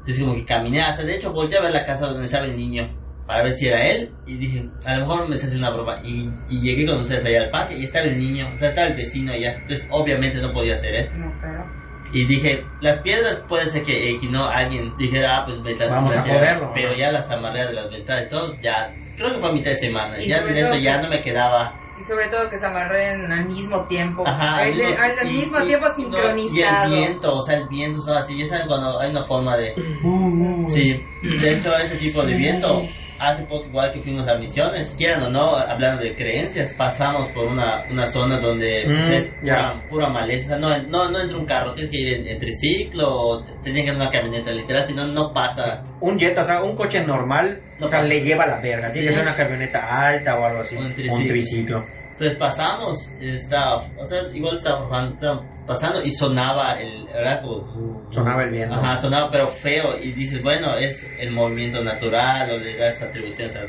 Entonces 0.00 0.20
como 0.20 0.34
que 0.34 0.44
caminé 0.44 0.82
hasta, 0.82 1.04
de 1.04 1.16
hecho 1.16 1.32
volteé 1.32 1.58
a 1.58 1.62
ver 1.62 1.72
la 1.72 1.86
casa 1.86 2.06
donde 2.06 2.26
estaba 2.26 2.44
el 2.44 2.56
niño 2.56 2.88
para 3.26 3.42
ver 3.44 3.54
si 3.56 3.66
era 3.66 3.86
él 3.86 4.10
y 4.26 4.36
dije, 4.36 4.68
a 4.86 4.96
lo 4.96 5.06
mejor 5.06 5.28
me 5.28 5.36
hace 5.36 5.56
una 5.56 5.70
broma 5.70 5.96
y, 6.02 6.30
y 6.48 6.60
llegué 6.60 6.86
con 6.86 7.00
ustedes 7.00 7.24
allá 7.24 7.42
al 7.44 7.50
parque 7.50 7.76
y 7.76 7.84
estaba 7.84 8.06
el 8.06 8.18
niño, 8.18 8.50
o 8.52 8.56
sea, 8.56 8.70
estaba 8.70 8.88
el 8.88 8.94
vecino 8.94 9.32
allá, 9.32 9.52
entonces 9.52 9.86
obviamente 9.90 10.40
no 10.40 10.52
podía 10.52 10.76
ser 10.76 10.94
él. 10.94 11.10
No, 11.14 11.30
claro. 11.40 11.77
Y 12.12 12.24
dije, 12.26 12.64
las 12.80 12.98
piedras 12.98 13.42
puede 13.48 13.68
ser 13.70 13.82
que 13.82 14.10
X, 14.12 14.30
¿no? 14.30 14.46
Alguien 14.48 14.94
dijera, 14.96 15.36
ah, 15.38 15.44
pues 15.46 15.60
me 15.60 15.74
las- 15.74 15.90
Vamos 15.90 16.16
a 16.16 16.22
joderlo, 16.22 16.72
Pero 16.74 16.94
ya 16.94 17.12
las 17.12 17.30
amarré 17.30 17.66
de 17.66 17.72
las 17.74 17.90
ventanas 17.90 18.24
y 18.26 18.28
todo, 18.30 18.54
ya, 18.62 18.94
creo 19.16 19.34
que 19.34 19.40
fue 19.40 19.48
a 19.50 19.52
mitad 19.52 19.70
de 19.70 19.76
semana. 19.76 20.22
Y 20.22 20.28
Ya 20.28 20.40
de 20.42 20.58
eso 20.60 20.74
ya 20.76 20.96
que- 20.96 21.02
no 21.02 21.08
me 21.10 21.20
quedaba. 21.20 21.74
Y 22.00 22.04
sobre 22.04 22.28
todo 22.28 22.48
que 22.48 22.56
se 22.56 22.64
amarren 22.64 23.30
al 23.32 23.44
mismo 23.46 23.84
tiempo. 23.88 24.22
Ajá, 24.24 24.58
al, 24.58 24.72
mismo- 24.74 24.94
al- 25.02 25.18
al 25.18 25.28
y- 25.28 25.32
mismo 25.32 25.58
y- 25.58 25.66
tiempo 25.66 25.88
no, 25.88 25.94
sincronizado. 25.94 26.94
y 26.94 26.94
el 26.94 27.00
viento, 27.00 27.36
o 27.36 27.42
sea, 27.42 27.56
el 27.56 27.68
viento 27.68 28.00
son 28.00 28.16
así, 28.18 28.38
ya 28.38 28.46
saben 28.46 28.68
cuando 28.68 29.00
hay 29.00 29.10
una 29.10 29.24
forma 29.24 29.56
de... 29.56 29.74
Uh, 30.04 30.68
Sí, 30.70 31.02
dentro 31.40 31.76
de 31.76 31.84
ese 31.84 31.96
tipo 31.96 32.22
de 32.22 32.34
viento. 32.34 32.82
Hace 33.20 33.42
poco, 33.44 33.66
igual 33.66 33.92
que 33.92 34.00
fuimos 34.00 34.28
a 34.28 34.36
misiones, 34.38 34.94
quieran 34.96 35.22
o 35.24 35.30
no, 35.30 35.56
hablando 35.56 36.02
de 36.02 36.14
creencias, 36.14 36.72
pasamos 36.74 37.28
por 37.32 37.46
una, 37.46 37.82
una 37.90 38.06
zona 38.06 38.38
donde 38.38 38.82
pues, 38.86 39.06
Mm, 39.08 39.12
es 39.12 39.32
ya. 39.42 39.54
pura, 39.54 39.88
pura 39.90 40.08
maleza. 40.10 40.56
No, 40.58 40.68
no, 40.84 41.10
no 41.10 41.20
entra 41.20 41.36
un 41.36 41.44
carro, 41.44 41.74
tienes 41.74 41.90
que 41.90 41.98
ir 42.00 42.14
en, 42.14 42.28
en 42.28 42.38
triciclo 42.38 43.08
o 43.10 43.44
tenía 43.64 43.82
que 43.82 43.88
ir 43.88 43.94
en 43.94 44.00
una 44.00 44.10
camioneta 44.10 44.50
literal, 44.52 44.84
si 44.86 44.94
no, 44.94 45.06
no 45.06 45.32
pasa. 45.32 45.82
Un 46.00 46.18
jet, 46.18 46.38
o 46.38 46.44
sea, 46.44 46.62
un 46.62 46.76
coche 46.76 47.04
normal, 47.04 47.60
No 47.80 47.86
o 47.86 47.88
sea, 47.88 47.98
pasa. 47.98 48.08
le 48.08 48.20
lleva 48.22 48.46
la 48.46 48.60
verga. 48.60 48.90
Tiene 48.90 49.08
que 49.08 49.14
ser 49.14 49.22
una 49.22 49.34
camioneta 49.34 49.78
alta 49.80 50.38
o 50.38 50.44
algo 50.44 50.60
así. 50.60 50.76
Un 50.76 50.86
Un 50.86 50.94
triciclo. 51.26 51.84
Entonces 52.18 52.36
pasamos, 52.36 53.12
estaba, 53.20 53.88
o 53.96 54.04
sea, 54.04 54.22
igual 54.34 54.56
estaba, 54.56 55.04
estaba 55.08 55.40
pasando 55.68 56.02
y 56.02 56.10
sonaba 56.10 56.72
el, 56.72 57.04
¿verdad? 57.06 57.42
Como, 57.42 58.10
Sonaba 58.10 58.42
el 58.42 58.50
viento. 58.50 58.74
Ajá, 58.74 58.96
sonaba 58.96 59.30
pero 59.30 59.46
feo 59.46 59.96
y 60.02 60.10
dices, 60.12 60.42
bueno, 60.42 60.74
es 60.74 61.08
el 61.20 61.30
movimiento 61.30 61.80
natural 61.84 62.50
o 62.50 62.58
le 62.58 62.76
das 62.76 63.00
atribuciones 63.02 63.54
a, 63.56 63.60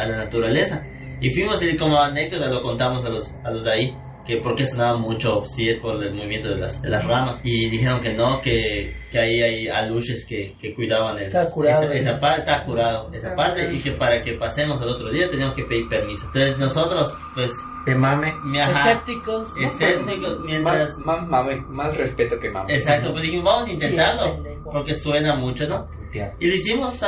a 0.00 0.06
la 0.06 0.16
naturaleza. 0.24 0.82
Y 1.20 1.30
fuimos 1.34 1.62
y 1.62 1.76
como 1.76 1.98
anécdota 2.00 2.48
lo 2.48 2.62
contamos 2.62 3.04
a 3.04 3.10
los, 3.10 3.34
a 3.44 3.50
los 3.50 3.62
de 3.64 3.70
ahí. 3.72 3.96
que 4.24 4.36
por 4.38 4.54
qué 4.54 4.64
sonaba 4.64 4.96
mucho, 4.98 5.44
si 5.46 5.68
es 5.68 5.76
por 5.78 6.02
el 6.02 6.14
movimiento 6.14 6.48
de 6.48 6.56
las, 6.60 6.80
de 6.80 6.88
las 6.88 7.04
ramas. 7.04 7.40
Y 7.44 7.68
dijeron 7.68 8.00
que 8.00 8.14
no, 8.14 8.40
que, 8.40 8.94
que 9.10 9.18
ahí 9.18 9.42
hay 9.42 9.68
aluches 9.68 10.24
que, 10.24 10.54
que 10.58 10.72
cuidaban 10.74 11.16
el- 11.18 11.24
Estaba 11.24 11.50
curado, 11.50 11.82
esa, 11.90 11.92
esa 12.10 12.20
parte, 12.20 12.40
estaba 12.40 12.64
curado, 12.64 13.10
esa 13.12 13.32
Ah, 13.32 13.36
parte, 13.36 13.68
y 13.70 13.80
que 13.80 13.90
para 13.92 14.20
que 14.22 14.34
pasemos 14.34 14.80
al 14.80 14.88
otro 14.90 15.10
día 15.10 15.28
teníamos 15.28 15.54
que 15.54 15.64
pedir 15.64 15.88
permiso. 15.88 16.24
Entonces 16.28 16.56
nosotros, 16.56 17.12
pues, 17.34 17.50
De 17.84 17.94
mame. 17.94 18.34
Escépticos. 18.54 19.56
escépticos, 19.56 20.40
mientras... 20.40 20.98
Más, 20.98 21.28
más, 21.28 21.28
mame- 21.28 21.66
más 21.68 21.96
respeto 21.96 22.38
que 22.38 22.50
mame. 22.50 22.74
Exacto, 22.74 23.10
pues 23.12 23.22
dijimos, 23.24 23.44
vamos 23.44 23.68
a 23.68 23.72
intentarlo. 23.72 24.36
Porque 24.64 24.94
suena 24.94 25.34
mucho, 25.34 25.66
¿no? 25.68 25.88
Y 26.38 26.46
lo 26.46 26.54
hicimos, 26.54 27.00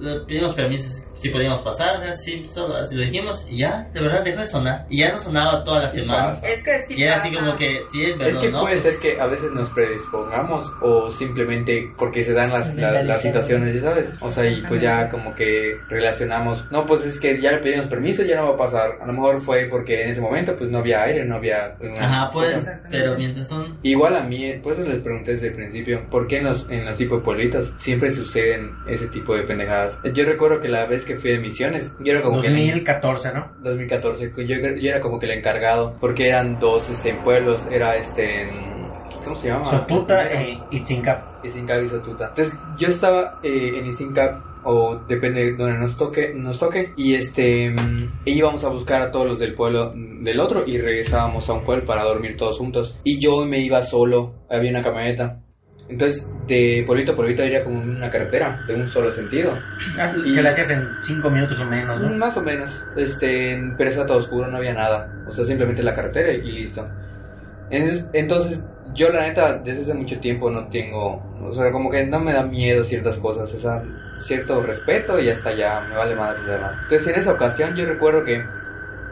le 0.00 0.20
pedimos 0.26 0.54
permiso 0.54 1.02
si 1.16 1.30
podíamos 1.30 1.62
pasar, 1.62 1.96
o 1.96 2.00
sea, 2.00 2.12
sí, 2.12 2.44
solo 2.44 2.74
así 2.76 2.94
lo 2.94 3.00
dijimos, 3.00 3.46
y 3.48 3.58
ya, 3.60 3.88
de 3.94 4.00
verdad 4.00 4.22
dejó 4.22 4.40
de 4.40 4.44
sonar. 4.46 4.84
Y 4.90 4.98
ya 4.98 5.12
no 5.12 5.18
sonaba 5.20 5.64
toda 5.64 5.82
la 5.82 5.88
Sí 5.88 6.00
semana. 6.00 6.24
pasa. 6.30 6.46
Es 6.48 6.62
que 6.62 6.80
sí 6.82 6.94
y 6.98 7.04
era 7.04 7.16
así 7.16 7.28
pasa. 7.30 7.40
como 7.40 7.56
que, 7.56 7.80
sí, 7.90 8.02
es 8.02 8.10
Es 8.10 8.18
verdad, 8.18 8.40
que 8.42 8.50
¿no? 8.50 8.60
puede 8.60 8.74
Pues, 8.82 8.84
ser 8.84 9.00
que 9.14 9.18
a 9.20 9.26
veces 9.26 9.50
nos 9.52 9.70
predispongamos 9.70 10.70
o 10.82 11.10
simplemente 11.10 11.88
porque 11.96 12.22
se 12.22 12.34
dan 12.34 12.50
las, 12.50 12.74
la- 12.74 13.02
las 13.02 13.22
situaciones, 13.22 13.74
ya 13.76 13.80
sabes. 13.88 14.10
O 14.20 14.30
sea, 14.30 14.44
y 14.44 14.60
pues 14.68 14.82
ya 14.82 15.08
como 15.08 15.34
que 15.34 15.76
relacionamos, 15.88 16.70
no, 16.70 16.84
pues 16.84 17.06
es 17.06 17.18
que 17.18 17.40
ya 17.40 17.52
le 17.52 17.58
pedimos 17.58 17.86
permiso, 17.86 18.22
ya 18.24 18.36
no 18.36 18.48
va 18.50 18.54
a 18.54 18.58
pasar. 18.58 18.90
A 19.00 19.06
lo 19.06 19.12
mejor 19.14 19.40
fue 19.40 19.66
porque 19.70 20.02
en 20.02 20.10
ese 20.10 20.20
momento 20.20 20.54
pues 20.58 20.70
no 20.70 20.78
había 20.80 21.02
aire, 21.04 21.24
no 21.24 21.36
había... 21.36 21.74
pues, 21.78 21.90
una- 21.96 22.06
Ajá, 22.06 22.30
pues, 22.32 22.70
pero 22.90 23.16
mientras 23.16 23.48
son... 23.48 23.78
Igual 23.82 24.16
a 24.16 24.24
mí, 24.24 24.52
por 24.62 24.74
eso 24.74 24.82
les 24.82 25.00
pregunté 25.00 25.34
desde 25.34 25.48
el 25.48 25.54
principio, 25.54 26.06
¿por 26.10 26.26
qué 26.26 26.38
en 26.38 26.44
los, 26.44 26.68
en 26.68 26.83
los 26.86 26.96
tipos 26.96 27.18
de 27.18 27.24
pueblitos 27.24 27.72
siempre 27.76 28.10
suceden 28.10 28.70
ese 28.86 29.08
tipo 29.08 29.34
de 29.34 29.42
pendejadas? 29.44 29.98
Yo 30.14 30.24
recuerdo 30.24 30.60
que 30.60 30.68
la 30.68 30.86
vez 30.86 31.04
que 31.04 31.16
fui 31.16 31.32
de 31.32 31.38
misiones, 31.38 31.94
yo 32.00 32.12
era 32.12 32.22
como 32.22 32.40
que... 32.40 32.48
2014, 32.48 33.32
¿no? 33.34 33.52
2014, 33.62 34.32
yo, 34.38 34.56
yo 34.76 34.90
era 34.90 35.00
como 35.00 35.18
que 35.18 35.26
el 35.26 35.32
encargado, 35.38 35.96
porque 36.00 36.28
eran 36.28 36.58
dos 36.58 36.88
este, 36.90 37.14
pueblos, 37.24 37.66
era 37.70 37.96
este... 37.96 38.42
en- 38.42 38.84
¿Cómo 39.24 39.36
se 39.36 39.48
llama? 39.48 39.64
Sotuta 39.64 40.28
e 40.30 40.58
Itzincap. 40.70 41.42
Isincab 41.44 41.82
y 41.82 41.88
Sotuta. 41.88 42.28
Entonces, 42.28 42.54
yo 42.76 42.88
estaba 42.88 43.40
eh, 43.42 43.72
en 43.78 43.86
Isincab, 43.86 44.38
o 44.64 44.96
depende 45.08 45.44
de 45.44 45.56
donde 45.56 45.78
nos 45.78 45.96
toque, 45.96 46.32
nos 46.34 46.58
toque, 46.58 46.92
y 46.98 47.14
este, 47.14 47.70
mm, 47.70 48.20
íbamos 48.26 48.64
a 48.64 48.68
buscar 48.68 49.00
a 49.00 49.10
todos 49.10 49.26
los 49.26 49.38
del 49.38 49.54
pueblo 49.54 49.92
mm, 49.94 50.24
del 50.24 50.40
otro 50.40 50.64
y 50.66 50.76
regresábamos 50.76 51.48
a 51.48 51.54
un 51.54 51.64
pueblo 51.64 51.86
para 51.86 52.02
dormir 52.04 52.36
todos 52.36 52.58
juntos. 52.58 52.98
Y 53.02 53.18
yo 53.18 53.46
me 53.46 53.60
iba 53.60 53.82
solo, 53.82 54.34
había 54.50 54.70
una 54.70 54.82
camioneta. 54.82 55.40
Entonces, 55.88 56.28
de 56.46 56.82
pueblito 56.86 57.12
a 57.12 57.16
pueblito 57.16 57.42
era 57.42 57.62
como 57.62 57.80
una 57.82 58.10
carretera, 58.10 58.58
de 58.66 58.74
un 58.74 58.88
solo 58.88 59.12
sentido. 59.12 59.52
Que 60.34 60.42
la 60.42 60.50
hacías 60.50 60.70
en 60.70 60.88
5 61.02 61.28
minutos 61.30 61.60
o 61.60 61.66
menos, 61.66 62.00
¿no? 62.00 62.08
Más 62.16 62.36
o 62.36 62.42
menos. 62.42 62.82
Este, 62.96 63.60
pero 63.76 63.90
estaba 63.90 64.06
todo 64.06 64.18
oscuro, 64.18 64.46
no 64.48 64.56
había 64.56 64.72
nada. 64.72 65.12
O 65.28 65.32
sea, 65.34 65.44
simplemente 65.44 65.82
la 65.82 65.94
carretera 65.94 66.32
y 66.32 66.40
listo. 66.52 66.88
En- 67.70 68.08
Entonces, 68.12 68.62
yo 68.94 69.10
la 69.10 69.26
neta, 69.28 69.58
desde 69.58 69.82
hace 69.82 69.94
mucho 69.94 70.18
tiempo 70.20 70.50
no 70.50 70.68
tengo, 70.68 71.16
o 71.40 71.52
sea, 71.54 71.70
como 71.70 71.90
que 71.90 72.06
no 72.06 72.20
me 72.20 72.32
da 72.32 72.44
miedo 72.44 72.84
ciertas 72.84 73.18
cosas, 73.18 73.52
o 73.52 73.60
sea, 73.60 73.82
cierto 74.20 74.62
respeto 74.62 75.18
y 75.18 75.28
hasta 75.28 75.52
ya 75.54 75.80
me 75.88 75.96
vale 75.96 76.14
madre 76.14 76.40
lo 76.44 76.52
demás. 76.52 76.76
Entonces, 76.84 77.08
en 77.08 77.14
esa 77.20 77.32
ocasión 77.32 77.74
yo 77.74 77.84
recuerdo 77.86 78.24
que 78.24 78.42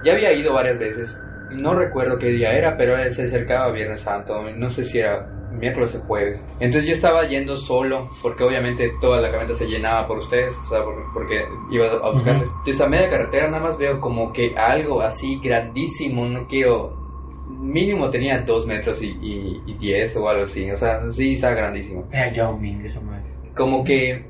ya 0.05 0.13
había 0.13 0.33
ido 0.33 0.53
varias 0.55 0.79
veces, 0.79 1.21
no 1.51 1.75
recuerdo 1.75 2.19
qué 2.19 2.29
día 2.29 2.53
era, 2.53 2.77
pero 2.77 2.95
se 3.11 3.25
acercaba 3.25 3.73
Viernes 3.73 4.03
Santo, 4.03 4.43
no 4.57 4.71
sé 4.71 4.85
si 4.85 5.01
era 5.01 5.27
miércoles 5.59 5.95
o 5.95 6.01
jueves. 6.07 6.45
Entonces 6.61 6.87
yo 6.89 6.95
estaba 6.95 7.25
yendo 7.27 7.57
solo, 7.57 8.09
porque 8.23 8.45
obviamente 8.45 8.91
toda 9.01 9.21
la 9.21 9.29
camioneta 9.31 9.55
se 9.59 9.67
llenaba 9.67 10.07
por 10.07 10.19
ustedes, 10.19 10.55
o 10.67 10.69
sea, 10.69 10.83
por- 10.85 11.13
porque 11.13 11.45
iba 11.71 11.87
a 11.87 12.11
buscarles. 12.13 12.49
Entonces 12.51 12.81
a 12.81 12.89
media 12.89 13.09
carretera 13.09 13.49
nada 13.51 13.63
más 13.63 13.79
veo 13.79 14.01
como 14.01 14.33
que 14.33 14.55
algo 14.57 15.01
así 15.03 15.39
grandísimo, 15.43 16.25
no 16.27 16.47
quiero... 16.47 17.01
Mínimo 17.49 18.09
tenía 18.11 18.41
dos 18.47 18.67
metros 18.67 19.03
y, 19.03 19.09
y, 19.21 19.63
y 19.67 19.75
diez 19.79 20.17
o 20.17 20.27
algo 20.29 20.45
así, 20.45 20.71
o 20.71 20.77
sea, 20.77 21.01
sí 21.11 21.35
estaba 21.35 21.55
grandísimo. 21.55 22.09
Era 22.11 22.51
Ming, 22.53 22.87
eso 22.87 23.01
madre. 23.03 23.25
Como 23.55 23.85
que 23.85 24.25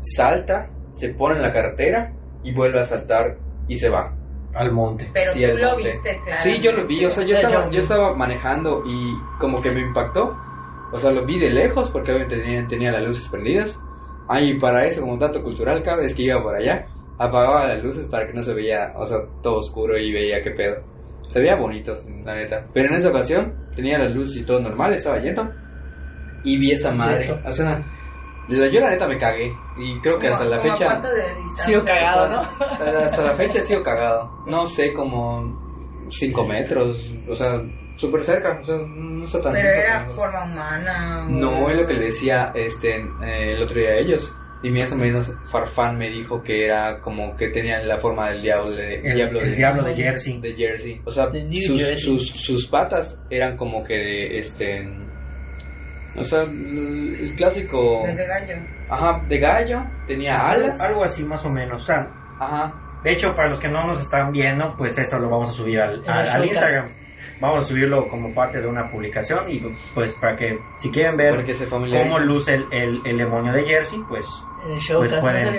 salta, 0.00 0.70
se 0.90 1.10
pone 1.14 1.36
en 1.36 1.42
la 1.42 1.52
carretera 1.52 2.12
y 2.42 2.52
vuelve 2.54 2.80
a 2.80 2.84
saltar 2.84 3.36
y 3.68 3.76
se 3.76 3.88
va. 3.90 4.16
Al 4.54 4.72
monte. 4.72 5.08
Pero 5.12 5.32
Sí, 5.32 5.40
tú 5.40 5.46
al 5.50 5.60
lo 5.60 5.68
monte. 5.70 5.84
viste, 5.84 6.20
claro. 6.24 6.40
Sí, 6.42 6.60
yo 6.60 6.72
lo 6.72 6.86
vi, 6.86 7.04
o 7.04 7.10
sea, 7.10 7.24
yo 7.24 7.36
estaba, 7.36 7.70
yo 7.70 7.80
estaba 7.80 8.14
manejando 8.16 8.82
y 8.86 9.12
como 9.38 9.60
que 9.62 9.70
me 9.70 9.80
impactó. 9.80 10.36
O 10.92 10.98
sea, 10.98 11.12
lo 11.12 11.24
vi 11.24 11.38
de 11.38 11.50
lejos 11.50 11.88
porque 11.90 12.10
obviamente 12.12 12.38
tenía, 12.40 12.66
tenía 12.66 12.90
las 12.92 13.02
luces 13.02 13.28
prendidas. 13.28 13.78
Ah, 14.28 14.40
y 14.40 14.58
para 14.58 14.84
eso, 14.86 15.00
como 15.02 15.16
dato 15.16 15.42
cultural, 15.42 15.82
cada 15.82 15.98
vez 15.98 16.14
que 16.14 16.22
iba 16.22 16.42
por 16.42 16.54
allá, 16.54 16.86
apagaba 17.18 17.66
las 17.68 17.82
luces 17.82 18.08
para 18.08 18.26
que 18.26 18.32
no 18.32 18.42
se 18.42 18.54
veía, 18.54 18.92
o 18.96 19.04
sea, 19.04 19.18
todo 19.42 19.58
oscuro 19.58 19.96
y 19.98 20.12
veía 20.12 20.42
qué 20.42 20.50
pedo. 20.52 20.76
Se 21.22 21.38
veía 21.40 21.54
bonito, 21.56 21.94
la 22.24 22.34
neta. 22.34 22.66
Pero 22.72 22.88
en 22.88 22.94
esa 22.94 23.10
ocasión 23.10 23.54
tenía 23.76 23.98
las 23.98 24.14
luces 24.14 24.36
y 24.42 24.44
todo 24.44 24.58
normal, 24.60 24.92
estaba 24.92 25.18
yendo. 25.20 25.48
Y 26.44 26.58
vi 26.58 26.72
esa 26.72 26.90
madre. 26.92 27.26
Cierto. 27.26 27.48
O 27.48 27.52
sea, 27.52 27.84
yo 28.50 28.80
la 28.80 28.90
neta 28.90 29.06
me 29.06 29.18
cagué. 29.18 29.52
Y 29.78 29.98
creo 30.00 30.18
que 30.18 30.28
hasta 30.28 30.44
la 30.44 30.58
¿Cómo 30.58 30.72
a 30.72 30.76
fecha... 30.76 30.84
cuánto 30.86 31.08
de 31.08 31.34
distancia? 31.36 31.64
Sigo 31.64 31.84
cagado, 31.84 32.28
¿no? 32.28 32.40
Hasta 33.00 33.22
la 33.22 33.34
fecha 33.34 33.58
he 33.58 33.64
sido 33.66 33.82
cagado. 33.82 34.30
No 34.46 34.66
sé, 34.66 34.92
como 34.92 36.06
5 36.10 36.46
metros. 36.46 37.14
O 37.28 37.34
sea, 37.34 37.60
súper 37.96 38.24
cerca. 38.24 38.58
O 38.60 38.64
sea, 38.64 38.76
no 38.86 39.24
está 39.24 39.40
tan 39.40 39.52
Pero 39.52 39.68
era 39.68 40.08
forma 40.10 40.44
humana. 40.44 41.24
o- 41.26 41.30
No, 41.30 41.70
es 41.70 41.78
lo 41.80 41.86
que 41.86 41.94
le 41.94 42.06
decía 42.06 42.52
este, 42.54 42.96
eh, 42.96 43.52
el 43.54 43.62
otro 43.62 43.78
día 43.78 43.90
a 43.90 43.96
ellos. 43.96 44.36
Y 44.62 44.68
más 44.68 44.92
o 44.92 44.96
menos 44.96 45.32
Farfán 45.50 45.96
me 45.96 46.10
dijo 46.10 46.42
que 46.42 46.66
era 46.66 47.00
como 47.00 47.34
que 47.34 47.48
tenían 47.48 47.88
la 47.88 47.96
forma 47.96 48.28
del 48.28 48.42
diablo 48.42 48.76
de, 48.76 48.96
El, 48.96 49.14
diablo 49.14 49.40
el 49.40 49.50
de, 49.52 49.56
diablo 49.56 49.82
de 49.84 49.94
Jersey. 49.96 50.38
de 50.38 50.52
Jersey. 50.54 51.00
O 51.06 51.10
sea, 51.10 51.30
sus, 51.32 51.78
Jersey. 51.80 51.96
sus, 51.96 52.28
sus 52.28 52.66
patas 52.66 53.18
eran 53.30 53.56
como 53.56 53.82
que 53.82 53.94
de 53.96 54.38
este. 54.38 54.86
O 56.16 56.24
sea, 56.24 56.42
el 56.42 57.16
el 57.20 57.34
clásico. 57.34 58.02
De 58.06 58.26
gallo. 58.26 58.54
Ajá, 58.88 59.22
de 59.28 59.38
gallo. 59.38 59.82
Tenía 60.06 60.48
alas. 60.48 60.80
Algo 60.80 61.04
así 61.04 61.22
más 61.24 61.44
o 61.44 61.50
menos. 61.50 61.82
O 61.82 61.86
sea, 61.86 62.08
Ajá. 62.38 62.72
de 63.04 63.12
hecho, 63.12 63.34
para 63.34 63.48
los 63.50 63.60
que 63.60 63.68
no 63.68 63.86
nos 63.86 64.00
están 64.00 64.32
viendo, 64.32 64.74
pues 64.76 64.98
eso 64.98 65.18
lo 65.18 65.28
vamos 65.30 65.50
a 65.50 65.52
subir 65.52 65.80
al, 65.80 66.02
al- 66.08 66.26
el. 66.42 66.44
Instagram. 66.46 66.86
Vamos 67.38 67.64
a 67.66 67.68
subirlo 67.68 68.08
como 68.08 68.32
parte 68.34 68.60
de 68.60 68.66
una 68.66 68.90
publicación 68.90 69.50
y 69.50 69.60
pues 69.94 70.14
para 70.14 70.36
que 70.36 70.58
si 70.78 70.90
quieren 70.90 71.16
ver 71.18 71.44
se 71.54 71.66
cómo 71.66 72.18
luce 72.18 72.54
el, 72.54 72.66
el, 72.72 73.00
el 73.04 73.18
demonio 73.18 73.52
de 73.52 73.62
Jersey, 73.64 74.00
pues 74.08 74.26
En 74.64 74.72
el 74.72 74.78
show, 74.80 75.00
Pues 75.00 75.12
¿en 75.12 75.20
pueden- 75.20 75.54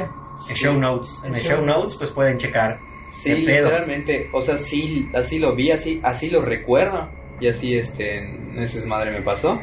en 0.50 0.56
show 0.56 0.74
notes, 0.74 1.22
en 1.24 1.30
El 1.32 1.38
el 1.38 1.42
show 1.44 1.58
show 1.58 1.66
notes 1.66 1.84
notes. 1.84 1.96
pues 2.00 2.12
pueden 2.12 2.38
checar. 2.40 2.80
Sí, 3.12 3.36
literalmente, 3.36 4.28
o 4.34 4.42
sea, 4.42 4.58
sí, 4.58 5.08
así 5.14 5.38
lo 5.38 5.56
vi, 5.56 5.72
así, 5.72 6.02
así 6.04 6.30
lo 6.32 6.42
recuerdo 6.44 7.10
y 7.40 7.48
así, 7.48 7.76
este, 7.76 8.24
esa 8.56 8.80
es 8.80 8.86
madre 8.88 9.12
me 9.12 9.22
pasó. 9.22 9.60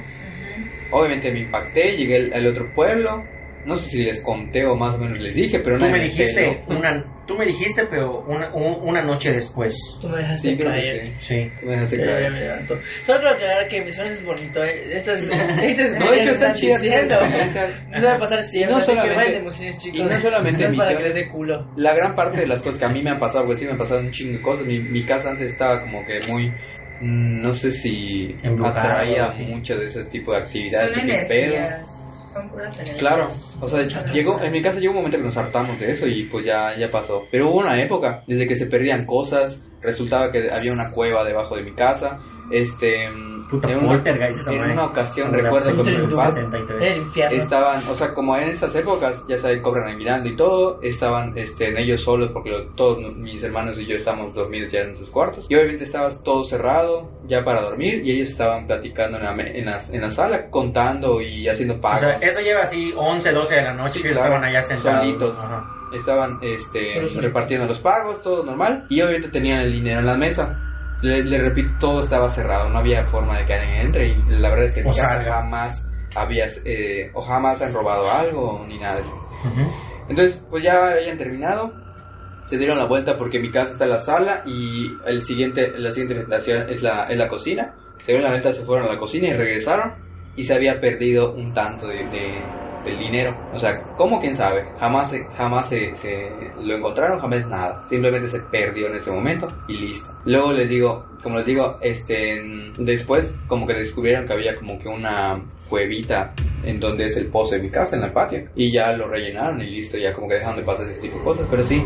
Obviamente 0.90 1.30
me 1.32 1.40
impacté, 1.40 1.96
llegué 1.96 2.16
al, 2.16 2.32
al 2.32 2.46
otro 2.48 2.72
pueblo, 2.74 3.24
no 3.66 3.74
sé 3.76 3.90
si 3.90 4.00
les 4.04 4.22
conté 4.22 4.64
o 4.64 4.74
más 4.76 4.94
o 4.94 4.98
menos 4.98 5.18
les 5.18 5.34
dije, 5.34 5.58
pero 5.60 5.78
Tú 5.78 5.84
me 5.86 6.02
dijiste 6.02 6.62
una, 6.68 7.04
tú 7.26 7.34
me 7.36 7.44
dijiste, 7.44 7.84
pero 7.90 8.20
una, 8.26 8.48
un- 8.54 8.88
una 8.88 9.02
noche 9.02 9.30
después. 9.32 9.76
Tú 10.00 10.08
me 10.08 10.18
dejaste 10.18 10.52
Sí, 10.52 10.56
que 10.56 10.64
caer. 10.64 11.06
sí. 11.06 11.12
Sí. 11.20 11.50
Tú 11.60 11.66
me 11.66 11.72
dejaste 11.72 11.98
ya 11.98 12.04
caer. 12.06 12.32
me 12.32 12.40
levanto. 12.40 12.74
Solo 13.04 13.18
quiero 13.18 13.34
aclarar 13.34 13.68
que 13.68 13.84
Misiones 13.84 14.12
es 14.20 14.24
bonito, 14.24 14.64
¿eh? 14.64 14.74
Estas, 14.96 15.28
estas 15.62 15.98
No, 15.98 16.10
de 16.10 16.18
hecho 16.20 16.30
están 16.30 16.54
chidas 16.54 16.82
experiencias. 16.82 17.82
Eso 17.92 18.06
va 18.06 18.14
a 18.14 18.18
pasar 18.18 18.42
siempre, 18.42 18.72
no 18.72 18.78
que 18.78 18.86
solamente- 18.86 19.30
de 19.32 19.36
emociones, 19.36 19.78
chicos. 19.78 20.00
y 20.00 20.02
no 20.04 20.10
solamente 20.12 20.62
No 20.64 20.70
que 20.70 20.76
Misiones. 20.78 21.14
dé 21.14 21.28
culo. 21.28 21.70
La 21.76 21.94
gran 21.94 22.14
parte 22.14 22.40
de 22.40 22.46
las 22.46 22.62
cosas 22.62 22.78
que 22.78 22.84
a 22.86 22.88
mí 22.88 23.02
me 23.02 23.10
han 23.10 23.18
pasado, 23.18 23.44
pues 23.44 23.58
sí 23.58 23.66
me 23.66 23.72
han 23.72 23.78
pasado 23.78 24.00
un 24.00 24.10
chingo 24.12 24.38
de 24.38 24.42
cosas. 24.42 24.64
Mi, 24.66 24.78
mi 24.78 25.04
casa 25.04 25.30
antes 25.30 25.50
estaba 25.50 25.82
como 25.82 26.02
que 26.06 26.20
muy, 26.30 26.50
no 27.00 27.52
sé 27.52 27.70
si 27.72 28.34
atraía 28.64 29.26
así. 29.26 29.44
mucho 29.44 29.76
de 29.76 29.86
ese 29.86 30.04
tipo 30.06 30.32
de 30.32 30.38
actividades. 30.38 30.94
Son 30.94 31.04
y 31.04 31.10
qué 31.10 31.24
pedo. 31.28 31.54
energías. 31.54 32.04
Son 32.32 32.48
puras 32.50 32.76
energías. 32.76 32.98
Claro, 32.98 33.28
o 33.60 33.68
sea, 33.68 33.82
llegó, 34.10 34.40
en 34.42 34.52
mi 34.52 34.62
casa 34.62 34.78
llegó 34.78 34.92
un 34.92 34.98
momento 34.98 35.18
que 35.18 35.24
nos 35.24 35.36
hartamos 35.36 35.78
de 35.78 35.90
eso 35.90 36.06
y 36.06 36.24
pues 36.24 36.44
ya, 36.44 36.76
ya 36.76 36.90
pasó. 36.90 37.26
Pero 37.30 37.50
hubo 37.50 37.58
una 37.58 37.80
época, 37.82 38.22
desde 38.26 38.46
que 38.46 38.54
se 38.54 38.66
perdían 38.66 39.06
cosas, 39.06 39.62
resultaba 39.80 40.30
que 40.30 40.46
había 40.52 40.72
una 40.72 40.90
cueva 40.90 41.24
debajo 41.24 41.56
de 41.56 41.62
mi 41.62 41.72
casa, 41.72 42.20
este... 42.50 43.08
Puta 43.50 43.70
en 43.70 43.78
una, 43.84 43.94
esa 44.28 44.52
en 44.52 44.70
una 44.72 44.84
ocasión 44.84 45.28
Como 45.30 45.40
recuerdo 45.42 45.82
que 45.82 45.90
mis 45.98 46.14
papás 46.14 46.34
73. 46.34 46.82
El 46.96 47.02
infierno. 47.02 47.36
estaban, 47.38 47.76
o 47.78 47.94
sea, 47.94 48.12
como 48.14 48.36
en 48.36 48.48
esas 48.50 48.74
épocas, 48.74 49.24
ya 49.28 49.38
sabes, 49.38 49.60
cobran 49.60 49.96
mirando 49.96 50.28
y 50.28 50.36
todo, 50.36 50.78
estaban 50.82 51.36
este, 51.38 51.68
en 51.70 51.78
ellos 51.78 52.02
solos 52.02 52.30
porque 52.32 52.50
lo- 52.50 52.66
todos 52.74 52.98
mis 53.16 53.42
hermanos 53.42 53.78
y 53.78 53.86
yo 53.86 53.96
estábamos 53.96 54.34
dormidos 54.34 54.70
ya 54.70 54.80
en 54.80 54.96
sus 54.96 55.08
cuartos. 55.08 55.46
Y 55.48 55.54
obviamente 55.54 55.84
estaba 55.84 56.10
todo 56.22 56.44
cerrado 56.44 57.10
ya 57.26 57.42
para 57.44 57.62
dormir 57.62 58.02
y 58.04 58.12
ellos 58.12 58.28
estaban 58.30 58.66
platicando 58.66 59.16
en 59.18 59.24
la, 59.24 59.30
en 59.32 59.64
la, 59.64 59.78
en 59.92 60.00
la 60.00 60.10
sala, 60.10 60.50
contando 60.50 61.20
y 61.22 61.48
haciendo 61.48 61.74
O 61.76 61.80
pagos. 61.80 62.00
sea, 62.00 62.12
eso 62.16 62.40
lleva 62.40 62.60
así 62.62 62.92
11, 62.96 63.32
12 63.32 63.54
de 63.54 63.62
la 63.62 63.72
noche 63.72 63.94
Sí, 63.94 64.02
que 64.02 64.10
claro. 64.10 64.26
estaban 64.26 64.44
allá 64.44 64.60
sentados. 64.62 65.06
Solitos. 65.06 65.38
Ajá. 65.38 65.74
estaban 65.94 66.38
este, 66.42 67.02
repartiendo 67.18 67.66
los 67.66 67.78
pagos, 67.78 68.20
todo 68.20 68.44
normal, 68.44 68.84
y 68.90 69.00
obviamente 69.00 69.28
tenían 69.30 69.60
el 69.60 69.72
dinero 69.72 70.00
en 70.00 70.06
la 70.06 70.16
mesa. 70.16 70.64
Le, 71.02 71.22
le 71.24 71.38
repito, 71.38 71.70
todo 71.78 72.00
estaba 72.00 72.28
cerrado, 72.28 72.68
no 72.70 72.78
había 72.78 73.04
forma 73.06 73.38
de 73.38 73.46
que 73.46 73.54
alguien 73.54 73.86
entre, 73.86 74.08
y 74.08 74.22
la 74.28 74.50
verdad 74.50 74.64
es 74.66 74.74
que 74.74 74.80
O 74.80 74.84
nunca 74.84 75.02
jamás 75.30 75.88
habías, 76.16 76.60
eh, 76.64 77.10
o 77.14 77.20
jamás 77.22 77.62
han 77.62 77.72
robado 77.72 78.10
algo, 78.10 78.64
ni 78.66 78.78
nada 78.78 78.94
de 78.96 79.00
eso. 79.02 79.28
Entonces, 80.08 80.44
pues 80.50 80.64
ya 80.64 80.88
habían 80.90 81.16
terminado, 81.18 81.72
se 82.46 82.56
dieron 82.58 82.78
la 82.78 82.86
vuelta 82.86 83.16
porque 83.16 83.38
mi 83.38 83.50
casa 83.50 83.72
está 83.72 83.84
en 83.84 83.90
la 83.90 83.98
sala 83.98 84.42
y 84.46 84.90
el 85.06 85.22
siguiente, 85.24 85.70
la 85.76 85.90
siguiente 85.90 86.18
habitación 86.20 86.68
es 86.68 86.82
la, 86.82 87.04
es 87.04 87.16
la 87.18 87.28
cocina. 87.28 87.74
Se 88.00 88.12
dieron 88.12 88.24
la 88.24 88.30
vuelta, 88.30 88.52
se 88.52 88.64
fueron 88.64 88.88
a 88.88 88.92
la 88.94 88.98
cocina 88.98 89.28
y 89.28 89.32
regresaron 89.34 89.94
y 90.34 90.42
se 90.44 90.54
había 90.54 90.80
perdido 90.80 91.32
un 91.34 91.52
tanto 91.52 91.86
de, 91.88 92.06
de- 92.08 92.42
del 92.88 92.98
dinero. 92.98 93.36
O 93.52 93.58
sea, 93.58 93.82
¿cómo? 93.96 94.20
¿Quién 94.20 94.34
sabe? 94.34 94.64
Jamás, 94.80 95.14
jamás 95.36 95.68
se, 95.68 95.92
lo 96.60 96.76
encontraron, 96.76 97.20
jamás 97.20 97.46
nada. 97.46 97.84
Simplemente 97.88 98.28
se 98.28 98.40
perdió 98.40 98.88
en 98.88 98.96
ese 98.96 99.10
momento 99.10 99.48
y 99.68 99.74
listo. 99.74 100.10
Luego 100.24 100.52
les 100.52 100.68
digo, 100.68 101.04
como 101.22 101.38
les 101.38 101.46
digo, 101.46 101.76
este, 101.80 102.42
después 102.78 103.34
como 103.46 103.66
que 103.66 103.74
descubrieron 103.74 104.26
que 104.26 104.32
había 104.32 104.56
como 104.56 104.78
que 104.78 104.88
una 104.88 105.40
cuevita 105.68 106.32
en 106.64 106.80
donde 106.80 107.04
es 107.04 107.16
el 107.16 107.26
pozo 107.26 107.54
de 107.54 107.62
mi 107.62 107.70
casa, 107.70 107.96
en 107.96 108.04
el 108.04 108.12
patio. 108.12 108.48
Y 108.54 108.72
ya 108.72 108.92
lo 108.92 109.08
rellenaron 109.08 109.60
y 109.60 109.70
listo, 109.70 109.98
ya 109.98 110.12
como 110.12 110.28
que 110.28 110.34
dejaron 110.34 110.56
de 110.56 110.62
pasar 110.62 110.86
ese 110.86 111.00
tipo 111.00 111.18
de 111.18 111.24
cosas. 111.24 111.46
Pero 111.50 111.64
sí, 111.64 111.84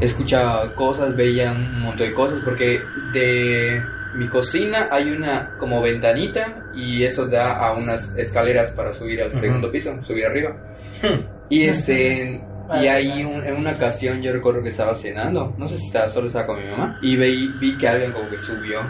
escuchaba 0.00 0.74
cosas, 0.74 1.16
veía 1.16 1.52
un 1.52 1.80
montón 1.80 2.08
de 2.08 2.14
cosas, 2.14 2.40
porque 2.44 2.80
de 3.12 3.82
mi 4.14 4.28
cocina 4.28 4.88
hay 4.90 5.10
una 5.10 5.56
como 5.58 5.80
ventanita 5.80 6.70
y 6.74 7.02
eso 7.04 7.26
da 7.26 7.52
a 7.52 7.74
unas 7.74 8.14
escaleras 8.16 8.70
para 8.72 8.92
subir 8.92 9.22
al 9.22 9.32
segundo 9.32 9.70
piso, 9.70 9.92
subir 10.04 10.26
arriba. 10.26 10.56
Hmm. 11.02 11.20
Y 11.48 11.64
este... 11.68 12.40
Y 12.80 12.86
ahí 12.86 13.24
un- 13.24 13.44
en 13.44 13.56
una 13.56 13.72
ocasión 13.72 14.22
yo 14.22 14.32
recuerdo 14.32 14.62
que 14.62 14.68
estaba 14.70 14.94
cenando, 14.94 15.52
no 15.58 15.68
sé 15.68 15.76
si 15.76 15.86
estaba, 15.88 16.08
solo 16.08 16.28
estaba 16.28 16.46
con 16.46 16.58
mi 16.62 16.70
mamá, 16.70 16.98
y 17.02 17.16
vi, 17.16 17.48
vi 17.60 17.76
que 17.76 17.86
alguien 17.88 18.12
como 18.12 18.30
que 18.30 18.38
subió, 18.38 18.80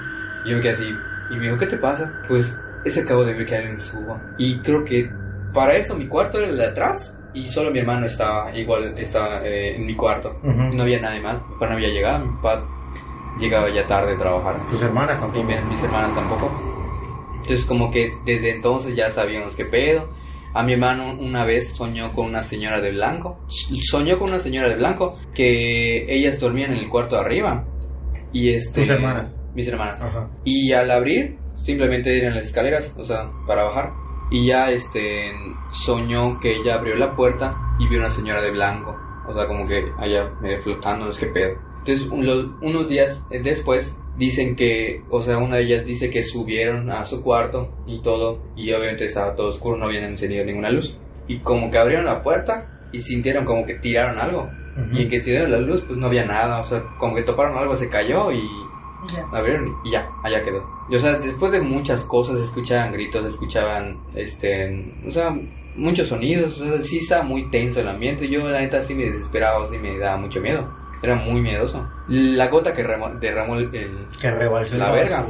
y 0.45 0.51
yo 0.51 0.57
me 0.57 0.62
quedé 0.62 0.73
así, 0.73 0.89
y 1.31 1.35
me 1.37 1.45
dijo, 1.47 1.59
¿qué 1.59 1.66
te 1.66 1.79
pasa? 1.79 2.12
Pues 2.29 2.57
ese 2.85 3.01
acabo 3.01 3.25
de 3.25 3.35
ver 3.35 3.47
que 3.47 3.57
alguien 3.57 3.81
suba. 3.81 4.20
Y 4.39 4.59
creo 4.61 4.85
que 4.85 5.11
para 5.53 5.75
eso 5.77 5.97
mi 5.97 6.07
cuarto 6.07 6.39
era 6.39 6.49
el 6.49 6.59
de 6.59 6.66
atrás, 6.66 7.16
y 7.35 7.49
solo 7.49 7.73
mi 7.73 7.81
hermano 7.81 8.07
estaba 8.07 8.55
igual, 8.57 8.95
estaba 8.97 9.43
eh, 9.43 9.75
en 9.75 9.87
mi 9.87 9.97
cuarto. 9.97 10.39
No 10.45 10.83
había 10.83 11.01
nadie 11.01 11.20
más, 11.20 11.43
mi 11.49 11.55
papá 11.55 11.66
no 11.68 11.73
había 11.75 11.89
llegado, 11.89 12.25
mi 12.27 12.37
papá 12.37 12.64
llegaba 13.39 13.68
ya 13.72 13.87
tarde 13.87 14.14
a 14.14 14.18
trabajar. 14.18 14.66
Tus 14.68 14.83
hermanas 14.83 15.18
Y 15.18 15.20
tampoco. 15.20 15.45
mi- 15.45 15.62
mis 15.70 15.83
hermanas 15.83 16.14
tampoco. 16.14 16.51
Entonces 17.43 17.64
como 17.66 17.91
que 17.91 18.11
desde 18.24 18.51
entonces 18.55 18.95
ya 18.97 19.09
sabíamos 19.11 19.57
qué 19.57 19.64
pedo. 19.64 20.09
A 20.55 20.62
mi 20.62 20.74
hermano 20.74 21.14
una 21.18 21.45
vez 21.45 21.74
soñó 21.74 22.12
con 22.12 22.26
una 22.26 22.43
señora 22.43 22.80
de 22.80 22.91
blanco. 22.93 23.39
Soñó 23.49 24.18
con 24.18 24.28
una 24.30 24.39
señora 24.39 24.68
de 24.68 24.76
blanco 24.76 25.18
que 25.35 26.05
ellas 26.14 26.39
dormían 26.39 26.72
en 26.72 26.78
el 26.78 26.89
cuarto 26.89 27.16
de 27.16 27.22
arriba. 27.22 27.64
Y 28.33 28.51
este... 28.55 28.80
Tus 28.83 28.91
hermanas. 28.91 29.35
Mis 29.55 29.68
hermanas. 29.68 30.01
Ajá. 30.03 30.28
Y 30.45 30.72
al 30.72 30.91
abrir, 30.91 31.37
simplemente 31.57 32.16
eran 32.16 32.35
las 32.35 32.45
escaleras, 32.45 32.95
o 32.99 33.05
sea, 33.05 33.30
para 33.47 33.64
bajar. 33.64 33.93
Y 34.30 34.47
ya 34.49 34.70
este 34.70 35.33
soñó 35.72 36.39
que 36.41 36.55
ella 36.57 36.74
abrió 36.76 36.95
la 36.97 37.14
puerta 37.14 37.55
y 37.78 37.89
vio 37.89 37.99
una 37.99 38.09
señora 38.11 38.41
de 38.43 38.51
blanco. 38.51 38.97
O 39.28 39.35
sea, 39.35 39.47
como 39.47 39.66
que 39.66 39.85
allá 39.99 40.30
medio 40.41 40.59
flotando, 40.61 41.07
no 41.07 41.12
sé 41.12 41.26
qué 41.26 41.33
pedo. 41.33 41.55
Entonces, 41.85 42.07
un- 42.09 42.24
los- 42.26 42.47
unos 42.61 42.89
días 42.89 43.20
eh, 43.30 43.41
después, 43.43 43.97
dicen 44.16 44.55
que, 44.57 45.03
o 45.11 45.22
sea, 45.22 45.39
una 45.39 45.57
de 45.57 45.64
ellas 45.64 45.85
dice 45.87 46.11
que 46.11 46.22
subieron 46.22 46.91
a 46.91 47.05
su 47.05 47.22
cuarto 47.22 47.68
y 47.87 48.01
todo. 48.03 48.39
Y 48.57 48.70
obviamente 48.72 49.07
estaba 49.07 49.35
todo 49.35 49.49
oscuro, 49.49 49.76
no 49.76 49.87
habían 49.87 50.05
encendido 50.05 50.45
ninguna 50.45 50.70
luz. 50.70 50.97
Y 51.28 51.39
como 51.39 51.70
que 51.70 51.78
abrieron 51.78 52.05
la 52.07 52.22
puerta 52.22 52.89
y 52.93 52.99
sintieron 52.99 53.45
como 53.45 53.64
que 53.66 53.74
tiraron 53.76 54.18
algo. 54.18 54.49
Y 54.93 55.03
en 55.03 55.09
que 55.11 55.16
encendieron 55.16 55.51
la 55.51 55.59
luz, 55.59 55.83
pues 55.83 55.99
no 55.99 56.07
había 56.07 56.24
nada. 56.24 56.61
O 56.61 56.64
sea, 56.64 56.83
como 56.99 57.14
que 57.14 57.22
toparon 57.22 57.57
algo, 57.59 57.74
se 57.76 57.89
cayó 57.89 58.30
y 58.33 58.39
Y 58.39 59.12
ya. 59.14 59.26
abrieron 59.33 59.74
y 59.85 59.91
ya, 59.91 60.09
allá 60.22 60.43
quedó. 60.45 60.62
Y, 60.91 60.95
o 60.97 60.99
sea, 60.99 61.18
después 61.18 61.51
de 61.53 61.61
muchas 61.61 62.03
cosas, 62.05 62.41
escuchaban 62.41 62.93
gritos, 62.93 63.24
escuchaban, 63.26 63.99
este, 64.14 64.95
o 65.07 65.11
sea, 65.11 65.35
muchos 65.76 66.09
sonidos, 66.09 66.61
o 66.61 66.64
sea, 66.66 66.83
sí 66.85 66.99
estaba 66.99 67.22
muy 67.22 67.51
tenso 67.51 67.80
el 67.80 67.89
ambiente. 67.89 68.28
Yo, 68.28 68.47
la 68.49 68.61
neta, 68.61 68.80
sí 68.83 68.95
me 68.95 69.05
desesperaba, 69.05 69.66
sí 69.68 69.78
me 69.78 69.99
daba 69.99 70.16
mucho 70.18 70.41
miedo. 70.41 70.68
Era 71.03 71.16
muy 71.16 71.40
miedoso. 71.40 71.88
La 72.09 72.49
gota 72.49 72.72
que 72.72 72.82
remo- 72.84 73.18
derramó 73.18 73.57
el, 73.57 73.74
el- 73.74 74.07
Que 74.20 74.30
rebalsó 74.30 74.76
La 74.76 74.90
verga. 74.93 75.26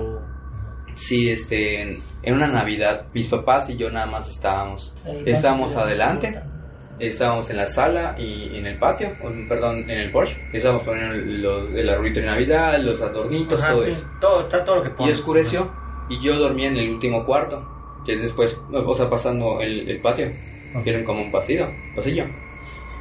Sí, 0.95 1.31
este, 1.31 1.81
en, 1.83 1.99
en 2.23 2.35
una 2.35 2.49
Navidad, 2.49 3.07
mis 3.15 3.27
papás 3.29 3.69
y 3.71 3.77
yo 3.77 3.91
nada 3.91 4.07
más 4.07 4.29
estábamos. 4.29 4.93
Ahí 5.07 5.23
Estábamos 5.27 5.75
adelante. 5.77 6.39
Estábamos 6.99 7.51
en 7.51 7.57
la 7.57 7.67
sala 7.67 8.15
y 8.19 8.55
en 8.57 8.67
el 8.67 8.79
patio, 8.79 9.09
o, 9.23 9.49
perdón, 9.49 9.79
en 9.91 9.99
el 9.99 10.13
porche. 10.13 10.37
Estábamos 10.53 10.85
poniendo 10.85 11.15
los, 11.17 11.71
el 11.75 11.89
arbolito 11.89 12.21
de 12.21 12.27
Navidad, 12.27 12.79
los 12.79 13.01
adornitos, 13.01 13.61
Ajá, 13.61 13.73
todo 13.73 13.83
sí. 13.85 13.91
eso. 13.91 14.07
Todo, 14.21 14.43
está 14.43 14.63
todo 14.63 14.77
lo 14.77 14.83
que 14.97 15.05
Y 15.05 15.11
oscureció 15.11 15.73
y 16.11 16.21
yo 16.21 16.37
dormía 16.39 16.69
en 16.69 16.77
el 16.77 16.91
último 16.91 17.25
cuarto, 17.25 17.67
que 18.07 18.17
después, 18.19 18.61
o 18.73 18.95
sea, 18.95 19.09
pasando 19.11 19.61
el, 19.61 19.89
el 19.89 20.01
patio, 20.01 20.27
que 20.85 20.91
era 20.91 21.03
como 21.03 21.23
un 21.23 21.33
pasillo, 21.33 21.67
pasillo. 21.97 22.25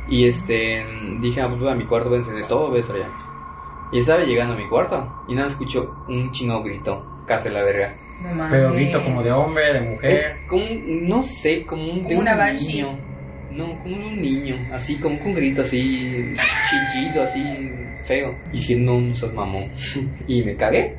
Y 0.09 0.27
este, 0.27 0.85
dije, 1.19 1.41
ah, 1.41 1.47
pues 1.47 1.59
voy 1.61 1.71
a 1.71 1.75
mi 1.75 1.85
cuarto, 1.85 2.09
voy 2.09 2.17
a 2.17 2.21
encender 2.21 2.45
todo, 2.45 2.69
voy 2.69 2.77
a 2.79 2.81
estar 2.81 2.95
allá. 2.95 3.09
Y 3.93 3.99
estaba 3.99 4.23
llegando 4.23 4.53
a 4.53 4.57
mi 4.57 4.67
cuarto 4.67 5.23
y 5.27 5.35
nada, 5.35 5.47
escucho 5.47 5.93
un 6.07 6.31
chino 6.31 6.61
grito, 6.63 7.05
casi 7.27 7.49
la 7.49 7.61
verga. 7.63 7.95
No 8.21 8.33
mames. 8.35 8.51
Pero 8.51 8.73
grito 8.73 9.03
como 9.03 9.23
de 9.23 9.31
hombre, 9.31 9.73
de 9.73 9.79
Es 9.79 9.89
mujer. 9.89 10.37
como, 10.47 10.63
un- 10.63 11.07
no 11.07 11.23
sé, 11.23 11.65
como 11.65 11.83
un, 11.91 12.03
Como 12.03 12.19
una 12.19 12.53
niño. 12.53 12.97
No, 13.51 13.77
como 13.83 13.95
un 14.07 14.21
niño, 14.21 14.55
así 14.71 14.97
como 14.99 15.17
con 15.19 15.27
un 15.29 15.33
grito 15.35 15.63
así, 15.63 16.33
chillito, 16.91 17.21
así 17.23 17.43
feo. 18.05 18.33
Y 18.53 18.57
dije, 18.59 18.75
no, 18.77 19.01
no 19.01 19.15
seas 19.15 19.33
mamón. 19.33 19.69
Y 20.27 20.41
me 20.43 20.55
cagué. 20.55 20.95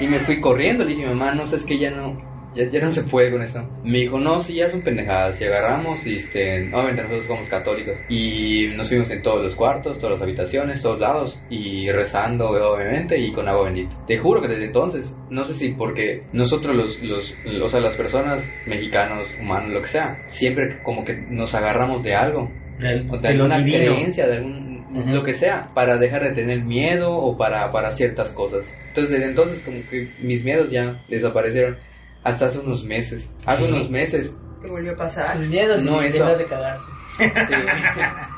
Y 0.00 0.06
me 0.06 0.20
fui 0.20 0.40
corriendo, 0.40 0.84
le 0.84 0.94
dije, 0.94 1.06
mamá, 1.06 1.34
no 1.34 1.46
sabes 1.46 1.64
que 1.64 1.78
ya 1.78 1.90
no, 1.90 2.16
ya, 2.56 2.64
ya 2.70 2.80
no 2.80 2.90
se 2.90 3.02
puede 3.04 3.30
con 3.30 3.42
esto. 3.42 3.60
Me 3.84 3.98
dijo, 4.00 4.18
no, 4.18 4.40
sí, 4.40 4.54
ya 4.54 4.68
son 4.70 4.80
pendejadas. 4.82 5.40
Y 5.40 5.44
agarramos, 5.44 6.04
y 6.06 6.16
este, 6.16 6.68
obviamente 6.74 7.02
nosotros 7.02 7.26
somos 7.26 7.48
católicos. 7.48 7.96
Y 8.08 8.68
nos 8.76 8.88
fuimos 8.88 9.10
en 9.10 9.22
todos 9.22 9.44
los 9.44 9.54
cuartos, 9.54 9.98
todas 9.98 10.14
las 10.14 10.22
habitaciones, 10.22 10.82
todos 10.82 10.98
lados. 11.00 11.40
Y 11.50 11.88
rezando, 11.90 12.48
obviamente, 12.50 13.16
y 13.20 13.32
con 13.32 13.48
agua 13.48 13.64
bendita. 13.66 13.94
Te 14.06 14.18
juro 14.18 14.40
que 14.40 14.48
desde 14.48 14.64
entonces, 14.66 15.14
no 15.30 15.44
sé 15.44 15.54
si 15.54 15.68
porque 15.70 16.22
nosotros 16.32 16.74
los, 16.74 17.02
los, 17.02 17.36
o 17.62 17.68
sea, 17.68 17.80
las 17.80 17.94
personas 17.96 18.50
mexicanos, 18.66 19.28
humanos, 19.40 19.72
lo 19.72 19.82
que 19.82 19.88
sea, 19.88 20.22
siempre 20.26 20.82
como 20.82 21.04
que 21.04 21.14
nos 21.28 21.54
agarramos 21.54 22.02
de 22.02 22.14
algo. 22.14 22.50
Del- 22.78 23.08
O 23.10 23.18
de 23.18 23.28
alguna 23.28 23.58
divino. 23.58 23.94
creencia, 23.94 24.26
de 24.26 24.36
algún, 24.36 24.66
Ujú. 24.94 25.14
lo 25.14 25.24
que 25.24 25.32
sea, 25.32 25.70
para 25.74 25.96
dejar 25.98 26.22
de 26.22 26.32
tener 26.32 26.62
miedo 26.64 27.10
o 27.16 27.36
para, 27.36 27.70
para 27.72 27.90
ciertas 27.92 28.32
cosas. 28.32 28.64
Entonces, 28.88 29.12
desde 29.12 29.26
entonces, 29.30 29.62
como 29.62 29.78
que 29.90 30.08
mis 30.22 30.44
miedos 30.44 30.70
ya 30.70 31.02
desaparecieron 31.08 31.78
hasta 32.26 32.46
hace 32.46 32.58
unos 32.58 32.84
meses. 32.84 33.30
Hace 33.46 33.64
Sí. 33.64 33.70
unos 33.70 33.90
meses, 33.90 34.36
Te 34.62 34.68
volvió 34.68 34.92
a 34.92 34.96
pasar. 34.96 35.36
El 35.36 35.48
miedo 35.48 35.74
No, 35.84 35.98
sin 35.98 36.04
eso. 36.04 36.26
de 36.26 36.44
cagarse. 36.46 36.90
sí. 37.18 37.24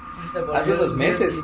Hace 0.54 0.72
unos 0.72 0.94
meses. 0.94 1.34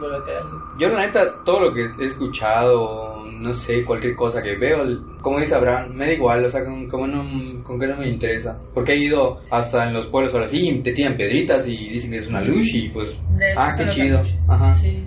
Yo 0.78 0.88
la 0.88 1.06
neta, 1.06 1.42
todo 1.44 1.60
lo 1.70 1.74
que 1.74 1.86
he 1.98 2.04
escuchado, 2.06 3.24
no 3.24 3.54
sé, 3.54 3.82
cualquier 3.84 4.14
cosa 4.14 4.42
que 4.42 4.56
veo, 4.58 4.78
como 5.22 5.38
dice 5.40 5.54
Abraham, 5.54 5.94
me 5.94 6.06
da 6.06 6.12
igual, 6.12 6.44
o 6.44 6.50
sea, 6.50 6.64
con, 6.64 6.86
como 6.88 7.06
no, 7.06 7.62
con 7.62 7.78
que 7.80 7.86
no 7.86 7.96
me 7.96 8.08
interesa. 8.10 8.58
Porque 8.74 8.92
he 8.92 8.98
ido 9.04 9.40
hasta 9.50 9.86
en 9.86 9.94
los 9.94 10.06
pueblos 10.08 10.34
ahora 10.34 10.48
sí, 10.48 10.80
te 10.84 10.92
tiran 10.92 11.16
piedritas 11.16 11.66
y 11.66 11.76
dicen 11.90 12.10
que 12.10 12.18
es 12.18 12.28
una 12.28 12.42
luz 12.42 12.74
y 12.74 12.88
pues, 12.90 13.16
De 13.38 13.54
ah, 13.56 13.70
qué 13.76 13.86
chido. 13.86 14.20
Ajá. 14.50 14.74
Sí. 14.74 15.02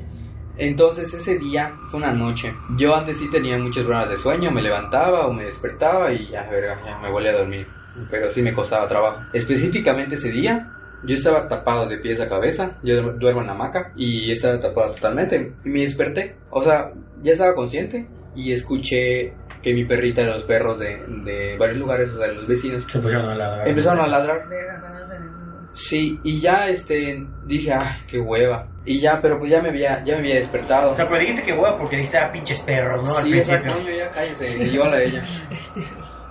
Entonces 0.58 1.14
ese 1.14 1.38
día 1.38 1.74
fue 1.90 2.00
una 2.00 2.12
noche. 2.12 2.54
Yo 2.78 2.96
antes 2.96 3.18
sí 3.18 3.30
tenía 3.32 3.58
muchas 3.58 3.86
horas 3.86 4.10
de 4.10 4.18
sueño, 4.18 4.52
me 4.52 4.62
levantaba 4.62 5.28
o 5.28 5.34
me 5.34 5.46
despertaba 5.46 6.12
y 6.12 6.28
ya, 6.28 6.44
verga, 6.50 6.80
ya 6.86 6.98
me 7.00 7.12
volví 7.12 7.28
a 7.28 7.34
dormir. 7.38 7.68
Pero 8.12 8.30
sí 8.30 8.42
me 8.44 8.54
costaba 8.54 8.88
trabajo. 8.88 9.22
Específicamente 9.34 10.16
ese 10.16 10.30
día, 10.32 10.72
yo 11.04 11.16
estaba 11.16 11.48
tapado 11.48 11.88
de 11.88 11.98
pies 11.98 12.20
a 12.22 12.28
cabeza, 12.30 12.78
yo 12.84 13.02
du- 13.02 13.18
duermo 13.20 13.42
en 13.42 13.48
la 13.48 13.54
hamaca 13.54 13.92
y 13.96 14.32
estaba 14.32 14.60
tapado 14.60 14.94
totalmente. 14.94 15.54
Y 15.66 15.70
me 15.70 15.82
desperté, 15.82 16.36
o 16.50 16.62
sea, 16.62 16.92
ya 17.24 17.32
estaba 17.34 17.56
consciente 17.56 18.08
y 18.36 18.52
escuché 18.52 19.34
que 19.64 19.74
mi 19.74 19.86
perrita 19.86 20.22
y 20.22 20.26
los 20.26 20.44
perros 20.44 20.78
de, 20.80 21.04
de 21.26 21.58
varios 21.58 21.78
lugares, 21.80 22.12
o 22.14 22.18
sea, 22.20 22.28
los 22.28 22.48
vecinos, 22.48 22.84
Se 22.88 23.00
pusieron 23.00 23.30
a 23.30 23.36
ladrar. 23.36 23.68
empezaron 23.68 24.00
a 24.06 24.08
ladrar. 24.08 24.48
Verga, 24.48 24.80
cuando 24.80 25.04
hacen 25.04 25.24
eso. 25.24 25.67
Sí, 25.78 26.20
y 26.24 26.40
ya 26.42 26.68
este 26.70 27.24
dije, 27.46 27.72
ay, 27.72 28.02
qué 28.08 28.20
hueva. 28.20 28.68
Y 28.84 29.00
ya, 29.00 29.20
pero 29.22 29.38
pues 29.38 29.52
ya 29.52 29.62
me 29.62 29.70
había, 29.70 30.04
ya 30.04 30.14
me 30.14 30.20
había 30.22 30.36
despertado. 30.36 30.90
O 30.90 30.96
sea, 30.96 31.06
pero 31.08 31.20
dijiste 31.20 31.44
que 31.44 31.54
hueá 31.54 31.78
porque 31.78 31.98
dijiste 31.98 32.18
a 32.18 32.32
pinches 32.32 32.60
perros, 32.62 33.08
¿no? 33.08 33.16
Al 33.16 33.24
Sí, 33.24 33.38
exacto, 33.38 33.74
coño, 33.74 33.92
ya 33.96 34.10
cállese, 34.10 34.64
y 34.64 34.70
llévala 34.72 34.98
a 34.98 35.04
ella. 35.04 35.24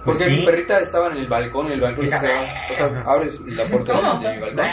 Porque 0.04 0.24
Pues 0.24 0.34
sí. 0.36 0.40
mi 0.40 0.46
perrita 0.46 0.78
estaba 0.80 1.08
en 1.10 1.16
el 1.18 1.26
balcón, 1.28 1.70
el 1.72 1.80
balcón 1.80 2.04
o 2.06 2.08
sea, 2.08 3.02
abres 3.06 3.40
la 3.40 3.64
puerta 3.64 3.92
¿Cómo? 3.92 4.20
de, 4.20 4.28
de 4.28 4.34
mi 4.34 4.40
balcón. 4.40 4.64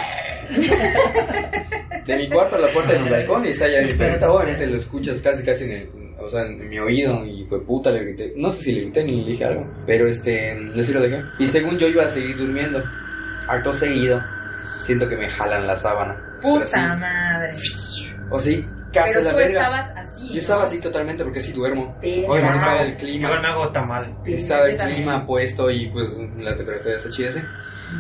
De 2.05 2.17
mi 2.17 2.29
cuarto 2.29 2.55
a 2.57 2.59
la 2.59 2.67
puerta 2.67 2.93
de 2.93 2.99
mi 2.99 3.09
balcón 3.09 3.45
y 3.45 3.49
está 3.49 3.65
allá 3.65 3.81
mi 3.81 3.93
perrita, 3.93 4.29
obviamente 4.29 4.67
lo 4.67 4.75
escuchas 4.77 5.21
casi 5.21 5.43
casi 5.45 5.63
en 5.63 5.71
el, 5.71 5.89
o 6.19 6.27
sea, 6.29 6.41
en 6.41 6.67
mi 6.69 6.77
oído 6.77 7.25
y 7.25 7.45
fue 7.45 7.65
puta 7.65 7.91
le 7.91 8.03
grité, 8.03 8.33
no 8.35 8.51
sé 8.51 8.63
si 8.63 8.71
le 8.73 8.81
grité 8.81 9.03
ni 9.05 9.23
le 9.23 9.31
dije 9.31 9.45
algo, 9.45 9.65
pero 9.87 10.07
este, 10.07 10.53
no 10.55 10.73
sé 10.73 10.83
si 10.83 10.93
lo 10.93 11.01
dejé. 11.01 11.21
Y 11.39 11.45
según 11.45 11.77
yo 11.77 11.87
iba 11.87 12.03
a 12.03 12.09
seguir 12.09 12.35
durmiendo, 12.37 12.83
acto 13.47 13.73
seguido, 13.73 14.19
siento 14.83 15.07
que 15.07 15.17
me 15.17 15.29
jalan 15.29 15.67
la 15.67 15.75
sábana. 15.77 16.15
Pero 16.41 16.55
Puta 16.55 16.65
sí, 16.67 16.99
madre. 16.99 17.51
o 18.29 18.39
sí, 18.39 18.67
casi 18.91 19.13
Pero 19.13 19.23
la 19.23 19.31
tú 19.31 19.37
verga. 19.37 19.59
estabas 19.59 19.91
así. 19.95 20.33
Yo 20.33 20.39
estaba 20.39 20.59
¿no? 20.61 20.65
así 20.67 20.79
totalmente 20.79 21.23
porque 21.23 21.39
sí 21.39 21.51
duermo. 21.53 21.97
Verga. 22.01 22.27
Obviamente 22.29 22.55
estaba 22.57 22.81
el 22.81 22.91
Yo 22.91 22.97
clima. 22.97 23.41
me 23.41 23.47
hago 23.47 23.71
tamal. 23.71 24.17
Estaba 24.25 24.65
el 24.65 24.71
Yo 24.71 24.77
también. 24.77 24.97
clima 25.01 25.25
puesto 25.25 25.69
y 25.71 25.87
pues 25.89 26.17
la 26.37 26.55
temperatura 26.57 26.95
está 26.95 27.09
chida 27.09 27.29
así. 27.29 27.39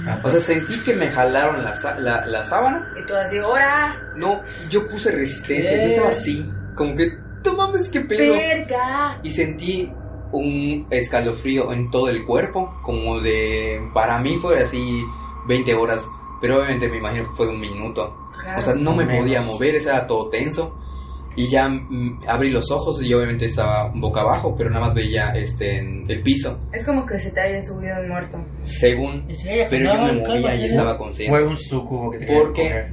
Ah, 0.07 0.19
O 0.23 0.29
sea, 0.29 0.39
sentí 0.39 0.79
que 0.83 0.93
me 0.95 1.11
jalaron 1.11 1.63
la, 1.63 1.71
la, 1.99 2.25
la 2.25 2.43
sábana. 2.43 2.91
Y 3.01 3.05
tú 3.05 3.13
así, 3.13 3.37
¡hora! 3.39 3.95
No, 4.15 4.41
y 4.65 4.69
yo 4.69 4.87
puse 4.87 5.11
resistencia. 5.11 5.71
Yo 5.73 5.77
Bien. 5.77 5.89
estaba 5.89 6.09
así. 6.09 6.51
como 6.75 6.95
que, 6.95 7.11
no 7.45 7.53
mames, 7.55 7.89
qué 7.89 8.01
pedo. 8.01 8.33
Verga. 8.33 9.19
Y 9.21 9.29
sentí 9.29 9.91
un 10.31 10.87
escalofrío 10.89 11.71
en 11.71 11.91
todo 11.91 12.07
el 12.09 12.25
cuerpo, 12.25 12.73
como 12.81 13.19
de, 13.19 13.79
para 13.93 14.17
mí 14.19 14.37
fue 14.37 14.59
así 14.59 15.03
20 15.47 15.75
horas, 15.75 16.03
pero 16.43 16.57
obviamente 16.57 16.89
me 16.89 16.97
imagino 16.97 17.29
que 17.29 17.35
fue 17.37 17.47
un 17.47 17.57
minuto. 17.61 18.13
Claro. 18.43 18.59
O 18.59 18.61
sea, 18.61 18.75
no 18.75 18.93
me 18.93 19.05
menos. 19.05 19.21
podía 19.21 19.41
mover, 19.41 19.75
estaba 19.75 20.05
todo 20.05 20.29
tenso. 20.29 20.75
Y 21.37 21.47
ya 21.47 21.67
mm, 21.69 22.23
abrí 22.27 22.51
los 22.51 22.69
ojos 22.69 23.01
y 23.01 23.13
obviamente 23.13 23.45
estaba 23.45 23.89
boca 23.95 24.19
abajo, 24.21 24.53
pero 24.57 24.69
nada 24.69 24.87
más 24.87 24.93
veía 24.95 25.29
este, 25.33 25.77
en 25.79 26.03
el 26.11 26.21
piso, 26.21 26.59
Es 26.73 26.85
como 26.85 27.05
que 27.05 27.17
se 27.17 27.31
te 27.31 27.39
haya 27.39 27.61
subido 27.61 27.99
un 28.01 28.09
muerto. 28.09 28.37
según. 28.63 29.25
Pero 29.69 29.95
yo 29.95 30.03
me 30.03 30.19
movía 30.19 30.53
y 30.55 30.65
estaba 30.65 30.97
consciente. 30.97 31.31
Fue 31.35 31.47
un 31.47 31.55
sucubo 31.55 32.11
que 32.11 32.17
te 32.19 32.25
quería 32.25 32.41
¿Por 32.43 32.53
qué? 32.53 32.61
coger. 32.61 32.91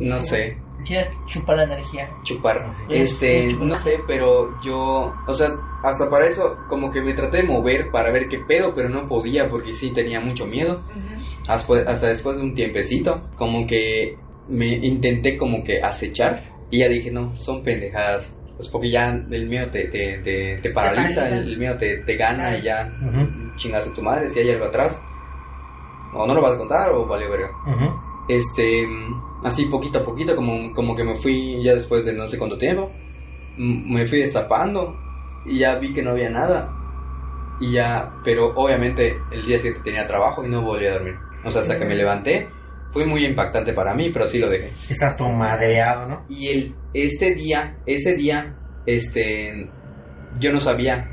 No 0.00 0.18
sé, 0.20 0.56
Quieres 0.88 1.14
chupar 1.26 1.56
la 1.58 1.64
energía. 1.64 2.08
chupar. 2.22 2.70
Este, 2.88 3.54
no 3.60 3.74
sé, 3.74 4.00
pero 4.06 4.58
yo, 4.62 5.12
o 5.26 5.34
sea, 5.34 5.48
hasta 5.84 6.08
para 6.08 6.26
eso, 6.26 6.56
como 6.66 6.90
que 6.90 7.02
me 7.02 7.12
traté 7.12 7.38
de 7.38 7.42
mover 7.42 7.90
para 7.90 8.10
ver 8.10 8.26
qué 8.28 8.38
pedo, 8.38 8.72
pero 8.74 8.88
no 8.88 9.06
podía 9.06 9.46
porque 9.48 9.74
sí 9.74 9.92
tenía 9.92 10.18
mucho 10.18 10.46
miedo. 10.46 10.76
Ujú. 10.78 11.52
Hasta, 11.52 11.74
hasta 11.86 12.08
después 12.08 12.36
de 12.36 12.42
un 12.42 12.54
tiempecito, 12.54 13.20
como 13.36 13.66
que 13.66 14.16
me 14.48 14.68
intenté 14.68 15.36
como 15.36 15.62
que 15.62 15.82
acechar 15.82 16.42
y 16.70 16.78
ya 16.78 16.88
dije, 16.88 17.10
no, 17.10 17.36
son 17.36 17.62
pendejadas. 17.62 18.34
Pues 18.56 18.68
porque 18.70 18.90
ya 18.90 19.10
el 19.10 19.46
miedo 19.46 19.70
te, 19.70 19.88
te, 19.88 20.18
te, 20.24 20.58
te 20.62 20.72
paraliza, 20.72 21.28
el, 21.28 21.56
miedo 21.58 21.76
te, 21.76 21.98
te 21.98 22.16
gana 22.16 22.58
y 22.58 22.62
ya 22.62 22.90
Ujú, 23.00 23.54
chingas 23.56 23.86
a 23.86 23.92
tu 23.92 24.02
madre 24.02 24.28
si 24.30 24.40
hay 24.40 24.50
algo 24.50 24.64
atrás. 24.64 25.00
O 26.14 26.26
no 26.26 26.34
lo 26.34 26.40
vas 26.42 26.54
a 26.54 26.58
contar 26.58 26.90
o 26.90 27.06
vale 27.06 27.28
verga. 27.28 27.50
Este, 28.28 28.84
así 29.44 29.66
poquito 29.66 29.98
a 29.98 30.04
poquito, 30.04 30.34
como, 30.34 30.72
como 30.72 30.94
que 30.94 31.04
me 31.04 31.16
fui 31.16 31.62
ya 31.62 31.74
después 31.74 32.04
de 32.04 32.12
no 32.12 32.28
sé 32.28 32.38
cuánto 32.38 32.58
tiempo, 32.58 32.90
me 33.56 34.06
fui 34.06 34.20
destapando 34.20 34.96
y 35.46 35.58
ya 35.58 35.78
vi 35.78 35.92
que 35.92 36.02
no 36.02 36.10
había 36.10 36.30
nada. 36.30 36.74
Y 37.60 37.72
ya, 37.72 38.12
pero 38.24 38.54
obviamente 38.54 39.16
el 39.32 39.44
día 39.44 39.58
siguiente 39.58 39.82
tenía 39.82 40.06
trabajo 40.06 40.44
y 40.44 40.48
no 40.48 40.62
volví 40.62 40.86
a 40.86 40.94
dormir. 40.94 41.14
O 41.44 41.50
sea, 41.50 41.62
hasta 41.62 41.78
que 41.78 41.84
me 41.84 41.96
levanté, 41.96 42.48
fue 42.92 43.04
muy 43.04 43.24
impactante 43.24 43.72
para 43.72 43.94
mí, 43.94 44.10
pero 44.12 44.26
sí 44.26 44.38
lo 44.38 44.48
dejé. 44.48 44.68
Estás 44.90 45.16
todo 45.16 45.30
madreado, 45.30 46.08
¿no? 46.08 46.24
Y 46.28 46.48
el, 46.48 46.74
este 46.94 47.34
día, 47.34 47.78
ese 47.86 48.14
día, 48.14 48.56
este, 48.86 49.68
yo 50.38 50.52
no 50.52 50.60
sabía. 50.60 51.08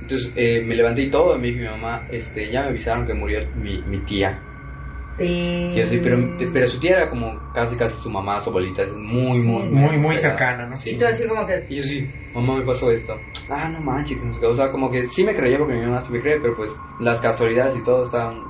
Entonces 0.00 0.32
eh, 0.36 0.62
me 0.64 0.74
levanté 0.74 1.02
y 1.02 1.10
todo, 1.10 1.36
y 1.36 1.40
me 1.40 1.48
dijo 1.48 1.60
mi 1.60 1.68
mamá, 1.68 2.06
este, 2.10 2.50
ya 2.50 2.62
me 2.62 2.68
avisaron 2.68 3.06
que 3.06 3.14
murió 3.14 3.40
mi, 3.56 3.82
mi 3.82 3.98
tía. 4.04 4.40
Y 5.20 5.74
yo 5.76 5.84
sí, 5.86 6.00
pero, 6.02 6.18
pero 6.52 6.66
su 6.68 6.80
tía 6.80 6.96
era 6.96 7.10
como 7.10 7.38
casi 7.52 7.76
casi 7.76 7.96
su 8.02 8.10
mamá, 8.10 8.40
su 8.40 8.50
abuelita, 8.50 8.82
es 8.82 8.92
muy, 8.96 9.32
Sí. 9.42 9.46
muy, 9.48 9.68
Muy, 9.68 9.96
muy 9.98 10.16
cercana, 10.16 10.66
¿no? 10.66 10.76
Sí. 10.76 10.90
Y 10.90 10.98
tú 10.98 11.04
así 11.06 11.26
como 11.28 11.46
que... 11.46 11.66
Y 11.68 11.76
yo 11.76 11.82
sí, 11.82 12.08
mamá 12.34 12.56
me 12.58 12.64
pasó 12.64 12.90
esto. 12.90 13.14
Ah, 13.50 13.68
no 13.68 13.80
manches, 13.80 14.22
no 14.22 14.32
sé 14.32 14.40
qué. 14.40 14.46
o 14.46 14.54
sea, 14.54 14.70
como 14.70 14.90
que 14.90 15.06
sí 15.08 15.22
me 15.24 15.34
creía 15.34 15.58
porque 15.58 15.74
mi 15.74 15.82
mamá 15.84 16.02
sí 16.02 16.12
me 16.12 16.20
cree, 16.20 16.40
pero 16.40 16.56
pues 16.56 16.70
las 17.00 17.20
casualidades 17.20 17.76
y 17.76 17.84
todo 17.84 18.04
estaban, 18.06 18.42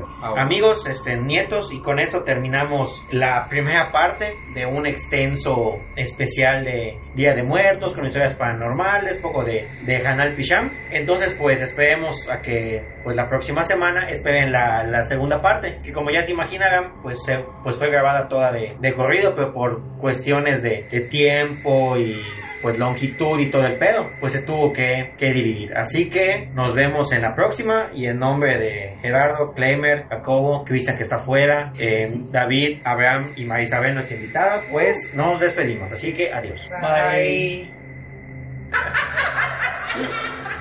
¿no? 0.00 0.06
Ah. 0.22 0.34
Amigos, 0.42 0.86
este, 0.86 1.16
nietos, 1.16 1.72
y 1.72 1.80
con 1.80 1.98
esto 1.98 2.22
terminamos 2.22 3.06
la 3.10 3.46
primera 3.48 3.90
parte 3.90 4.34
de 4.54 4.66
un 4.66 4.86
extenso 4.86 5.78
especial 5.96 6.64
de 6.64 6.98
Día 7.14 7.34
de 7.34 7.42
Muertos, 7.42 7.94
con 7.94 8.04
historias 8.04 8.34
paranormales, 8.34 9.16
poco 9.18 9.44
de, 9.44 9.68
de 9.86 9.96
Hanal 10.06 10.34
Pisham. 10.34 10.70
Entonces, 10.90 11.34
pues 11.38 11.60
esperemos 11.60 12.28
a 12.30 12.40
que 12.40 12.84
pues 13.04 13.16
la 13.16 13.28
próxima 13.28 13.62
semana 13.62 14.08
esperen 14.08 14.52
la, 14.52 14.84
la 14.84 15.02
segunda 15.02 15.40
parte, 15.40 15.80
que 15.82 15.92
como 15.92 16.10
ya 16.10 16.22
se 16.22 16.32
imaginarán, 16.32 17.00
pues, 17.02 17.22
se- 17.24 17.44
pues 17.62 17.76
fue 17.78 17.90
grabada 17.90 18.28
toda 18.28 18.52
de, 18.52 18.76
de 18.78 18.92
corrido, 18.94 19.34
pero 19.34 19.52
por 19.52 19.80
cuestiones 19.98 20.62
de, 20.62 20.86
de 20.90 21.00
tiempo 21.02 21.96
y 21.96 22.20
pues 22.62 22.78
longitud 22.78 23.38
y 23.40 23.50
todo 23.50 23.66
el 23.66 23.76
pedo, 23.78 24.10
pues 24.20 24.32
se 24.32 24.42
tuvo 24.42 24.72
que, 24.72 25.12
que 25.16 25.32
dividir. 25.32 25.76
Así 25.76 26.08
que 26.08 26.48
nos 26.54 26.74
vemos 26.74 27.12
en 27.12 27.22
la 27.22 27.34
próxima 27.34 27.90
y 27.92 28.06
en 28.06 28.18
nombre 28.18 28.58
de 28.58 28.96
Gerardo, 29.00 29.52
Kleimer, 29.52 30.06
Jacobo, 30.08 30.64
Cristian 30.64 30.96
que 30.96 31.02
está 31.02 31.18
fuera, 31.18 31.72
eh, 31.78 32.12
David, 32.30 32.80
Abraham 32.84 33.32
y 33.36 33.44
Marisabel, 33.44 33.94
nuestra 33.94 34.16
invitada, 34.16 34.62
pues 34.70 35.12
nos 35.14 35.40
despedimos. 35.40 35.92
Así 35.92 36.12
que 36.12 36.32
adiós. 36.32 36.68
Bye. 36.70 37.70
Bye. 38.70 40.48